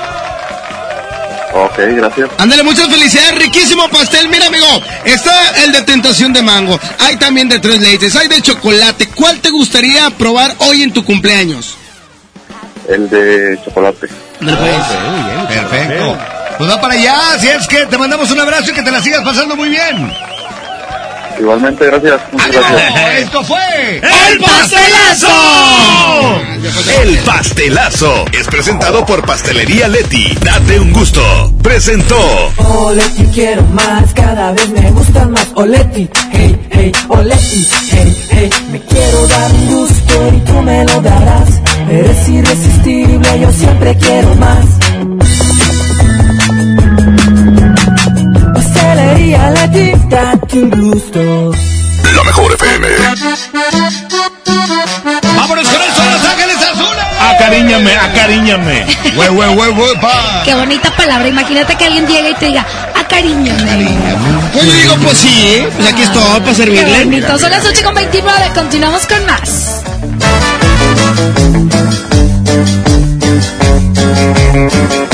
Ok, 1.54 1.78
gracias. 1.78 2.30
Ándale, 2.38 2.62
muchas 2.62 2.88
felicidades, 2.88 3.38
riquísimo 3.38 3.88
pastel. 3.88 4.28
Mira, 4.28 4.46
amigo, 4.46 4.66
está 5.04 5.64
el 5.64 5.72
de 5.72 5.82
tentación 5.82 6.32
de 6.32 6.42
mango. 6.42 6.78
Hay 6.98 7.16
también 7.16 7.48
de 7.48 7.58
tres 7.58 7.80
leches, 7.80 8.14
hay 8.14 8.28
de 8.28 8.42
chocolate. 8.42 9.08
¿Cuál 9.14 9.40
te 9.40 9.50
gustaría 9.50 10.10
probar 10.10 10.54
hoy 10.58 10.82
en 10.82 10.92
tu 10.92 11.02
cumpleaños? 11.04 11.76
El 12.88 13.08
de 13.08 13.58
chocolate. 13.64 14.08
Perfecto. 14.38 16.35
Pues 16.58 16.70
va 16.70 16.80
para 16.80 16.94
allá, 16.94 17.16
si 17.38 17.48
es 17.48 17.66
que 17.66 17.86
te 17.86 17.98
mandamos 17.98 18.30
un 18.30 18.40
abrazo 18.40 18.70
y 18.70 18.74
que 18.74 18.82
te 18.82 18.90
la 18.90 19.02
sigas 19.02 19.22
pasando 19.22 19.56
muy 19.56 19.68
bien. 19.68 20.12
Igualmente, 21.38 21.84
gracias. 21.84 22.20
Muchas 22.32 22.50
gracias. 22.50 23.18
Esto 23.18 23.44
fue 23.44 24.00
¡El 24.30 24.38
Pastelazo! 24.38 25.28
El 27.02 27.18
Pastelazo 27.18 28.24
es 28.32 28.46
presentado 28.46 29.04
por 29.04 29.24
Pastelería 29.26 29.86
Leti. 29.88 30.34
Date 30.40 30.80
un 30.80 30.92
gusto. 30.94 31.52
Presentó. 31.62 32.16
Oleti 32.56 33.24
quiero 33.34 33.62
más, 33.64 34.14
cada 34.14 34.52
vez 34.52 34.68
me 34.70 34.90
gustan 34.92 35.32
más. 35.32 35.46
Oleti, 35.56 36.08
hey, 36.32 36.58
hey, 36.70 36.92
Oleti, 37.08 37.68
hey, 37.90 38.16
hey. 38.30 38.50
Me 38.70 38.80
quiero 38.80 39.26
dar 39.28 39.50
un 39.52 39.66
gusto 39.66 40.32
y 40.34 40.40
tú 40.40 40.62
me 40.62 40.84
lo 40.84 41.00
darás. 41.02 41.50
Eres 41.90 42.28
irresistible, 42.28 43.40
yo 43.40 43.52
siempre 43.52 43.94
quiero 43.98 44.34
más. 44.36 44.64
Leti, 49.20 49.92
date 50.10 50.58
un 50.58 50.70
gusto. 50.70 51.52
La 52.14 52.22
mejor 52.24 52.52
FM. 52.52 52.86
Vámonos 55.36 55.68
con 55.68 55.82
eso, 55.82 56.02
Los 56.12 56.24
Ángeles 56.24 56.56
Azules. 56.56 57.04
Acariñame, 57.34 57.96
acariñame. 57.96 58.86
Hue, 59.16 59.30
hue, 59.30 59.48
hue, 59.48 59.68
hue, 59.70 59.96
pa. 60.00 60.42
Qué 60.44 60.54
bonita 60.54 60.90
palabra. 60.96 61.26
Imagínate 61.28 61.76
que 61.76 61.84
alguien 61.86 62.06
llegue 62.06 62.30
y 62.30 62.34
te 62.34 62.46
diga, 62.46 62.66
acariñame. 62.94 63.88
Pues 64.52 64.64
yo 64.66 64.72
digo, 64.72 64.94
pues 65.02 65.18
sí, 65.18 65.64
pues 65.76 65.88
aquí 65.92 66.02
estoy 66.02 66.22
para 66.22 66.44
Qué 66.44 66.54
servirle. 66.54 67.04
bonito. 67.04 67.38
Son 67.38 67.50
las 67.50 67.64
8 67.64 67.82
con 67.84 67.94
29. 67.94 68.50
Continuamos 68.54 69.06
con 69.06 69.26
más. 69.26 69.82
Todo 74.56 74.66
este 74.68 75.05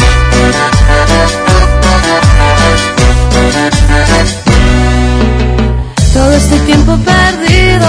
tiempo 6.66 6.96
perdido, 6.98 7.86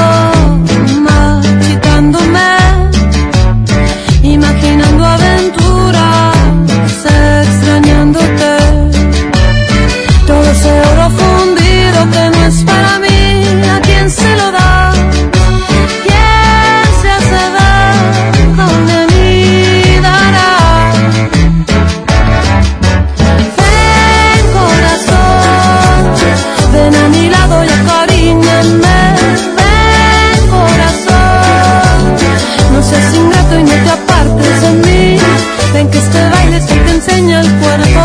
el 37.40 37.52
cuerpo, 37.60 38.03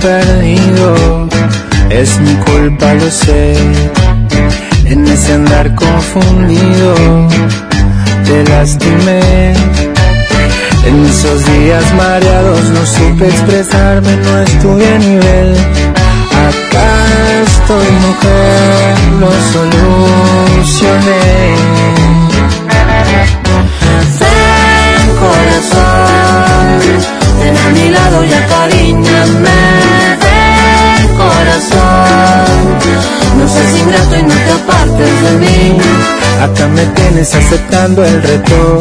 perdido 0.00 1.28
es 1.90 2.18
mi 2.20 2.34
culpa, 2.36 2.94
lo 2.94 3.10
sé. 3.10 3.56
En 4.84 5.06
ese 5.06 5.32
andar 5.34 5.74
confundido 5.74 6.94
te 8.24 8.44
lastimé. 8.44 9.54
En 10.84 11.04
esos 11.04 11.44
días 11.46 11.94
mareados 11.94 12.64
no 12.70 12.86
supe 12.86 13.26
expresarme, 13.28 14.16
no 14.16 14.40
estuve 14.42 14.86
a 14.94 14.98
nivel. 14.98 15.56
Acá 16.46 16.90
estoy 17.46 17.90
mujer, 18.06 18.94
lo 19.20 19.30
solucioné. 19.52 20.96
Ven 24.20 25.08
corazón, 25.22 26.66
ven 27.38 27.56
a 27.56 27.68
mi 27.70 27.90
lado 27.90 28.24
y 28.24 28.32
acariñame. 28.32 29.75
Ingrato 33.86 34.16
y 34.16 34.22
no 34.22 34.34
te 34.34 34.52
apartes 34.52 35.22
de 35.22 35.32
mí. 35.38 35.78
Acá 36.42 36.66
me 36.68 36.84
tienes 36.86 37.34
aceptando 37.34 38.04
el 38.04 38.22
reto. 38.22 38.80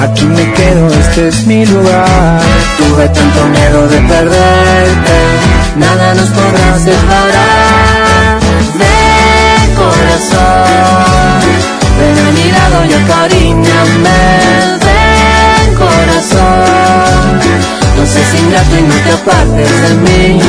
Aquí 0.00 0.24
me 0.24 0.52
quedo, 0.52 0.88
este 0.88 1.28
es 1.28 1.46
mi 1.46 1.64
lugar. 1.66 2.40
Tuve 2.78 3.08
tanto 3.08 3.48
miedo 3.48 3.88
de 3.88 3.98
perderte, 4.00 5.18
nada 5.76 6.14
nos 6.14 6.28
podrá 6.28 6.78
separar. 6.78 8.40
Ven 8.80 9.74
corazón, 9.74 11.40
ven 11.98 12.18
a 12.26 12.30
mi 12.36 12.46
lado 12.56 12.78
y 12.84 12.92
acariñame. 13.00 14.20
Ven 14.86 15.74
corazón, 15.76 16.75
seas 18.06 18.34
ingrato 18.34 18.78
y 18.78 18.82
no 18.82 18.94
te 18.94 19.12
apartes 19.12 19.70
de 19.82 19.94
mí. 20.04 20.40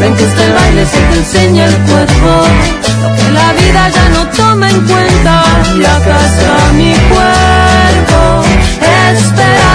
Ven 0.00 0.14
que 0.14 0.24
este 0.24 0.52
baile 0.52 0.86
se 0.86 0.98
te 0.98 1.16
enseña 1.16 1.64
el 1.66 1.76
cuerpo, 1.88 2.30
lo 3.02 3.16
que 3.16 3.30
la 3.32 3.52
vida 3.52 3.88
ya 3.88 4.08
no 4.10 4.26
toma 4.28 4.70
en 4.70 4.80
cuenta. 4.86 5.42
Y 5.76 5.82
está 5.82 6.72
mi 6.74 6.92
cuerpo 7.10 8.44
esperándote. 9.12 9.67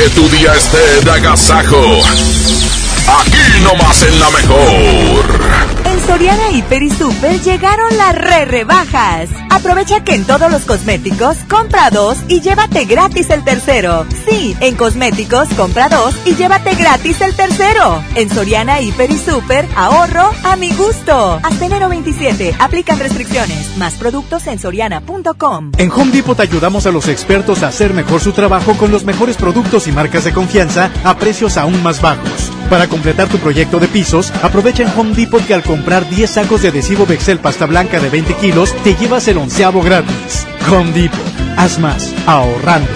Que 0.00 0.08
tu 0.08 0.26
día 0.30 0.54
esté 0.54 1.04
de 1.04 1.10
agasajo. 1.10 2.00
Aquí 3.20 3.60
nomás 3.62 4.02
en 4.02 4.18
la 4.18 4.30
mejor. 4.30 5.79
Soriana 6.06 6.50
Hiper 6.52 6.82
y 6.82 6.90
Super 6.90 7.40
llegaron 7.40 7.96
las 7.96 8.14
re 8.14 8.44
rebajas. 8.44 9.28
Aprovecha 9.50 10.02
que 10.04 10.14
en 10.14 10.24
todos 10.24 10.50
los 10.50 10.62
cosméticos 10.62 11.36
compra 11.48 11.90
dos 11.90 12.16
y 12.28 12.40
llévate 12.40 12.84
gratis 12.84 13.30
el 13.30 13.44
tercero. 13.44 14.06
Sí, 14.26 14.56
en 14.60 14.76
cosméticos 14.76 15.48
compra 15.56 15.88
dos 15.88 16.14
y 16.24 16.34
llévate 16.34 16.74
gratis 16.74 17.20
el 17.20 17.34
tercero. 17.34 18.02
En 18.14 18.30
Soriana 18.30 18.80
Hiper 18.80 19.10
y 19.10 19.18
Super, 19.18 19.66
ahorro 19.76 20.30
a 20.44 20.56
mi 20.56 20.72
gusto. 20.72 21.40
Hasta 21.42 21.66
enero 21.66 21.88
27, 21.88 22.54
aplican 22.58 22.98
restricciones. 22.98 23.76
Más 23.76 23.94
productos 23.94 24.46
en 24.46 24.58
soriana.com. 24.58 25.72
En 25.76 25.90
Home 25.90 26.12
Depot 26.12 26.38
ayudamos 26.38 26.86
a 26.86 26.92
los 26.92 27.08
expertos 27.08 27.62
a 27.62 27.68
hacer 27.68 27.92
mejor 27.92 28.20
su 28.20 28.32
trabajo 28.32 28.74
con 28.74 28.90
los 28.90 29.04
mejores 29.04 29.36
productos 29.36 29.86
y 29.88 29.92
marcas 29.92 30.24
de 30.24 30.32
confianza 30.32 30.90
a 31.04 31.16
precios 31.18 31.56
aún 31.56 31.82
más 31.82 32.00
bajos. 32.00 32.52
Para 32.70 32.86
completar 32.86 33.28
tu 33.28 33.38
proyecto 33.38 33.80
de 33.80 33.88
pisos, 33.88 34.32
aprovecha 34.42 34.84
en 34.84 34.96
Home 34.96 35.14
Depot 35.14 35.44
que 35.44 35.54
al 35.54 35.64
comprar 35.64 35.89
10 35.98 36.30
sacos 36.30 36.62
de 36.62 36.68
adhesivo 36.68 37.04
Bexel 37.04 37.40
pasta 37.40 37.66
blanca 37.66 37.98
de 37.98 38.08
20 38.08 38.34
kilos, 38.34 38.72
te 38.84 38.94
llevas 38.94 39.26
el 39.26 39.38
onceavo 39.38 39.82
gratis. 39.82 40.46
Home 40.70 40.92
Depot, 40.92 41.18
haz 41.56 41.80
más, 41.80 42.14
ahorrando. 42.26 42.88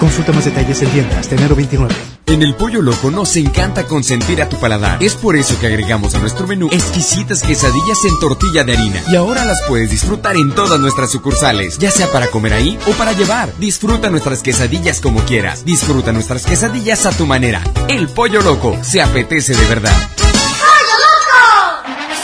Consulta 0.00 0.32
más 0.32 0.44
detalles 0.44 0.82
en 0.82 0.90
tienda 0.90 1.18
hasta 1.20 1.36
enero 1.36 1.54
29. 1.54 1.94
En 2.26 2.42
el 2.42 2.54
Pollo 2.54 2.82
Loco 2.82 3.10
nos 3.10 3.36
encanta 3.36 3.84
consentir 3.84 4.42
a 4.42 4.48
tu 4.48 4.56
paladar. 4.58 5.02
Es 5.02 5.14
por 5.14 5.36
eso 5.36 5.58
que 5.60 5.68
agregamos 5.68 6.14
a 6.14 6.18
nuestro 6.18 6.46
menú 6.46 6.68
exquisitas 6.72 7.42
quesadillas 7.42 8.04
en 8.04 8.18
tortilla 8.18 8.64
de 8.64 8.74
harina. 8.74 9.02
Y 9.08 9.16
ahora 9.16 9.44
las 9.44 9.58
puedes 9.68 9.90
disfrutar 9.90 10.36
en 10.36 10.52
todas 10.52 10.80
nuestras 10.80 11.10
sucursales, 11.10 11.78
ya 11.78 11.90
sea 11.90 12.10
para 12.10 12.28
comer 12.28 12.54
ahí 12.54 12.78
o 12.86 12.92
para 12.92 13.12
llevar. 13.12 13.52
Disfruta 13.58 14.10
nuestras 14.10 14.42
quesadillas 14.42 15.00
como 15.00 15.20
quieras. 15.20 15.64
Disfruta 15.64 16.12
nuestras 16.12 16.46
quesadillas 16.46 17.06
a 17.06 17.12
tu 17.12 17.26
manera. 17.26 17.62
El 17.88 18.08
Pollo 18.08 18.42
Loco 18.42 18.76
se 18.82 19.00
apetece 19.02 19.54
de 19.54 19.66
verdad. 19.66 19.96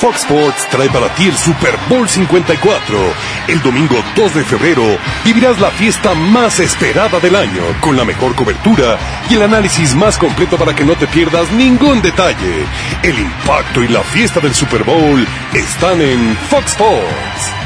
Fox 0.07 0.21
Sports 0.21 0.69
trae 0.71 0.89
para 0.91 1.13
ti 1.17 1.25
el 1.27 1.37
Super 1.37 1.77
Bowl 1.89 2.09
54. 2.09 2.97
El 3.49 3.61
domingo 3.61 3.97
2 4.15 4.35
de 4.37 4.45
febrero 4.45 4.85
vivirás 5.25 5.59
la 5.59 5.69
fiesta 5.73 6.15
más 6.15 6.61
esperada 6.61 7.19
del 7.19 7.35
año, 7.35 7.63
con 7.81 7.97
la 7.97 8.05
mejor 8.05 8.37
cobertura 8.37 8.99
y 9.29 9.35
el 9.35 9.43
análisis 9.43 9.97
más 9.97 10.17
completo 10.17 10.57
para 10.57 10.77
que 10.77 10.85
no 10.85 10.95
te 10.95 11.09
pierdas 11.09 11.51
ningún 11.51 12.01
detalle. 12.03 12.67
El 13.03 13.19
impacto 13.19 13.83
y 13.83 13.89
la 13.89 14.03
fiesta 14.03 14.39
del 14.39 14.55
Super 14.55 14.85
Bowl 14.85 15.27
están 15.53 16.01
en 16.01 16.37
Fox 16.51 16.67
Sports. 16.71 17.66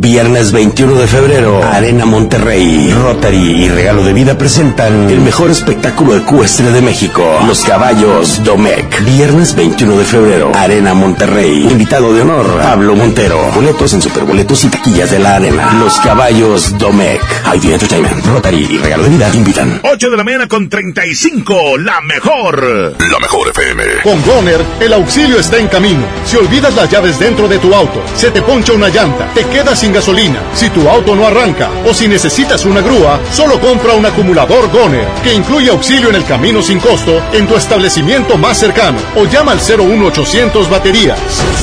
Viernes 0.00 0.52
21 0.52 0.94
de 0.94 1.08
febrero, 1.08 1.60
Arena 1.64 2.06
Monterrey, 2.06 2.94
Rotary 3.02 3.64
y 3.64 3.68
Regalo 3.68 4.04
de 4.04 4.12
Vida 4.12 4.38
presentan 4.38 5.10
el 5.10 5.20
mejor 5.20 5.50
espectáculo 5.50 6.16
ecuestre 6.16 6.70
de 6.70 6.80
México, 6.80 7.24
Los 7.48 7.64
Caballos 7.64 8.44
Domec. 8.44 9.04
Viernes 9.04 9.56
21 9.56 9.98
de 9.98 10.04
febrero, 10.04 10.52
Arena 10.54 10.94
Monterrey. 10.94 11.66
Invitado 11.68 12.14
de 12.14 12.20
honor, 12.22 12.46
Pablo 12.62 12.94
Montero. 12.94 13.50
Boletos 13.56 13.92
en 13.92 14.00
superboletos 14.00 14.62
y 14.62 14.68
taquillas 14.68 15.10
de 15.10 15.18
la 15.18 15.34
arena. 15.34 15.74
Los 15.80 15.98
Caballos 15.98 16.78
Domec. 16.78 17.20
ID 17.56 17.72
Entertainment, 17.72 18.24
Rotary 18.24 18.68
y 18.70 18.78
Regalo 18.78 19.02
de 19.02 19.08
Vida 19.08 19.28
invitan. 19.34 19.80
8 19.82 20.10
de 20.10 20.16
la 20.16 20.22
mañana 20.22 20.46
con 20.46 20.68
35, 20.68 21.76
la 21.78 22.00
mejor. 22.02 22.94
La 23.00 23.18
mejor 23.18 23.48
FM. 23.48 23.82
Con 24.04 24.22
Goner, 24.22 24.64
el 24.78 24.92
auxilio 24.92 25.40
está 25.40 25.58
en 25.58 25.66
camino. 25.66 26.06
Si 26.24 26.36
olvidas 26.36 26.76
las 26.76 26.88
llaves 26.88 27.18
dentro 27.18 27.48
de 27.48 27.58
tu 27.58 27.74
auto, 27.74 28.00
se 28.14 28.30
te 28.30 28.42
poncha 28.42 28.74
una 28.74 28.90
llanta, 28.90 29.28
te 29.34 29.42
quedas 29.46 29.80
sin 29.80 29.87
gasolina, 29.92 30.40
si 30.54 30.70
tu 30.70 30.88
auto 30.88 31.14
no 31.14 31.26
arranca 31.26 31.70
o 31.86 31.94
si 31.94 32.08
necesitas 32.08 32.64
una 32.64 32.80
grúa, 32.80 33.20
solo 33.32 33.60
compra 33.60 33.94
un 33.94 34.06
acumulador 34.06 34.70
Goner, 34.70 35.06
que 35.22 35.34
incluye 35.34 35.70
auxilio 35.70 36.08
en 36.08 36.16
el 36.16 36.24
camino 36.24 36.62
sin 36.62 36.80
costo 36.80 37.22
en 37.32 37.46
tu 37.46 37.54
establecimiento 37.54 38.36
más 38.38 38.58
cercano 38.58 38.98
o 39.16 39.24
llama 39.24 39.52
al 39.52 39.58
01800 39.58 40.70
baterías. 40.70 41.18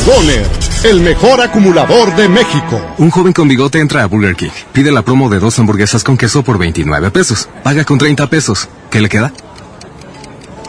Goner, 0.06 0.46
el 0.84 1.02
mejor 1.02 1.42
acumulador 1.42 2.16
de 2.16 2.30
México. 2.30 2.82
Un 2.98 3.10
joven 3.10 3.34
con 3.34 3.48
bigote 3.48 3.80
entra 3.80 4.04
a 4.04 4.06
Burger 4.08 4.36
King, 4.36 4.50
pide 4.74 4.92
la 4.92 5.02
promo 5.02 5.30
de 5.30 5.40
dos 5.40 5.58
hamburguesas 5.60 6.04
con 6.04 6.18
queso 6.18 6.44
por 6.44 6.58
29 6.58 7.12
pesos, 7.12 7.50
paga 7.64 7.84
con 7.84 7.98
30 7.98 8.28
pesos. 8.28 8.68
¿Qué 8.90 9.02
le 9.02 9.10
queda? 9.10 9.32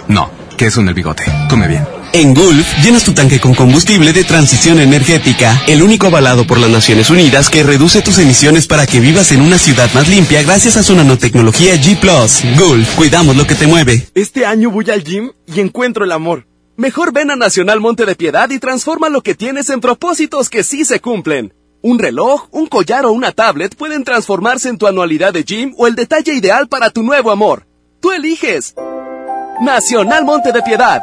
No, 0.08 0.30
queso 0.56 0.80
en 0.80 0.88
el 0.88 0.94
bigote. 0.94 1.24
Come 1.48 1.68
bien. 1.68 1.95
En 2.16 2.32
Gulf, 2.32 2.66
llenas 2.82 3.04
tu 3.04 3.12
tanque 3.12 3.38
con 3.38 3.54
combustible 3.54 4.10
de 4.14 4.24
transición 4.24 4.80
energética, 4.80 5.62
el 5.66 5.82
único 5.82 6.06
avalado 6.06 6.46
por 6.46 6.56
las 6.56 6.70
Naciones 6.70 7.10
Unidas 7.10 7.50
que 7.50 7.62
reduce 7.62 8.00
tus 8.00 8.16
emisiones 8.16 8.66
para 8.66 8.86
que 8.86 9.00
vivas 9.00 9.32
en 9.32 9.42
una 9.42 9.58
ciudad 9.58 9.92
más 9.92 10.08
limpia 10.08 10.42
gracias 10.42 10.78
a 10.78 10.82
su 10.82 10.94
nanotecnología 10.94 11.74
G⁇ 11.74 12.00
Gulf, 12.58 12.94
cuidamos 12.94 13.36
lo 13.36 13.46
que 13.46 13.54
te 13.54 13.66
mueve. 13.66 14.08
Este 14.14 14.46
año 14.46 14.70
voy 14.70 14.90
al 14.90 15.04
gym 15.04 15.32
y 15.44 15.60
encuentro 15.60 16.06
el 16.06 16.12
amor. 16.12 16.46
Mejor 16.78 17.12
ven 17.12 17.32
a 17.32 17.36
Nacional 17.36 17.80
Monte 17.80 18.06
de 18.06 18.14
Piedad 18.14 18.48
y 18.48 18.58
transforma 18.58 19.10
lo 19.10 19.20
que 19.20 19.34
tienes 19.34 19.68
en 19.68 19.82
propósitos 19.82 20.48
que 20.48 20.64
sí 20.64 20.86
se 20.86 21.00
cumplen. 21.00 21.52
Un 21.82 21.98
reloj, 21.98 22.48
un 22.50 22.66
collar 22.66 23.04
o 23.04 23.12
una 23.12 23.32
tablet 23.32 23.76
pueden 23.76 24.04
transformarse 24.04 24.70
en 24.70 24.78
tu 24.78 24.86
anualidad 24.86 25.34
de 25.34 25.44
gym 25.44 25.74
o 25.76 25.86
el 25.86 25.94
detalle 25.94 26.32
ideal 26.32 26.66
para 26.66 26.88
tu 26.88 27.02
nuevo 27.02 27.30
amor. 27.30 27.66
Tú 28.00 28.10
eliges. 28.10 28.74
Nacional 29.60 30.24
Monte 30.24 30.52
de 30.52 30.62
Piedad. 30.62 31.02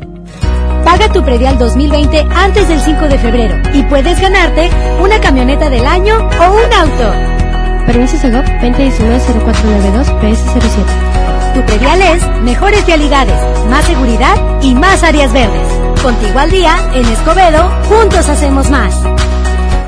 Paga 0.91 1.07
tu 1.07 1.23
predial 1.23 1.57
2020 1.57 2.27
antes 2.35 2.67
del 2.67 2.81
5 2.81 3.07
de 3.07 3.17
febrero 3.17 3.55
y 3.73 3.81
puedes 3.83 4.19
ganarte 4.19 4.69
una 5.01 5.21
camioneta 5.21 5.69
del 5.69 5.85
año 5.85 6.17
o 6.17 6.51
un 6.51 6.73
auto. 6.73 7.85
Permiso 7.85 8.17
Segov 8.17 8.43
2019-0492 8.43 10.19
PS07. 10.19 11.53
Tu 11.53 11.61
predial 11.65 12.01
es 12.01 12.41
mejores 12.43 12.85
vialidades, 12.85 13.39
más 13.69 13.85
seguridad 13.85 14.35
y 14.61 14.75
más 14.75 15.01
áreas 15.03 15.31
verdes. 15.31 15.65
Contigo 16.03 16.37
al 16.37 16.51
día, 16.51 16.75
en 16.93 17.05
Escobedo, 17.05 17.71
juntos 17.87 18.27
hacemos 18.27 18.69
más. 18.69 18.93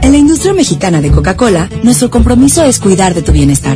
En 0.02 0.14
la 0.14 0.18
industria 0.18 0.54
mexicana 0.54 1.02
de 1.02 1.12
Coca-Cola, 1.12 1.68
nuestro 1.84 2.10
compromiso 2.10 2.64
es 2.64 2.80
cuidar 2.80 3.14
de 3.14 3.24
tu 3.24 3.34
bienestar. 3.34 3.76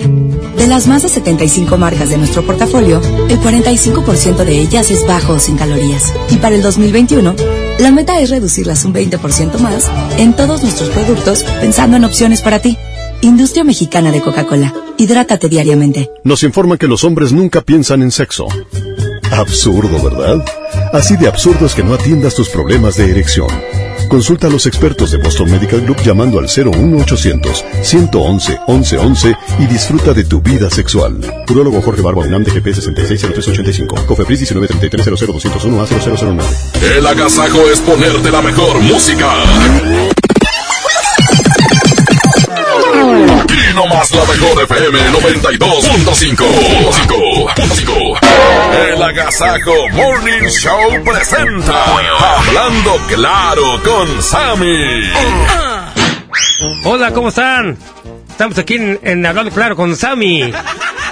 De 0.57 0.67
las 0.67 0.87
más 0.87 1.03
de 1.03 1.09
75 1.09 1.77
marcas 1.77 2.09
de 2.09 2.17
nuestro 2.17 2.45
portafolio, 2.45 2.99
el 3.29 3.39
45% 3.39 4.43
de 4.43 4.59
ellas 4.59 4.89
es 4.91 5.05
bajo 5.05 5.33
o 5.33 5.39
sin 5.39 5.55
calorías. 5.55 6.13
Y 6.29 6.37
para 6.37 6.55
el 6.55 6.61
2021, 6.61 7.35
la 7.79 7.91
meta 7.91 8.19
es 8.19 8.29
reducirlas 8.29 8.83
un 8.83 8.93
20% 8.93 9.59
más 9.59 9.89
en 10.17 10.35
todos 10.35 10.63
nuestros 10.63 10.89
productos 10.89 11.43
pensando 11.61 11.97
en 11.97 12.05
opciones 12.05 12.41
para 12.41 12.59
ti. 12.59 12.77
Industria 13.21 13.63
Mexicana 13.63 14.11
de 14.11 14.21
Coca-Cola. 14.21 14.73
Hidrátate 14.97 15.47
diariamente. 15.47 16.09
Nos 16.23 16.43
informan 16.43 16.77
que 16.77 16.87
los 16.87 17.03
hombres 17.03 17.31
nunca 17.31 17.61
piensan 17.61 18.01
en 18.01 18.11
sexo. 18.11 18.47
Absurdo, 19.31 20.01
¿verdad? 20.01 20.43
Así 20.91 21.17
de 21.17 21.27
absurdo 21.27 21.67
es 21.67 21.75
que 21.75 21.83
no 21.83 21.93
atiendas 21.93 22.33
tus 22.33 22.49
problemas 22.49 22.97
de 22.97 23.11
erección. 23.11 23.49
Consulta 24.09 24.47
a 24.47 24.49
los 24.49 24.65
expertos 24.65 25.11
de 25.11 25.17
Boston 25.17 25.51
Medical 25.51 25.81
Group 25.81 26.01
llamando 26.01 26.39
al 26.39 26.45
01800 26.45 27.65
111 27.81 28.59
1111 28.67 29.37
y 29.59 29.65
disfruta 29.65 30.13
de 30.13 30.23
tu 30.23 30.41
vida 30.41 30.69
sexual. 30.69 31.19
Urólogo 31.49 31.81
Jorge 31.81 32.01
Barba 32.01 32.21
UNAM 32.21 32.43
de 32.43 32.51
GP 32.51 32.73
660385. 32.73 34.05
Cofepris 34.07 34.39
1933 34.41 35.19
00201 35.19 35.81
a 35.81 35.85
0009. 35.85 36.43
El 36.97 37.05
agasajo 37.05 37.59
es 37.71 37.79
ponerte 37.81 38.31
la 38.31 38.41
mejor 38.41 38.79
música. 38.79 40.06
Y 43.77 43.79
no 43.79 43.85
más 43.93 44.09
la 44.11 44.25
mejor 44.25 44.63
FM 44.63 44.99
92.5. 45.11 46.45
El 48.91 49.03
Agasajo 49.03 49.73
Morning 49.93 50.47
Show 50.49 51.03
presenta 51.03 51.85
Hablando 52.37 52.97
Claro 53.07 53.79
con 53.83 54.21
Sammy. 54.23 55.03
Hola, 56.85 57.11
¿cómo 57.11 57.29
están? 57.29 57.77
Estamos 58.29 58.57
aquí 58.57 58.75
en, 58.75 58.99
en 59.03 59.23
Hablando 59.25 59.51
Claro 59.51 59.75
con 59.75 59.95
Sammy. 59.95 60.51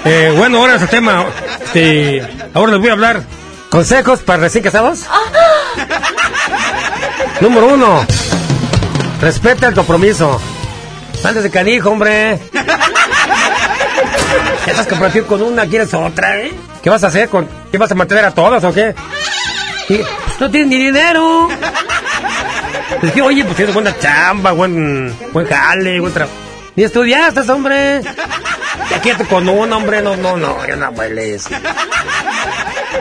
Eh, 0.04 0.34
bueno, 0.36 0.58
ahora 0.58 0.74
es 0.74 0.82
el 0.82 0.88
tema. 0.88 1.24
Este, 1.66 2.20
ahora 2.52 2.72
les 2.72 2.80
voy 2.80 2.88
a 2.88 2.92
hablar. 2.94 3.22
¿Consejos 3.70 4.18
para 4.20 4.40
recién 4.42 4.64
casados? 4.64 5.04
Número 7.40 7.74
uno. 7.74 8.04
Respeta 9.20 9.68
el 9.68 9.74
compromiso. 9.74 10.40
Antes 11.24 11.42
de 11.42 11.50
canijo, 11.50 11.90
hombre. 11.90 12.38
Ya 14.64 14.66
estás 14.72 14.86
comprometido 14.86 15.26
con 15.26 15.42
una, 15.42 15.66
quieres 15.66 15.92
otra, 15.94 16.40
¿eh? 16.40 16.52
¿Qué 16.82 16.90
vas 16.90 17.02
a 17.04 17.08
hacer? 17.08 17.28
Con, 17.28 17.48
¿Qué 17.70 17.78
vas 17.78 17.90
a 17.90 17.94
mantener 17.94 18.24
a 18.24 18.30
todas 18.30 18.62
o 18.62 18.72
qué? 18.72 18.94
Pues, 19.88 20.00
no 20.38 20.50
tienes 20.50 20.68
ni 20.68 20.78
dinero. 20.78 21.48
Es 23.02 23.12
que, 23.12 23.22
oye, 23.22 23.44
pues 23.44 23.56
tienes 23.56 23.74
buena 23.74 23.96
chamba, 23.98 24.52
buen, 24.52 25.14
buen 25.32 25.46
jale, 25.46 26.00
buen 26.00 26.12
trabajo. 26.12 26.36
Ni 26.76 26.84
estudiaste, 26.84 27.40
hombre. 27.50 28.02
Ya 28.90 29.00
quédate 29.00 29.24
con 29.26 29.48
una, 29.48 29.76
hombre. 29.76 30.02
No, 30.02 30.16
no, 30.16 30.36
no, 30.36 30.64
ya 30.66 30.76
no 30.76 30.90
hueles. 30.90 31.44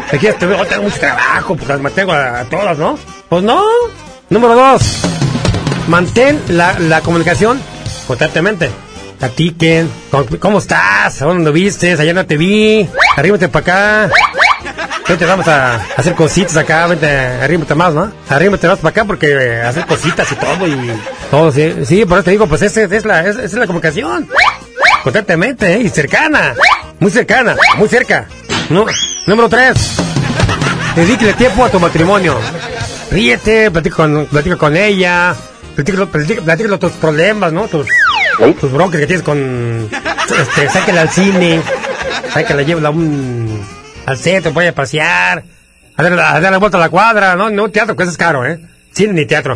Te 0.09 0.17
quieres, 0.17 0.39
te 0.39 0.47
tengo 0.47 0.83
mucho 0.83 0.99
trabajo, 0.99 1.55
pues 1.55 1.67
las 1.67 1.79
mantengo 1.81 2.13
a, 2.13 2.39
a 2.39 2.45
todas, 2.45 2.77
¿no? 2.77 2.97
Pues 3.29 3.43
no. 3.43 3.61
Número 4.29 4.55
dos. 4.55 5.01
Mantén 5.87 6.41
la, 6.49 6.73
la 6.79 7.01
comunicación 7.01 7.61
constantemente. 8.07 8.69
Platiquen. 9.19 9.89
¿Cómo, 10.11 10.25
¿Cómo 10.39 10.57
estás? 10.59 11.21
¿A 11.21 11.25
dónde 11.25 11.51
viste? 11.51 11.93
Ayer 11.93 12.13
no 12.13 12.25
te 12.25 12.37
vi. 12.37 12.87
Arrímate 13.15 13.47
para 13.49 14.07
acá. 14.07 14.13
Vente, 15.07 15.25
vamos 15.25 15.47
a 15.47 15.75
hacer 15.95 16.15
cositas 16.15 16.57
acá. 16.57 16.87
Vente, 16.87 17.07
arrímate 17.07 17.75
más, 17.75 17.93
¿no? 17.93 18.11
Arrímate 18.29 18.67
más 18.67 18.79
para 18.79 18.89
acá 18.89 19.05
porque 19.05 19.27
eh, 19.31 19.61
hacer 19.61 19.85
cositas 19.85 20.31
y 20.31 20.35
todo 20.35 20.67
y 20.67 20.91
todo. 21.29 21.51
Sí, 21.51 21.73
sí 21.85 22.05
por 22.05 22.17
eso 22.17 22.25
te 22.25 22.31
digo, 22.31 22.47
pues 22.47 22.61
esa 22.63 22.83
es 22.83 23.05
la, 23.05 23.21
esa 23.27 23.43
es 23.43 23.53
la 23.53 23.67
comunicación. 23.67 24.27
Constantemente, 25.03 25.73
¿eh? 25.73 25.81
Y 25.81 25.89
cercana. 25.89 26.55
Muy 26.99 27.11
cercana. 27.11 27.55
Muy 27.77 27.87
cerca. 27.87 28.27
Número 28.69 29.47
tres. 29.47 29.97
Dedíquele 30.95 31.33
tiempo 31.33 31.63
a 31.63 31.69
tu 31.69 31.79
matrimonio. 31.79 32.39
Ríete, 33.11 33.69
platica 33.69 34.57
con 34.57 34.75
ella. 34.75 35.35
Platícalo, 35.75 36.09
platícalo, 36.09 36.43
platícalo 36.43 36.79
tus 36.79 36.93
problemas, 36.93 37.51
¿no? 37.51 37.67
Tus, 37.67 37.85
tus 38.59 38.71
broncas 38.71 39.01
que 39.01 39.07
tienes 39.07 39.23
con... 39.23 39.89
Este, 39.91 40.69
sáquela 40.69 41.01
al 41.01 41.09
cine. 41.09 41.61
Sáquela, 42.33 42.61
llévala 42.61 42.87
a 42.87 42.91
un... 42.91 43.61
Al 44.05 44.17
centro, 44.17 44.53
vaya 44.53 44.69
a 44.69 44.73
pasear. 44.73 45.43
A 45.97 46.03
dar, 46.03 46.13
a 46.13 46.39
dar 46.39 46.51
la 46.51 46.57
vuelta 46.59 46.77
a 46.77 46.81
la 46.81 46.89
cuadra, 46.89 47.35
¿no? 47.35 47.49
No 47.49 47.69
teatro, 47.69 47.95
que 47.95 48.03
eso 48.03 48.11
es 48.11 48.17
caro, 48.17 48.45
¿eh? 48.45 48.59
Cine 48.93 49.13
ni 49.13 49.25
teatro. 49.25 49.55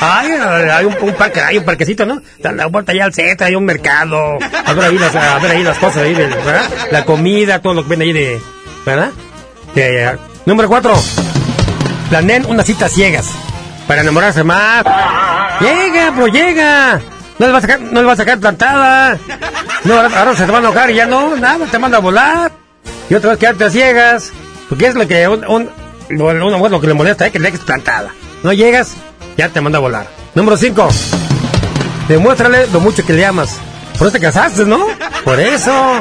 Ay, 0.00 0.30
hay 0.30 0.84
un, 0.84 0.96
un 1.00 1.14
parque, 1.14 1.40
hay 1.40 1.58
un 1.58 1.64
parquecito, 1.64 2.06
¿no? 2.06 2.22
Dar 2.38 2.54
la 2.54 2.66
vuelta 2.66 2.92
allá 2.92 3.04
al 3.04 3.12
centro, 3.12 3.46
hay 3.46 3.54
un 3.54 3.64
mercado. 3.64 4.38
A 4.64 4.72
ver 4.72 4.84
ahí 4.84 4.98
las, 4.98 5.14
a 5.14 5.38
ver 5.38 5.50
ahí 5.50 5.62
las 5.62 5.78
cosas 5.78 6.02
ahí, 6.02 6.14
de, 6.14 6.26
¿verdad? 6.26 6.64
La 6.90 7.04
comida, 7.04 7.60
todo 7.60 7.74
lo 7.74 7.82
que 7.82 7.90
ven 7.90 8.02
ahí 8.02 8.12
de... 8.12 8.40
¿Verdad? 8.86 9.10
De, 9.74 10.16
número 10.46 10.68
cuatro. 10.68 10.94
Planeen 12.08 12.46
unas 12.46 12.66
citas 12.66 12.92
ciegas 12.92 13.26
para 13.86 14.02
enamorarse 14.02 14.44
más. 14.44 14.84
Llega, 15.60 16.12
pero 16.14 16.26
llega. 16.28 17.00
No 17.38 17.46
le 17.46 17.52
va 17.52 17.58
a 17.58 17.60
sacar, 17.60 17.80
no 17.80 18.00
le 18.00 18.06
va 18.06 18.12
a 18.12 18.16
sacar 18.16 18.38
plantada. 18.38 19.18
No, 19.84 19.94
ahora 20.00 20.34
se 20.34 20.44
te 20.46 20.52
va 20.52 20.58
a 20.58 20.60
enojar 20.60 20.90
y 20.90 20.94
ya 20.94 21.06
no, 21.06 21.36
nada, 21.36 21.66
te 21.66 21.78
manda 21.78 21.98
a 21.98 22.00
volar. 22.00 22.50
Y 23.08 23.14
otra 23.14 23.30
vez 23.30 23.38
quedarte 23.38 23.64
a 23.64 23.70
ciegas. 23.70 24.32
Porque 24.68 24.86
es 24.86 24.94
lo 24.94 25.06
que 25.06 25.28
un, 25.28 25.46
un, 25.46 25.70
mujer 26.10 26.70
lo 26.70 26.80
que 26.80 26.86
le 26.86 26.94
molesta 26.94 27.26
es 27.26 27.32
que 27.32 27.38
le 27.38 27.50
dejes 27.50 27.64
plantada. 27.64 28.10
No 28.42 28.52
llegas, 28.52 28.94
ya 29.36 29.48
te 29.48 29.60
manda 29.60 29.78
a 29.78 29.80
volar. 29.80 30.06
Número 30.34 30.56
5. 30.56 30.88
Demuéstrale 32.08 32.66
lo 32.68 32.80
mucho 32.80 33.04
que 33.04 33.12
le 33.12 33.24
amas. 33.24 33.58
Por 33.98 34.08
eso 34.08 34.12
te 34.12 34.20
casaste, 34.20 34.64
¿no? 34.64 34.86
Por 35.24 35.40
eso. 35.40 36.00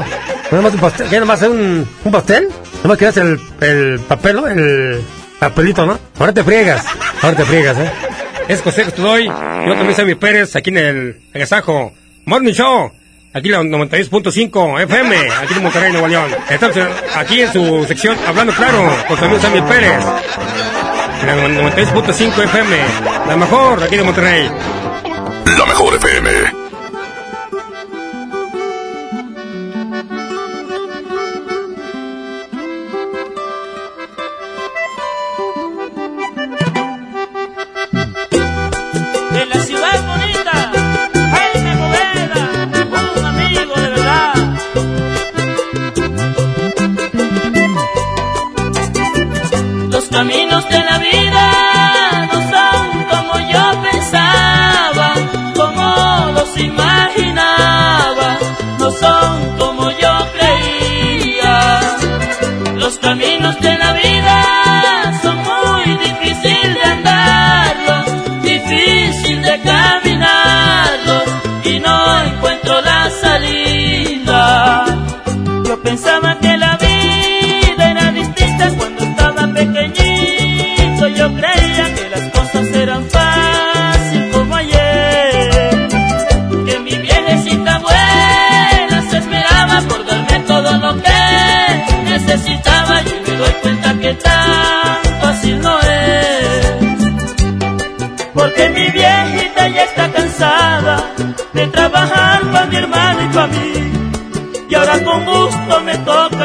¿No 0.52 0.60
un 0.60 0.78
pastel? 0.78 1.10
¿Qué 1.10 1.20
nomás 1.20 1.42
un, 1.44 1.88
un 2.04 2.12
pastel? 2.12 2.50
Nomás 2.84 2.98
quedas 2.98 3.18
el, 3.18 3.40
el 3.62 4.00
papel. 4.00 4.38
El 4.38 5.06
papelito, 5.40 5.86
¿no? 5.86 5.98
Ahora 6.20 6.34
te 6.34 6.44
friegas. 6.44 6.86
Ahora 7.22 7.38
te 7.38 7.46
friegas, 7.46 7.78
¿eh? 7.78 7.92
Es 8.48 8.62
consejo 8.62 8.92
te 8.92 9.02
doy. 9.02 9.26
Yo 9.26 9.74
también 9.74 9.96
soy 9.96 10.06
mi 10.06 10.16
Pérez, 10.16 10.56
aquí 10.56 10.70
en 10.70 10.78
el 10.78 11.22
Agasajo. 11.34 11.94
Morning 12.26 12.54
Show. 12.54 12.92
Aquí 13.34 13.50
la 13.50 13.60
92.5 13.60 14.84
FM, 14.84 15.16
aquí 15.44 15.54
en 15.56 15.64
Monterrey, 15.64 15.92
Nuevo 15.92 16.08
León. 16.08 16.32
Estamos 16.50 16.78
aquí 17.16 17.42
en 17.42 17.52
su 17.52 17.84
sección 17.84 18.18
Hablando 18.26 18.54
Claro, 18.54 18.90
con 19.10 19.18
su 19.18 19.26
amigo 19.26 19.42
Sammy 19.42 19.62
Pérez. 19.64 20.06
La 21.26 21.36
92.5 21.36 22.44
FM, 22.46 22.78
la 23.28 23.36
mejor 23.36 23.84
aquí 23.84 23.98
de 23.98 24.04
Monterrey. 24.04 24.50
La 25.58 25.66
mejor 25.66 25.96
FM. 25.96 26.55
Caminos 63.18 63.58
de 63.62 63.78
la 63.78 63.94
vida 63.94 64.25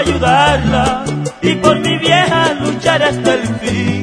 ayudarla 0.00 1.04
y 1.42 1.54
por 1.54 1.78
mi 1.80 1.98
vieja 1.98 2.54
luchar 2.54 3.02
hasta 3.02 3.34
el 3.34 3.46
fin. 3.60 4.02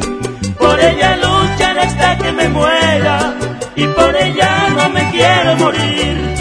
Por 0.57 0.79
ella 0.79 1.17
luchar 1.17 1.79
hasta 1.79 2.17
que 2.17 2.31
me 2.31 2.49
muera 2.49 3.33
y 3.75 3.85
por 3.87 4.15
ella 4.15 4.69
no 4.77 4.89
me 4.89 5.11
quiero 5.11 5.55
morir. 5.57 6.35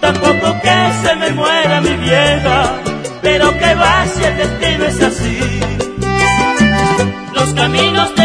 Tampoco 0.00 0.60
que 0.62 0.76
se 1.02 1.14
me 1.16 1.30
muera 1.30 1.80
mi 1.80 1.96
vieja, 1.96 2.80
pero 3.22 3.58
que 3.58 3.74
va 3.74 4.06
si 4.06 4.24
el 4.24 4.36
destino 4.36 4.84
es 4.84 5.02
así. 5.02 5.40
Los 7.34 7.54
caminos 7.54 8.14
de 8.14 8.23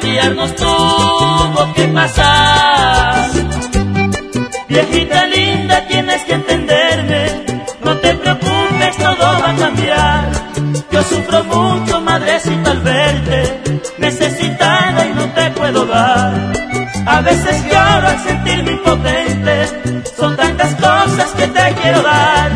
cambiarnos 0.00 0.56
tuvo 0.56 1.72
que 1.74 1.84
pasar. 1.88 3.30
Viejita 4.68 5.26
linda, 5.26 5.86
tienes 5.88 6.22
que 6.22 6.34
entenderme, 6.34 7.44
no 7.84 7.96
te 7.98 8.14
preocupes, 8.14 8.96
todo 8.96 9.26
va 9.42 9.50
a 9.50 9.56
cambiar. 9.56 10.30
Yo 10.90 11.02
sufro 11.02 11.44
mucho, 11.44 12.00
madrecita, 12.00 12.70
al 12.70 12.80
verte, 12.80 13.60
necesitada 13.98 15.06
y 15.06 15.14
no 15.14 15.24
te 15.34 15.50
puedo 15.50 15.84
dar. 15.86 16.52
A 17.06 17.20
veces 17.20 17.62
lloro 17.64 18.08
al 18.08 18.18
sentirme 18.20 18.72
impotente, 18.72 20.02
son 20.16 20.36
tantas 20.36 20.74
cosas 20.76 21.28
que 21.36 21.46
te 21.46 21.74
quiero 21.82 22.02
dar. 22.02 22.50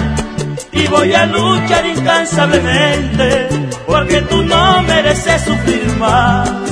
Y 0.73 0.87
voy 0.87 1.13
a 1.13 1.27
luchar 1.27 1.87
incansablemente, 1.87 3.49
porque 3.87 4.23
tú 4.23 4.43
no 4.43 4.83
mereces 4.83 5.43
sufrir 5.43 5.87
más. 5.99 6.64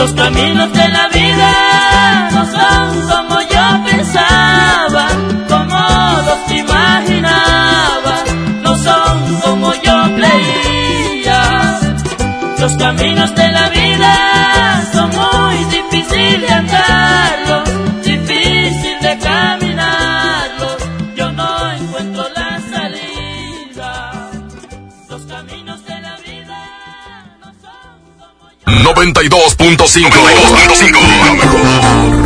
Los 0.00 0.14
caminos 0.14 0.72
de 0.72 0.88
la 0.88 1.08
vida 1.08 2.30
no 2.32 2.46
son 2.46 3.06
como 3.06 3.42
yo 3.42 3.84
pensaba, 3.84 5.08
como 5.46 5.78
los 6.24 6.58
imaginaba, 6.58 8.14
no 8.62 8.76
son 8.76 9.40
como 9.42 9.74
yo 9.74 10.02
creía. 10.16 11.80
Los 12.60 12.76
caminos 12.78 13.34
de 13.34 13.39
92.5. 29.28 30.10
92.5. 30.10 32.19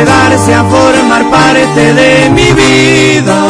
quedarse 0.00 0.54
a 0.54 0.64
formar 0.64 1.30
parte 1.30 1.92
de 1.92 2.30
mi 2.30 2.52
vida. 2.52 3.49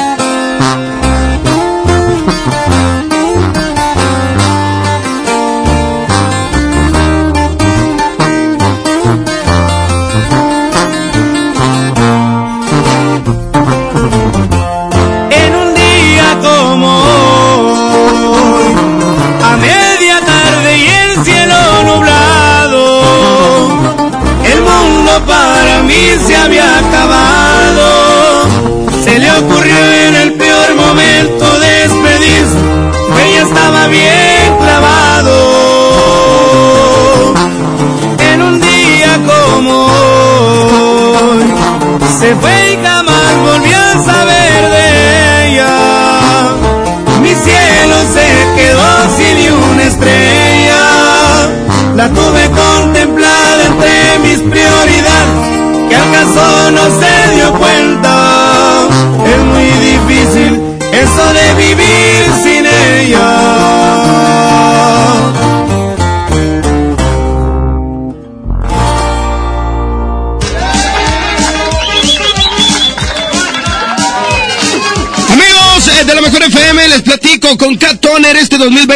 Cat 77.77 77.99
Toner 77.99 78.35
este 78.35 78.57
2020 78.57 78.90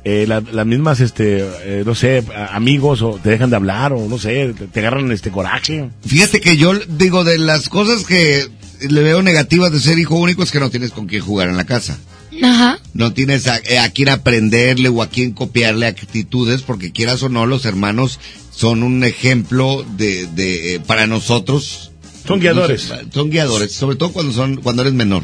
eh, 0.06 0.26
la- 0.26 0.40
las 0.42 0.66
mismas, 0.66 1.02
este, 1.02 1.40
eh, 1.64 1.84
no 1.86 1.94
sé, 1.94 2.24
amigos 2.52 3.02
o 3.02 3.20
te 3.22 3.30
dejan 3.30 3.50
de 3.50 3.58
hablar 3.58 3.92
o 3.92 4.08
no 4.08 4.18
sé, 4.18 4.54
te, 4.58 4.68
te 4.68 4.80
agarran 4.80 5.12
este 5.12 5.32
coraje. 5.32 5.90
Fíjate 6.08 6.40
que 6.40 6.56
yo 6.56 6.74
digo 6.88 7.26
de 7.26 7.38
las 7.38 7.68
cosas 7.68 8.06
que 8.06 8.46
le 8.90 9.02
veo 9.04 9.22
negativas 9.22 9.74
de 9.74 9.80
ser 9.82 10.00
hijo 10.00 10.16
único 10.16 10.42
es 10.42 10.52
que 10.52 10.62
no 10.62 10.70
tienes 10.70 10.92
con 10.92 11.06
quién 11.08 11.22
jugar 11.22 11.50
en 11.50 11.58
la 11.58 11.66
casa. 11.66 12.00
Ajá. 12.42 12.80
No 12.94 13.14
tienes 13.14 13.48
a, 13.48 13.58
eh, 13.58 13.80
a 13.80 13.90
quién 13.92 14.10
aprenderle 14.10 14.90
o 14.90 15.02
a 15.02 15.10
quién 15.10 15.32
copiarle 15.32 15.86
actitudes, 15.88 16.62
porque 16.62 16.92
quieras 16.92 17.22
o 17.24 17.30
no, 17.30 17.46
los 17.46 17.66
hermanos 17.66 18.20
son 18.52 18.84
un 18.84 19.04
ejemplo 19.04 19.86
de, 19.96 20.28
de 20.28 20.76
eh, 20.76 20.80
para 20.80 21.08
nosotros. 21.08 21.92
Son 22.28 22.40
guiadores. 22.40 22.90
No 22.90 23.12
son 23.14 23.30
guiadores, 23.30 23.74
sobre 23.74 23.96
todo 23.96 24.12
cuando 24.12 24.34
son 24.34 24.58
cuando 24.58 24.82
eres 24.82 24.94
menor. 24.94 25.24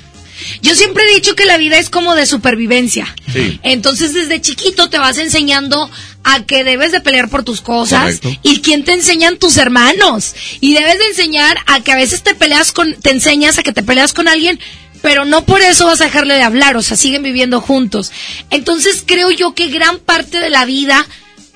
Yo 0.62 0.76
siempre 0.76 1.04
he 1.04 1.16
dicho 1.16 1.36
que 1.36 1.46
la 1.46 1.58
vida 1.58 1.78
es 1.78 1.90
como 1.90 2.16
de 2.16 2.26
supervivencia. 2.26 3.14
Sí. 3.32 3.60
Entonces 3.64 4.14
desde 4.14 4.42
chiquito 4.42 4.90
te 4.90 4.98
vas 4.98 5.18
enseñando 5.18 5.90
a 6.24 6.46
que 6.46 6.64
debes 6.64 6.92
de 6.92 7.02
pelear 7.02 7.30
por 7.30 7.44
tus 7.44 7.62
cosas 7.62 8.20
Correcto. 8.20 8.30
y 8.44 8.62
quién 8.62 8.84
te 8.84 8.94
enseñan 8.94 9.38
tus 9.38 9.58
hermanos 9.58 10.34
y 10.60 10.74
debes 10.74 10.98
de 11.00 11.08
enseñar 11.08 11.58
a 11.68 11.82
que 11.82 11.92
a 11.92 11.96
veces 11.96 12.24
te 12.24 12.36
peleas 12.36 12.72
con 12.72 12.96
te 12.96 13.12
enseñas 13.12 13.58
a 13.58 13.64
que 13.64 13.72
te 13.72 13.84
peleas 13.84 14.14
con 14.14 14.28
alguien 14.28 14.60
pero 15.06 15.24
no 15.24 15.46
por 15.46 15.62
eso 15.62 15.86
vas 15.86 16.02
a 16.02 16.06
dejarle 16.06 16.34
de 16.34 16.42
hablar, 16.42 16.76
o 16.78 16.82
sea, 16.82 16.98
siguen 16.98 17.22
viviendo 17.22 17.62
juntos. 17.62 18.12
Entonces 18.50 19.04
creo 19.06 19.30
yo 19.30 19.54
que 19.54 19.68
gran 19.68 20.00
parte 20.00 20.40
de 20.40 20.50
la 20.50 20.66
vida 20.66 21.06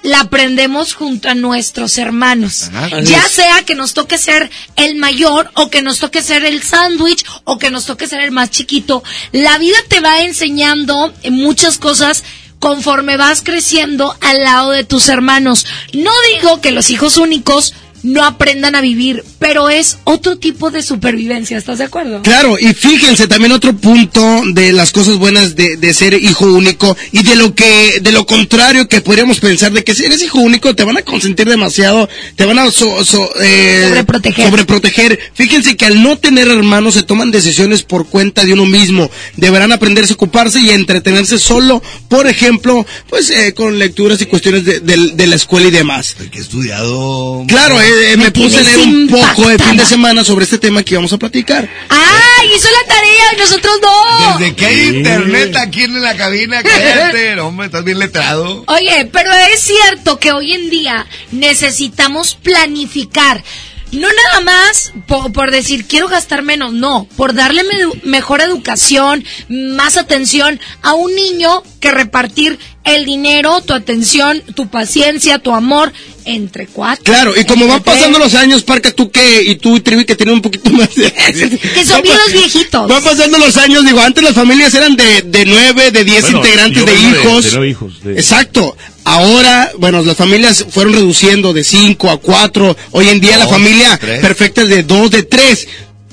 la 0.03 0.19
aprendemos 0.19 0.93
junto 0.93 1.29
a 1.29 1.33
nuestros 1.33 1.97
hermanos. 1.97 2.69
Ajá. 2.71 3.01
ya 3.01 3.27
sea 3.27 3.63
que 3.63 3.73
nos 3.73 3.95
toque 3.95 4.19
ser 4.19 4.51
el 4.75 4.97
mayor 4.97 5.49
o 5.55 5.71
que 5.71 5.81
nos 5.81 5.97
toque 5.97 6.21
ser 6.21 6.45
el 6.45 6.61
sándwich 6.61 7.25
o 7.43 7.57
que 7.57 7.71
nos 7.71 7.87
toque 7.87 8.05
ser 8.05 8.19
el 8.19 8.29
más 8.29 8.51
chiquito. 8.51 9.03
La 9.31 9.57
vida 9.57 9.79
te 9.87 9.99
va 9.99 10.21
enseñando 10.21 11.11
muchas 11.31 11.79
cosas 11.79 12.23
conforme 12.59 13.17
vas 13.17 13.41
creciendo 13.41 14.15
al 14.21 14.43
lado 14.43 14.69
de 14.69 14.83
tus 14.83 15.09
hermanos. 15.09 15.65
No 15.93 16.11
digo 16.35 16.61
que 16.61 16.71
los 16.71 16.91
hijos 16.91 17.17
únicos 17.17 17.73
no 18.03 18.23
aprendan 18.25 18.75
a 18.75 18.81
vivir, 18.81 19.23
pero 19.39 19.69
es 19.69 19.97
otro 20.03 20.37
tipo 20.37 20.71
de 20.71 20.81
supervivencia, 20.83 21.57
¿estás 21.57 21.77
de 21.79 21.83
acuerdo? 21.85 22.21
Claro, 22.21 22.57
y 22.59 22.73
fíjense 22.73 23.27
también 23.27 23.51
otro 23.51 23.75
punto 23.75 24.41
de 24.53 24.71
las 24.73 24.91
cosas 24.91 25.17
buenas 25.17 25.55
de, 25.55 25.77
de 25.77 25.93
ser 25.93 26.13
hijo 26.13 26.45
único 26.53 26.95
y 27.11 27.23
de 27.23 27.35
lo 27.35 27.53
que, 27.55 27.99
de 28.01 28.11
lo 28.11 28.25
contrario 28.25 28.87
que 28.87 29.01
podríamos 29.01 29.39
pensar 29.39 29.71
de 29.71 29.83
que 29.83 29.95
si 29.95 30.05
eres 30.05 30.21
hijo 30.21 30.39
único 30.39 30.75
te 30.75 30.83
van 30.83 30.97
a 30.97 31.01
consentir 31.01 31.47
demasiado, 31.49 32.07
te 32.35 32.45
van 32.45 32.59
a 32.59 32.69
so- 32.71 33.03
so- 33.03 33.29
eh, 33.41 33.85
Sobreproteger. 33.89 34.45
sobreproteger. 34.45 35.19
Fíjense 35.33 35.75
que 35.77 35.85
al 35.85 36.01
no 36.01 36.17
tener 36.17 36.47
hermanos 36.47 36.93
se 36.93 37.03
toman 37.03 37.31
decisiones 37.31 37.83
por 37.83 38.07
cuenta 38.07 38.43
de 38.45 38.53
uno 38.53 38.65
mismo. 38.65 39.09
Deberán 39.37 39.71
aprenderse 39.71 40.13
a 40.13 40.15
ocuparse 40.15 40.59
y 40.59 40.69
a 40.69 40.75
entretenerse 40.75 41.37
solo, 41.39 41.81
por 42.07 42.27
ejemplo, 42.27 42.85
pues 43.09 43.29
eh, 43.29 43.53
con 43.53 43.77
lecturas 43.79 44.21
y 44.21 44.25
cuestiones 44.25 44.65
de, 44.65 44.79
de- 44.79 45.11
de 45.13 45.27
la 45.27 45.35
escuela 45.35 45.67
y 45.67 45.71
demás. 45.71 46.15
Que 46.31 46.37
he 46.39 46.41
estudiado. 46.41 47.43
Claro, 47.47 47.79
eh, 47.81 47.88
eh, 47.89 48.17
me, 48.17 48.25
Me 48.25 48.31
puse 48.31 48.59
a 48.59 48.63
leer 48.63 48.79
un 48.79 49.07
poco 49.07 49.47
de 49.49 49.57
fin 49.59 49.77
de 49.77 49.85
semana 49.85 50.23
sobre 50.23 50.45
este 50.45 50.57
tema 50.57 50.83
que 50.83 50.93
íbamos 50.95 51.11
a 51.13 51.17
platicar. 51.17 51.67
¡Ay, 51.89 52.47
hizo 52.55 52.67
la 52.69 52.93
tarea 52.93 53.33
y 53.35 53.39
nosotros 53.39 53.73
no! 53.81 54.37
Desde 54.39 54.55
que 54.55 54.65
hay 54.65 54.81
internet 54.97 55.55
aquí 55.57 55.83
en 55.83 56.01
la 56.01 56.15
cabina, 56.15 56.61
cállate, 56.63 57.39
hombre, 57.39 57.65
estás 57.67 57.83
bien 57.83 57.99
letrado. 57.99 58.63
Oye, 58.67 59.09
pero 59.11 59.31
es 59.53 59.61
cierto 59.61 60.19
que 60.19 60.31
hoy 60.31 60.53
en 60.53 60.69
día 60.69 61.05
necesitamos 61.31 62.35
planificar. 62.35 63.43
No 63.91 64.07
nada 64.07 64.41
más 64.41 64.93
po- 65.07 65.31
por, 65.33 65.49
decir 65.49 65.87
quiero 65.87 66.07
gastar 66.07 66.43
menos, 66.43 66.73
no, 66.73 67.07
por 67.17 67.33
darle 67.33 67.63
me- 67.63 68.01
mejor 68.03 68.39
educación, 68.39 69.25
más 69.49 69.97
atención 69.97 70.59
a 70.83 70.93
un 70.93 71.15
niño 71.15 71.63
que 71.79 71.89
repartir 71.89 72.59
el 72.95 73.05
dinero, 73.05 73.61
tu 73.61 73.73
atención, 73.73 74.41
tu 74.55 74.67
paciencia, 74.67 75.39
tu 75.39 75.53
amor 75.53 75.91
entre 76.25 76.67
cuatro. 76.67 77.03
Claro, 77.03 77.33
y 77.39 77.43
como 77.45 77.67
van 77.67 77.81
pasando 77.81 78.17
tres. 78.19 78.31
los 78.33 78.41
años, 78.41 78.63
Parca, 78.63 78.91
tú 78.91 79.09
que, 79.11 79.41
y 79.43 79.55
tú 79.55 79.75
y 79.77 79.79
Trivi 79.79 80.05
que 80.05 80.15
tienen 80.15 80.35
un 80.35 80.41
poquito 80.41 80.69
más 80.71 80.93
de... 80.95 81.11
Que 81.73 81.85
son 81.85 82.01
bien 82.01 82.15
los 82.17 82.31
viejitos. 82.33 82.87
Van 82.87 83.03
pasando 83.03 83.37
los 83.37 83.57
años, 83.57 83.83
digo, 83.85 83.99
antes 83.99 84.23
las 84.23 84.33
familias 84.35 84.73
eran 84.73 84.95
de, 84.95 85.21
de 85.23 85.45
nueve, 85.45 85.91
de 85.91 86.03
diez 86.03 86.21
Bueno, 86.23 86.37
integrantes 86.39 86.85
de 86.85 86.93
hijos. 86.93 87.43
de 87.45 87.51
nueve 87.51 87.69
hijos, 87.69 88.03
de- 88.03 88.13
Exacto. 88.13 88.75
Ahora, 89.05 89.71
bueno, 89.77 90.03
las 90.03 90.15
familias 90.17 90.65
fueron 90.69 90.93
reduciendo 90.93 91.51
de 91.53 91.63
cinco 91.63 92.11
a 92.11 92.17
cuatro. 92.19 92.77
Hoy 92.91 93.09
en 93.09 93.19
día 93.19 93.37
la 93.37 93.47
familia 93.47 93.97
tres. 93.99 94.19
perfecta 94.21 94.61
es 94.61 94.69
de 94.69 94.83
dos, 94.83 95.09
de 95.09 95.23
tres. 95.23 95.67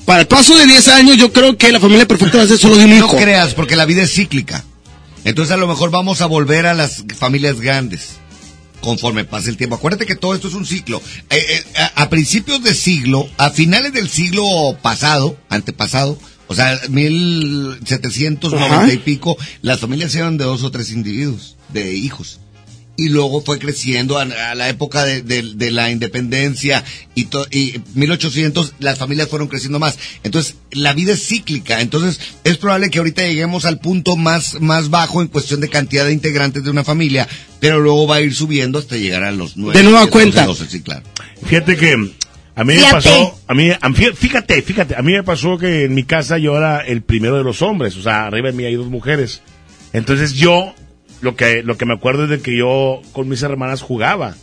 Para 0.05 0.21
el 0.21 0.27
paso 0.27 0.55
de 0.57 0.65
10 0.65 0.87
años, 0.87 1.17
yo 1.17 1.33
creo 1.33 1.57
que 1.57 1.69
la 1.69 1.81
familia 1.81 2.07
perfecta 2.07 2.37
va 2.37 2.45
a 2.45 2.47
ser 2.47 2.57
solo 2.57 2.77
de 2.77 2.85
un 2.85 2.91
No 2.91 2.97
hijo. 3.07 3.17
creas, 3.17 3.53
porque 3.53 3.75
la 3.75 3.83
vida 3.83 4.03
es 4.03 4.13
cíclica. 4.13 4.63
Entonces 5.27 5.53
a 5.53 5.57
lo 5.57 5.67
mejor 5.67 5.91
vamos 5.91 6.21
a 6.21 6.25
volver 6.25 6.65
a 6.67 6.73
las 6.73 7.03
familias 7.17 7.59
grandes 7.59 8.11
conforme 8.79 9.25
pase 9.25 9.49
el 9.49 9.57
tiempo. 9.57 9.75
Acuérdate 9.75 10.05
que 10.05 10.15
todo 10.15 10.33
esto 10.33 10.47
es 10.47 10.53
un 10.53 10.65
ciclo. 10.65 11.01
Eh, 11.29 11.37
eh, 11.37 11.63
a, 11.75 12.03
a 12.03 12.09
principios 12.09 12.63
de 12.63 12.73
siglo, 12.73 13.27
a 13.37 13.49
finales 13.49 13.91
del 13.91 14.07
siglo 14.07 14.45
pasado, 14.81 15.37
antepasado, 15.49 16.17
o 16.47 16.55
sea, 16.55 16.79
1790 16.87 18.73
Ajá. 18.73 18.93
y 18.93 18.97
pico, 18.99 19.35
las 19.61 19.81
familias 19.81 20.15
eran 20.15 20.37
de 20.37 20.45
dos 20.45 20.63
o 20.63 20.71
tres 20.71 20.91
individuos, 20.91 21.57
de 21.67 21.93
hijos. 21.93 22.39
Y 22.99 23.09
luego 23.09 23.43
fue 23.43 23.59
creciendo 23.59 24.17
a, 24.17 24.23
a 24.23 24.55
la 24.55 24.69
época 24.69 25.05
de, 25.05 25.21
de- 25.21 25.53
de 25.55 25.69
la 25.71 25.91
independencia 25.91 26.83
y, 27.13 27.25
to- 27.25 27.45
y 27.51 27.79
1800 27.93 28.73
las 28.79 28.97
familias 28.97 29.27
fueron 29.29 29.47
creciendo 29.47 29.77
más. 29.77 29.99
Entonces, 30.23 30.55
la 30.71 30.93
vida 30.93 31.13
es 31.13 31.27
cíclica. 31.27 31.79
Entonces, 31.81 32.19
es 32.43 32.57
probable 32.57 32.89
que 32.89 32.97
ahorita 32.97 33.21
lleguemos 33.21 33.65
al 33.65 33.79
punto 33.79 34.15
más, 34.15 34.59
más 34.61 34.89
bajo 34.89 35.21
en 35.21 35.27
cuestión 35.27 35.61
de 35.61 35.69
cantidad 35.69 36.05
de 36.05 36.13
integrantes 36.13 36.63
de 36.63 36.71
una 36.71 36.83
familia, 36.83 37.27
pero 37.59 37.79
luego 37.79 38.07
va 38.07 38.15
a 38.15 38.21
ir 38.21 38.33
subiendo 38.33 38.79
hasta 38.79 38.97
llegar 38.97 39.23
a 39.23 39.31
los 39.31 39.57
nueve. 39.57 39.77
De 39.77 39.83
nueva 39.83 40.01
10, 40.01 40.11
cuenta. 40.11 40.45
12, 40.47 40.65
sí, 40.67 40.81
claro. 40.81 41.03
Fíjate 41.45 41.77
que 41.77 41.93
a 42.55 42.63
mí 42.63 42.73
me 42.73 42.81
pasó, 42.91 43.39
a 43.47 43.53
mí, 43.53 43.69
a 43.79 43.89
mí- 43.89 43.95
fíjate, 44.15 44.61
fíjate, 44.63 44.95
a 44.95 45.03
mí 45.03 45.11
me 45.11 45.21
pasó 45.21 45.59
que 45.59 45.83
en 45.85 45.93
mi 45.93 46.03
casa 46.03 46.39
yo 46.39 46.57
era 46.57 46.79
el 46.79 47.03
primero 47.03 47.37
de 47.37 47.43
los 47.43 47.61
hombres, 47.61 47.95
o 47.95 48.01
sea, 48.01 48.25
arriba 48.25 48.47
de 48.49 48.57
mí 48.57 48.65
hay 48.65 48.73
dos 48.73 48.87
mujeres. 48.87 49.41
Entonces 49.93 50.33
yo, 50.33 50.73
lo 51.21 51.35
que, 51.35 51.63
lo 51.63 51.77
que 51.77 51.85
me 51.85 51.93
acuerdo 51.93 52.25
es 52.25 52.29
de 52.29 52.41
que 52.41 52.57
yo 52.57 53.01
con 53.13 53.27
mis 53.27 53.41
hermanas 53.43 53.81
jugaba 53.81 54.35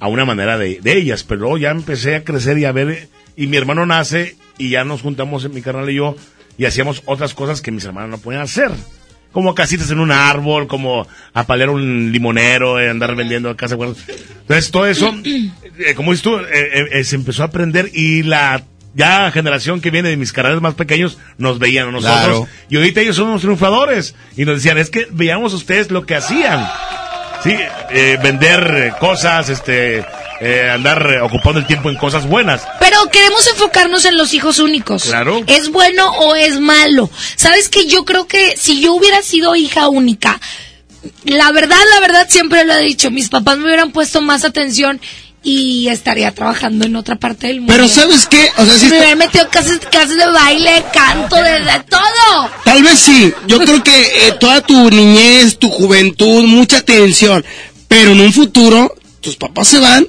a 0.00 0.08
una 0.08 0.24
manera 0.24 0.58
de, 0.58 0.80
de 0.80 0.98
ellas, 0.98 1.24
pero 1.24 1.42
luego 1.42 1.58
ya 1.58 1.70
empecé 1.70 2.16
a 2.16 2.24
crecer 2.24 2.58
y 2.58 2.64
a 2.64 2.72
ver, 2.72 3.08
y 3.36 3.46
mi 3.46 3.56
hermano 3.56 3.86
nace 3.86 4.36
y 4.58 4.70
ya 4.70 4.84
nos 4.84 5.02
juntamos 5.02 5.48
mi 5.50 5.62
carnal 5.62 5.90
y 5.90 5.94
yo 5.94 6.16
y 6.56 6.64
hacíamos 6.66 7.02
otras 7.06 7.34
cosas 7.34 7.60
que 7.60 7.70
mis 7.70 7.84
hermanos 7.84 8.10
no 8.10 8.18
podían 8.18 8.42
hacer. 8.42 8.70
Como 9.32 9.54
casitas 9.54 9.90
en 9.90 9.98
un 9.98 10.12
árbol, 10.12 10.68
como 10.68 11.08
apalear 11.32 11.70
un 11.70 12.12
limonero, 12.12 12.78
eh, 12.78 12.88
andar 12.88 13.16
vendiendo 13.16 13.56
casa. 13.56 13.74
bueno. 13.74 13.96
Entonces 14.42 14.70
todo 14.70 14.86
eso, 14.86 15.12
eh, 15.78 15.94
como 15.96 16.12
dices 16.12 16.22
tú, 16.22 16.36
eh, 16.38 17.02
se 17.02 17.16
empezó 17.16 17.42
a 17.42 17.46
aprender 17.46 17.90
y 17.92 18.22
la 18.22 18.62
ya 18.94 19.30
generación 19.30 19.80
que 19.80 19.90
viene 19.90 20.08
de 20.08 20.16
mis 20.16 20.32
canales 20.32 20.60
más 20.60 20.74
pequeños 20.74 21.18
nos 21.38 21.58
veían 21.58 21.88
a 21.88 21.92
nosotros. 21.92 22.24
Claro. 22.24 22.48
Y 22.68 22.76
ahorita 22.76 23.00
ellos 23.00 23.16
son 23.16 23.28
unos 23.28 23.42
triunfadores. 23.42 24.14
Y 24.36 24.44
nos 24.44 24.56
decían, 24.56 24.78
es 24.78 24.90
que 24.90 25.06
veíamos 25.10 25.52
ustedes 25.52 25.90
lo 25.90 26.06
que 26.06 26.14
hacían. 26.14 26.66
Sí, 27.42 27.54
eh, 27.90 28.18
vender 28.22 28.94
cosas, 28.98 29.50
este, 29.50 30.04
eh, 30.40 30.70
andar 30.70 31.10
eh, 31.10 31.20
ocupando 31.20 31.60
el 31.60 31.66
tiempo 31.66 31.90
en 31.90 31.96
cosas 31.96 32.26
buenas. 32.26 32.66
Pero 32.80 32.96
queremos 33.10 33.46
enfocarnos 33.48 34.04
en 34.04 34.16
los 34.16 34.32
hijos 34.32 34.58
únicos. 34.58 35.04
Claro. 35.04 35.42
¿Es 35.46 35.70
bueno 35.70 36.10
o 36.10 36.34
es 36.34 36.58
malo? 36.60 37.10
Sabes 37.36 37.68
que 37.68 37.86
yo 37.86 38.04
creo 38.04 38.26
que 38.26 38.56
si 38.56 38.80
yo 38.80 38.94
hubiera 38.94 39.22
sido 39.22 39.54
hija 39.56 39.88
única, 39.88 40.40
la 41.24 41.52
verdad, 41.52 41.78
la 41.94 42.00
verdad 42.00 42.26
siempre 42.28 42.64
lo 42.64 42.74
he 42.74 42.82
dicho, 42.82 43.10
mis 43.10 43.28
papás 43.28 43.58
me 43.58 43.64
hubieran 43.64 43.92
puesto 43.92 44.22
más 44.22 44.44
atención 44.44 45.00
y 45.44 45.88
estaría 45.88 46.32
trabajando 46.32 46.86
en 46.86 46.96
otra 46.96 47.16
parte 47.16 47.48
del 47.48 47.60
mundo. 47.60 47.72
Pero 47.74 47.86
¿sabes 47.88 48.26
qué? 48.26 48.50
O 48.56 48.64
sea, 48.64 48.74
sí 48.78 48.86
me 48.86 48.86
está- 48.86 48.96
hubieran 48.96 49.18
metido 49.18 49.48
clases, 49.50 49.78
clases 49.90 50.16
de 50.16 50.26
baile, 50.26 50.84
canto, 50.92 51.36
de, 51.36 51.60
de 51.60 51.80
todo. 51.88 52.50
Tal 52.64 52.82
vez 52.82 52.98
sí. 52.98 53.32
Yo 53.46 53.58
creo 53.60 53.84
que 53.84 54.28
eh, 54.28 54.32
toda 54.40 54.60
tu 54.62 54.90
niñez, 54.90 55.58
tu 55.58 55.68
juventud, 55.70 56.44
mucha 56.44 56.78
atención. 56.78 57.44
Pero 57.88 58.12
en 58.12 58.20
un 58.20 58.32
futuro, 58.32 58.92
tus 59.20 59.36
papás 59.36 59.68
se 59.68 59.78
van 59.78 60.08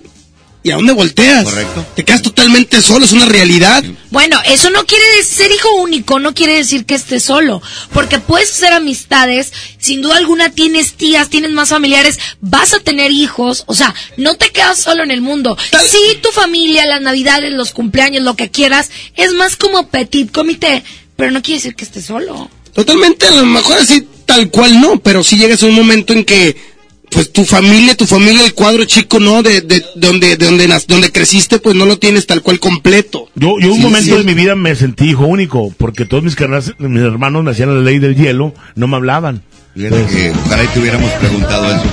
y 0.65 0.71
a 0.71 0.77
dónde 0.77 0.93
volteas. 0.93 1.45
Correcto. 1.45 1.85
Te 1.95 2.03
quedas 2.03 2.23
totalmente 2.23 2.81
solo, 2.81 3.05
es 3.05 3.11
una 3.11 3.25
realidad. 3.25 3.83
Bueno, 4.09 4.39
eso 4.47 4.71
no 4.71 4.83
quiere 4.87 5.05
decir 5.17 5.35
ser 5.35 5.51
hijo 5.51 5.69
único, 5.75 6.17
no 6.17 6.33
quiere 6.33 6.55
decir 6.55 6.85
que 6.85 6.95
estés 6.95 7.21
solo, 7.23 7.61
porque 7.93 8.19
puedes 8.19 8.49
hacer 8.49 8.73
amistades, 8.73 9.53
sin 9.77 10.01
duda 10.01 10.17
alguna 10.17 10.49
tienes 10.49 10.93
tías, 10.93 11.29
tienes 11.29 11.51
más 11.51 11.69
familiares, 11.69 12.17
vas 12.41 12.73
a 12.73 12.79
tener 12.79 13.11
hijos, 13.11 13.63
o 13.67 13.75
sea, 13.75 13.93
no 14.17 14.35
te 14.35 14.49
quedas 14.49 14.79
solo 14.79 15.03
en 15.03 15.11
el 15.11 15.21
mundo. 15.21 15.55
Sí, 15.87 16.17
tu 16.23 16.29
familia, 16.29 16.85
las 16.87 17.01
navidades, 17.01 17.53
los 17.53 17.71
cumpleaños, 17.71 18.23
lo 18.23 18.35
que 18.35 18.49
quieras, 18.49 18.89
es 19.15 19.33
más 19.33 19.57
como 19.57 19.87
petit 19.89 20.31
comité, 20.31 20.83
pero 21.15 21.29
no 21.29 21.43
quiere 21.43 21.59
decir 21.59 21.75
que 21.75 21.83
estés 21.83 22.05
solo. 22.05 22.49
Totalmente, 22.73 23.27
a 23.27 23.31
lo 23.31 23.45
mejor 23.45 23.77
así 23.77 24.07
tal 24.25 24.49
cual 24.49 24.81
no, 24.81 24.99
pero 24.99 25.23
sí 25.23 25.37
llegas 25.37 25.61
a 25.61 25.67
un 25.67 25.75
momento 25.75 26.13
en 26.13 26.25
que 26.25 26.74
pues 27.09 27.31
tu 27.31 27.45
familia, 27.45 27.95
tu 27.95 28.05
familia, 28.05 28.43
el 28.45 28.53
cuadro 28.53 28.85
chico, 28.85 29.19
¿no? 29.19 29.43
De, 29.43 29.61
de, 29.61 29.79
de 29.79 29.85
donde, 29.95 30.37
de 30.37 30.45
donde, 30.45 30.67
donde 30.87 31.11
creciste, 31.11 31.59
pues 31.59 31.75
no 31.75 31.85
lo 31.85 31.97
tienes 31.97 32.25
tal 32.27 32.41
cual 32.41 32.59
completo. 32.59 33.29
Yo, 33.35 33.59
yo 33.59 33.71
un 33.71 33.77
Sí, 33.77 33.83
momento 33.83 34.11
sí. 34.11 34.17
de 34.17 34.23
mi 34.23 34.33
vida 34.33 34.55
me 34.55 34.75
sentí 34.75 35.09
hijo 35.09 35.25
único, 35.25 35.73
porque 35.77 36.05
todos 36.05 36.23
mis, 36.23 36.35
carnales, 36.35 36.73
mis 36.79 37.01
hermanos 37.03 37.43
me 37.43 37.51
hacían 37.51 37.73
la 37.73 37.81
ley 37.81 37.99
del 37.99 38.15
hielo, 38.15 38.53
no 38.75 38.87
me 38.87 38.95
hablaban. 38.95 39.43
Fíjate 39.75 40.05
que 40.05 40.31
ojalá 40.45 40.63
y 40.63 40.67
te 40.67 40.79
hubiéramos 40.79 41.11
preguntado 41.13 41.65
eso. 41.71 41.83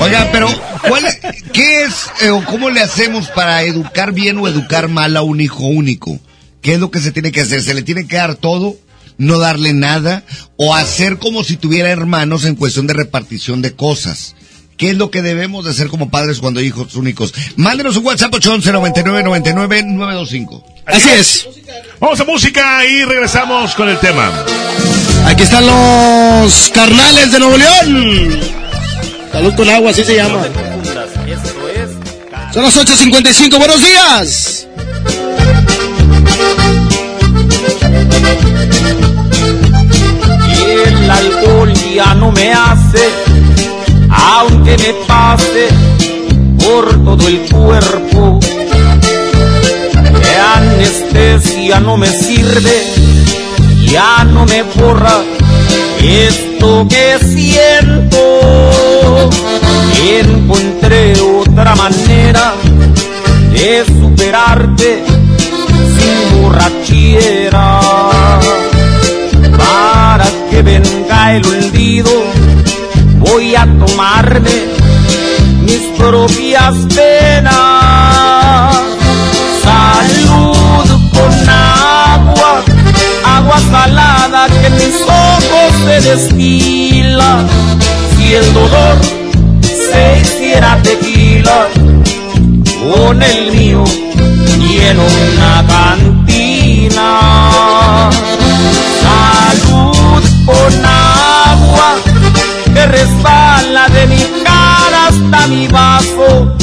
Oiga, 0.00 0.28
pero 0.32 0.48
¿cuál, 0.88 1.04
¿qué 1.52 1.84
es 1.84 2.06
eh, 2.20 2.30
o 2.30 2.44
cómo 2.44 2.68
le 2.68 2.80
hacemos 2.80 3.28
para 3.28 3.62
educar 3.62 4.12
bien 4.12 4.38
o 4.38 4.48
educar 4.48 4.88
mal 4.88 5.16
a 5.16 5.22
un 5.22 5.40
hijo 5.40 5.64
único? 5.64 6.18
¿Qué 6.60 6.74
es 6.74 6.80
lo 6.80 6.90
que 6.90 7.00
se 7.00 7.12
tiene 7.12 7.30
que 7.32 7.42
hacer? 7.42 7.62
¿Se 7.62 7.74
le 7.74 7.82
tiene 7.82 8.06
que 8.06 8.16
dar 8.16 8.34
todo? 8.34 8.76
¿No 9.16 9.38
darle 9.38 9.72
nada? 9.72 10.24
¿O 10.56 10.74
hacer 10.74 11.18
como 11.18 11.44
si 11.44 11.56
tuviera 11.56 11.90
hermanos 11.90 12.44
en 12.44 12.56
cuestión 12.56 12.86
de 12.88 12.94
repartición 12.94 13.62
de 13.62 13.72
cosas? 13.74 14.34
¿Qué 14.76 14.90
es 14.90 14.96
lo 14.96 15.10
que 15.10 15.22
debemos 15.22 15.64
de 15.64 15.70
hacer 15.70 15.88
como 15.88 16.10
padres 16.10 16.40
cuando 16.40 16.60
hay 16.60 16.66
hijos 16.66 16.94
únicos? 16.96 17.32
Mándenos 17.56 17.96
un 17.96 18.06
WhatsApp 18.06 18.34
811 18.34 18.72
99 18.72 19.22
99 19.22 19.82
925. 19.84 20.64
Así 20.86 21.10
es. 21.10 21.48
Vamos 22.00 22.18
a 22.20 22.24
música 22.24 22.84
y 22.84 23.04
regresamos 23.04 23.74
con 23.74 23.88
el 23.88 23.98
tema. 23.98 24.30
Aquí 25.26 25.42
están 25.42 25.66
los 25.66 26.70
carnales 26.74 27.32
de 27.32 27.38
Nuevo 27.38 27.56
León. 27.56 28.40
Salud 29.32 29.54
con 29.54 29.68
agua, 29.68 29.90
así 29.90 30.04
se 30.04 30.16
llama. 30.16 30.42
Son 32.52 32.62
las 32.62 32.76
8.55, 32.76 33.58
buenos 33.58 33.80
días. 33.82 34.68
Y 40.56 40.88
el 40.88 41.10
alcohol 41.10 41.72
ya 41.94 42.14
no 42.14 42.30
me 42.30 42.52
hace, 42.52 43.08
aunque 44.14 44.76
me 44.78 44.94
pase 45.06 45.68
por 46.58 47.04
todo 47.04 47.28
el 47.28 47.40
cuerpo. 47.50 48.40
La 50.22 50.54
anestesia 50.56 51.80
no 51.80 51.96
me 51.96 52.08
sirve, 52.08 52.82
ya 53.86 54.24
no 54.24 54.46
me 54.46 54.62
borra 54.62 55.22
esto 56.02 56.86
que 56.88 57.18
siento. 57.20 58.18
Encontré 60.06 61.14
otra 61.20 61.74
manera 61.74 62.54
de 63.52 63.84
superarte 63.86 65.02
sin 65.96 66.42
borrachera 66.42 67.80
para 69.56 70.26
que 70.50 70.62
venga 70.62 71.36
el 71.36 71.46
olvido 71.46 72.10
voy 73.24 73.54
a 73.54 73.66
tomarme 73.78 74.56
mis 75.62 75.82
propias 75.98 76.74
penas. 76.94 78.76
Salud 79.62 80.88
con 81.12 81.48
agua 81.48 82.62
agua 83.24 83.58
salada 83.70 84.46
que 84.48 84.66
en 84.66 84.74
mis 84.74 85.00
ojos 85.02 85.72
se 85.86 86.00
destila 86.08 87.44
si 88.16 88.34
el 88.34 88.52
dolor 88.52 88.96
se 89.62 90.20
hiciera 90.20 90.80
tequila 90.82 91.68
con 92.80 93.22
el 93.22 93.52
mío 93.52 93.84
lleno 94.58 95.02
una 95.02 95.64
cantina. 95.66 97.08
Salud 99.02 100.22
con 100.46 100.84
agua 100.84 101.13
resbala 102.86 103.88
de 103.88 104.06
mi 104.06 104.22
cara 104.44 105.08
hasta 105.08 105.46
mi 105.48 105.66
vaso. 105.68 106.56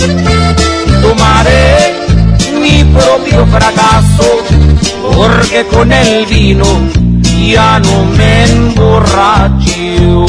Tomaré 1.01 2.00
mi 2.59 2.83
propio 2.83 3.45
fracaso, 3.48 4.27
porque 5.16 5.66
con 5.67 5.91
el 5.91 6.25
vino 6.25 6.66
ya 7.45 7.80
no 7.80 8.06
me 8.17 8.43
emborracho. 8.45 10.25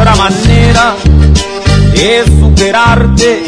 Otra 0.00 0.14
manera 0.14 0.94
de 1.92 2.24
superarte 2.24 3.42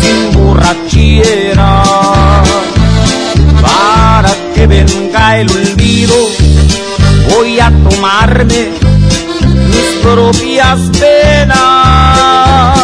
sin 0.00 0.32
borrachera 0.32 1.84
para 3.60 4.34
que 4.54 4.66
venga 4.66 5.38
el 5.38 5.48
olvido, 5.50 6.14
voy 7.30 7.60
a 7.60 7.70
tomarme 7.88 8.70
mis 9.68 10.02
propias 10.02 10.80
penas. 10.98 12.78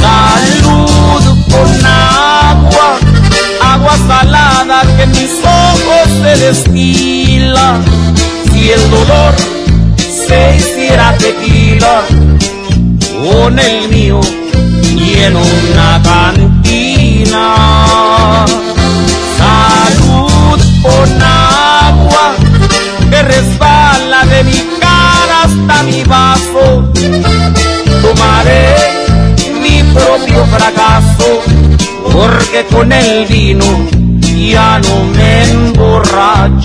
Salud 0.00 1.22
con 1.48 1.86
agua, 1.86 2.98
agua 3.62 3.96
salada 4.08 4.82
que 4.96 5.06
mis 5.06 5.30
ojos 5.44 6.08
se 6.22 6.44
destila. 6.44 7.80
Si 8.52 8.70
el 8.70 8.90
dolor 8.90 9.34
se 10.26 10.56
hiciera 10.56 11.16
tequila, 11.18 12.02
con 13.22 13.58
el 13.58 13.88
mío 13.88 14.20
lleno 14.96 15.40
una 15.40 16.00
cantina. 16.02 17.44
Salud 19.38 20.60
con 20.82 21.22
agua 21.22 22.34
que 23.10 23.22
resbala 23.22 24.24
de 24.26 24.44
mi 24.44 24.60
cara 24.80 25.42
hasta 25.44 25.82
mi 25.84 26.04
vaso. 26.04 26.92
Tomaré 28.02 28.76
mi 29.60 29.82
propio 29.92 30.44
fracaso 30.46 31.42
porque 32.12 32.64
con 32.70 32.92
el 32.92 33.26
vino 33.26 33.64
ya 34.20 34.78
no 34.80 35.04
me 35.16 35.44
emborracho. 35.50 36.64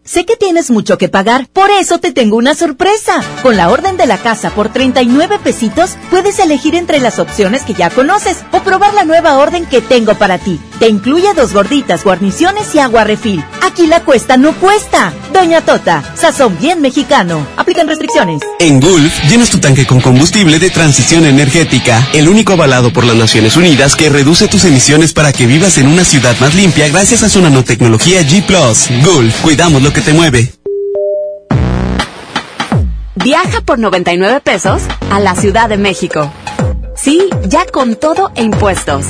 sé 0.03 0.25
que 0.25 0.35
tienes 0.35 0.71
mucho 0.71 0.97
que 0.97 1.09
pagar, 1.09 1.47
por 1.51 1.69
eso 1.69 1.99
te 1.99 2.11
tengo 2.11 2.37
una 2.37 2.55
sorpresa. 2.55 3.21
Con 3.43 3.57
la 3.57 3.69
orden 3.69 3.97
de 3.97 4.05
la 4.05 4.17
casa 4.17 4.49
por 4.51 4.69
39 4.69 5.39
pesitos, 5.43 5.97
puedes 6.09 6.39
elegir 6.39 6.75
entre 6.75 6.99
las 6.99 7.19
opciones 7.19 7.63
que 7.63 7.73
ya 7.73 7.89
conoces 7.89 8.37
o 8.51 8.61
probar 8.61 8.93
la 8.93 9.05
nueva 9.05 9.37
orden 9.37 9.65
que 9.65 9.81
tengo 9.81 10.15
para 10.15 10.37
ti. 10.37 10.59
Te 10.79 10.87
incluye 10.87 11.33
dos 11.35 11.53
gorditas, 11.53 12.03
guarniciones 12.03 12.73
y 12.73 12.79
agua 12.79 13.03
refil. 13.03 13.43
Aquí 13.61 13.87
la 13.87 14.03
cuesta 14.03 14.37
no 14.37 14.53
cuesta. 14.53 15.13
Doña 15.33 15.61
Tota, 15.61 16.03
sazón 16.15 16.57
bien 16.59 16.81
mexicano. 16.81 17.45
Aplican 17.57 17.87
restricciones. 17.87 18.41
En 18.59 18.79
Gulf, 18.79 19.13
llenas 19.29 19.49
tu 19.49 19.59
tanque 19.59 19.85
con 19.85 20.01
combustible 20.01 20.59
de 20.59 20.69
transición 20.69 21.25
energética, 21.25 22.07
el 22.13 22.27
único 22.27 22.53
avalado 22.53 22.91
por 22.91 23.05
las 23.05 23.15
Naciones 23.15 23.55
Unidas 23.55 23.95
que 23.95 24.09
reduce 24.09 24.47
tus 24.47 24.65
emisiones 24.65 25.13
para 25.13 25.31
que 25.31 25.45
vivas 25.45 25.77
en 25.77 25.87
una 25.87 26.03
ciudad 26.03 26.35
más 26.39 26.55
limpia 26.55 26.87
gracias 26.89 27.23
a 27.23 27.29
su 27.29 27.41
nanotecnología 27.41 28.21
G⁇ 28.21 28.45
Gulf, 29.05 29.41
cuidamos 29.41 29.81
lo 29.81 29.90
que 29.93 30.01
te 30.01 30.13
mueve. 30.13 30.51
Viaja 33.15 33.61
por 33.61 33.77
99 33.77 34.41
pesos 34.41 34.83
a 35.11 35.19
la 35.19 35.35
Ciudad 35.35 35.69
de 35.69 35.77
México. 35.77 36.31
Sí, 36.95 37.29
ya 37.45 37.65
con 37.65 37.95
todo 37.95 38.31
e 38.35 38.43
impuestos. 38.43 39.05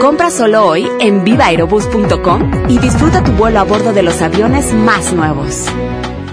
Compra 0.00 0.30
solo 0.30 0.66
hoy 0.66 0.86
en 1.00 1.24
vivaerobus.com 1.24 2.68
y 2.68 2.78
disfruta 2.78 3.24
tu 3.24 3.32
vuelo 3.32 3.60
a 3.60 3.64
bordo 3.64 3.92
de 3.92 4.02
los 4.02 4.20
aviones 4.22 4.72
más 4.72 5.12
nuevos. 5.12 5.66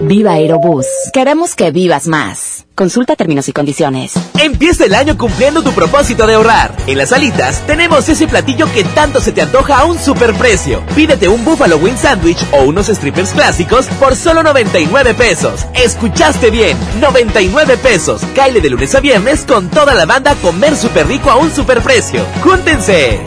Viva 0.02 0.34
Aerobús. 0.34 0.88
Queremos 1.14 1.56
que 1.56 1.72
vivas 1.72 2.08
más. 2.08 2.61
Consulta 2.76 3.16
términos 3.16 3.48
y 3.50 3.54
condiciones. 3.54 4.14
Empieza 4.40 4.86
el 4.86 4.96
año 4.96 5.18
cumpliendo 5.18 5.62
tu 5.62 5.72
propósito 5.74 6.26
de 6.26 6.36
ahorrar. 6.36 6.76
En 6.88 6.98
las 6.98 7.12
alitas 7.12 7.66
tenemos 7.68 8.08
ese 8.10 8.28
platillo 8.28 8.72
que 8.72 8.84
tanto 8.84 9.20
se 9.20 9.32
te 9.32 9.42
antoja 9.42 9.80
a 9.80 9.86
un 9.86 10.00
superprecio. 10.00 10.82
Pídete 10.96 11.28
un 11.28 11.44
Buffalo 11.44 11.78
Wing 11.78 11.98
Sandwich 11.98 12.44
o 12.52 12.64
unos 12.64 12.88
strippers 12.88 13.34
clásicos 13.34 13.88
por 14.00 14.16
solo 14.16 14.42
99 14.42 15.14
pesos. 15.14 15.66
Escuchaste 15.74 16.50
bien, 16.50 16.78
99 17.00 17.78
pesos. 17.78 18.22
Caile 18.36 18.62
de 18.62 18.70
lunes 18.70 18.96
a 18.96 19.00
viernes 19.02 19.42
con 19.46 19.70
toda 19.70 19.94
la 19.94 20.06
banda 20.06 20.32
a 20.32 20.36
comer 20.36 20.76
súper 20.76 21.08
rico 21.08 21.30
a 21.30 21.36
un 21.36 21.54
superprecio. 21.54 22.26
¡Júntense! 22.42 23.20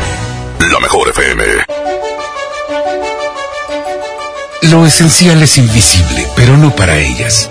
La 0.58 0.80
mejor 0.80 1.10
FM. 1.10 1.44
Lo 4.62 4.86
esencial 4.86 5.42
es 5.42 5.58
invisible, 5.58 6.26
pero 6.34 6.56
no 6.56 6.74
para 6.74 6.98
ellas. 6.98 7.50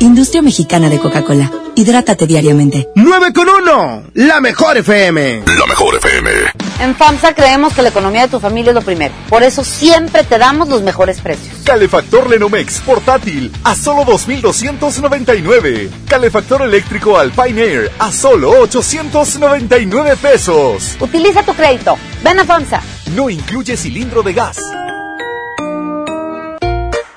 Industria 0.00 0.42
mexicana 0.42 0.90
de 0.90 0.98
Coca-Cola. 0.98 1.50
Hidrátate 1.76 2.26
diariamente. 2.26 2.88
9 2.94 3.32
con 3.32 3.48
1, 3.48 4.02
la 4.14 4.40
mejor 4.40 4.76
FM. 4.76 5.42
La 5.58 5.66
mejor 5.66 5.96
FM. 5.96 6.30
En 6.80 6.94
FAMSA 6.94 7.34
creemos 7.34 7.72
que 7.72 7.82
la 7.82 7.88
economía 7.88 8.22
de 8.22 8.28
tu 8.28 8.40
familia 8.40 8.70
es 8.70 8.74
lo 8.74 8.82
primero. 8.82 9.14
Por 9.28 9.42
eso 9.42 9.64
siempre 9.64 10.24
te 10.24 10.38
damos 10.38 10.68
los 10.68 10.82
mejores 10.82 11.20
precios. 11.20 11.56
Calefactor 11.64 12.28
Lenomex 12.28 12.80
portátil 12.80 13.50
a 13.64 13.74
solo 13.74 14.04
2.299. 14.04 15.88
Calefactor 16.08 16.62
eléctrico 16.62 17.16
Alpine 17.18 17.60
Air 17.62 17.92
a 17.98 18.12
solo 18.12 18.50
899 18.60 20.16
pesos. 20.16 20.96
Utiliza 21.00 21.42
tu 21.42 21.54
crédito. 21.54 21.96
Ven 22.22 22.38
a 22.40 22.44
FAMSA. 22.44 22.80
No 23.14 23.30
incluye 23.30 23.76
cilindro 23.76 24.22
de 24.22 24.32
gas. 24.32 24.58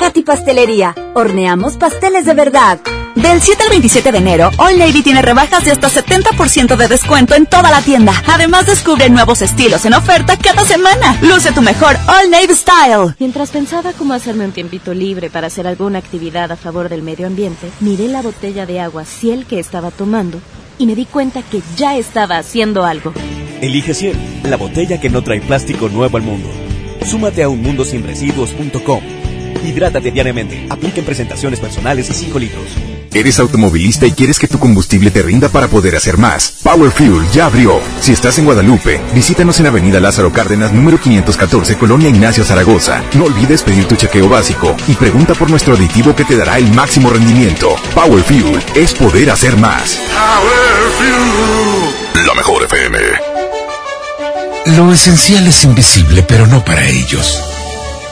Katy 0.00 0.22
Pastelería, 0.22 0.94
horneamos 1.12 1.76
pasteles 1.76 2.24
de 2.24 2.32
verdad. 2.32 2.80
Del 3.14 3.42
7 3.42 3.64
al 3.64 3.68
27 3.68 4.12
de 4.12 4.16
enero, 4.16 4.50
All 4.56 4.78
Navy 4.78 5.02
tiene 5.02 5.20
rebajas 5.20 5.62
de 5.62 5.72
hasta 5.72 5.90
70% 5.90 6.74
de 6.74 6.88
descuento 6.88 7.34
en 7.34 7.44
toda 7.44 7.70
la 7.70 7.82
tienda. 7.82 8.14
Además, 8.26 8.64
descubre 8.64 9.10
nuevos 9.10 9.42
estilos 9.42 9.84
en 9.84 9.92
oferta 9.92 10.38
cada 10.38 10.64
semana. 10.64 11.18
Luce 11.20 11.52
tu 11.52 11.60
mejor 11.60 11.96
All 12.06 12.30
Navy 12.30 12.54
Style. 12.54 13.14
Mientras 13.18 13.50
pensaba 13.50 13.92
cómo 13.92 14.14
hacerme 14.14 14.46
un 14.46 14.52
tiempito 14.52 14.94
libre 14.94 15.28
para 15.28 15.48
hacer 15.48 15.66
alguna 15.66 15.98
actividad 15.98 16.50
a 16.50 16.56
favor 16.56 16.88
del 16.88 17.02
medio 17.02 17.26
ambiente, 17.26 17.70
miré 17.80 18.08
la 18.08 18.22
botella 18.22 18.64
de 18.64 18.80
agua 18.80 19.04
Ciel 19.04 19.44
que 19.44 19.58
estaba 19.58 19.90
tomando 19.90 20.40
y 20.78 20.86
me 20.86 20.94
di 20.94 21.04
cuenta 21.04 21.42
que 21.42 21.60
ya 21.76 21.98
estaba 21.98 22.38
haciendo 22.38 22.86
algo. 22.86 23.12
Elige 23.60 23.92
Ciel, 23.92 24.16
la 24.44 24.56
botella 24.56 24.98
que 24.98 25.10
no 25.10 25.22
trae 25.22 25.42
plástico 25.42 25.90
nuevo 25.90 26.16
al 26.16 26.22
mundo. 26.22 26.48
Súmate 27.04 27.42
a 27.42 27.50
unmundosinresiduos.com. 27.50 29.19
Hidrátate 29.64 30.10
diariamente. 30.10 30.66
Apliquen 30.68 31.04
presentaciones 31.04 31.60
personales 31.60 32.08
y 32.10 32.14
5 32.14 32.38
litros. 32.38 32.64
¿Eres 33.12 33.40
automovilista 33.40 34.06
y 34.06 34.12
quieres 34.12 34.38
que 34.38 34.46
tu 34.46 34.58
combustible 34.58 35.10
te 35.10 35.22
rinda 35.22 35.48
para 35.48 35.66
poder 35.66 35.96
hacer 35.96 36.16
más? 36.16 36.58
Power 36.62 36.92
Fuel 36.92 37.28
ya 37.32 37.46
abrió. 37.46 37.80
Si 38.00 38.12
estás 38.12 38.38
en 38.38 38.44
Guadalupe, 38.44 39.00
visítanos 39.12 39.58
en 39.58 39.66
Avenida 39.66 39.98
Lázaro 39.98 40.32
Cárdenas, 40.32 40.72
número 40.72 41.00
514, 41.00 41.76
Colonia 41.76 42.08
Ignacio 42.08 42.44
Zaragoza. 42.44 43.02
No 43.14 43.24
olvides 43.24 43.62
pedir 43.62 43.86
tu 43.86 43.96
chequeo 43.96 44.28
básico 44.28 44.76
y 44.86 44.94
pregunta 44.94 45.34
por 45.34 45.50
nuestro 45.50 45.74
aditivo 45.74 46.14
que 46.14 46.24
te 46.24 46.36
dará 46.36 46.58
el 46.58 46.72
máximo 46.72 47.10
rendimiento. 47.10 47.74
Power 47.94 48.22
Fuel 48.22 48.62
es 48.76 48.94
poder 48.94 49.30
hacer 49.30 49.56
más. 49.56 49.98
La 52.26 52.34
mejor 52.34 52.62
FM. 52.62 52.98
Lo 54.76 54.92
esencial 54.92 55.48
es 55.48 55.64
invisible, 55.64 56.22
pero 56.22 56.46
no 56.46 56.64
para 56.64 56.86
ellos. 56.86 57.49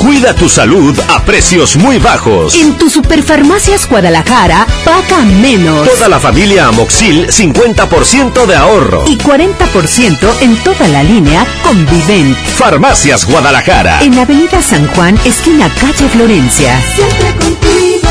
Cuida 0.00 0.34
tu 0.34 0.48
salud 0.48 0.98
a 1.10 1.22
precios 1.26 1.76
muy 1.76 1.98
bajos. 1.98 2.54
En 2.54 2.78
tu 2.78 2.88
Superfarmacias 2.88 3.86
Guadalajara, 3.86 4.66
paga 4.82 5.18
menos. 5.42 5.86
Toda 5.86 6.08
la 6.08 6.18
familia 6.18 6.68
Amoxil, 6.68 7.26
50% 7.26 8.46
de 8.46 8.56
ahorro. 8.56 9.04
Y 9.06 9.18
40% 9.18 10.18
en 10.40 10.56
toda 10.64 10.88
la 10.88 11.02
línea 11.02 11.46
Convivent. 11.62 12.34
Farmacias 12.56 13.26
Guadalajara. 13.26 14.00
En 14.02 14.18
Avenida 14.18 14.62
San 14.62 14.88
Juan, 14.94 15.20
esquina 15.26 15.68
calle 15.78 16.08
Florencia. 16.08 16.80
Siempre 16.96 17.34
contigo. 17.36 18.08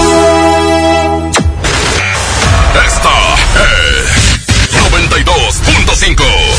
Esta 2.85 3.35
es 3.65 4.69
92.5. 4.91 6.58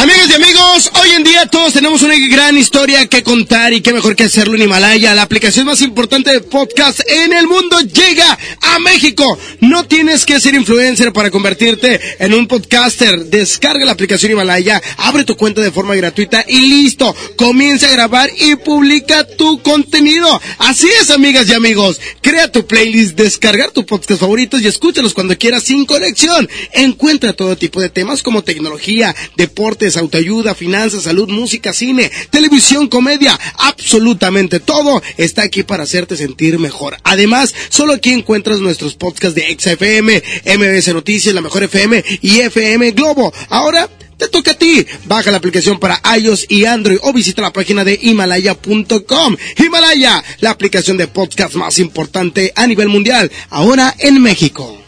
Amigos 0.01 0.31
y 0.31 0.33
amigos, 0.33 0.91
hoy 0.99 1.11
en 1.11 1.25
día 1.25 1.45
todos 1.45 1.75
tenemos 1.75 2.01
una 2.01 2.15
gran 2.17 2.57
historia 2.57 3.07
que 3.07 3.23
contar 3.23 3.75
y 3.75 3.83
qué 3.83 3.93
mejor 3.93 4.17
que 4.17 4.25
hacerlo 4.25 4.55
en 4.55 4.63
Himalaya. 4.63 5.15
La 5.15 5.21
aplicación 5.21 5.67
más 5.67 5.83
importante 5.83 6.33
de 6.33 6.41
podcast 6.41 7.01
en 7.07 7.35
el 7.35 7.47
mundo 7.47 7.79
llega 7.81 8.39
a 8.63 8.79
México. 8.79 9.39
No 9.61 9.85
tienes 9.85 10.25
que 10.25 10.41
ser 10.41 10.55
influencer 10.55 11.13
para 11.13 11.31
convertirte 11.31 12.01
en 12.19 12.33
un 12.33 12.47
podcaster. 12.47 13.27
Descarga 13.27 13.85
la 13.85 13.93
aplicación 13.93 14.33
Himalaya, 14.33 14.81
abre 14.97 15.25
tu 15.25 15.37
cuenta 15.37 15.61
de 15.61 15.71
forma 15.71 15.95
gratuita 15.95 16.47
y 16.49 16.61
listo. 16.61 17.15
Comienza 17.37 17.89
a 17.89 17.93
grabar 17.93 18.31
y 18.39 18.57
publica 18.57 19.27
tu 19.37 19.61
contenido. 19.61 20.41
Así 20.61 20.89
es, 20.99 21.11
amigas 21.11 21.47
y 21.51 21.53
amigos. 21.53 22.01
Crea 22.23 22.51
tu 22.51 22.67
playlist, 22.67 23.19
descargar 23.19 23.71
tus 23.73 23.85
podcast 23.85 24.21
favoritos 24.21 24.63
y 24.63 24.67
escúchalos 24.67 25.13
cuando 25.13 25.37
quieras 25.37 25.65
sin 25.65 25.85
conexión. 25.85 26.49
Encuentra 26.73 27.35
todo 27.35 27.55
tipo 27.59 27.83
de 27.83 27.91
temas 27.91 28.23
como 28.23 28.43
tecnología, 28.43 29.15
deportes, 29.37 29.90
autoayuda, 29.97 30.55
finanzas, 30.55 31.05
salud, 31.05 31.29
música, 31.29 31.73
cine, 31.73 32.11
televisión, 32.31 32.89
comedia, 32.89 33.39
absolutamente 33.57 34.61
todo 34.61 35.03
está 35.17 35.43
aquí 35.43 35.63
para 35.63 35.85
hacerte 35.85 36.17
sentir 36.17 36.59
mejor. 36.59 36.97
Además, 37.05 37.55
solo 37.69 37.93
aquí 37.95 38.13
encuentras 38.13 38.61
nuestros 38.61 38.95
podcasts 38.95 39.35
de 39.35 39.57
XFM, 39.59 40.23
MBS 40.57 40.95
Noticias, 40.95 41.35
La 41.35 41.41
Mejor 41.41 41.65
FM 41.65 42.05
y 42.23 42.41
FM 42.41 42.93
Globo. 42.93 43.33
Ahora 43.49 43.89
te 44.21 44.29
toca 44.29 44.53
a 44.53 44.55
ti. 44.55 44.87
Baja 45.07 45.31
la 45.31 45.39
aplicación 45.39 45.81
para 45.81 46.01
iOS 46.17 46.47
y 46.49 46.67
Android 46.67 46.99
o 47.03 47.13
visita 47.13 47.43
la 47.43 47.53
página 47.53 47.85
de 47.85 47.99
Himalaya.com. 48.01 49.37
Himalaya, 49.57 50.23
la 50.41 50.51
aplicación 50.51 50.97
de 50.99 51.09
podcast 51.09 51.55
más 51.55 51.79
importante 51.79 52.53
a 52.55 52.67
nivel 52.67 52.89
mundial, 52.89 53.31
ahora 53.49 53.95
en 53.99 54.23
México. 54.23 54.79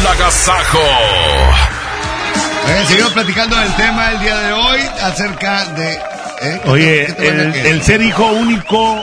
El 0.00 0.06
agasajo. 0.06 0.80
Eh, 2.66 2.84
seguimos 2.88 3.12
platicando 3.12 3.56
del 3.56 3.74
tema 3.76 4.12
el 4.12 4.20
día 4.20 4.38
de 4.38 4.52
hoy 4.52 4.80
acerca 5.02 5.64
de... 5.74 5.92
¿eh? 5.94 6.60
¿Qué 6.64 6.70
Oye, 6.70 7.06
te- 7.12 7.70
el, 7.70 7.82
ser 7.82 8.00
hijo 8.02 8.26
único 8.32 8.96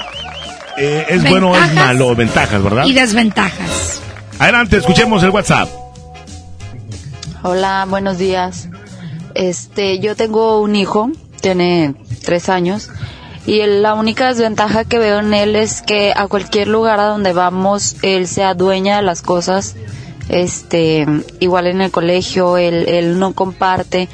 eh, 0.78 1.06
es 1.10 1.24
bueno 1.30 1.52
o 1.52 1.56
es 1.58 1.74
malo, 1.74 2.16
ventajas, 2.16 2.62
¿verdad? 2.64 2.86
Y 2.86 2.94
desventajas. 2.94 4.02
Adelante, 4.40 4.78
escuchemos 4.78 5.22
el 5.24 5.30
WhatsApp. 5.30 5.70
Hola, 7.44 7.86
buenos 7.88 8.18
días. 8.18 8.68
Este, 9.36 10.00
yo 10.00 10.16
tengo 10.16 10.60
un 10.62 10.76
hijo, 10.76 11.12
tiene 11.42 11.96
tres 12.26 12.50
años, 12.50 12.90
y 13.46 13.60
el- 13.62 13.82
la 13.84 13.94
única 13.94 14.28
desventaja 14.28 14.86
que 14.86 14.98
veo 15.00 15.20
en 15.20 15.34
él 15.34 15.56
es 15.56 15.82
que 15.82 16.14
a 16.16 16.28
cualquier 16.28 16.68
lugar 16.68 17.00
a 17.00 17.06
donde 17.06 17.34
vamos, 17.34 17.96
él 18.02 18.28
se 18.28 18.44
adueña 18.44 18.98
de 18.98 19.04
las 19.04 19.22
cosas. 19.22 19.76
Este, 20.32 21.06
igual 21.42 21.68
en 21.68 21.82
el 21.82 21.92
colegio, 21.92 22.56
él, 22.58 22.88
él 22.88 23.20
no 23.20 23.34
comparte, 23.34 24.08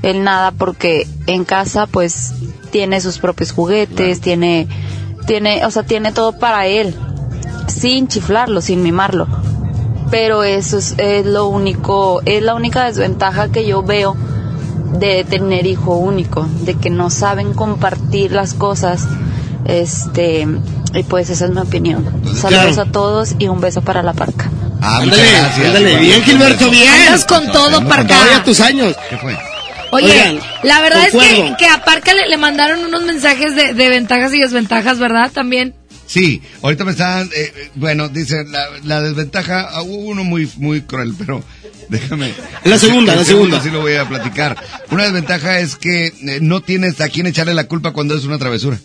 él 0.00 0.24
nada, 0.24 0.52
porque 0.52 1.06
en 1.26 1.44
casa, 1.44 1.86
pues, 1.86 2.32
tiene 2.70 3.02
sus 3.02 3.18
propios 3.18 3.52
juguetes, 3.52 4.22
tiene, 4.22 4.66
tiene, 5.26 5.66
o 5.66 5.70
sea, 5.70 5.82
tiene 5.82 6.12
todo 6.12 6.32
para 6.32 6.66
él, 6.66 6.94
sin 7.66 8.08
chiflarlo, 8.08 8.62
sin 8.62 8.82
mimarlo. 8.82 9.28
Pero 10.10 10.44
eso 10.44 10.78
es, 10.78 10.94
es 10.96 11.26
lo 11.26 11.48
único, 11.48 12.22
es 12.24 12.42
la 12.42 12.54
única 12.54 12.86
desventaja 12.86 13.52
que 13.52 13.66
yo 13.66 13.82
veo 13.82 14.16
de 14.98 15.24
tener 15.24 15.66
hijo 15.66 15.94
único, 15.96 16.48
de 16.62 16.74
que 16.74 16.88
no 16.88 17.10
saben 17.10 17.52
compartir 17.52 18.32
las 18.32 18.54
cosas, 18.54 19.06
este, 19.66 20.46
y 20.94 21.02
pues 21.04 21.30
esa 21.30 21.46
es 21.46 21.50
mi 21.50 21.60
opinión. 21.60 22.04
Saludos 22.24 22.74
claro. 22.74 22.82
a 22.82 22.92
todos 22.92 23.34
y 23.38 23.48
un 23.48 23.60
beso 23.60 23.82
para 23.82 24.02
la 24.02 24.12
parca. 24.12 24.50
Ah, 24.80 24.98
Ándale, 25.02 25.22
gracias. 25.30 25.66
ándale, 25.66 25.96
bien, 25.98 26.22
Gilberto, 26.22 26.70
bien. 26.70 26.88
Andas 26.88 27.24
con 27.26 27.46
todo. 27.52 27.80
Todavía 27.80 28.42
tus 28.44 28.60
años. 28.60 28.96
¿Qué 29.08 29.16
fue? 29.18 29.36
Oye, 29.92 30.06
Oigan, 30.06 30.40
la 30.62 30.80
verdad 30.80 31.06
es 31.06 31.12
que, 31.12 31.54
que 31.58 31.66
a 31.66 31.84
Parca 31.84 32.14
le, 32.14 32.28
le 32.28 32.36
mandaron 32.36 32.84
unos 32.84 33.02
mensajes 33.02 33.56
de, 33.56 33.74
de 33.74 33.88
ventajas 33.88 34.32
y 34.32 34.40
desventajas, 34.40 34.98
¿verdad? 35.00 35.32
También. 35.32 35.74
Sí, 36.06 36.42
ahorita 36.62 36.84
me 36.84 36.92
están, 36.92 37.26
eh, 37.26 37.52
eh, 37.54 37.70
bueno, 37.74 38.08
dice, 38.08 38.44
la, 38.44 38.64
la 38.84 39.00
desventaja, 39.00 39.68
ah, 39.70 39.82
hubo 39.82 39.96
uno 39.96 40.24
muy, 40.24 40.50
muy 40.56 40.82
cruel, 40.82 41.14
pero 41.18 41.42
déjame. 41.88 42.32
La 42.64 42.78
segunda, 42.78 43.14
la 43.16 43.24
segunda. 43.24 43.60
Sí 43.60 43.70
lo 43.70 43.80
voy 43.80 43.94
a 43.94 44.08
platicar. 44.08 44.56
Una 44.90 45.04
desventaja 45.04 45.58
es 45.58 45.76
que 45.76 46.06
eh, 46.06 46.38
no 46.40 46.60
tienes 46.62 47.00
a 47.00 47.08
quién 47.08 47.26
echarle 47.26 47.54
la 47.54 47.64
culpa 47.68 47.92
cuando 47.92 48.16
es 48.16 48.24
una 48.24 48.38
travesura. 48.38 48.78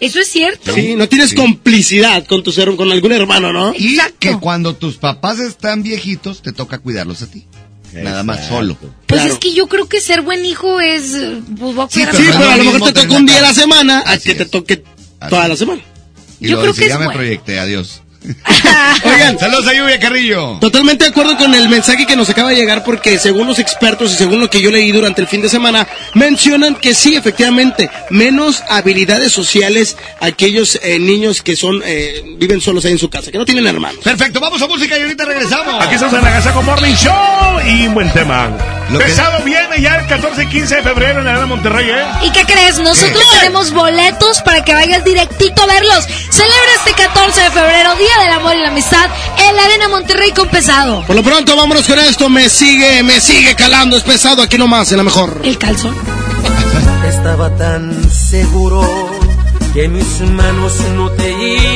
Eso 0.00 0.20
es 0.20 0.28
cierto. 0.28 0.74
Sí, 0.74 0.94
no 0.96 1.08
tienes 1.08 1.34
complicidad 1.34 2.26
con 2.26 2.42
tu 2.42 2.52
ser, 2.52 2.74
con 2.76 2.90
algún 2.90 3.12
hermano, 3.12 3.52
¿no? 3.52 3.72
Y 3.76 3.98
que 4.18 4.36
cuando 4.38 4.74
tus 4.76 4.96
papás 4.96 5.38
están 5.38 5.82
viejitos, 5.82 6.42
te 6.42 6.52
toca 6.52 6.78
cuidarlos 6.78 7.22
a 7.22 7.26
ti. 7.30 7.46
Nada 7.92 8.22
más 8.22 8.48
solo. 8.48 8.76
Pues 9.06 9.24
es 9.24 9.38
que 9.38 9.52
yo 9.52 9.68
creo 9.68 9.86
que 9.86 10.00
ser 10.00 10.22
buen 10.22 10.44
hijo 10.44 10.80
es. 10.80 11.14
Pues 11.58 11.74
voy 11.74 11.84
a 11.84 11.88
cuidar 11.88 12.08
a 12.08 12.14
Sí, 12.14 12.24
pero 12.26 12.50
a 12.50 12.56
lo 12.56 12.64
mejor 12.64 12.92
te 12.92 13.02
toca 13.02 13.16
un 13.16 13.26
día 13.26 13.38
a 13.38 13.42
la 13.42 13.54
semana 13.54 14.02
a 14.06 14.18
que 14.18 14.34
te 14.34 14.46
toque 14.46 14.82
toda 15.28 15.48
la 15.48 15.56
semana. 15.56 15.82
Y 16.40 16.48
Yo 16.48 16.56
lo 16.56 16.62
creo 16.62 16.72
dice, 16.72 16.82
que 16.82 16.88
ya 16.88 16.94
es 16.94 17.00
me 17.00 17.06
bueno. 17.06 17.18
proyecté, 17.18 17.58
adiós. 17.60 18.01
Oigan, 19.04 19.38
saludos 19.38 19.66
a 19.66 19.72
Lluvia 19.72 19.98
Carrillo. 19.98 20.58
Totalmente 20.60 21.04
de 21.04 21.10
acuerdo 21.10 21.36
con 21.36 21.54
el 21.54 21.68
mensaje 21.68 22.06
que 22.06 22.16
nos 22.16 22.30
acaba 22.30 22.50
de 22.50 22.56
llegar 22.56 22.84
porque 22.84 23.18
según 23.18 23.46
los 23.46 23.58
expertos 23.58 24.12
y 24.12 24.16
según 24.16 24.40
lo 24.40 24.48
que 24.48 24.60
yo 24.60 24.70
leí 24.70 24.92
durante 24.92 25.20
el 25.20 25.26
fin 25.26 25.42
de 25.42 25.48
semana, 25.48 25.86
mencionan 26.14 26.74
que 26.76 26.94
sí, 26.94 27.16
efectivamente, 27.16 27.90
menos 28.10 28.62
habilidades 28.68 29.32
sociales 29.32 29.96
aquellos 30.20 30.78
eh, 30.82 30.98
niños 30.98 31.42
que 31.42 31.56
son 31.56 31.82
eh, 31.84 32.22
viven 32.36 32.60
solos 32.60 32.84
ahí 32.84 32.92
en 32.92 32.98
su 32.98 33.10
casa, 33.10 33.30
que 33.30 33.38
no 33.38 33.44
tienen 33.44 33.66
hermanos. 33.66 34.02
Perfecto, 34.02 34.40
vamos 34.40 34.62
a 34.62 34.66
música 34.68 34.98
y 34.98 35.02
ahorita 35.02 35.24
regresamos. 35.24 35.82
Aquí 35.82 35.94
estamos 35.94 36.14
en 36.14 36.22
la 36.22 36.30
Gazaco 36.30 36.62
Morning 36.62 36.94
Show 36.94 37.60
y 37.66 37.86
un 37.86 37.94
buen 37.94 38.12
tema. 38.12 38.50
Pesado 38.98 39.42
viene 39.42 39.80
ya 39.80 39.96
el 39.96 40.06
14 40.06 40.42
y 40.42 40.46
15 40.46 40.76
de 40.76 40.82
febrero 40.82 41.18
en 41.20 41.24
la 41.24 41.32
Arena 41.32 41.46
Monterrey, 41.46 41.88
¿eh? 41.88 42.04
¿Y 42.22 42.30
qué 42.30 42.44
crees? 42.44 42.78
Nosotros 42.78 43.24
tenemos 43.38 43.72
boletos 43.72 44.42
para 44.42 44.62
que 44.64 44.74
vayas 44.74 45.02
directito 45.04 45.62
a 45.62 45.66
verlos. 45.66 46.06
Celebra 46.30 46.72
este 46.76 46.92
14 46.92 47.40
de 47.40 47.50
febrero, 47.50 47.94
Día 47.96 48.11
del 48.20 48.32
Amor 48.32 48.54
y 48.54 48.60
la 48.60 48.68
Amistad, 48.68 49.10
en 49.38 49.56
la 49.56 49.64
Arena 49.64 49.88
Monterrey 49.88 50.32
con 50.32 50.48
Pesado. 50.48 51.04
Por 51.06 51.16
lo 51.16 51.22
pronto, 51.22 51.56
vámonos 51.56 51.86
con 51.86 51.98
esto. 51.98 52.28
Me 52.28 52.48
sigue, 52.48 53.02
me 53.02 53.20
sigue 53.20 53.54
calando. 53.54 53.96
Es 53.96 54.02
pesado 54.02 54.42
aquí 54.42 54.58
nomás, 54.58 54.90
en 54.92 54.98
la 54.98 55.04
mejor. 55.04 55.40
El 55.44 55.58
calzón. 55.58 55.96
Estaba 57.08 57.54
tan 57.56 58.10
seguro 58.10 58.82
que 59.74 59.88
mis 59.88 60.20
manos 60.20 60.74
no 60.94 61.10
te 61.10 61.30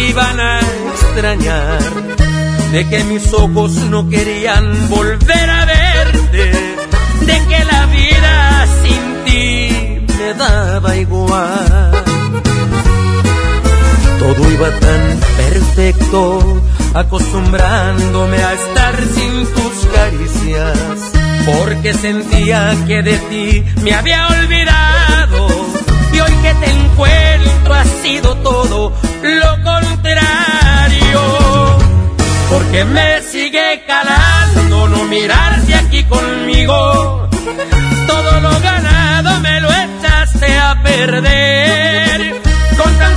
iban 0.08 0.38
a 0.40 0.60
extrañar, 0.60 1.78
de 2.72 2.88
que 2.88 3.04
mis 3.04 3.32
ojos 3.32 3.72
no 3.72 4.08
querían 4.08 4.88
volver 4.88 5.50
a 5.50 5.64
verte, 5.64 6.52
de 7.20 7.46
que 7.48 7.64
la 7.64 7.86
vida 7.86 8.66
sin 8.82 9.24
ti 9.24 10.06
me 10.18 10.34
daba 10.34 10.96
igual. 10.96 11.75
Todo 14.26 14.50
iba 14.50 14.68
tan 14.80 15.20
perfecto, 15.36 16.60
acostumbrándome 16.94 18.36
a 18.42 18.52
estar 18.54 18.96
sin 19.14 19.46
tus 19.54 19.86
caricias, 19.94 21.12
porque 21.46 21.94
sentía 21.94 22.76
que 22.88 23.02
de 23.04 23.18
ti 23.30 23.64
me 23.82 23.94
había 23.94 24.26
olvidado. 24.26 25.46
Y 26.12 26.18
hoy 26.18 26.32
que 26.42 26.54
te 26.54 26.70
encuentro 26.72 27.74
ha 27.74 27.84
sido 28.02 28.34
todo 28.38 28.92
lo 29.22 29.62
contrario, 29.62 31.20
porque 32.50 32.84
me 32.84 33.22
sigue 33.22 33.84
calando 33.86 34.88
no 34.88 35.04
mirarte 35.04 35.72
aquí 35.72 36.02
conmigo. 36.02 37.28
Todo 38.08 38.40
lo 38.40 38.60
ganado 38.60 39.40
me 39.40 39.60
lo 39.60 39.68
echaste 39.70 40.58
a 40.58 40.82
perder. 40.82 42.42
Con 42.76 42.92
tan 42.98 43.16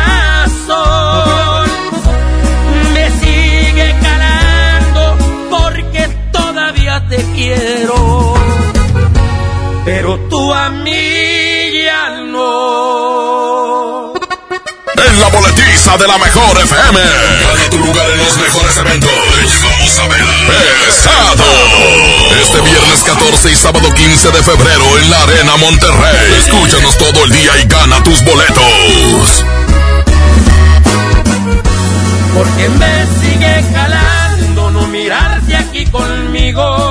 Quiero. 7.41 8.33
Pero 9.85 10.19
tú 10.29 10.53
a 10.53 10.69
mí 10.69 11.83
ya 11.83 12.21
no. 12.21 14.13
En 14.13 15.19
la 15.19 15.27
boletiza 15.29 15.97
de 15.97 16.07
la 16.07 16.17
mejor 16.19 16.57
FM. 16.61 16.99
Gana 16.99 17.69
tu 17.69 17.77
lugar 17.79 18.09
en 18.11 18.19
los 18.19 18.37
mejores 18.37 18.77
eventos. 18.77 19.09
Te 19.09 19.41
llevamos 19.41 19.99
a 19.99 20.07
ver. 20.07 20.23
Pesado. 20.85 21.45
Este 22.41 22.61
viernes 22.61 23.01
14 23.05 23.51
y 23.51 23.55
sábado 23.55 23.91
15 23.93 24.31
de 24.31 24.43
febrero 24.43 24.97
en 24.99 25.09
la 25.09 25.23
Arena 25.23 25.57
Monterrey. 25.57 26.35
Escúchanos 26.37 26.97
todo 26.97 27.25
el 27.25 27.31
día 27.31 27.51
y 27.63 27.67
gana 27.67 28.03
tus 28.03 28.23
boletos. 28.23 29.43
Porque 32.35 32.69
me 32.69 33.05
sigue 33.19 33.65
calando 33.73 34.71
no 34.71 34.87
mirarte 34.87 35.55
aquí 35.55 35.85
conmigo. 35.87 36.90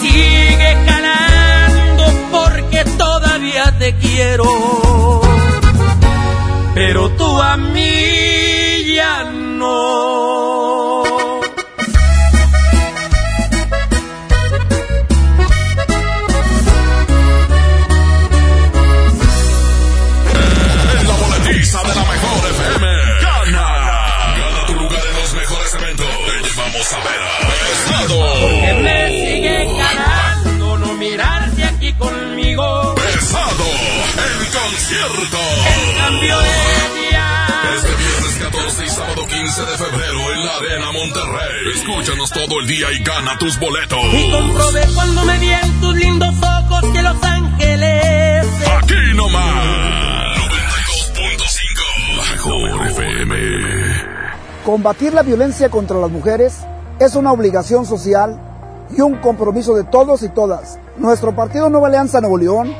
Sigue 0.00 0.76
calando 0.86 2.04
porque 2.30 2.84
todavía 2.96 3.76
te 3.78 3.94
quiero. 3.96 4.44
Pero 6.74 7.10
tú 7.10 7.40
a 7.42 7.56
mí 7.56 8.94
ya 8.94 9.24
no. 9.24 10.57
Sábado 38.98 39.26
15 39.28 39.60
de 39.60 39.76
febrero 39.78 40.18
en 40.34 40.44
la 40.44 40.56
Arena 40.56 40.92
Monterrey. 40.92 41.72
Escúchanos 41.76 42.30
todo 42.32 42.60
el 42.60 42.66
día 42.66 42.90
y 42.92 43.04
gana 43.04 43.38
tus 43.38 43.58
boletos. 43.60 43.98
Y 44.12 44.30
comprobé 44.30 44.82
cuando 44.92 45.24
me 45.24 45.38
vi 45.38 45.50
en 45.50 45.80
tus 45.80 45.94
lindos 45.94 46.34
ojos 46.42 46.84
que 46.92 47.02
Los 47.02 47.22
Ángeles. 47.22 48.46
Aquí 48.76 48.94
nomás. 49.14 50.36
92.5. 50.38 52.16
La 52.16 52.24
mejor 52.32 52.86
FM. 52.88 53.36
Combatir 54.64 55.14
la 55.14 55.22
violencia 55.22 55.68
contra 55.68 55.98
las 55.98 56.10
mujeres 56.10 56.66
es 56.98 57.14
una 57.14 57.32
obligación 57.32 57.86
social 57.86 58.40
y 58.96 59.00
un 59.00 59.18
compromiso 59.18 59.76
de 59.76 59.84
todos 59.84 60.24
y 60.24 60.28
todas. 60.28 60.80
Nuestro 60.96 61.36
partido 61.36 61.70
Nueva 61.70 61.86
Alianza 61.86 62.20
Nuevo 62.20 62.38
León 62.38 62.74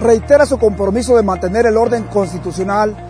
reitera 0.00 0.46
su 0.46 0.58
compromiso 0.58 1.16
de 1.16 1.22
mantener 1.22 1.66
el 1.66 1.76
orden 1.76 2.04
constitucional, 2.04 3.09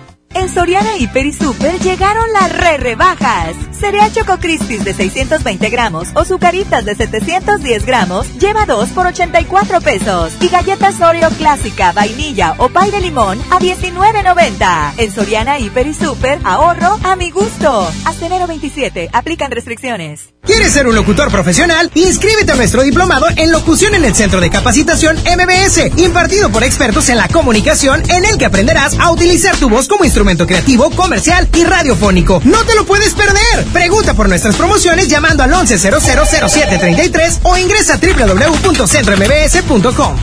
En 0.33 0.49
Soriana 0.49 0.95
Hiper 0.97 1.25
y 1.25 1.33
Super 1.33 1.77
llegaron 1.79 2.31
las 2.31 2.51
re 2.55 2.77
rebajas. 2.77 3.53
Cereal 3.77 4.11
Choco 4.13 4.37
Crispis 4.37 4.83
de 4.85 4.93
620 4.93 5.69
gramos 5.69 6.09
o 6.13 6.23
Zucaritas 6.23 6.85
de 6.85 6.95
710 6.95 7.85
gramos, 7.85 8.27
lleva 8.37 8.65
2 8.65 8.89
por 8.89 9.07
84 9.07 9.81
pesos. 9.81 10.33
Y 10.39 10.47
galletas 10.47 11.01
Oreo 11.01 11.29
clásica, 11.31 11.91
vainilla 11.91 12.55
o 12.59 12.69
pay 12.69 12.91
de 12.91 13.01
limón 13.01 13.39
a 13.49 13.59
19.90. 13.59 14.93
En 14.97 15.11
Soriana 15.11 15.59
Hiper 15.59 15.87
y 15.87 15.93
Super, 15.93 16.39
ahorro 16.43 16.97
a 17.03 17.15
mi 17.15 17.31
gusto. 17.31 17.91
Hasta 18.05 18.25
enero 18.25 18.47
27, 18.47 19.09
aplican 19.11 19.51
restricciones. 19.51 20.29
¿Quieres 20.43 20.71
ser 20.71 20.87
un 20.87 20.95
locutor 20.95 21.29
profesional? 21.29 21.91
Inscríbete 21.93 22.51
a 22.51 22.55
nuestro 22.55 22.81
diplomado 22.83 23.27
en 23.35 23.51
locución 23.51 23.95
en 23.95 24.05
el 24.05 24.15
Centro 24.15 24.39
de 24.39 24.49
Capacitación 24.49 25.17
MBS, 25.17 25.97
impartido 25.97 26.49
por 26.49 26.63
expertos 26.63 27.09
en 27.09 27.17
la 27.17 27.27
comunicación, 27.27 28.01
en 28.09 28.25
el 28.25 28.37
que 28.37 28.45
aprenderás 28.45 28.97
a 28.99 29.11
utilizar 29.11 29.55
tu 29.57 29.69
voz 29.69 29.87
como 29.87 30.03
instrumento 30.03 30.20
creativo, 30.45 30.91
comercial 30.91 31.47
y 31.53 31.63
radiofónico. 31.63 32.41
¡No 32.43 32.63
te 32.63 32.75
lo 32.75 32.85
puedes 32.85 33.13
perder! 33.13 33.65
Pregunta 33.73 34.13
por 34.13 34.29
nuestras 34.29 34.55
promociones 34.55 35.07
llamando 35.07 35.41
al 35.43 35.51
11000733 35.51 37.39
o 37.43 37.57
ingresa 37.57 37.95
a 37.95 37.97
www.centrombs.com. 37.97 40.15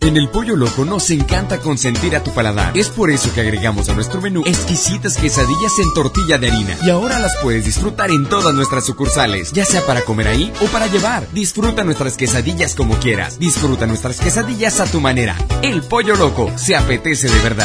En 0.00 0.16
el 0.18 0.28
Pollo 0.28 0.54
Loco 0.54 0.84
nos 0.84 1.10
encanta 1.10 1.58
consentir 1.58 2.14
a 2.14 2.22
tu 2.22 2.30
paladar. 2.30 2.76
Es 2.76 2.90
por 2.90 3.10
eso 3.10 3.32
que 3.32 3.40
agregamos 3.40 3.88
a 3.88 3.94
nuestro 3.94 4.20
menú 4.20 4.42
exquisitas 4.44 5.16
quesadillas 5.16 5.78
en 5.78 5.94
tortilla 5.94 6.36
de 6.36 6.48
harina. 6.48 6.76
Y 6.82 6.90
ahora 6.90 7.18
las 7.18 7.34
puedes 7.42 7.64
disfrutar 7.64 8.10
en 8.10 8.28
todas 8.28 8.54
nuestras 8.54 8.84
sucursales, 8.84 9.52
ya 9.52 9.64
sea 9.64 9.80
para 9.86 10.02
comer 10.02 10.28
ahí 10.28 10.52
o 10.60 10.66
para 10.66 10.88
llevar. 10.88 11.26
Disfruta 11.32 11.84
nuestras 11.84 12.18
quesadillas 12.18 12.74
como 12.74 12.98
quieras. 12.98 13.38
Disfruta 13.38 13.86
nuestras 13.86 14.20
quesadillas 14.20 14.78
a 14.80 14.84
tu 14.84 15.00
manera. 15.00 15.36
El 15.62 15.82
Pollo 15.82 16.16
Loco 16.16 16.52
se 16.56 16.76
apetece 16.76 17.30
de 17.30 17.38
verdad. 17.40 17.64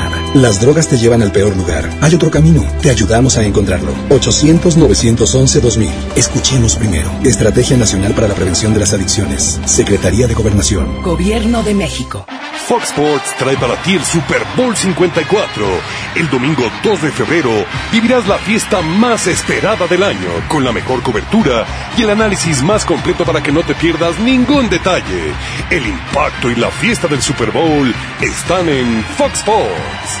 Las 0.33 0.61
drogas 0.61 0.87
te 0.87 0.97
llevan 0.97 1.21
al 1.21 1.33
peor 1.33 1.57
lugar. 1.57 1.89
Hay 1.99 2.15
otro 2.15 2.31
camino. 2.31 2.63
Te 2.81 2.89
ayudamos 2.89 3.37
a 3.37 3.43
encontrarlo. 3.43 3.93
800-911-2000. 4.11 5.89
Escuchemos 6.15 6.77
primero. 6.77 7.11
Estrategia 7.25 7.75
Nacional 7.75 8.13
para 8.13 8.29
la 8.29 8.33
Prevención 8.33 8.73
de 8.73 8.79
las 8.79 8.93
Adicciones. 8.93 9.59
Secretaría 9.65 10.27
de 10.27 10.33
Gobernación. 10.33 11.01
Gobierno 11.01 11.63
de 11.63 11.73
México. 11.73 12.25
Fox 12.65 12.91
Sports 12.91 13.35
trae 13.37 13.57
para 13.57 13.75
ti 13.83 13.95
el 13.95 14.05
Super 14.05 14.41
Bowl 14.55 14.73
54. 14.73 15.65
El 16.15 16.29
domingo 16.29 16.63
2 16.81 17.01
de 17.01 17.11
febrero 17.11 17.51
vivirás 17.91 18.25
la 18.25 18.37
fiesta 18.37 18.81
más 18.81 19.27
esperada 19.27 19.85
del 19.87 20.03
año, 20.03 20.29
con 20.47 20.63
la 20.63 20.71
mejor 20.71 21.01
cobertura 21.03 21.65
y 21.97 22.03
el 22.03 22.11
análisis 22.11 22.63
más 22.63 22.85
completo 22.85 23.25
para 23.25 23.43
que 23.43 23.51
no 23.51 23.63
te 23.63 23.75
pierdas 23.75 24.17
ningún 24.19 24.69
detalle. 24.69 25.33
El 25.69 25.85
impacto 25.85 26.49
y 26.49 26.55
la 26.55 26.71
fiesta 26.71 27.09
del 27.09 27.21
Super 27.21 27.51
Bowl 27.51 27.93
están 28.21 28.69
en 28.69 29.03
Fox 29.17 29.39
Sports. 29.39 30.20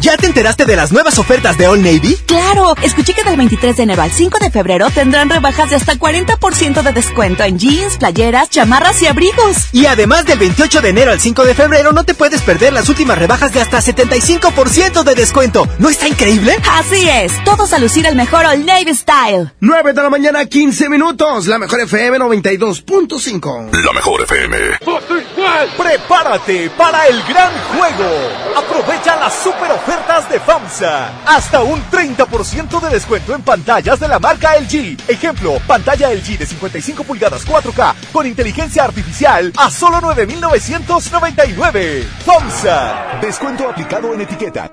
¿Ya 0.00 0.16
te 0.16 0.26
enteraste 0.26 0.66
de 0.66 0.76
las 0.76 0.92
nuevas 0.92 1.18
ofertas 1.18 1.56
de 1.56 1.66
All 1.66 1.82
Navy? 1.82 2.16
Claro, 2.26 2.74
escuché 2.82 3.14
que 3.14 3.24
del 3.24 3.36
23 3.36 3.76
de 3.76 3.82
enero 3.82 4.02
al 4.02 4.12
5 4.12 4.38
de 4.38 4.50
febrero 4.50 4.90
tendrán 4.90 5.30
rebajas 5.30 5.70
de 5.70 5.76
hasta 5.76 5.94
40% 5.94 6.82
de 6.82 6.92
descuento 6.92 7.44
en 7.44 7.58
jeans, 7.58 7.96
playeras, 7.96 8.50
chamarras 8.50 9.00
y 9.02 9.06
abrigos. 9.06 9.56
Y 9.72 9.86
además 9.86 10.26
del 10.26 10.38
28 10.38 10.80
de 10.82 10.88
enero 10.90 11.12
al 11.12 11.20
5 11.20 11.44
de 11.44 11.54
febrero 11.54 11.92
no 11.92 12.04
te 12.04 12.14
puedes 12.14 12.42
perder 12.42 12.72
las 12.72 12.88
últimas 12.88 13.18
rebajas 13.18 13.52
de 13.52 13.60
hasta 13.60 13.78
75% 13.78 15.02
de 15.02 15.14
descuento. 15.14 15.66
¿No 15.78 15.88
está 15.88 16.08
increíble? 16.08 16.56
Así 16.70 17.08
es, 17.08 17.32
todos 17.44 17.72
a 17.72 17.78
lucir 17.78 18.06
el 18.06 18.16
mejor 18.16 18.44
All 18.44 18.66
Navy 18.66 18.94
Style. 18.94 19.52
9 19.60 19.92
de 19.92 20.02
la 20.02 20.10
mañana, 20.10 20.44
15 20.44 20.88
minutos. 20.88 21.46
La 21.46 21.58
mejor 21.58 21.80
FM 21.80 22.18
92.5. 22.18 23.70
La 23.84 23.92
mejor 23.92 24.22
FM. 24.22 24.56
Prepárate 25.76 26.70
para 26.70 27.06
el 27.06 27.22
gran 27.22 27.52
juego. 27.76 28.10
Aprovecha 28.56 29.14
las 29.16 29.34
super 29.34 29.70
ofertas 29.70 30.28
de 30.28 30.40
FAMSA. 30.40 31.12
Hasta 31.26 31.62
un 31.62 31.80
30% 31.90 32.80
de 32.80 32.90
descuento 32.90 33.32
en 33.34 33.42
pantallas 33.42 34.00
de 34.00 34.08
la 34.08 34.18
marca 34.18 34.58
LG. 34.58 34.96
Ejemplo, 35.08 35.60
pantalla 35.66 36.10
LG 36.12 36.38
de 36.38 36.46
55 36.46 37.04
pulgadas 37.04 37.46
4K 37.46 37.94
con 38.12 38.26
inteligencia 38.26 38.84
artificial 38.84 39.52
a 39.56 39.70
solo 39.70 40.00
9.999. 40.00 42.04
FAMSA. 42.24 43.18
Descuento 43.20 43.68
aplicado 43.68 44.14
en 44.14 44.22
etiqueta. 44.22 44.72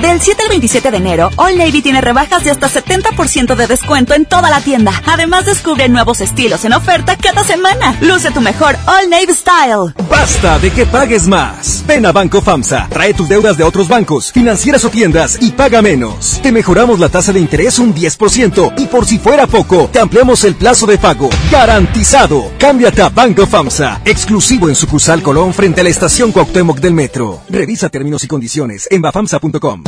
Del 0.00 0.20
7 0.20 0.42
al 0.44 0.48
27 0.50 0.92
de 0.92 0.96
enero, 0.96 1.28
All 1.34 1.58
Navy 1.58 1.82
tiene 1.82 2.00
rebajas 2.00 2.44
de 2.44 2.52
hasta 2.52 2.68
70% 2.68 3.56
de 3.56 3.66
descuento 3.66 4.14
en 4.14 4.26
toda 4.26 4.48
la 4.48 4.60
tienda. 4.60 4.92
Además, 5.06 5.44
descubre 5.44 5.88
nuevos 5.88 6.20
estilos 6.20 6.64
en 6.64 6.72
oferta 6.72 7.16
cada 7.16 7.42
semana. 7.42 7.96
Luce 8.00 8.30
tu 8.30 8.40
mejor 8.40 8.76
All 8.86 9.10
Navy 9.10 9.34
Style. 9.34 9.94
Basta 10.08 10.60
de 10.60 10.70
que 10.70 10.86
pagues 10.86 11.26
más. 11.26 11.82
Ven 11.84 12.06
a 12.06 12.12
Banco 12.12 12.40
FAMSA, 12.40 12.86
trae 12.88 13.12
tus 13.12 13.28
deudas 13.28 13.56
de 13.56 13.64
otros 13.64 13.88
bancos, 13.88 14.30
financieras 14.30 14.84
o 14.84 14.88
tiendas 14.88 15.36
y 15.40 15.50
paga 15.50 15.82
menos. 15.82 16.38
Te 16.44 16.52
mejoramos 16.52 17.00
la 17.00 17.08
tasa 17.08 17.32
de 17.32 17.40
interés 17.40 17.80
un 17.80 17.92
10% 17.92 18.74
y 18.76 18.86
por 18.86 19.04
si 19.04 19.18
fuera 19.18 19.48
poco, 19.48 19.90
te 19.92 19.98
ampliamos 19.98 20.44
el 20.44 20.54
plazo 20.54 20.86
de 20.86 20.98
pago. 20.98 21.28
Garantizado. 21.50 22.52
Cámbiate 22.58 23.02
a 23.02 23.08
Banco 23.08 23.48
FAMSA, 23.48 24.02
exclusivo 24.04 24.68
en 24.68 24.76
sucursal 24.76 25.22
Colón 25.22 25.52
frente 25.52 25.80
a 25.80 25.84
la 25.84 25.90
estación 25.90 26.30
Cuauhtémoc 26.30 26.78
del 26.78 26.94
Metro. 26.94 27.40
Revisa 27.48 27.88
términos 27.88 28.22
y 28.22 28.28
condiciones 28.28 28.86
en 28.92 29.02
bafamsa.com. 29.02 29.87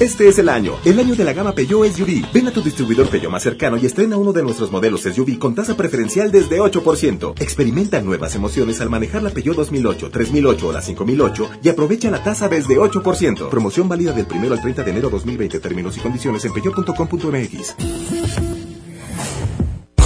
Este 0.00 0.28
es 0.28 0.38
el 0.38 0.48
año, 0.48 0.76
el 0.86 0.98
año 0.98 1.14
de 1.14 1.24
la 1.24 1.34
gama 1.34 1.54
Peugeot 1.54 1.86
SUV. 1.92 2.32
Ven 2.32 2.48
a 2.48 2.50
tu 2.50 2.62
distribuidor 2.62 3.10
Peugeot 3.10 3.30
más 3.30 3.42
cercano 3.42 3.76
y 3.76 3.84
estrena 3.84 4.16
uno 4.16 4.32
de 4.32 4.42
nuestros 4.42 4.72
modelos 4.72 5.02
SUV 5.02 5.38
con 5.38 5.54
tasa 5.54 5.76
preferencial 5.76 6.32
desde 6.32 6.58
8%. 6.58 7.34
Experimenta 7.38 8.00
nuevas 8.00 8.34
emociones 8.34 8.80
al 8.80 8.88
manejar 8.88 9.22
la 9.22 9.28
Peugeot 9.28 9.56
2008, 9.56 10.10
3008 10.10 10.68
o 10.68 10.72
la 10.72 10.80
5008 10.80 11.50
y 11.62 11.68
aprovecha 11.68 12.10
la 12.10 12.22
tasa 12.22 12.48
desde 12.48 12.78
8%. 12.78 13.50
Promoción 13.50 13.90
válida 13.90 14.12
del 14.12 14.26
1 14.26 14.54
al 14.54 14.62
30 14.62 14.82
de 14.84 14.90
enero 14.90 15.10
2020. 15.10 15.60
Términos 15.60 15.94
y 15.98 16.00
condiciones 16.00 16.46
en 16.46 16.54
peugeot.com.mx. 16.54 17.74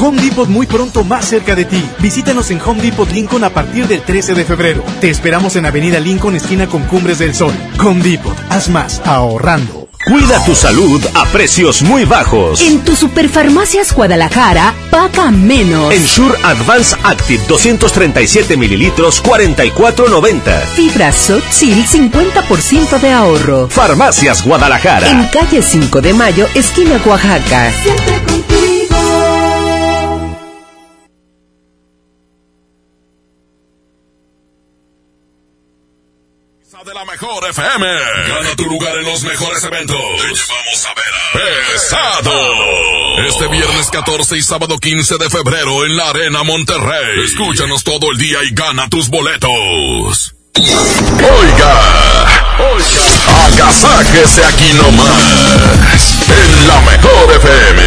Home 0.01 0.21
Depot 0.21 0.49
muy 0.49 0.67
pronto 0.67 1.05
más 1.05 1.25
cerca 1.25 1.55
de 1.55 1.67
ti. 1.67 1.81
Visítanos 2.01 2.51
en 2.51 2.61
Home 2.61 2.83
Depot 2.83 3.09
Lincoln 3.13 3.45
a 3.45 3.51
partir 3.51 3.87
del 3.87 4.03
13 4.03 4.35
de 4.35 4.45
febrero. 4.45 4.83
Te 5.01 5.09
esperamos 5.09 5.55
en 5.55 5.67
Avenida 5.67 6.01
Lincoln, 6.01 6.35
esquina 6.35 6.67
con 6.67 6.83
Cumbres 6.87 7.21
del 7.21 7.33
Sol. 7.33 7.55
Home 7.81 8.03
Depot, 8.03 8.37
haz 8.51 8.69
más 8.69 9.01
ahorrando. 9.05 9.84
Cuida 10.05 10.39
tu 10.45 10.55
salud 10.55 11.03
a 11.15 11.25
precios 11.33 11.81
muy 11.81 12.05
bajos. 12.05 12.61
En 12.61 12.85
tu 12.85 12.95
Superfarmacias 12.95 13.95
Guadalajara, 13.95 14.75
paga 14.91 15.31
menos. 15.31 15.95
Ensure 15.95 16.37
Advance 16.45 16.95
Active 17.03 17.43
237 17.49 18.59
mililitros, 18.59 19.23
44.90. 19.23 20.61
Fibra 20.77 21.11
Soxil, 21.11 21.87
50% 21.87 23.01
de 23.01 23.13
ahorro. 23.13 23.69
Farmacias 23.71 24.45
Guadalajara. 24.45 25.09
En 25.09 25.27
calle 25.29 25.63
5 25.63 26.03
de 26.03 26.13
Mayo, 26.13 26.47
esquina 26.55 27.01
Oaxaca. 27.07 27.73
Siempre 27.83 28.54
de 36.85 36.93
la 36.93 37.05
mejor 37.05 37.49
FM. 37.49 37.87
Gana 38.29 38.57
tu 38.57 38.65
lugar 38.67 38.97
en 38.97 39.05
los 39.05 39.23
mejores 39.23 39.63
eventos. 39.65 39.97
Te 39.97 40.27
llevamos 40.27 40.87
a 40.87 40.93
ver 40.95 41.15
a 41.15 41.33
Pesado. 41.73 42.33
Este 43.27 43.47
viernes 43.49 43.89
14 43.91 44.37
y 44.37 44.43
sábado 44.43 44.79
15 44.79 45.17
de 45.17 45.31
febrero 45.31 45.87
en 45.87 45.97
la 45.97 46.11
Arena 46.11 46.43
Monterrey. 46.43 47.25
Escúchanos 47.25 47.85
todo 47.85 48.11
el 48.13 48.19
día 48.19 48.45
y 48.45 48.51
gana 48.55 48.91
tus 48.91 49.09
boletos. 49.09 50.35
Oiga, 50.57 51.81
oiga, 52.59 53.47
agasáquese 53.47 54.45
aquí 54.45 54.75
nomás. 54.75 56.13
En 56.29 56.69
la 56.69 56.81
mejor 56.81 57.33
FM. 57.33 57.83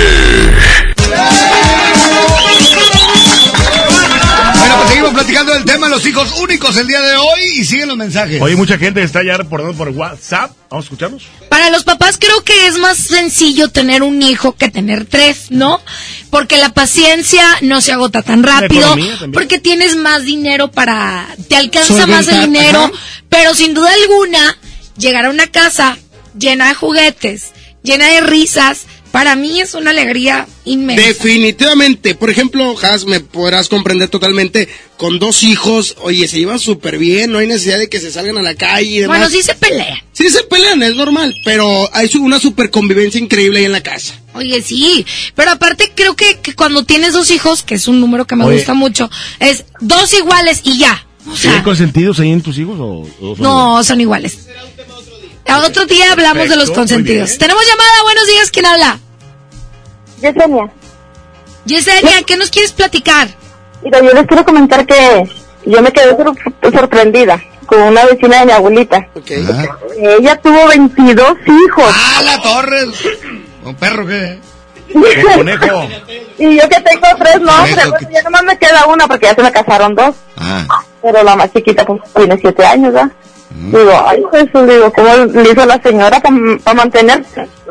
Platicando 5.18 5.52
del 5.52 5.66
tema 5.66 5.88
de 5.88 5.96
los 5.96 6.06
hijos 6.06 6.40
únicos 6.40 6.78
el 6.78 6.86
día 6.86 7.02
de 7.02 7.16
hoy 7.16 7.42
y 7.56 7.66
siguen 7.66 7.88
los 7.88 7.98
mensajes. 7.98 8.40
Oye, 8.40 8.56
mucha 8.56 8.78
gente 8.78 9.02
está 9.02 9.24
ya 9.24 9.36
reportando 9.36 9.76
por 9.76 9.90
WhatsApp. 9.90 10.52
Vamos 10.70 10.86
a 10.86 10.86
escucharlos. 10.86 11.24
Para 11.50 11.72
los 11.72 11.84
papás 11.84 12.20
creo 12.20 12.44
que 12.44 12.68
es 12.68 12.78
más 12.78 12.98
sencillo 12.98 13.70
tener 13.70 14.04
un 14.04 14.22
hijo 14.22 14.52
que 14.56 14.70
tener 14.70 15.06
tres, 15.06 15.48
¿no? 15.50 15.82
Porque 16.30 16.58
la 16.58 16.70
paciencia 16.70 17.44
no 17.62 17.82
se 17.82 17.94
agota 17.94 18.22
tan 18.22 18.44
rápido, 18.44 18.96
porque 19.34 19.58
tienes 19.58 19.96
más 19.96 20.24
dinero 20.24 20.70
para, 20.70 21.28
te 21.50 21.56
alcanza 21.56 22.06
más 22.06 22.28
el 22.28 22.42
dinero, 22.42 22.84
ajá. 22.84 22.92
pero 23.28 23.56
sin 23.56 23.74
duda 23.74 23.90
alguna, 24.04 24.56
llegar 25.00 25.26
a 25.26 25.32
una 25.32 25.48
casa 25.48 25.98
llena 26.38 26.68
de 26.68 26.76
juguetes, 26.76 27.54
llena 27.82 28.06
de 28.06 28.22
risas, 28.22 28.86
para 29.11 29.36
mí 29.36 29.60
es 29.60 29.74
una 29.74 29.92
alegría 29.92 30.48
inmensa. 30.66 31.06
Definitivamente. 31.08 32.16
Por 32.16 32.30
ejemplo, 32.30 32.76
Has, 32.82 33.06
me 33.06 33.19
podrás 33.19 33.69
comprender 33.69 34.10
totalmente, 34.10 34.68
con 34.98 35.19
dos 35.19 35.44
hijos, 35.44 35.95
oye, 36.02 36.27
se 36.27 36.40
llevan 36.40 36.60
súper 36.60 36.98
bien, 36.98 37.32
no 37.32 37.40
hay 37.40 37.48
necesidad 37.48 37.77
de 37.80 37.90
que 37.90 38.00
se 38.00 38.11
salgan 38.11 38.38
a 38.38 38.42
la 38.42 38.56
calle 38.56 38.90
y 38.90 39.00
demás. 39.00 39.19
Bueno, 39.19 39.30
sí 39.32 39.42
se 39.44 39.56
pelean. 39.56 39.98
Sí 40.14 40.30
se 40.30 40.44
pelean, 40.44 40.82
es 40.84 40.95
normal, 40.95 41.34
pero 41.45 41.90
hay 41.94 42.08
su- 42.08 42.24
una 42.24 42.40
super 42.40 42.69
convivencia 42.72 43.19
increíble 43.19 43.60
ahí 43.60 43.66
en 43.66 43.72
la 43.72 43.84
casa. 43.84 44.19
Oye, 44.34 44.61
sí, 44.61 45.06
pero 45.36 45.52
aparte 45.52 45.92
creo 45.95 46.16
que, 46.16 46.40
que 46.42 46.53
cuando 46.56 46.84
tienes 46.86 47.14
dos 47.14 47.32
hijos, 47.32 47.64
que 47.64 47.76
es 47.76 47.88
un 47.88 48.00
número 48.00 48.26
que 48.26 48.36
me 48.36 48.45
Oye. 48.45 48.58
gusta 48.58 48.74
mucho, 48.74 49.10
es 49.40 49.66
dos 49.80 50.14
iguales 50.14 50.61
y 50.64 50.77
ya. 50.80 51.06
O 51.27 51.32
¿Hay 51.32 51.38
sea, 51.38 51.64
consentidos 51.64 52.19
ahí 52.19 52.32
en 52.32 52.42
tus 52.42 52.58
hijos 52.58 52.77
o, 52.80 53.08
o 53.22 53.36
son 53.36 53.44
no, 53.44 53.84
son 53.84 54.00
iguales. 54.02 54.38
A 55.50 55.59
otro 55.66 55.85
día 55.85 56.11
hablamos 56.11 56.43
de 56.50 56.56
los 56.56 56.69
Perfecto, 56.69 56.76
consentidos. 56.82 57.38
Tenemos 57.38 57.64
llamada, 57.66 58.03
buenos 58.03 58.27
días, 58.27 58.51
¿quién 58.51 58.66
habla? 58.66 59.00
Yesenia. 60.22 60.69
Yesenia, 61.66 62.24
¿qué 62.26 62.38
nos 62.38 62.50
quieres 62.50 62.74
platicar? 62.74 63.27
Mira, 63.84 64.00
yo 64.01 64.11
les 64.14 64.26
quiero 64.27 64.43
comentar 64.43 64.85
que 64.85 65.30
yo 65.66 65.82
me 65.82 65.92
quedé 65.92 66.16
sor- 66.17 66.35
sorprendida 66.74 67.42
con 67.66 67.82
una 67.82 68.06
vecina 68.06 68.40
de 68.40 68.45
mi 68.48 68.51
abuelita. 68.51 69.08
Ella 69.98 70.35
tuvo 70.42 70.67
22 70.67 71.38
hijos. 71.48 71.93
¡Ah, 71.95 72.22
la 72.24 72.42
torre! 72.42 72.85
¿Un 73.64 73.76
perro 73.76 74.06
qué? 74.08 74.40
conejo. 75.35 75.88
Y 76.40 76.56
yo 76.56 76.69
que 76.69 76.80
tengo 76.82 77.08
tres, 77.17 77.42
no, 77.42 77.51
Conejo, 77.51 77.76
pero 77.76 77.90
bueno, 77.90 78.09
ya 78.14 78.22
nomás 78.22 78.43
me 78.43 78.58
queda 78.59 78.85
una 78.85 79.08
porque 79.08 79.26
ya 79.26 79.34
se 79.34 79.42
me 79.42 79.51
casaron 79.51 79.95
dos. 79.95 80.16
Ah. 80.38 80.67
Pero 81.01 81.24
la 81.24 81.35
más 81.35 81.51
chiquita 81.51 81.84
pues 81.84 82.00
tiene 82.16 82.38
siete 82.40 82.64
años, 82.64 82.93
¿verdad? 82.93 83.11
Digo, 83.50 84.03
ay 84.06 84.22
Jesús, 84.32 84.67
digo, 84.67 84.92
¿cómo 84.93 85.16
le 85.42 85.51
hizo 85.51 85.66
la 85.66 85.82
señora 85.82 86.19
para 86.22 86.74
mantener 86.76 87.26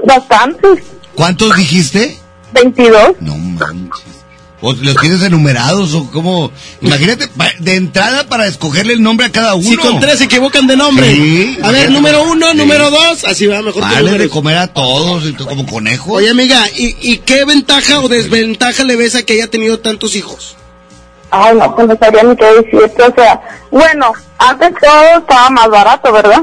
bastantes? 0.05 0.83
¿Cuántos 1.15 1.57
dijiste? 1.57 2.19
22. 2.53 3.17
No 3.21 3.37
manches. 3.37 4.05
¿O 4.63 4.73
los 4.73 4.97
tienes 4.97 5.23
enumerados 5.23 5.93
o 5.93 6.11
cómo? 6.11 6.51
Imagínate, 6.81 7.29
de 7.61 7.75
entrada 7.75 8.27
para 8.27 8.47
escogerle 8.47 8.95
el 8.95 9.03
nombre 9.03 9.27
a 9.27 9.31
cada 9.31 9.55
uno. 9.55 9.69
Si 9.69 9.77
con 9.77 10.01
tres 10.01 10.19
se 10.19 10.25
equivocan 10.25 10.67
de 10.67 10.77
nombre. 10.77 11.13
Sí, 11.15 11.59
a 11.63 11.71
ver, 11.71 11.91
número 11.91 12.23
uno, 12.25 12.51
Sí. 12.53 12.57
número 12.57 12.91
dos, 12.91 13.25
así 13.25 13.47
va 13.47 13.61
mejor 13.61 13.87
que 13.87 13.95
Dale 13.95 14.17
de 14.19 14.29
comer 14.31 14.57
a 14.57 14.69
todos, 14.69 15.25
como 15.47 15.67
conejo. 15.67 16.13
Oye, 16.15 16.31
amiga, 16.31 16.67
¿y, 16.75 16.97
¿y 17.03 17.19
qué 17.19 17.45
ventaja 17.45 18.01
o 18.01 18.09
desventaja 18.09 18.83
le 18.85 18.97
ves 18.97 19.15
a 19.15 19.23
que 19.25 19.35
haya 19.35 19.51
tenido 19.51 19.79
tantos 19.79 20.17
hijos? 20.17 20.57
Ay, 21.45 21.57
no, 21.57 21.75
pues 21.75 21.89
no 21.89 21.97
sabría 21.99 22.23
ni 22.23 22.37
qué 22.37 22.45
decirte, 22.47 23.03
o 23.03 23.15
sea, 23.15 23.41
bueno, 23.71 24.13
antes 24.39 24.73
todo 24.81 25.19
estaba 25.21 25.51
más 25.51 25.69
barato, 25.69 26.13
¿verdad? 26.13 26.43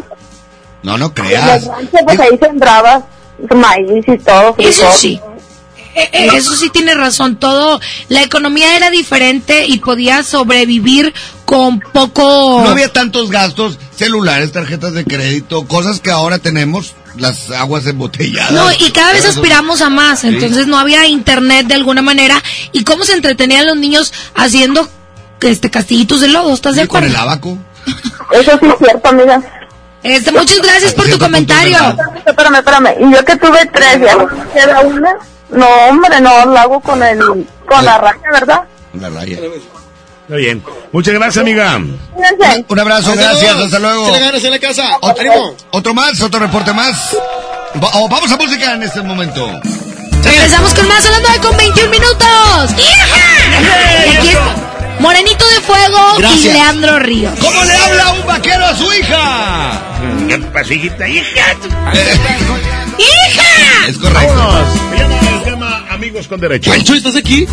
No, 0.83 0.97
no 0.97 1.05
En 1.07 1.11
creas. 1.11 1.63
el 1.63 1.69
rancho, 1.69 1.97
pues 2.05 2.19
ahí 2.19 2.37
sembrabas 2.41 3.03
maíz 3.55 4.05
y 4.07 4.17
todo. 4.19 4.55
Eso 4.57 4.81
frijol. 4.91 4.93
sí. 4.93 5.21
Eh, 5.95 6.09
eh, 6.11 6.29
Eso 6.33 6.53
sí 6.55 6.69
tiene 6.71 6.95
razón, 6.95 7.35
todo, 7.35 7.79
la 8.09 8.23
economía 8.23 8.75
era 8.75 8.89
diferente 8.89 9.67
y 9.67 9.77
podía 9.77 10.23
sobrevivir 10.23 11.13
con 11.45 11.79
poco... 11.81 12.61
No 12.63 12.69
había 12.71 12.91
tantos 12.91 13.29
gastos, 13.29 13.77
celulares, 13.95 14.51
tarjetas 14.51 14.93
de 14.93 15.05
crédito, 15.05 15.67
cosas 15.67 15.99
que 15.99 16.09
ahora 16.09 16.39
tenemos, 16.39 16.95
las 17.17 17.49
aguas 17.51 17.85
embotelladas. 17.85 18.51
No, 18.51 18.71
y 18.71 18.91
cada 18.91 19.13
vez 19.13 19.25
aspiramos 19.25 19.81
a 19.81 19.89
más, 19.89 20.19
Sí. 20.21 20.27
entonces 20.27 20.67
no 20.67 20.77
había 20.77 21.05
internet 21.07 21.67
de 21.67 21.75
alguna 21.75 22.01
manera. 22.01 22.41
¿Y 22.71 22.83
cómo 22.83 23.03
se 23.05 23.13
entretenían 23.13 23.65
los 23.67 23.77
niños 23.77 24.13
haciendo 24.35 24.87
este 25.41 25.69
castillitos 25.69 26.21
de 26.21 26.29
lodo? 26.29 26.53
¿Estás 26.53 26.75
de 26.75 26.83
Y 26.83 26.87
con 26.87 26.97
acuerdo? 27.03 27.15
el 27.15 27.21
abaco. 27.21 27.57
Eso 28.31 28.51
sí 28.59 28.65
es 28.67 28.75
cierto, 28.79 29.09
amiga. 29.09 29.41
Este, 30.03 30.31
muchas 30.31 30.57
gracias 30.57 30.93
por 30.93 31.07
tu 31.09 31.17
comentario. 31.19 31.77
Espérame, 32.25 32.55
espérame, 32.55 32.89
y 32.99 33.13
yo 33.13 33.23
que 33.23 33.35
tuve 33.37 33.65
tres, 33.73 33.99
ya 34.01 34.17
queda 34.53 34.81
una. 34.81 35.15
No, 35.49 35.67
hombre, 35.89 36.19
no, 36.19 36.45
lo 36.45 36.57
hago 36.57 36.79
con 36.81 37.01
el, 37.03 37.19
con 37.67 37.85
la 37.85 37.97
raya, 37.99 38.21
¿verdad? 38.31 38.61
La 38.99 39.09
raya. 39.09 39.37
Está 40.23 40.35
bien. 40.35 40.63
Muchas 40.91 41.13
gracias, 41.13 41.37
amiga. 41.41 41.79
Fíjense. 42.15 42.65
Un 42.67 42.79
abrazo, 42.79 43.11
Hasta 43.11 43.21
gracias, 43.23 43.43
luego. 43.51 43.65
hasta 43.65 43.79
luego. 43.79 44.05
Que 44.05 44.11
le 44.11 44.19
ganes 44.19 44.43
en 44.43 44.51
la 44.51 44.59
casa. 44.59 44.97
Otro, 45.71 45.93
más, 45.93 46.21
otro 46.21 46.39
reporte 46.39 46.73
más. 46.73 46.95
Va- 47.83 47.89
oh, 47.95 48.07
vamos 48.07 48.31
a 48.31 48.37
música 48.37 48.73
en 48.73 48.83
este 48.83 49.01
momento. 49.01 49.47
Regresamos 50.23 50.73
con 50.73 50.87
más 50.87 51.05
hablando 51.05 51.29
de 51.29 51.37
con 51.39 51.57
21 51.57 51.89
minutos. 51.89 52.71
¡Hija! 52.77 54.05
Y 54.05 54.15
aquí 54.15 54.27
está 54.29 54.55
Morenito 54.99 55.45
de 55.49 55.59
Fuego 55.59 55.99
y 56.17 56.21
Gracias. 56.21 56.53
Leandro 56.53 56.99
Ríos. 56.99 57.33
¿Cómo 57.41 57.63
le 57.65 57.73
habla 57.75 58.11
un 58.13 58.25
vaquero 58.25 58.65
a 58.65 58.75
su 58.75 58.93
hija? 58.93 59.81
¿Qué 60.29 60.37
pasó, 60.37 60.73
hijita? 60.73 61.07
¡Hija! 61.09 61.45
¡Hija! 62.97 63.87
Es 63.89 63.97
correcto. 63.97 64.33
Vámonos. 64.35 64.69
El 65.37 65.43
tema 65.43 65.85
Amigos 65.89 66.27
con 66.29 66.39
Derecho. 66.39 66.69
Pancho, 66.71 66.93
¿estás 66.93 67.15
aquí? 67.17 67.45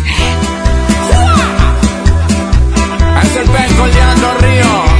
Leandro 3.87 4.37
Ríos. 4.39 4.90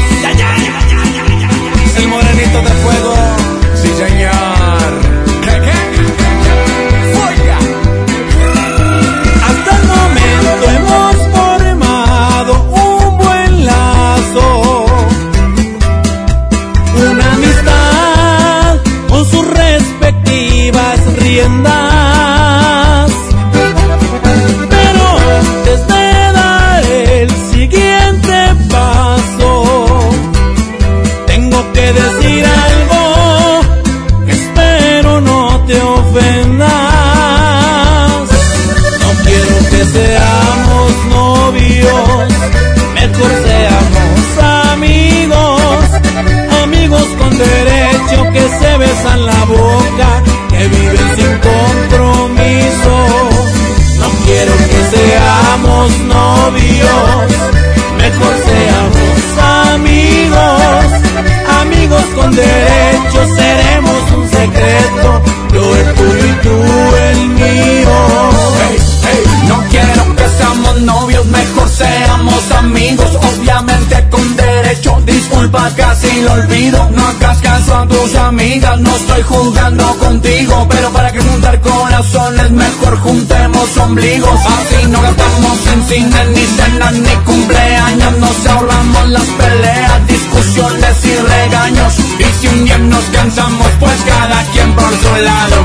Olvido. 76.31 76.89
No 76.95 77.07
hagas 77.07 77.37
caso 77.39 77.77
a 77.77 77.87
tus 77.87 78.15
amigas, 78.15 78.79
no 78.79 78.95
estoy 78.95 79.21
jugando 79.23 79.85
contigo. 79.97 80.67
Pero 80.69 80.91
para 80.91 81.11
que 81.11 81.21
juntar 81.21 81.59
corazones, 81.61 82.51
mejor 82.51 82.97
juntemos 82.99 83.77
ombligos. 83.77 84.39
Así 84.57 84.87
no 84.87 85.01
gastamos 85.01 85.67
en 85.73 85.83
cine, 85.87 86.25
ni 86.35 86.45
cenas, 86.45 86.93
ni 86.93 87.15
cumpleaños. 87.25 88.17
Nos 88.17 88.45
ahorramos 88.47 89.09
las 89.09 89.27
peleas, 89.41 90.07
discusiones 90.07 91.05
y 91.05 91.15
regaños. 91.15 91.93
Y 92.19 92.39
si 92.39 92.47
un 92.47 92.65
día 92.65 92.77
nos 92.77 93.03
cansamos, 93.05 93.67
pues 93.79 93.97
cada 94.07 94.43
quien 94.51 94.73
por 94.73 94.91
su 95.03 95.15
lado. 95.23 95.57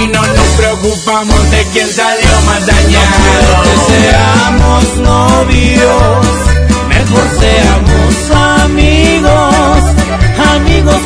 Y 0.00 0.06
no 0.08 0.22
nos 0.26 0.48
preocupamos 0.56 1.50
de 1.50 1.66
quién 1.72 1.88
salió 1.88 2.40
más 2.46 2.66
dañado. 2.66 3.62
que 3.64 3.76
seamos 3.92 4.96
novios, 4.98 6.26
mejor 6.88 7.26
seamos 7.40 7.93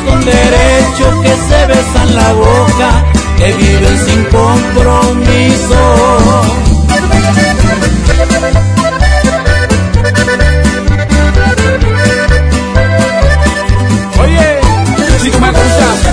con 0.09 0.25
derecho 0.25 1.21
que 1.21 1.29
se 1.29 1.65
besan 1.67 2.15
la 2.15 2.33
boca, 2.33 3.05
que 3.37 3.53
viven 3.53 3.97
sin 4.05 4.23
compromiso. 4.25 5.79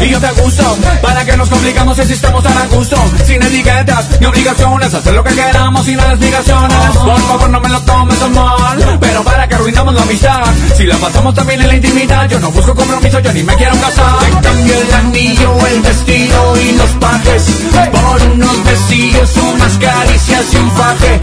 Y 0.06 0.10
yo 0.10 0.20
te 0.20 0.30
gusto, 0.40 0.78
¿para 1.02 1.24
que 1.24 1.36
nos 1.36 1.48
complicamos 1.48 1.96
si 1.96 2.12
estamos 2.12 2.42
tan 2.42 2.56
a 2.56 2.66
gusto? 2.66 2.96
Sin 3.24 3.42
etiquetas 3.42 4.20
ni 4.20 4.26
obligaciones, 4.26 4.94
hacer 4.94 5.14
lo 5.14 5.24
que 5.24 5.34
queramos 5.34 5.84
sin 5.84 5.96
las 5.96 6.14
obligaciones. 6.14 6.96
Por 6.96 7.20
favor, 7.20 7.50
no 7.50 7.60
me 7.60 7.68
lo 7.68 7.80
tomes 7.82 8.22
a 8.22 8.28
mal, 8.28 8.98
pero 9.00 9.22
para 9.24 9.48
que 9.48 9.54
arruinamos 9.54 9.94
la 9.94 10.02
amistad. 10.02 10.44
Si 10.76 10.84
la 10.84 10.96
pasamos 10.96 11.34
también 11.34 11.60
en 11.62 11.68
la 11.68 11.74
intimidad, 11.74 12.28
yo 12.28 12.38
no 12.38 12.50
busco 12.50 12.74
compromiso, 12.74 13.20
yo 13.20 13.32
ni 13.32 13.42
me 13.42 13.54
quiero 13.56 13.74
casar. 13.80 14.18
Te 14.20 14.48
cambio 14.48 14.74
el 14.80 14.94
anillo, 14.94 15.66
el 15.66 15.80
vestido 15.80 16.56
y 16.56 16.72
los 16.72 16.90
pajes 17.00 17.44
por 17.92 18.22
unos 18.32 18.64
besillos, 18.64 19.30
unas 19.54 19.72
caricias 19.78 20.44
y 20.52 20.56
un 20.56 20.70
faje. 20.72 21.20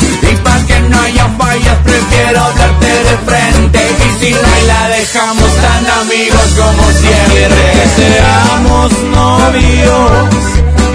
No 0.90 1.00
haya 1.02 1.28
fallas, 1.38 1.78
prefiero 1.84 2.44
hablarte 2.44 2.88
de 2.88 3.18
frente. 3.26 3.80
Y 4.06 4.26
si 4.26 4.32
no 4.34 4.48
hay, 4.54 4.66
la 4.68 4.90
dejamos 4.90 5.52
tan 5.66 5.86
amigos 6.02 6.48
como 6.58 6.84
siempre. 6.92 7.64
que 7.78 7.88
seamos 8.00 8.92
novios, 9.20 10.12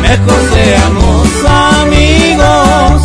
mejor 0.03 0.41
seamos 0.55 1.29
amigos, 1.81 3.03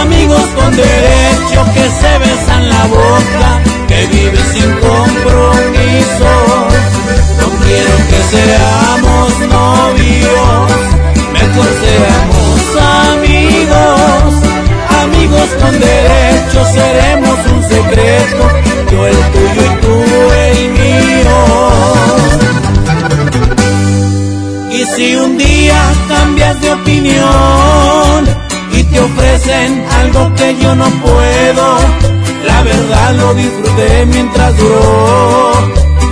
amigos 0.00 0.44
con 0.56 0.76
derecho 0.76 1.58
que 1.74 1.86
se 2.00 2.18
besan 2.18 2.68
la 2.68 2.84
boca, 2.86 3.48
que 3.88 4.06
viven 4.06 4.46
sin 4.52 4.70
compromiso. 4.86 6.32
No 7.38 7.46
quiero 7.64 7.94
que 8.10 8.20
seamos 8.34 9.28
novios, 9.48 10.70
mejor 11.32 11.68
seamos 11.82 12.39
con 15.58 15.72
derecho 15.78 16.64
seremos 16.72 17.38
un 17.52 17.62
secreto, 17.62 18.42
yo 18.90 19.06
el 19.06 19.16
tuyo 19.16 19.62
y 19.64 19.74
tú 19.82 19.94
el 20.46 20.58
mío. 20.78 21.38
Y 24.70 24.84
si 24.94 25.16
un 25.16 25.36
día 25.36 25.80
cambias 26.08 26.60
de 26.60 26.72
opinión 26.72 28.28
y 28.72 28.82
te 28.84 29.00
ofrecen 29.00 29.84
algo 30.00 30.32
que 30.34 30.56
yo 30.58 30.74
no 30.74 30.88
puedo, 31.02 31.78
la 32.44 32.62
verdad 32.62 33.14
lo 33.14 33.34
disfruté 33.34 34.06
mientras 34.06 34.56
duró 34.56 35.52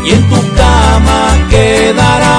y 0.04 0.10
en 0.12 0.28
tu 0.28 0.36
cama 0.56 1.48
quedará 1.50 2.38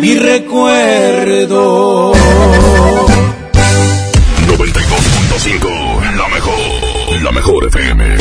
mi 0.00 0.14
recuerdo. 0.16 2.12
Mejor, 7.34 7.64
la 7.64 7.66
mejor 7.66 7.66
FM. 7.66 8.16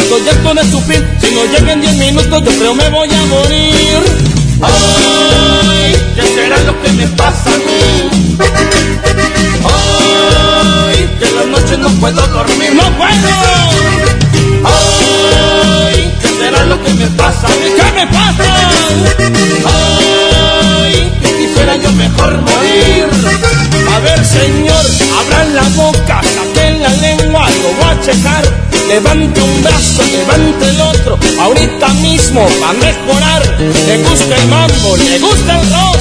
Harto 0.00 0.54
de 0.54 0.70
sufrir. 0.70 1.18
Si 1.20 1.34
no 1.34 1.44
llegan 1.44 1.80
10 1.80 1.94
minutos, 1.96 2.42
yo 2.44 2.58
creo 2.58 2.74
me 2.74 2.88
voy 2.88 3.08
a 3.10 3.24
morir. 3.26 3.98
Ay, 4.62 5.94
¿qué 6.14 6.22
será 6.22 6.58
lo 6.60 6.80
que 6.80 6.92
me 6.92 7.06
pasa 7.08 7.50
a 7.50 7.58
mí? 7.58 8.10
Ay, 9.64 11.18
que 11.18 11.24
en 11.26 11.36
las 11.36 11.46
noches 11.46 11.78
no 11.78 11.88
puedo 12.00 12.26
dormir. 12.28 12.74
¡No 12.74 12.84
puedo! 12.96 13.28
Ay, 14.64 16.18
¿qué 16.22 16.28
será 16.28 16.64
lo 16.64 16.82
que 16.82 16.94
me 16.94 17.06
pasa 17.08 17.46
a 17.46 17.50
mí? 17.50 17.66
¿Qué 17.76 17.92
me 17.92 18.06
pasa? 18.06 18.70
Ay, 20.84 21.12
que 21.22 21.28
quisiera 21.36 21.76
yo 21.76 21.92
mejor 21.92 22.40
morir. 22.40 23.06
A 23.94 23.98
ver, 23.98 24.24
señor, 24.24 24.84
abran 25.20 25.54
la 25.54 25.62
boca, 25.76 26.20
saquen 26.22 26.82
la 26.82 26.88
lengua, 26.88 27.46
lo 27.50 27.84
voy 27.84 27.90
a 27.90 28.00
checar. 28.00 28.61
Levante 28.92 29.40
un 29.40 29.62
brazo, 29.62 30.02
levante 30.12 30.68
el 30.68 30.80
otro, 30.82 31.18
ahorita 31.40 31.88
mismo 32.02 32.46
va 32.62 32.68
a 32.68 32.72
mejorar. 32.74 33.42
Le 33.86 33.96
gusta 34.02 34.36
el 34.36 34.48
mambo, 34.48 34.96
le 34.98 35.18
gusta 35.18 35.60
el 35.60 35.70
rock, 35.70 35.96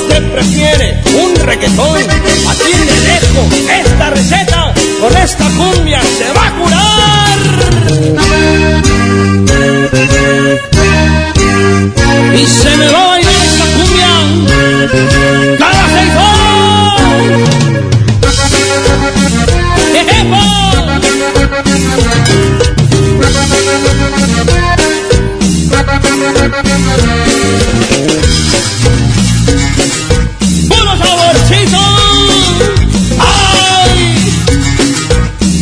usted 0.00 0.30
prefiere 0.30 1.02
un 1.24 1.34
reggaetón. 1.44 1.98
Aquí 1.98 2.72
le 2.72 3.00
dejo 3.10 3.48
esta 3.68 4.10
receta, 4.10 4.72
con 5.00 5.16
esta 5.16 5.44
cumbia 5.56 6.00
se 6.00 6.32
va 6.34 6.46
a 6.46 6.50
curar. 6.56 7.38
Y 12.32 12.46
se 12.46 12.76
me 12.76 12.86
va 12.86 13.02
a 13.02 13.06
bailar 13.08 13.44
esta 13.44 13.64
cumbia 13.74 14.08
cada 15.58 15.84
seis 15.94 16.12
horas. 16.14 17.95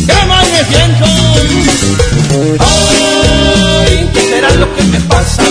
¡Qué 0.07 0.25
mal 0.27 0.45
me 0.51 0.63
siento! 0.65 1.05
Ay, 2.59 4.09
¿qué 4.13 4.21
será 4.21 4.49
lo 4.55 4.67
que 4.75 4.83
me 4.83 4.99
pasa 5.01 5.43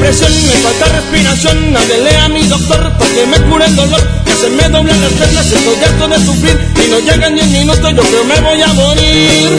presión, 0.00 0.32
me 0.46 0.52
falta 0.54 0.86
respiración. 0.86 1.72
Nadele 1.72 2.16
a 2.18 2.28
mi 2.28 2.42
doctor 2.44 2.92
para 2.98 3.10
que 3.10 3.26
me 3.26 3.40
cure 3.48 3.66
el 3.66 3.76
dolor. 3.76 4.00
Que 4.24 4.34
se 4.34 4.50
me 4.50 4.68
doblan 4.68 5.00
las 5.00 5.12
piernas, 5.12 5.46
estoy 5.46 5.84
harto 5.84 6.08
de 6.08 6.18
sufrir. 6.24 6.58
Y 6.84 6.88
no 6.90 6.98
llegan 7.00 7.34
ni 7.34 7.40
un 7.40 7.52
minuto, 7.52 7.90
yo 7.90 8.02
creo 8.02 8.24
me 8.24 8.40
voy 8.40 8.62
a 8.62 8.68
morir. 8.68 9.58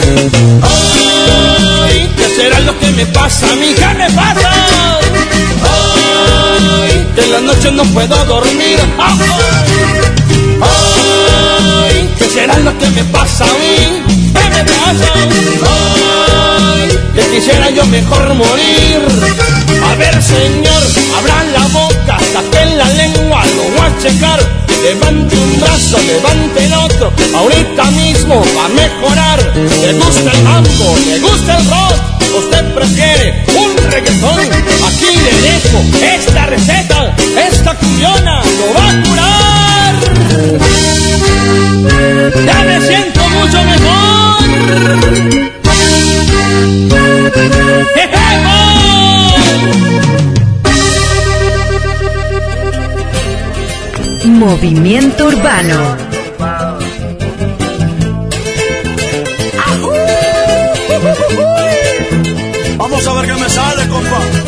Ay, 0.62 2.10
¿qué 2.16 2.28
será 2.36 2.60
lo 2.60 2.78
que 2.78 2.90
me 2.90 3.06
pasa 3.06 3.46
mí? 3.56 3.74
¿Qué 3.74 3.94
me 3.94 4.10
pasa? 4.10 4.50
Ay, 5.70 7.06
que 7.14 7.20
en 7.22 7.32
la 7.32 7.40
noche 7.40 7.70
no 7.72 7.84
puedo 7.84 8.24
dormir. 8.24 8.78
Ay, 10.60 12.10
¿qué 12.18 12.24
será 12.24 12.58
lo 12.58 12.76
que 12.78 12.88
me 12.90 13.04
pasa 13.04 13.44
a 13.44 13.46
mí? 13.46 14.07
Que 17.14 17.22
quisiera 17.34 17.70
yo 17.70 17.84
mejor 17.86 18.34
morir. 18.34 19.00
A 19.90 19.94
ver, 19.96 20.22
señor, 20.22 20.82
abran 21.16 21.52
la 21.52 21.66
boca, 21.68 22.18
saquen 22.32 22.78
la 22.78 22.88
lengua, 22.90 23.44
lo 23.56 23.62
voy 23.62 23.86
a 23.86 23.98
checar. 24.02 24.40
Levante 24.82 25.36
un 25.36 25.60
brazo, 25.60 25.98
levante 26.06 26.64
el 26.64 26.72
otro, 26.72 27.12
ahorita 27.34 27.84
mismo 27.90 28.42
va 28.56 28.64
a 28.64 28.68
mejorar. 28.68 29.56
Le 29.56 29.92
gusta 29.94 30.30
el 30.30 30.42
mambo, 30.42 30.96
le 31.06 31.18
gusta 31.18 31.58
el 31.58 31.64
rock, 31.68 31.94
usted 32.38 32.74
prefiere 32.74 33.44
un 33.56 33.76
reggaetón. 33.90 34.38
Aquí 34.88 35.10
le 35.24 35.32
dejo 35.48 35.78
esta 36.14 36.46
receta, 36.46 37.16
esta 37.50 37.74
cuyona 37.74 38.42
lo 38.42 38.74
va 38.74 38.90
a 38.90 39.02
curar. 39.02 39.57
Ya 42.46 42.64
me 42.64 42.80
siento 42.86 43.28
mucho 43.30 43.64
mejor. 43.64 44.08
Movimiento 54.38 55.26
Urbano. 55.26 55.96
Vamos 62.76 63.06
a 63.06 63.12
ver 63.14 63.26
qué 63.26 63.34
me 63.34 63.48
sale, 63.50 63.88
compa. 63.88 64.47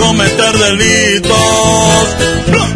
cometer 0.00 0.58
delitos. 0.58 1.36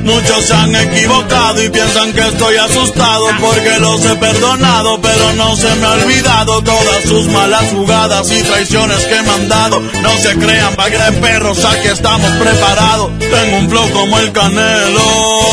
Muchos 0.05 0.45
se 0.45 0.55
han 0.55 0.77
equivocado 0.77 1.63
y 1.65 1.71
piensan 1.71 2.13
que 2.13 2.21
estoy 2.21 2.57
asustado 2.57 3.25
porque 3.41 3.79
los 3.81 4.05
he 4.05 4.15
perdonado, 4.17 5.01
pero 5.01 5.33
no 5.33 5.57
se 5.57 5.75
me 5.77 5.87
ha 5.87 5.93
olvidado 5.93 6.63
todas 6.63 7.05
sus 7.09 7.27
malas 7.29 7.65
jugadas 7.73 8.31
y 8.31 8.43
traiciones 8.43 8.99
que 9.07 9.23
me 9.23 9.31
han 9.31 9.49
dado. 9.49 9.81
No 9.81 10.11
se 10.19 10.37
crean, 10.37 10.77
bagre 10.77 11.13
perros, 11.21 11.65
aquí 11.65 11.89
estamos 11.89 12.31
preparados. 12.33 13.11
Tengo 13.19 13.57
un 13.57 13.71
flow 13.71 13.91
como 13.93 14.19
el 14.19 14.31
canelo, 14.33 15.51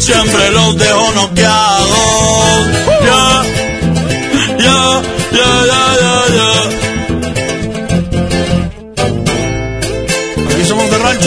siempre 0.00 0.50
los 0.50 0.76
dejo 0.76 1.12
noqueados. 1.12 1.88
Ya, 3.04 3.42
ya, 4.58 5.02
ya, 5.32 5.59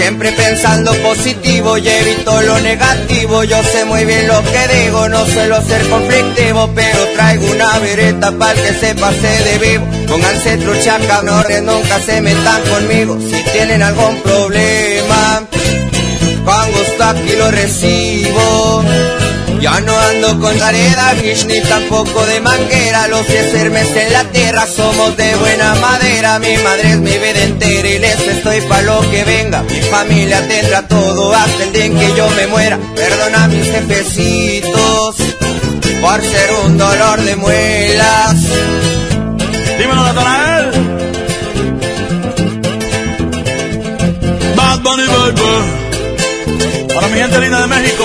Siempre 0.00 0.32
pensando 0.32 0.94
positivo 1.02 1.76
y 1.76 1.86
evito 1.86 2.40
lo 2.40 2.58
negativo. 2.60 3.44
Yo 3.44 3.62
sé 3.62 3.84
muy 3.84 4.06
bien 4.06 4.28
lo 4.28 4.42
que 4.44 4.84
digo, 4.84 5.06
no 5.10 5.26
suelo 5.26 5.60
ser 5.60 5.86
conflictivo, 5.90 6.70
pero 6.74 7.06
traigo 7.14 7.44
una 7.50 7.78
vereta 7.80 8.32
para 8.32 8.54
que 8.54 8.72
se 8.72 8.94
pase 8.94 9.28
de 9.28 9.58
vivo. 9.58 9.86
Pónganse 10.08 10.56
trucha, 10.56 10.98
cabrones, 11.06 11.62
nunca 11.64 12.00
se 12.00 12.22
metan 12.22 12.62
conmigo. 12.62 13.18
Si 13.20 13.42
tienen 13.52 13.82
algún 13.82 14.16
problema, 14.22 15.46
con 16.46 16.72
gusto 16.72 17.04
aquí 17.04 17.36
lo 17.36 17.50
recibo. 17.50 18.82
Ya 19.60 19.78
no 19.80 19.94
ando 19.98 20.40
con 20.40 20.62
areda, 20.62 21.12
bish, 21.20 21.44
ni 21.44 21.60
tampoco 21.60 22.24
de 22.24 22.40
manguera. 22.40 23.08
Los 23.08 23.26
diez 23.28 23.54
hermes 23.54 23.94
en 23.94 24.12
la 24.12 24.24
tierra 24.24 24.66
somos 24.66 25.14
de 25.18 25.34
buena 25.36 25.74
madera. 25.74 26.38
Mi 26.38 26.56
madre 26.56 26.92
es 26.92 26.98
mi 26.98 27.10
vida 27.12 27.42
entera 27.44 27.88
y 27.88 27.98
les 27.98 28.20
estoy 28.20 28.62
pa' 28.62 28.80
lo 28.82 29.00
que 29.10 29.22
venga. 29.24 29.62
Mi 29.62 29.82
familia 29.82 30.48
tendrá 30.48 30.88
todo 30.88 31.34
hasta 31.34 31.64
el 31.64 31.72
día 31.74 31.84
en 31.84 31.98
que 31.98 32.16
yo 32.16 32.30
me 32.30 32.46
muera. 32.46 32.78
Perdona 32.96 33.48
mis 33.48 33.66
jefecitos 33.66 35.16
por 36.00 36.22
ser 36.22 36.50
un 36.64 36.78
dolor 36.78 37.20
de 37.20 37.36
muelas. 37.36 38.36
Dímelo, 39.78 40.02
Natanael. 40.04 40.70
Bad 44.56 44.80
Bunny 44.80 45.06
Baby. 45.06 45.80
Para 46.94 47.08
mi 47.08 47.18
gente 47.18 47.40
linda 47.40 47.60
de 47.60 47.66
México, 47.66 48.04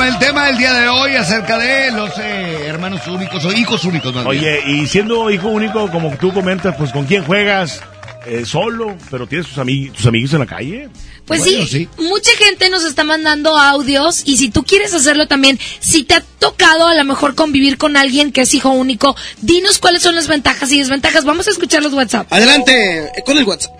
El 0.00 0.18
tema 0.20 0.46
del 0.46 0.56
día 0.56 0.72
de 0.72 0.88
hoy 0.88 1.16
acerca 1.16 1.58
de 1.58 1.90
los 1.90 2.10
eh, 2.18 2.66
hermanos 2.66 3.06
únicos 3.08 3.44
o 3.44 3.52
hijos 3.52 3.84
únicos. 3.84 4.14
Más 4.14 4.24
bien. 4.28 4.38
Oye, 4.38 4.62
y 4.64 4.86
siendo 4.86 5.28
hijo 5.28 5.48
único, 5.48 5.90
como 5.90 6.16
tú 6.16 6.32
comentas, 6.32 6.76
pues 6.76 6.92
¿con 6.92 7.04
quién 7.04 7.24
juegas? 7.24 7.80
Eh, 8.24 8.46
solo, 8.46 8.96
pero 9.10 9.26
tienes 9.26 9.48
tus, 9.48 9.58
amig 9.58 9.92
tus 9.92 10.06
amigos 10.06 10.32
en 10.34 10.38
la 10.38 10.46
calle. 10.46 10.88
Pues 11.26 11.40
Bueno, 11.40 11.66
sí, 11.66 11.88
mucha 11.98 12.30
gente 12.38 12.70
nos 12.70 12.84
está 12.84 13.02
mandando 13.02 13.56
audios 13.58 14.22
y 14.24 14.36
si 14.36 14.50
tú 14.50 14.62
quieres 14.64 14.94
hacerlo 14.94 15.26
también, 15.26 15.58
si 15.80 16.04
te 16.04 16.14
ha 16.14 16.22
tocado 16.38 16.86
a 16.86 16.94
lo 16.94 17.04
mejor 17.04 17.34
convivir 17.34 17.76
con 17.76 17.96
alguien 17.96 18.30
que 18.30 18.42
es 18.42 18.54
hijo 18.54 18.70
único, 18.70 19.16
dinos 19.40 19.78
cuáles 19.78 20.02
son 20.02 20.14
las 20.14 20.28
ventajas 20.28 20.70
y 20.72 20.78
desventajas. 20.78 21.24
Vamos 21.24 21.48
a 21.48 21.50
escuchar 21.50 21.82
los 21.82 21.92
WhatsApp. 21.92 22.32
Adelante, 22.32 23.10
con 23.26 23.36
el 23.36 23.44
WhatsApp. 23.44 23.72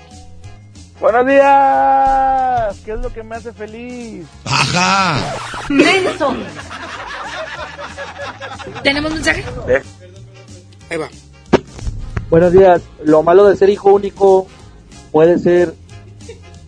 Buenos 1.01 1.27
días. 1.27 2.77
¿Qué 2.85 2.93
es 2.93 2.99
lo 2.99 3.13
que 3.13 3.23
me 3.23 3.37
hace 3.37 3.53
feliz? 3.53 4.27
Ajá. 4.45 5.37
Menso. 5.69 6.35
¿Tenemos 8.83 9.13
mensaje? 9.13 9.45
Ahí 10.91 10.97
va. 10.97 11.09
Buenos 12.29 12.53
días. 12.53 12.83
Lo 13.05 13.23
malo 13.23 13.47
de 13.47 13.57
ser 13.57 13.71
hijo 13.71 13.93
único 13.93 14.49
puede 15.13 15.39
ser 15.39 15.75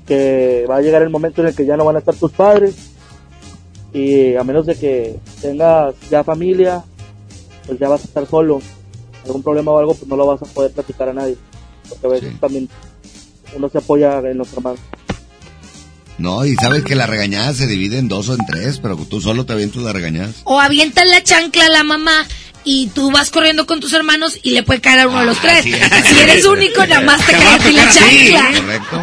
que 0.06 0.64
va 0.70 0.76
a 0.76 0.80
llegar 0.80 1.02
el 1.02 1.10
momento 1.10 1.40
en 1.40 1.48
el 1.48 1.54
que 1.56 1.66
ya 1.66 1.76
no 1.76 1.84
van 1.84 1.96
a 1.96 1.98
estar 1.98 2.14
tus 2.14 2.30
padres 2.30 2.76
y 3.92 4.36
a 4.36 4.44
menos 4.44 4.66
de 4.66 4.76
que 4.76 5.18
tengas 5.42 5.96
ya 6.08 6.22
familia, 6.22 6.84
pues 7.66 7.80
ya 7.80 7.88
vas 7.88 8.02
a 8.02 8.04
estar 8.04 8.26
solo. 8.26 8.60
Algún 9.24 9.42
problema 9.42 9.72
o 9.72 9.78
algo, 9.78 9.94
pues 9.94 10.06
no 10.06 10.16
lo 10.16 10.26
vas 10.26 10.40
a 10.40 10.46
poder 10.46 10.70
platicar 10.70 11.08
a 11.08 11.14
nadie. 11.14 11.36
Porque 11.88 12.06
a 12.06 12.10
veces 12.10 12.38
también 12.38 12.68
uno 13.54 13.68
se 13.68 13.78
apoya 13.78 14.18
en 14.18 14.38
los 14.38 14.52
hermanos. 14.52 14.80
No, 16.18 16.44
y 16.44 16.54
sabes 16.56 16.84
que 16.84 16.94
la 16.94 17.06
regañada 17.06 17.54
se 17.54 17.66
divide 17.66 17.98
en 17.98 18.08
dos 18.08 18.28
o 18.28 18.34
en 18.34 18.44
tres, 18.46 18.78
pero 18.78 18.96
tú 18.96 19.20
solo 19.22 19.46
te 19.46 19.54
avientas 19.54 19.82
la 19.82 19.92
regañada. 19.92 20.30
O 20.44 20.60
avientas 20.60 21.06
la 21.06 21.22
chancla 21.22 21.64
a 21.64 21.70
la 21.70 21.82
mamá 21.82 22.26
y 22.62 22.88
tú 22.88 23.10
vas 23.10 23.30
corriendo 23.30 23.64
con 23.66 23.80
tus 23.80 23.94
hermanos 23.94 24.38
y 24.42 24.50
le 24.50 24.62
puede 24.62 24.82
caer 24.82 25.00
a 25.00 25.08
uno 25.08 25.20
de 25.20 25.24
los 25.26 25.38
Ah, 25.38 25.42
tres. 25.42 25.64
sí, 25.64 25.72
es. 25.72 26.04
si 26.08 26.20
eres 26.20 26.44
único, 26.44 26.84
nada 26.86 27.00
más 27.00 27.24
te 27.24 27.32
cae 27.32 27.46
a 27.54 27.58
ti 27.58 27.72
la 27.72 27.90
Sí, 27.90 27.98
chancla. 28.32 28.60
correcto. 28.60 29.00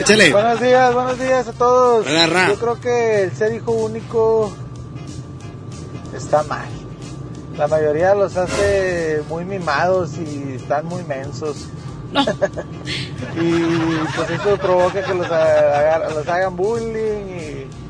Échale. 0.00 0.32
Buenos 0.32 0.60
días, 0.60 0.94
buenos 0.94 1.18
días 1.18 1.46
a 1.48 1.52
todos. 1.52 2.06
Hola, 2.08 2.26
Ra. 2.26 2.48
Yo 2.48 2.58
creo 2.58 2.80
que 2.80 3.22
el 3.24 3.32
ser 3.36 3.54
hijo 3.54 3.70
único 3.70 4.52
está 6.16 6.42
mal. 6.44 6.66
La 7.56 7.68
mayoría 7.68 8.14
los 8.14 8.36
hace 8.36 9.22
muy 9.28 9.44
mimados 9.44 10.10
y 10.18 10.54
están 10.56 10.86
muy 10.86 11.04
mensos. 11.04 11.56
Y 13.32 14.08
pues 14.08 14.30
eso 14.30 14.58
provoca 14.58 15.04
que 15.04 15.14
los, 15.14 15.30
haga- 15.30 16.10
los 16.10 16.28
hagan 16.28 16.56
bullying 16.56 17.26
y, 17.28 17.85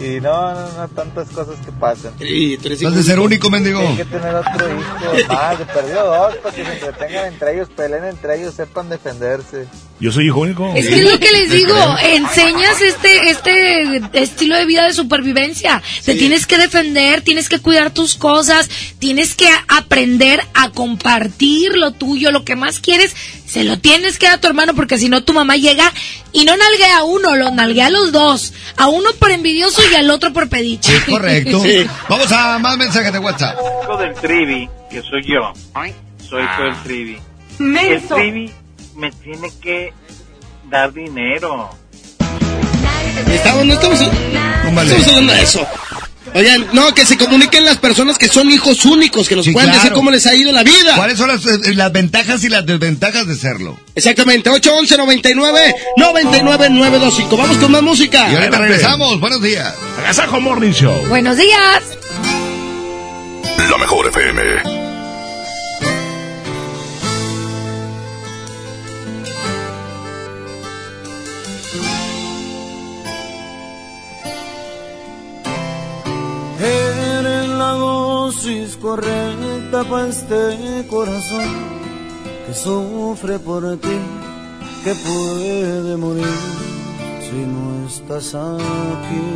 y 0.00 0.20
no, 0.20 0.54
no, 0.54 0.72
no, 0.72 0.88
tantas 0.88 1.28
cosas 1.28 1.56
que 1.64 1.72
pasan. 1.72 2.12
Y 2.20 2.54
eres 2.54 2.84
Has 2.84 2.94
de 2.94 3.02
ser 3.02 3.18
único, 3.18 3.50
mendigo. 3.50 3.80
Hay 3.80 3.96
que 3.96 4.04
tener 4.04 4.34
otro 4.34 4.68
hijo 4.68 5.28
más, 5.28 5.58
de 5.58 5.64
perdido 5.66 6.06
dos, 6.06 6.36
para 6.36 6.54
que 6.54 6.64
se 6.64 6.72
entretengan 6.72 7.26
entre 7.26 7.54
ellos, 7.54 7.68
peleen 7.74 8.04
entre 8.04 8.38
ellos, 8.38 8.54
sepan 8.54 8.88
defenderse. 8.88 9.66
Yo 10.00 10.12
soy 10.12 10.26
hijo 10.26 10.40
único. 10.40 10.72
Es 10.74 10.86
que 10.86 11.00
es 11.00 11.10
lo 11.10 11.18
que 11.18 11.30
les 11.32 11.50
digo, 11.50 11.74
enseñas 12.02 12.80
este 12.80 13.30
este 13.30 14.00
estilo 14.12 14.56
de 14.56 14.64
vida 14.64 14.86
de 14.86 14.92
supervivencia. 14.92 15.82
Te 16.04 16.14
tienes 16.14 16.46
que 16.46 16.56
defender, 16.56 17.22
tienes 17.22 17.48
que 17.48 17.58
cuidar 17.58 17.92
tus 17.92 18.14
cosas, 18.14 18.68
tienes 18.98 19.34
que 19.34 19.48
aprender 19.66 20.40
a 20.54 20.70
compartir 20.70 21.76
lo 21.76 21.92
tuyo, 21.92 22.30
lo 22.30 22.44
que 22.44 22.54
más 22.54 22.78
quieres, 22.78 23.14
se 23.48 23.64
lo 23.64 23.78
tienes 23.78 24.18
que 24.18 24.26
dar 24.26 24.36
a 24.36 24.40
tu 24.40 24.46
hermano 24.46 24.74
porque 24.74 24.98
si 24.98 25.08
no 25.08 25.24
tu 25.24 25.32
mamá 25.32 25.56
llega 25.56 25.92
y 26.32 26.44
no 26.44 26.56
nalguea 26.56 26.98
a 26.98 27.04
uno, 27.04 27.34
lo 27.34 27.50
nalguea 27.50 27.86
a 27.86 27.90
los 27.90 28.12
dos, 28.12 28.52
a 28.76 28.88
uno 28.88 29.10
por 29.18 29.30
envidioso 29.30 29.80
y 29.90 29.94
al 29.94 30.10
otro 30.10 30.32
por 30.32 30.48
pediche. 30.48 30.92
Correcto. 31.06 31.62
Vamos 32.08 32.30
a 32.30 32.58
más 32.58 32.76
mensajes 32.76 33.12
de 33.12 33.18
WhatsApp. 33.18 33.58
hijo 33.82 33.96
del 33.96 34.14
trivi, 34.14 34.68
que 34.90 35.00
soy 35.02 35.22
yo. 35.24 35.52
Soy 36.28 36.42
hijo 36.42 36.62
del 36.62 36.82
trivi. 36.82 37.18
El 37.58 38.02
trivi 38.02 38.52
me 38.94 39.10
tiene 39.12 39.50
que 39.62 39.92
dar 40.68 40.92
dinero. 40.92 41.70
Estamos, 43.26 43.64
no 43.64 43.74
estamos, 43.74 44.00
estamos 44.00 45.08
hablando 45.08 45.32
de 45.32 45.42
eso. 45.42 45.66
Oigan, 46.34 46.66
no, 46.72 46.94
que 46.94 47.04
se 47.06 47.16
comuniquen 47.16 47.64
las 47.64 47.78
personas 47.78 48.18
que 48.18 48.28
son 48.28 48.50
hijos 48.50 48.84
únicos, 48.84 49.28
que 49.28 49.36
nos 49.36 49.44
Sí, 49.44 49.52
puedan 49.52 49.70
claro. 49.70 49.82
decir 49.82 49.94
cómo 49.94 50.10
les 50.10 50.26
ha 50.26 50.34
ido 50.34 50.52
la 50.52 50.62
vida. 50.62 50.94
¿Cuáles 50.96 51.18
son 51.18 51.28
las, 51.28 51.44
eh, 51.46 51.74
las 51.74 51.92
ventajas 51.92 52.44
y 52.44 52.48
las 52.48 52.64
desventajas 52.66 53.26
de 53.26 53.34
serlo? 53.34 53.78
Exactamente, 53.94 54.50
811 54.50 54.96
99 54.98 55.74
99 55.96 56.70
925. 56.70 57.36
Vamos 57.36 57.56
con 57.58 57.72
más 57.72 57.82
música. 57.82 58.30
Y 58.30 58.36
ahorita 58.36 58.58
regresamos. 58.58 59.20
Buenos 59.20 59.42
días. 59.42 59.74
Agasajo 59.98 60.40
Morning 60.40 60.72
Show. 60.72 61.06
Buenos 61.08 61.36
días. 61.36 61.82
La 63.70 63.76
mejor 63.78 64.06
FM. 64.08 64.87
Dosis 78.28 78.76
correcta 78.76 79.84
para 79.84 80.08
este 80.08 80.86
corazón 80.90 81.48
que 82.46 82.52
sufre 82.52 83.38
por 83.38 83.62
ti, 83.78 83.98
que 84.84 84.94
puede 85.06 85.96
morir 85.96 86.38
si 87.24 87.38
no 87.52 87.86
estás 87.86 88.34
aquí. 88.34 89.28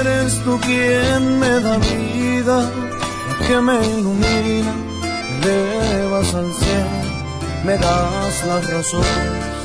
Eres 0.00 0.32
tú 0.44 0.58
quien 0.66 1.38
me 1.38 1.60
da 1.60 1.78
vida, 1.78 2.58
que 3.46 3.60
me 3.60 3.76
ilumina, 3.94 4.74
me 5.40 5.54
elevas 5.54 6.34
al 6.34 6.52
cielo, 6.60 6.98
me 7.64 7.74
das 7.78 8.44
las 8.48 8.70
razones 8.74 9.56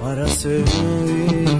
para 0.00 0.28
seguir. 0.28 1.59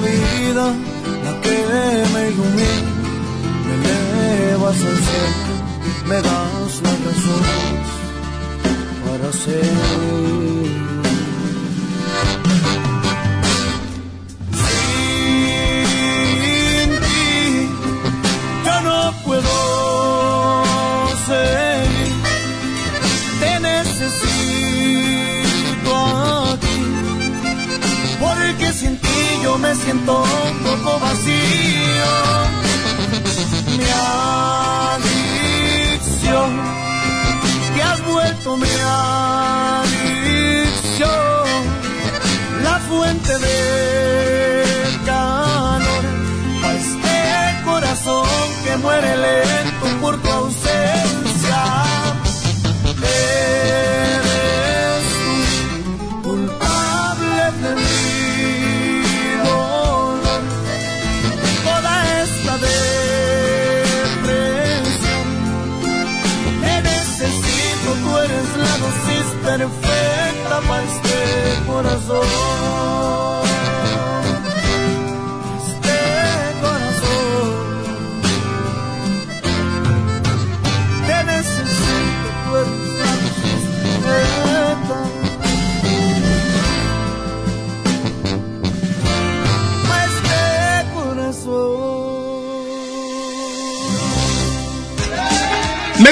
Da 0.00 0.08
vida, 0.08 0.74
la 1.24 1.40
que 1.40 1.56
me 2.12 2.28
ilumina, 2.30 2.92
me 3.66 3.72
elevas 3.74 4.76
al 4.76 4.98
cielo, 5.08 5.54
me 6.06 6.16
das 6.16 6.82
las 6.82 6.98
razones 7.06 7.88
para 9.04 9.32
seguir. 9.32 10.87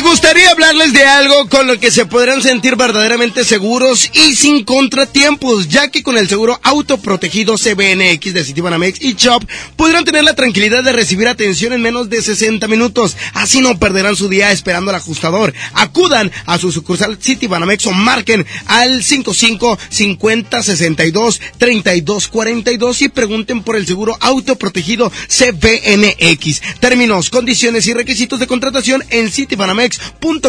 Gustaría 0.07 0.55
hablarles 0.67 0.95
de 0.95 1.05
algo 1.05 1.49
con 1.49 1.69
lo 1.69 1.78
que 1.78 1.93
se 1.93 2.07
podrán 2.07 2.43
sentir 2.43 2.75
verdaderamente 2.75 3.45
seguros 3.45 4.11
y 4.12 4.35
sin 4.35 4.65
contratiempos, 4.65 5.69
ya 5.69 5.93
que 5.93 6.03
con 6.03 6.19
el 6.19 6.28
seguro 6.28 6.59
autoprotegido 6.61 7.55
CBNX 7.55 8.35
de 8.35 8.43
Citibanamex 8.43 9.01
y 9.01 9.15
Chop 9.15 9.45
podrán 9.77 10.05
tener 10.05 10.25
la 10.25 10.35
tranquilidad 10.35 10.83
de 10.83 10.91
recibir 10.91 11.28
atención 11.28 11.73
en 11.73 11.83
menos 11.83 12.11
de 12.11 12.20
60 12.20 12.67
minutos. 12.67 13.17
Así 13.35 13.61
no 13.61 13.78
perderán 13.78 14.17
su 14.17 14.28
día 14.28 14.51
esperando 14.51 14.91
al 14.91 14.97
ajustador. 14.97 15.55
Acudan 15.73 16.33
a 16.47 16.59
su 16.59 16.73
sucursal 16.73 17.17
Citibanamex 17.23 17.86
o 17.86 17.93
marquen 17.93 18.45
al 18.67 19.05
55 19.05 19.78
50 19.89 20.62
62 20.65 21.41
32 21.59 22.27
42 22.27 23.03
y 23.03 23.09
pregunten 23.09 23.62
por 23.62 23.77
el 23.77 23.86
seguro 23.86 24.17
autoprotegido 24.20 25.12
CBNX. 25.28 26.61
Términos, 26.81 27.31
condiciones 27.31 27.86
y 27.86 27.93
requisitos 27.93 28.41
de 28.41 28.49
contratación 28.49 29.05
en 29.11 29.31
Citibanamex 29.31 30.01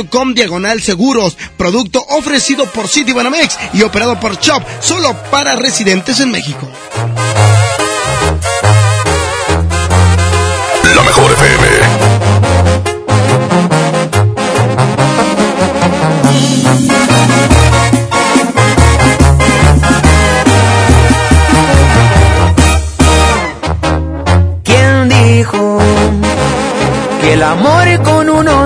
citibanamex.com 0.08 0.34
diagonal 0.34 0.82
seguros. 0.82 1.38
Producto 1.58 2.03
ofrecido 2.10 2.66
por 2.66 2.88
Citibanamex 2.88 3.58
y 3.74 3.84
operado 3.84 4.19
por 4.19 4.40
Chop, 4.40 4.64
solo 4.80 5.14
para 5.32 5.56
residentes 5.56 6.19
en 6.19 6.32
México. 6.32 6.68
La 10.95 11.03
mejor 11.03 11.32
FM. 11.32 11.68
¿Quién 24.64 25.10
dijo 25.10 25.80
que 27.22 27.34
el 27.34 27.44
amor 27.44 27.88
con 28.03 28.17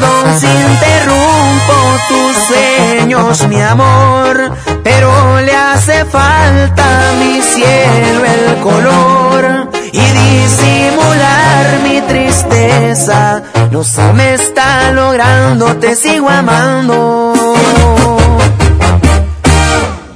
Perdón 0.00 0.40
si 0.40 0.46
interrumpo 0.46 1.74
tus 2.08 2.36
sueños, 2.46 3.48
mi 3.48 3.60
amor, 3.60 4.50
pero 4.82 5.40
le 5.42 5.54
hace 5.54 6.06
falta 6.06 7.10
a 7.10 7.12
mi 7.18 7.42
cielo 7.42 8.24
el 8.24 8.60
color 8.60 9.68
y 9.92 10.00
disimular 10.00 11.80
mi 11.82 12.00
tristeza. 12.00 13.42
No 13.70 13.84
se 13.84 14.12
me 14.14 14.34
está 14.34 14.90
logrando, 14.92 15.76
te 15.76 15.94
sigo 15.94 16.30
amando. 16.30 17.34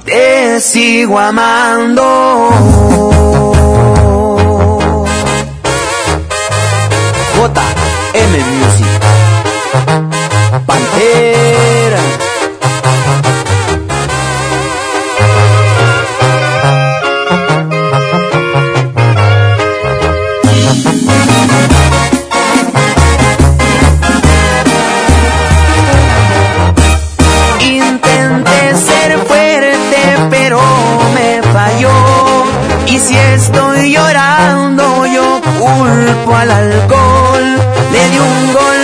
Te 0.03 0.59
sigo 0.61 1.19
amando. 1.19 2.49
JM 7.35 8.31
Music. 8.31 9.14
Pantera. 10.65 11.99
Intenté 27.59 28.75
ser 28.75 29.19
fuerte, 29.27 30.17
pero 30.29 30.59
me 31.13 31.41
falló. 31.51 31.91
Y 32.87 32.99
si 32.99 33.17
estoy 33.17 33.91
llorando, 33.93 35.05
yo 35.05 35.41
culpo 35.59 36.35
al 36.35 36.51
alcohol. 36.51 37.57
Le 37.91 38.09
di 38.09 38.19
un 38.19 38.53
golpe 38.53 38.74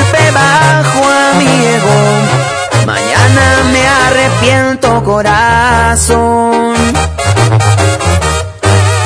arrepiento, 4.41 5.03
corazón. 5.03 6.73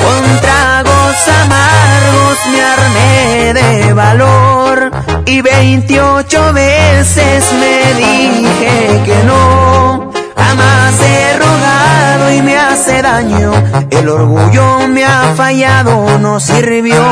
Con 0.02 0.40
tragos 0.40 1.28
amargos 1.42 2.38
me 2.52 2.62
armé 2.62 3.54
de 3.54 3.92
valor. 3.92 4.90
Y 5.26 5.42
28 5.42 6.52
veces 6.52 7.44
me 7.52 7.94
dije 7.94 9.02
que 9.04 9.24
no. 9.24 10.12
Jamás 10.36 11.00
he 11.00 11.38
rogado 11.38 12.32
y 12.32 12.42
me 12.42 12.56
hace 12.56 13.02
daño. 13.02 13.52
El 13.90 14.08
orgullo 14.08 14.88
me 14.88 15.04
ha 15.04 15.34
fallado, 15.36 16.18
no 16.18 16.40
sirvió. 16.40 17.04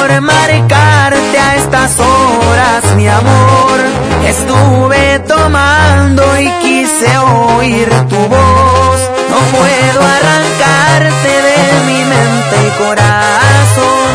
Por 0.00 0.18
marcarte 0.22 1.38
a 1.38 1.56
estas 1.56 1.92
horas, 2.00 2.96
mi 2.96 3.06
amor. 3.06 3.78
Estuve 4.26 5.18
tomando 5.28 6.22
y 6.38 6.50
quise 6.62 7.18
oír 7.18 7.86
tu 8.08 8.16
voz. 8.16 9.00
No 9.28 9.38
puedo 9.54 10.00
arrancarte 10.00 11.32
de 11.48 11.60
mi 11.86 12.02
mente 12.14 12.56
y 12.66 12.82
corazón. 12.82 14.10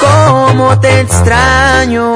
Cómo 0.00 0.80
te 0.80 1.02
extraño. 1.02 2.14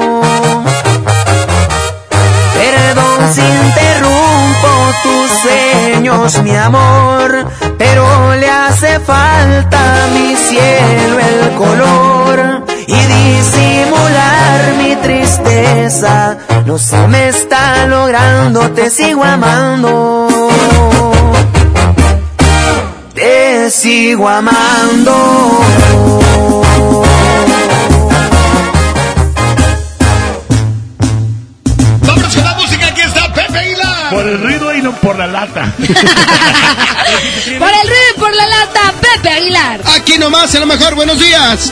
Perdón 2.59 3.33
si 3.33 3.41
interrumpo 3.41 4.69
tus 5.01 5.31
sueños, 5.43 6.43
mi 6.43 6.57
amor, 6.57 7.47
pero 7.77 8.35
le 8.35 8.49
hace 8.49 8.99
falta 8.99 10.03
a 10.03 10.07
mi 10.07 10.35
cielo 10.35 11.19
el 11.19 11.55
color 11.55 12.72
y 12.87 12.93
disimular 12.95 14.73
mi 14.77 14.95
tristeza. 14.97 16.37
No 16.65 16.77
se 16.77 17.07
me 17.07 17.29
está 17.29 17.85
logrando, 17.87 18.71
te 18.71 18.89
sigo 18.89 19.23
amando. 19.23 20.27
Te 23.13 23.69
sigo 23.69 24.27
amando. 24.27 25.13
Vámonos 32.01 32.35
con 32.35 32.43
la 32.43 32.53
música, 32.55 32.87
aquí 32.87 33.01
está 33.01 33.33
Pepe 33.33 33.57
Aguilar. 33.57 34.09
Por 34.09 34.27
el 34.27 34.41
ruido 34.41 34.75
y 34.75 34.81
no 34.81 34.91
por 34.93 35.17
la 35.17 35.27
lata. 35.27 35.73
Por 37.59 37.69
el 37.69 37.87
ruido 37.87 38.03
y 38.15 38.19
por 38.19 38.35
la 38.35 38.47
lata, 38.47 38.93
Pepe 38.99 39.29
Aguilar. 39.29 39.81
Aquí 39.95 40.17
nomás, 40.17 40.53
a 40.55 40.59
lo 40.59 40.65
mejor, 40.65 40.95
buenos 40.95 41.19
días. 41.19 41.71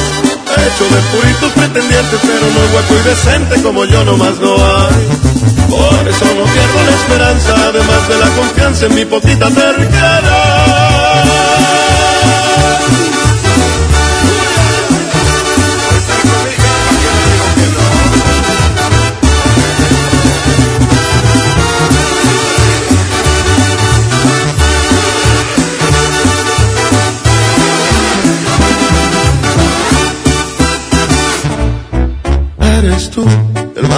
Hecho 0.57 0.83
de 0.83 1.01
puritos 1.11 1.51
pretendientes, 1.53 2.19
pero 2.21 2.45
no 2.51 2.59
hueco 2.75 2.93
y 2.99 3.09
decente 3.09 3.61
como 3.61 3.85
yo 3.85 4.03
nomás 4.03 4.37
no 4.39 4.53
hay. 4.55 5.07
Por 5.69 6.07
eso 6.07 6.25
no 6.25 6.43
pierdo 6.43 6.83
la 6.85 6.91
esperanza, 6.91 7.55
además 7.69 8.07
de 8.09 8.17
la 8.17 8.29
confianza 8.35 8.85
en 8.87 8.95
mi 8.95 9.05
potita 9.05 9.49
terquedad. 9.49 11.00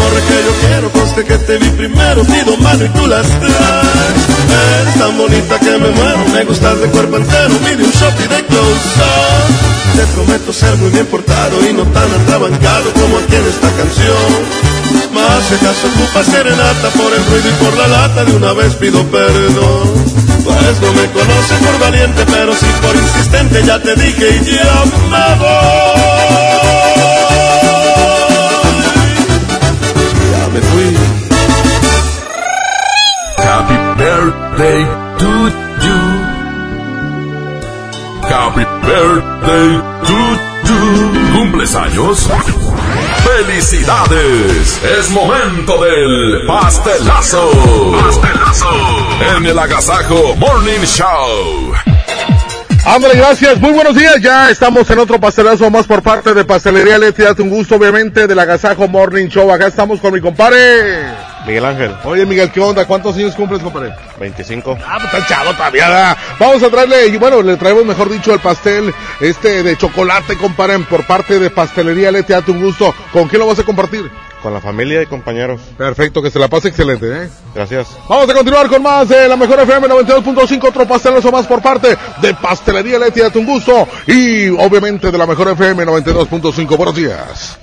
Amor 0.00 0.20
que 0.22 0.44
yo 0.44 0.52
quiero, 0.66 0.90
conste 0.92 1.24
que 1.24 1.36
te 1.38 1.58
vi 1.58 1.68
primero, 1.70 2.22
pido 2.24 2.56
mano 2.56 2.84
y 2.84 2.88
tú 2.88 3.06
las 3.06 3.26
traes. 3.26 4.20
Eres 4.80 4.94
tan 4.98 5.16
bonita 5.18 5.58
que 5.58 5.78
me 5.78 5.90
muero, 5.90 6.24
me 6.32 6.44
gustas 6.44 6.80
de 6.80 6.86
cuerpo 6.88 7.16
entero, 7.16 7.54
mire 7.62 7.84
un 7.84 7.90
shot 7.90 8.14
y 8.18 8.28
de 8.28 8.44
close 8.46 8.96
up. 8.96 9.96
Te 9.96 10.06
prometo 10.14 10.52
ser 10.52 10.74
muy 10.76 10.90
bien 10.90 11.06
portado 11.06 11.68
y 11.68 11.72
no 11.74 11.82
tan 11.84 12.10
atrabancado 12.12 12.92
como 12.94 13.18
aquí 13.18 13.36
en 13.36 13.46
esta 13.46 13.70
canción. 13.76 14.70
Más 15.12 15.44
si 15.48 15.54
acaso 15.56 15.86
ocupa 15.88 16.24
serenata 16.24 16.88
por 16.96 17.12
el 17.12 17.24
ruido 17.26 17.48
y 17.50 17.64
por 17.64 17.76
la 17.76 17.88
lata, 17.88 18.24
de 18.24 18.32
una 18.32 18.52
vez 18.54 18.74
pido 18.76 19.04
perdón. 19.04 20.04
Pues 20.44 20.80
no 20.80 20.92
me 20.94 21.06
conoces 21.10 21.58
por 21.58 21.78
valiente, 21.78 22.24
pero 22.26 22.54
sí 22.54 22.66
por 22.80 22.96
insistente, 22.96 23.62
ya 23.66 23.78
te 23.82 23.94
dije 23.96 24.40
y 24.40 24.44
ya 24.46 24.84
me 25.10 25.34
voy. 25.38 26.49
Me 30.52 30.60
fui. 30.60 30.96
Happy 33.38 33.76
birthday 33.98 34.80
to 35.20 35.30
you. 35.84 36.00
Happy 38.28 38.64
birthday 38.86 39.70
to 40.08 40.18
you. 40.68 40.80
¿Cumples 41.34 41.74
años? 41.74 42.28
¡Felicidades! 43.24 44.80
Es 44.98 45.10
momento 45.10 45.82
del 45.84 46.46
pastelazo. 46.46 47.50
Pastelazo. 48.04 48.68
En 49.36 49.46
el 49.46 49.58
Agasajo 49.58 50.36
Morning 50.36 50.84
Show. 50.84 51.89
Ándale, 52.84 53.14
gracias. 53.14 53.60
Muy 53.60 53.72
buenos 53.72 53.94
días. 53.94 54.16
Ya 54.20 54.50
estamos 54.50 54.90
en 54.90 54.98
otro 54.98 55.20
pastelazo 55.20 55.70
más 55.70 55.86
por 55.86 56.02
parte 56.02 56.32
de 56.32 56.44
Pastelería 56.44 56.98
Leti. 56.98 57.22
Date 57.22 57.42
un 57.42 57.50
gusto, 57.50 57.76
obviamente, 57.76 58.26
del 58.26 58.38
Agasajo 58.38 58.88
Morning 58.88 59.28
Show. 59.28 59.50
Acá 59.52 59.66
estamos 59.66 60.00
con 60.00 60.14
mi 60.14 60.20
compadre. 60.20 61.04
Miguel 61.46 61.64
Ángel. 61.64 61.94
Oye, 62.04 62.24
Miguel, 62.24 62.50
¿qué 62.50 62.60
onda? 62.60 62.86
¿Cuántos 62.86 63.16
años 63.16 63.34
cumples, 63.34 63.62
compadre? 63.62 63.94
25. 64.18 64.78
Ah, 64.84 64.98
pues 64.98 65.12
está 65.12 65.26
chavo 65.26 65.52
todavía. 65.52 66.16
Vamos 66.38 66.62
a 66.62 66.70
traerle, 66.70 67.06
y 67.08 67.16
bueno, 67.18 67.42
le 67.42 67.56
traemos, 67.56 67.84
mejor 67.84 68.08
dicho, 68.08 68.32
el 68.32 68.40
pastel 68.40 68.92
este 69.20 69.62
de 69.62 69.76
chocolate, 69.76 70.36
compadre, 70.36 70.78
por 70.80 71.06
parte 71.06 71.38
de 71.38 71.50
Pastelería 71.50 72.10
Leti. 72.10 72.32
Date 72.32 72.50
un 72.50 72.62
gusto. 72.62 72.94
¿Con 73.12 73.28
quién 73.28 73.40
lo 73.40 73.46
vas 73.46 73.58
a 73.58 73.62
compartir? 73.62 74.10
Con 74.42 74.54
la 74.54 74.60
familia 74.60 75.02
y 75.02 75.06
compañeros. 75.06 75.60
Perfecto, 75.76 76.22
que 76.22 76.30
se 76.30 76.38
la 76.38 76.48
pase 76.48 76.68
excelente, 76.68 77.06
¿eh? 77.06 77.28
Gracias. 77.54 77.88
Vamos 78.08 78.28
a 78.28 78.34
continuar 78.34 78.68
con 78.68 78.82
más 78.82 79.08
de 79.08 79.28
la 79.28 79.36
mejor 79.36 79.60
FM 79.60 79.86
92.5, 79.88 80.68
otro 80.68 80.88
pastelazo 80.88 81.30
más 81.30 81.46
por 81.46 81.60
parte 81.60 81.96
de 82.22 82.34
Pastelería 82.34 82.98
Leti, 82.98 83.20
date 83.20 83.38
un 83.38 83.46
gusto. 83.46 83.86
Y 84.06 84.48
obviamente 84.48 85.10
de 85.10 85.18
la 85.18 85.26
mejor 85.26 85.48
FM 85.48 85.84
92.5. 85.84 86.76
Buenos 86.76 86.94
días. 86.94 87.58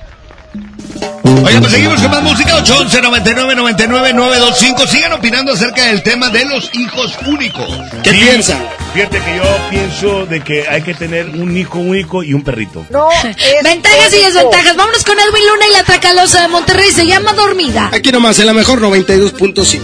Oye, 1.45 1.59
pues 1.59 1.71
seguimos 1.71 2.01
con 2.01 2.11
más 2.11 2.23
música, 2.23 2.55
811 2.55 3.01
99 3.01 3.55
99 3.55 4.13
925. 4.13 4.87
Sigan 4.87 5.13
opinando 5.13 5.53
acerca 5.53 5.85
del 5.85 6.01
tema 6.01 6.29
de 6.29 6.45
los 6.45 6.69
hijos 6.73 7.17
únicos. 7.25 7.67
¿Qué 8.03 8.11
piensan? 8.11 8.67
Fíjate 8.93 9.19
que 9.19 9.35
yo 9.35 9.43
pienso 9.69 10.25
de 10.25 10.41
que 10.41 10.67
hay 10.67 10.81
que 10.81 10.93
tener 10.93 11.27
un 11.27 11.55
hijo 11.55 11.79
único 11.79 12.23
y 12.23 12.33
un 12.33 12.43
perrito. 12.43 12.85
No, 12.89 13.09
Ventajas 13.63 14.13
y 14.13 14.23
desventajas. 14.23 14.75
Vámonos 14.75 15.03
con 15.03 15.17
Edwin 15.19 15.47
Luna 15.47 15.67
y 15.69 15.73
la 15.73 15.83
Tracalosa 15.83 16.41
de 16.41 16.47
Monterrey. 16.47 16.91
Se 16.91 17.05
llama 17.05 17.33
Dormida. 17.33 17.91
Aquí 17.93 18.11
nomás, 18.11 18.39
en 18.39 18.47
la 18.47 18.53
mejor 18.53 18.81
92.5. 18.81 19.79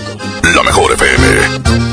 La 0.56 0.64
mejor 0.64 0.94
FM. 0.94 1.93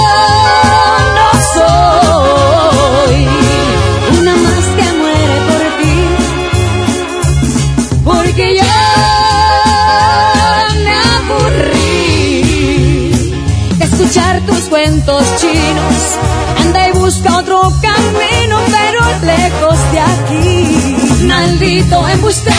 Maldito 21.41 22.07
embustero, 22.07 22.55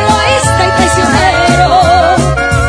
egoísta 0.00 0.62
y 0.64 0.70
traicionero. 0.78 1.68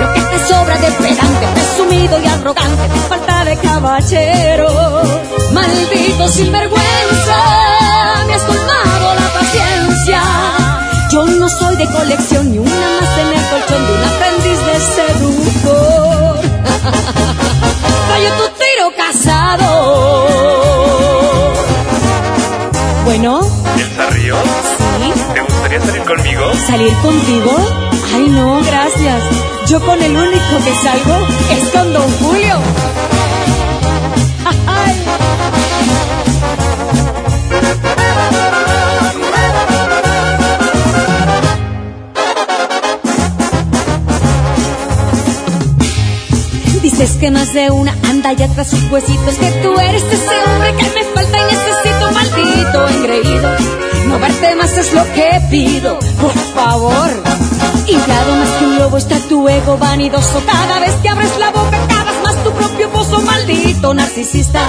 Lo 0.02 0.08
que 0.14 0.20
te 0.20 0.38
sobra 0.48 0.76
de 0.78 0.92
pedante, 0.92 1.48
presumido 1.54 2.20
y 2.22 2.28
arrogante, 2.28 2.90
te 2.90 3.00
falta 3.08 3.46
de 3.46 3.56
caballero. 3.56 5.02
Maldito 5.54 6.28
sinvergüenza, 6.28 7.38
me 8.28 8.34
has 8.34 8.42
colmado 8.42 9.16
la 9.16 9.30
paciencia. 9.40 10.22
Yo 11.10 11.26
no 11.26 11.48
soy 11.48 11.78
de 11.78 11.86
colección 11.86 12.52
ni 12.52 12.58
una 12.58 12.90
más 13.00 13.18
en 13.18 13.28
el 13.28 13.44
colchón 13.52 13.88
de 13.88 13.94
un 13.94 14.04
aprendiz 14.12 14.60
de 14.66 14.78
seductor. 14.98 16.40
Fallo 18.10 18.30
tu 18.40 18.48
tiro 18.60 18.92
casado. 18.98 19.70
Bueno, 23.06 23.49
¿Elsa 23.78 24.10
Ríos? 24.12 24.40
sí, 25.00 25.14
¿Te 25.34 25.42
gustaría 25.42 25.82
salir 25.82 26.04
conmigo? 26.04 26.52
salir 26.68 26.94
contigo. 27.02 27.52
Ay, 28.16 28.28
no, 28.30 28.60
gracias. 28.64 29.24
Yo 29.68 29.80
con 29.86 30.02
el 30.02 30.16
único 30.16 30.58
que 30.66 30.74
salgo 30.84 31.28
es 31.52 31.70
con 31.70 31.94
Don 31.94 32.12
Julio. 32.20 32.56
Ay. 34.68 34.96
Dices 46.82 47.12
que 47.20 47.30
más 47.32 47.54
de 47.54 47.70
una 47.72 47.92
anda 48.10 48.32
ya 48.34 48.48
tras 48.48 48.70
sus 48.70 48.84
huesitos 48.92 49.36
Que 49.36 49.52
tú 49.64 49.78
eres 49.80 50.04
ese 50.04 50.44
hombre 50.48 50.74
que 50.78 50.84
me 50.96 51.04
falta 51.14 51.38
y 51.38 51.44
necesito 51.44 51.69
Engreído. 52.40 53.50
No 54.08 54.20
verte 54.20 54.56
más 54.56 54.78
es 54.78 54.94
lo 54.94 55.04
que 55.14 55.42
pido 55.50 56.00
Por 56.20 56.34
favor. 56.56 57.10
Inflado 57.88 58.36
más 58.36 58.50
que 58.58 58.66
un 58.66 58.80
lobo 58.80 58.98
está 58.98 59.20
tu 59.28 59.48
ego 59.48 59.78
vanidoso. 59.78 60.42
Cada 60.46 60.80
vez 60.80 60.94
que 61.02 61.10
abres 61.10 61.38
la 61.38 61.52
boca 61.52 61.78
cavas 61.88 62.16
más 62.24 62.44
tu 62.44 62.52
propio 62.52 62.90
pozo 62.92 63.22
Maldito 63.22 63.94
narcisista. 63.94 64.66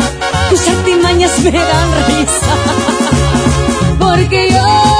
Tus 0.51 0.69
artimañas 0.69 1.39
me 1.41 1.53
dan 1.53 1.91
risa 2.09 2.55
Porque 3.99 4.51
yo 4.51 5.00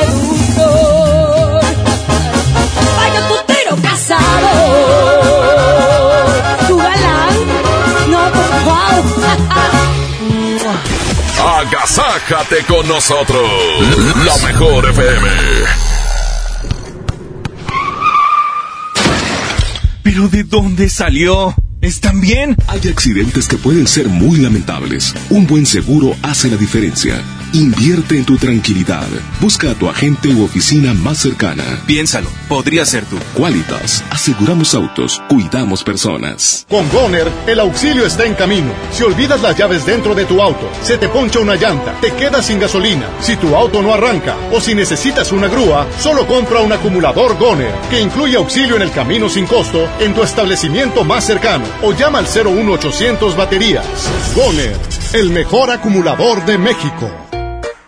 Agasájate 11.43 12.63
con 12.67 12.87
nosotros. 12.87 13.49
La 14.25 14.37
mejor 14.47 14.87
FM. 14.89 15.27
¿Pero 20.03 20.27
de 20.27 20.43
dónde 20.43 20.87
salió? 20.87 21.55
¿Están 21.81 22.21
bien? 22.21 22.55
Hay 22.67 22.87
accidentes 22.87 23.47
que 23.47 23.57
pueden 23.57 23.87
ser 23.87 24.07
muy 24.07 24.37
lamentables. 24.37 25.15
Un 25.31 25.47
buen 25.47 25.65
seguro 25.65 26.15
hace 26.21 26.47
la 26.47 26.57
diferencia. 26.57 27.23
Invierte 27.53 28.15
en 28.15 28.23
tu 28.23 28.37
tranquilidad. 28.37 29.07
Busca 29.41 29.71
a 29.71 29.73
tu 29.75 29.89
agente 29.89 30.29
u 30.29 30.45
oficina 30.45 30.93
más 30.93 31.17
cercana. 31.17 31.81
Piénsalo, 31.85 32.29
podría 32.47 32.85
ser 32.85 33.03
tú. 33.03 33.17
Qualitas. 33.35 34.05
Aseguramos 34.09 34.73
autos, 34.73 35.21
cuidamos 35.27 35.83
personas. 35.83 36.65
Con 36.69 36.87
Goner, 36.89 37.29
el 37.47 37.59
auxilio 37.59 38.05
está 38.05 38.25
en 38.25 38.35
camino. 38.35 38.71
Si 38.93 39.03
olvidas 39.03 39.41
las 39.41 39.57
llaves 39.57 39.85
dentro 39.85 40.15
de 40.15 40.23
tu 40.23 40.41
auto, 40.41 40.69
se 40.81 40.97
te 40.97 41.09
poncha 41.09 41.39
una 41.39 41.55
llanta, 41.55 41.99
te 41.99 42.13
quedas 42.13 42.45
sin 42.45 42.57
gasolina, 42.57 43.07
si 43.19 43.35
tu 43.35 43.53
auto 43.53 43.81
no 43.81 43.93
arranca 43.93 44.37
o 44.53 44.61
si 44.61 44.73
necesitas 44.73 45.33
una 45.33 45.49
grúa, 45.49 45.85
solo 45.99 46.25
compra 46.25 46.61
un 46.61 46.71
acumulador 46.71 47.37
Goner, 47.37 47.73
que 47.89 47.99
incluye 47.99 48.37
auxilio 48.37 48.77
en 48.77 48.83
el 48.83 48.91
camino 48.91 49.27
sin 49.27 49.45
costo 49.45 49.89
en 49.99 50.13
tu 50.13 50.23
establecimiento 50.23 51.03
más 51.03 51.25
cercano 51.25 51.65
o 51.81 51.91
llama 51.91 52.19
al 52.19 52.27
01800 52.27 53.35
baterías. 53.35 53.85
Goner, 54.33 54.77
el 55.11 55.31
mejor 55.31 55.69
acumulador 55.69 56.45
de 56.45 56.57
México. 56.57 57.20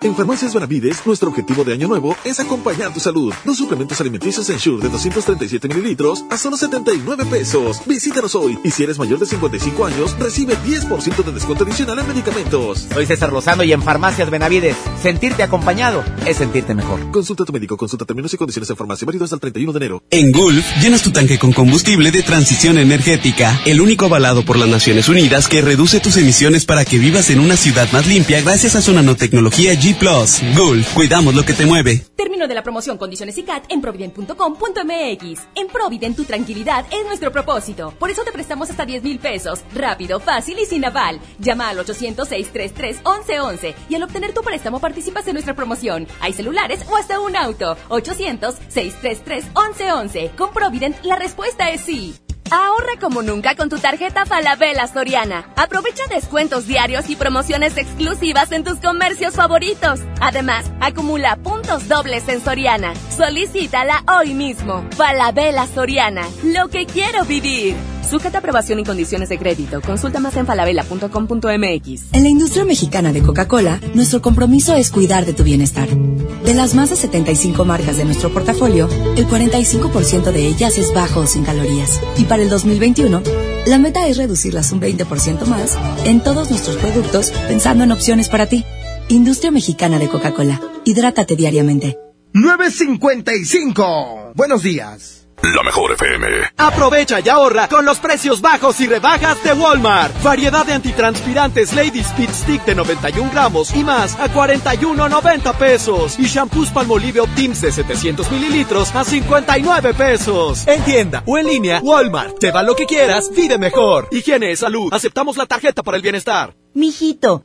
En 0.00 0.14
Farmacias 0.14 0.54
Benavides, 0.54 1.04
nuestro 1.06 1.28
objetivo 1.28 1.64
de 1.64 1.72
año 1.72 1.88
nuevo 1.88 2.16
es 2.24 2.38
acompañar 2.38 2.94
tu 2.94 3.00
salud. 3.00 3.34
Dos 3.44 3.58
suplementos 3.58 4.00
alimenticios 4.00 4.48
Ensure 4.48 4.80
de 4.80 4.90
237 4.90 5.66
mililitros 5.66 6.24
a 6.30 6.38
solo 6.38 6.56
79 6.56 7.26
pesos. 7.26 7.80
Visítanos 7.84 8.36
hoy 8.36 8.56
y 8.62 8.70
si 8.70 8.84
eres 8.84 8.96
mayor 8.96 9.18
de 9.18 9.26
55 9.26 9.86
años, 9.86 10.16
recibe 10.20 10.56
10% 10.58 11.24
de 11.24 11.32
descuento 11.32 11.64
adicional 11.64 11.98
en 11.98 12.06
medicamentos. 12.06 12.86
Soy 12.94 13.06
César 13.06 13.32
Lozano 13.32 13.64
y 13.64 13.72
en 13.72 13.82
Farmacias 13.82 14.30
Benavides, 14.30 14.76
sentirte 15.02 15.42
acompañado 15.42 16.04
es 16.24 16.36
sentirte 16.36 16.74
mejor. 16.74 17.10
Consulta 17.10 17.42
a 17.42 17.46
tu 17.46 17.52
médico, 17.52 17.76
consulta 17.76 18.04
términos 18.04 18.32
y 18.32 18.36
condiciones 18.36 18.70
en 18.70 18.76
farmacia 18.76 19.04
válido 19.04 19.24
hasta 19.24 19.34
el 19.34 19.40
31 19.40 19.72
de 19.72 19.76
enero. 19.78 20.02
En 20.10 20.30
Gulf, 20.30 20.64
llenas 20.80 21.02
tu 21.02 21.10
tanque 21.10 21.40
con 21.40 21.52
combustible 21.52 22.12
de 22.12 22.22
transición 22.22 22.78
energética, 22.78 23.60
el 23.66 23.80
único 23.80 24.04
avalado 24.04 24.44
por 24.44 24.58
las 24.58 24.68
Naciones 24.68 25.08
Unidas 25.08 25.48
que 25.48 25.60
reduce 25.60 25.98
tus 25.98 26.16
emisiones 26.18 26.66
para 26.66 26.84
que 26.84 26.98
vivas 26.98 27.30
en 27.30 27.40
una 27.40 27.56
ciudad 27.56 27.90
más 27.90 28.06
limpia 28.06 28.40
gracias 28.42 28.76
a 28.76 28.82
su 28.82 28.92
nanotecnología 28.92 29.74
G 29.74 29.87
Plus. 29.94 30.42
Gulf, 30.56 30.94
cuidamos 30.94 31.34
lo 31.34 31.44
que 31.44 31.52
te 31.52 31.66
mueve. 31.66 32.04
Término 32.16 32.48
de 32.48 32.54
la 32.54 32.62
promoción 32.62 32.96
Condiciones 32.98 33.38
y 33.38 33.42
CAT 33.42 33.64
en 33.68 33.80
provident.com.mx. 33.80 35.40
En 35.54 35.68
Provident 35.68 36.16
tu 36.16 36.24
tranquilidad 36.24 36.84
es 36.90 37.06
nuestro 37.06 37.32
propósito. 37.32 37.94
Por 37.98 38.10
eso 38.10 38.22
te 38.24 38.32
prestamos 38.32 38.68
hasta 38.70 38.84
10 38.84 39.02
mil 39.02 39.18
pesos. 39.18 39.60
Rápido, 39.74 40.20
fácil 40.20 40.58
y 40.58 40.66
sin 40.66 40.84
aval. 40.84 41.18
Llama 41.38 41.70
al 41.70 41.78
800-633-1111 41.78 43.74
y 43.88 43.94
al 43.94 44.02
obtener 44.02 44.34
tu 44.34 44.42
préstamo 44.42 44.80
participas 44.80 45.26
en 45.26 45.32
nuestra 45.34 45.54
promoción. 45.54 46.06
Hay 46.20 46.32
celulares 46.32 46.80
o 46.90 46.96
hasta 46.96 47.20
un 47.20 47.36
auto. 47.36 47.76
800-633-1111. 47.88 50.34
Con 50.36 50.52
Provident 50.52 51.04
la 51.04 51.16
respuesta 51.16 51.70
es 51.70 51.82
sí. 51.82 52.14
Ahorra 52.50 52.98
como 53.00 53.22
nunca 53.22 53.54
con 53.54 53.68
tu 53.68 53.78
tarjeta 53.78 54.24
Falabella 54.24 54.86
Soriana. 54.86 55.48
Aprovecha 55.56 56.04
descuentos 56.08 56.66
diarios 56.66 57.10
y 57.10 57.16
promociones 57.16 57.76
exclusivas 57.76 58.52
en 58.52 58.64
tus 58.64 58.78
comercios 58.78 59.34
favoritos. 59.34 60.00
Además, 60.20 60.70
acumula 60.80 61.36
puntos 61.36 61.88
dobles 61.88 62.28
en 62.28 62.42
Soriana. 62.42 62.94
Solicítala 63.14 64.02
hoy 64.18 64.32
mismo. 64.34 64.84
Falabella 64.96 65.66
Soriana. 65.66 66.22
Lo 66.42 66.68
que 66.68 66.86
quiero 66.86 67.24
vivir. 67.24 67.76
Sujeta 68.08 68.38
aprobación 68.38 68.80
y 68.80 68.84
condiciones 68.84 69.28
de 69.28 69.38
crédito. 69.38 69.82
Consulta 69.82 70.18
más 70.18 70.34
en 70.36 70.46
falabella.com.mx. 70.46 72.02
En 72.12 72.22
la 72.22 72.28
industria 72.28 72.64
mexicana 72.64 73.12
de 73.12 73.22
Coca-Cola, 73.22 73.80
nuestro 73.94 74.22
compromiso 74.22 74.74
es 74.74 74.90
cuidar 74.90 75.26
de 75.26 75.34
tu 75.34 75.44
bienestar. 75.44 75.88
De 75.88 76.54
las 76.54 76.74
más 76.74 76.88
de 76.88 76.96
75 76.96 77.66
marcas 77.66 77.98
de 77.98 78.06
nuestro 78.06 78.32
portafolio, 78.32 78.88
el 79.16 79.26
45% 79.26 80.32
de 80.32 80.46
ellas 80.46 80.78
es 80.78 80.94
bajo 80.94 81.20
o 81.20 81.26
sin 81.26 81.44
calorías. 81.44 82.00
Y 82.16 82.24
para 82.24 82.42
el 82.42 82.48
2021, 82.48 83.22
la 83.66 83.78
meta 83.78 84.06
es 84.06 84.16
reducirlas 84.16 84.72
un 84.72 84.80
20% 84.80 85.44
más 85.44 85.76
en 86.04 86.22
todos 86.22 86.48
nuestros 86.48 86.76
productos, 86.76 87.30
pensando 87.46 87.84
en 87.84 87.92
opciones 87.92 88.30
para 88.30 88.46
ti. 88.46 88.64
Industria 89.08 89.50
mexicana 89.50 89.98
de 89.98 90.08
Coca-Cola. 90.08 90.62
Hidrátate 90.84 91.36
diariamente. 91.36 91.98
955. 92.32 94.32
Buenos 94.34 94.62
días. 94.62 95.27
La 95.42 95.62
mejor 95.62 95.92
FM. 95.92 96.26
Aprovecha 96.56 97.20
y 97.20 97.28
ahorra 97.28 97.68
con 97.68 97.84
los 97.84 98.00
precios 98.00 98.40
bajos 98.40 98.80
y 98.80 98.88
rebajas 98.88 99.42
de 99.44 99.52
Walmart. 99.52 100.20
Variedad 100.22 100.66
de 100.66 100.72
antitranspirantes 100.72 101.72
Lady 101.74 102.00
Speed 102.00 102.30
Stick 102.30 102.64
de 102.64 102.74
91 102.74 103.30
gramos 103.30 103.74
y 103.74 103.84
más 103.84 104.18
a 104.18 104.28
41.90 104.28 105.54
pesos. 105.54 106.18
Y 106.18 106.24
shampoos 106.24 106.70
Palmolive 106.70 107.20
Optims 107.20 107.60
de 107.60 107.70
700 107.70 108.30
mililitros 108.32 108.92
a 108.96 109.04
59 109.04 109.94
pesos. 109.94 110.66
En 110.66 110.82
tienda 110.82 111.22
o 111.24 111.38
en 111.38 111.46
línea, 111.46 111.80
Walmart. 111.84 112.38
Lleva 112.40 112.64
lo 112.64 112.74
que 112.74 112.86
quieras, 112.86 113.30
vive 113.34 113.58
mejor. 113.58 114.08
Higiene, 114.10 114.56
salud. 114.56 114.92
Aceptamos 114.92 115.36
la 115.36 115.46
tarjeta 115.46 115.84
para 115.84 115.96
el 115.96 116.02
bienestar. 116.02 116.54
Mijito, 116.74 117.44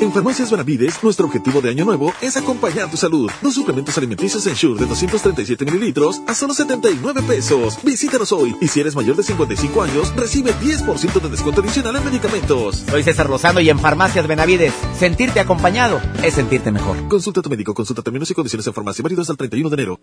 En 0.00 0.10
Farmacias 0.10 0.50
Benavides, 0.50 1.04
nuestro 1.04 1.26
objetivo 1.26 1.60
de 1.60 1.68
año 1.68 1.84
nuevo 1.84 2.14
es 2.22 2.34
acompañar 2.38 2.90
tu 2.90 2.96
salud. 2.96 3.30
Dos 3.42 3.54
suplementos 3.54 3.98
alimenticios 3.98 4.46
Ensure 4.46 4.80
de 4.80 4.86
237 4.86 5.66
mililitros 5.66 6.22
a 6.26 6.34
solo 6.34 6.54
79 6.54 7.20
pesos. 7.28 7.76
Visítanos 7.82 8.32
hoy 8.32 8.56
y 8.62 8.68
si 8.68 8.80
eres 8.80 8.96
mayor 8.96 9.14
de 9.16 9.22
55 9.22 9.82
años, 9.82 10.16
recibe 10.16 10.54
10% 10.54 11.20
de 11.20 11.28
descuento 11.28 11.60
adicional 11.60 11.96
en 11.96 12.04
medicamentos. 12.06 12.82
Soy 12.88 13.02
César 13.02 13.28
Lozano 13.28 13.60
y 13.60 13.68
en 13.68 13.78
Farmacias 13.78 14.26
Benavides, 14.26 14.72
sentirte 14.98 15.38
acompañado 15.38 16.00
es 16.22 16.32
sentirte 16.32 16.72
mejor. 16.72 16.96
Consulta 17.08 17.40
a 17.40 17.42
tu 17.42 17.50
médico, 17.50 17.74
consulta 17.74 18.00
términos 18.00 18.30
y 18.30 18.34
condiciones 18.34 18.66
en 18.66 18.72
farmacia 18.72 19.02
válido 19.02 19.20
hasta 19.20 19.34
el 19.34 19.38
31 19.38 19.68
de 19.68 19.74
enero. 19.74 20.00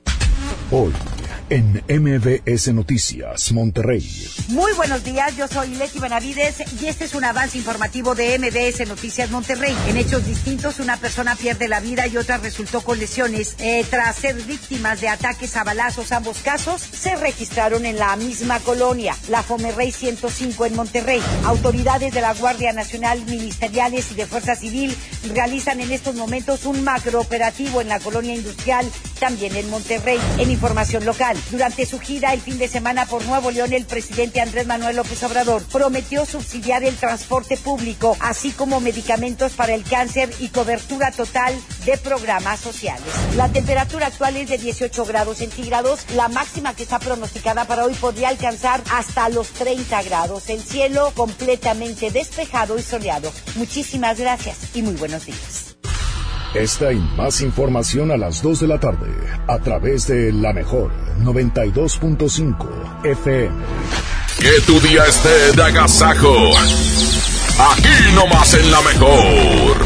Hoy, 0.69 0.91
en 1.49 1.81
MBS 1.87 2.73
Noticias, 2.73 3.53
Monterrey. 3.53 4.27
Muy 4.49 4.73
buenos 4.73 5.01
días, 5.03 5.35
yo 5.37 5.47
soy 5.47 5.69
Leti 5.75 5.97
Benavides 5.97 6.61
y 6.81 6.87
este 6.87 7.05
es 7.05 7.15
un 7.15 7.23
avance 7.23 7.57
informativo 7.57 8.15
de 8.15 8.37
MBS 8.37 8.85
Noticias 8.85 9.29
Monterrey. 9.29 9.73
En 9.87 9.95
hechos 9.95 10.25
distintos, 10.25 10.79
una 10.79 10.97
persona 10.97 11.37
pierde 11.37 11.69
la 11.69 11.79
vida 11.79 12.05
y 12.07 12.17
otra 12.17 12.37
resultó 12.37 12.81
con 12.81 12.99
lesiones. 12.99 13.55
Eh, 13.59 13.85
tras 13.89 14.17
ser 14.17 14.35
víctimas 14.43 14.99
de 14.99 15.07
ataques 15.07 15.55
a 15.55 15.63
balazos, 15.63 16.11
ambos 16.11 16.39
casos 16.39 16.81
se 16.81 17.15
registraron 17.15 17.85
en 17.85 17.97
la 17.97 18.15
misma 18.17 18.59
colonia, 18.59 19.15
la 19.29 19.43
Fomerrey 19.43 19.93
105 19.93 20.65
en 20.65 20.75
Monterrey. 20.75 21.21
Autoridades 21.45 22.13
de 22.13 22.21
la 22.21 22.33
Guardia 22.33 22.73
Nacional, 22.73 23.23
ministeriales 23.25 24.11
y 24.11 24.15
de 24.15 24.25
Fuerza 24.25 24.55
Civil 24.55 24.93
realizan 25.33 25.79
en 25.79 25.91
estos 25.91 26.15
momentos 26.15 26.65
un 26.65 26.83
macrooperativo 26.83 27.79
en 27.79 27.87
la 27.87 27.99
colonia 27.99 28.35
industrial, 28.35 28.85
también 29.19 29.55
en 29.55 29.69
Monterrey. 29.69 30.19
Información 30.57 31.05
local, 31.05 31.37
durante 31.51 31.85
su 31.85 31.99
gira 31.99 32.33
el 32.33 32.41
fin 32.41 32.57
de 32.57 32.67
semana 32.67 33.05
por 33.05 33.23
Nuevo 33.25 33.51
León, 33.51 33.73
el 33.73 33.85
presidente 33.85 34.41
Andrés 34.41 34.65
Manuel 34.65 34.95
López 34.95 35.21
Obrador 35.21 35.61
prometió 35.71 36.25
subsidiar 36.25 36.83
el 36.83 36.95
transporte 36.95 37.57
público, 37.57 38.17
así 38.19 38.49
como 38.49 38.79
medicamentos 38.79 39.51
para 39.51 39.75
el 39.75 39.83
cáncer 39.83 40.33
y 40.39 40.47
cobertura 40.47 41.11
total 41.11 41.53
de 41.85 41.95
programas 41.99 42.59
sociales. 42.59 43.05
La 43.35 43.49
temperatura 43.49 44.07
actual 44.07 44.35
es 44.35 44.49
de 44.49 44.57
18 44.57 45.05
grados 45.05 45.37
centígrados. 45.37 46.07
La 46.15 46.27
máxima 46.27 46.73
que 46.73 46.81
está 46.81 46.97
pronosticada 46.97 47.65
para 47.65 47.85
hoy 47.85 47.93
podría 47.93 48.29
alcanzar 48.29 48.81
hasta 48.91 49.29
los 49.29 49.49
30 49.49 50.01
grados. 50.03 50.49
El 50.49 50.63
cielo 50.63 51.11
completamente 51.15 52.09
despejado 52.09 52.79
y 52.79 52.81
soleado. 52.81 53.31
Muchísimas 53.57 54.19
gracias 54.19 54.57
y 54.73 54.81
muy 54.81 54.95
buenos 54.95 55.27
días. 55.27 55.77
Esta 56.53 56.93
y 56.93 56.99
más 57.17 57.41
información 57.41 58.11
a 58.11 58.17
las 58.17 58.41
2 58.41 58.61
de 58.61 58.67
la 58.67 58.79
tarde 58.79 59.11
a 59.47 59.59
través 59.59 60.07
de 60.07 60.31
la 60.31 60.53
mejor 60.53 60.91
92.5 61.23 62.55
FM. 63.03 63.55
Que 64.39 64.61
tu 64.65 64.79
día 64.79 65.03
esté 65.05 65.51
de 65.53 65.63
agasajo. 65.63 66.33
Aquí 66.57 68.13
nomás 68.13 68.53
en 68.53 68.71
la 68.71 68.81
mejor. 68.81 69.77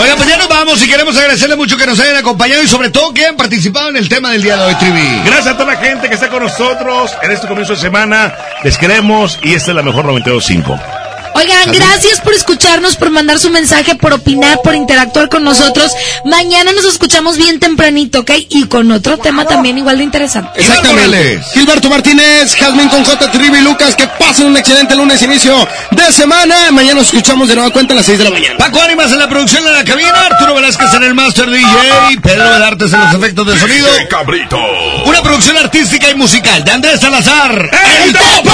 Oiga, 0.00 0.16
pues 0.16 0.28
ya 0.28 0.36
nos 0.36 0.48
vamos 0.48 0.84
y 0.84 0.88
queremos 0.88 1.16
agradecerle 1.16 1.56
mucho 1.56 1.76
que 1.76 1.86
nos 1.86 1.98
hayan 1.98 2.16
acompañado 2.16 2.62
y 2.62 2.68
sobre 2.68 2.90
todo 2.90 3.12
que 3.12 3.22
hayan 3.22 3.36
participado 3.36 3.88
en 3.88 3.96
el 3.96 4.08
tema 4.08 4.30
del 4.30 4.42
día 4.42 4.56
de 4.56 4.64
hoy, 4.64 4.74
Trivi. 4.76 5.22
Gracias 5.24 5.48
a 5.48 5.56
toda 5.56 5.72
la 5.72 5.80
gente 5.80 6.08
que 6.08 6.14
está 6.14 6.28
con 6.28 6.42
nosotros 6.42 7.10
en 7.22 7.30
este 7.30 7.48
comienzo 7.48 7.72
de 7.72 7.80
semana. 7.80 8.34
Les 8.62 8.76
queremos 8.76 9.40
y 9.42 9.54
esta 9.54 9.72
es 9.72 9.76
la 9.76 9.82
mejor 9.82 10.04
92.5. 10.04 11.07
Oigan, 11.38 11.70
gracias 11.70 12.20
por 12.20 12.34
escucharnos, 12.34 12.96
por 12.96 13.10
mandar 13.10 13.38
su 13.38 13.48
mensaje, 13.50 13.94
por 13.94 14.12
opinar, 14.12 14.58
por 14.64 14.74
interactuar 14.74 15.28
con 15.28 15.44
nosotros. 15.44 15.92
Mañana 16.24 16.72
nos 16.72 16.84
escuchamos 16.84 17.36
bien 17.36 17.60
tempranito, 17.60 18.20
¿ok? 18.20 18.32
Y 18.48 18.66
con 18.66 18.90
otro 18.90 19.18
tema 19.18 19.44
también 19.44 19.78
igual 19.78 19.98
de 19.98 20.04
interesante. 20.04 20.58
Exactamente. 20.58 21.40
Gilberto 21.54 21.88
Martínez, 21.88 22.56
Jasmine 22.56 22.90
con 22.90 23.04
J, 23.04 23.30
Trivi 23.30 23.60
Lucas, 23.60 23.94
que 23.94 24.08
pasen 24.08 24.48
un 24.48 24.56
excelente 24.56 24.96
lunes, 24.96 25.22
inicio 25.22 25.68
de 25.92 26.12
semana. 26.12 26.72
Mañana 26.72 26.94
nos 26.94 27.06
escuchamos 27.06 27.46
de 27.46 27.54
nueva 27.54 27.70
cuenta 27.70 27.94
a 27.94 27.98
las 27.98 28.06
6 28.06 28.18
de 28.18 28.24
la 28.24 28.30
mañana. 28.30 28.56
Paco 28.58 28.80
Ánimas 28.80 29.12
en 29.12 29.20
la 29.20 29.28
producción 29.28 29.62
de 29.64 29.70
la 29.70 29.84
cabina, 29.84 30.26
Arturo 30.26 30.56
Velázquez 30.56 30.92
en 30.94 31.04
el 31.04 31.14
Master 31.14 31.48
DJ, 31.48 32.18
Pedro 32.20 32.50
Vedartes 32.50 32.92
en 32.92 32.98
los 33.00 33.14
efectos 33.14 33.46
de 33.46 33.60
sonido. 33.60 33.86
Cabrito. 34.10 34.58
Una 35.04 35.22
producción 35.22 35.56
artística 35.56 36.10
y 36.10 36.16
musical 36.16 36.64
de 36.64 36.72
Andrés 36.72 37.00
Salazar. 37.00 37.70
¡El 38.04 38.12
Topo! 38.12 38.48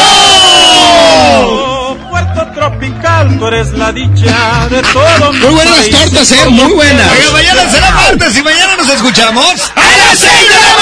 Puerto 2.14 2.46
tropical, 2.54 3.38
tú 3.40 3.46
eres 3.48 3.72
la 3.72 3.90
dicha 3.90 4.68
de 4.70 4.80
todo 4.82 5.32
Muy 5.32 5.50
buenas 5.50 5.76
las 5.76 5.90
tortas, 5.90 6.30
eh, 6.30 6.48
muy 6.48 6.72
buenas. 6.72 7.10
Oiga, 7.10 7.32
mañana 7.32 7.68
será 7.68 7.90
martes 7.90 8.38
y 8.38 8.42
mañana 8.44 8.76
nos 8.76 8.88
escuchamos 8.88 9.72
a 9.74 9.80
las 9.80 10.16
6 10.20 10.30
de 10.30 10.54
la 10.54 10.74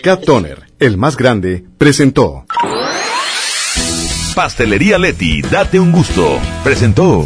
Cat 0.00 0.24
Toner, 0.24 0.62
el 0.78 0.96
más 0.96 1.16
grande, 1.16 1.64
presentó. 1.76 2.46
Pastelería 4.36 4.98
Leti, 4.98 5.42
date 5.42 5.80
un 5.80 5.90
gusto. 5.90 6.38
Presentó. 6.62 7.24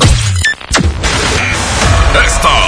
Esta 2.24 2.48
es. 2.62 2.67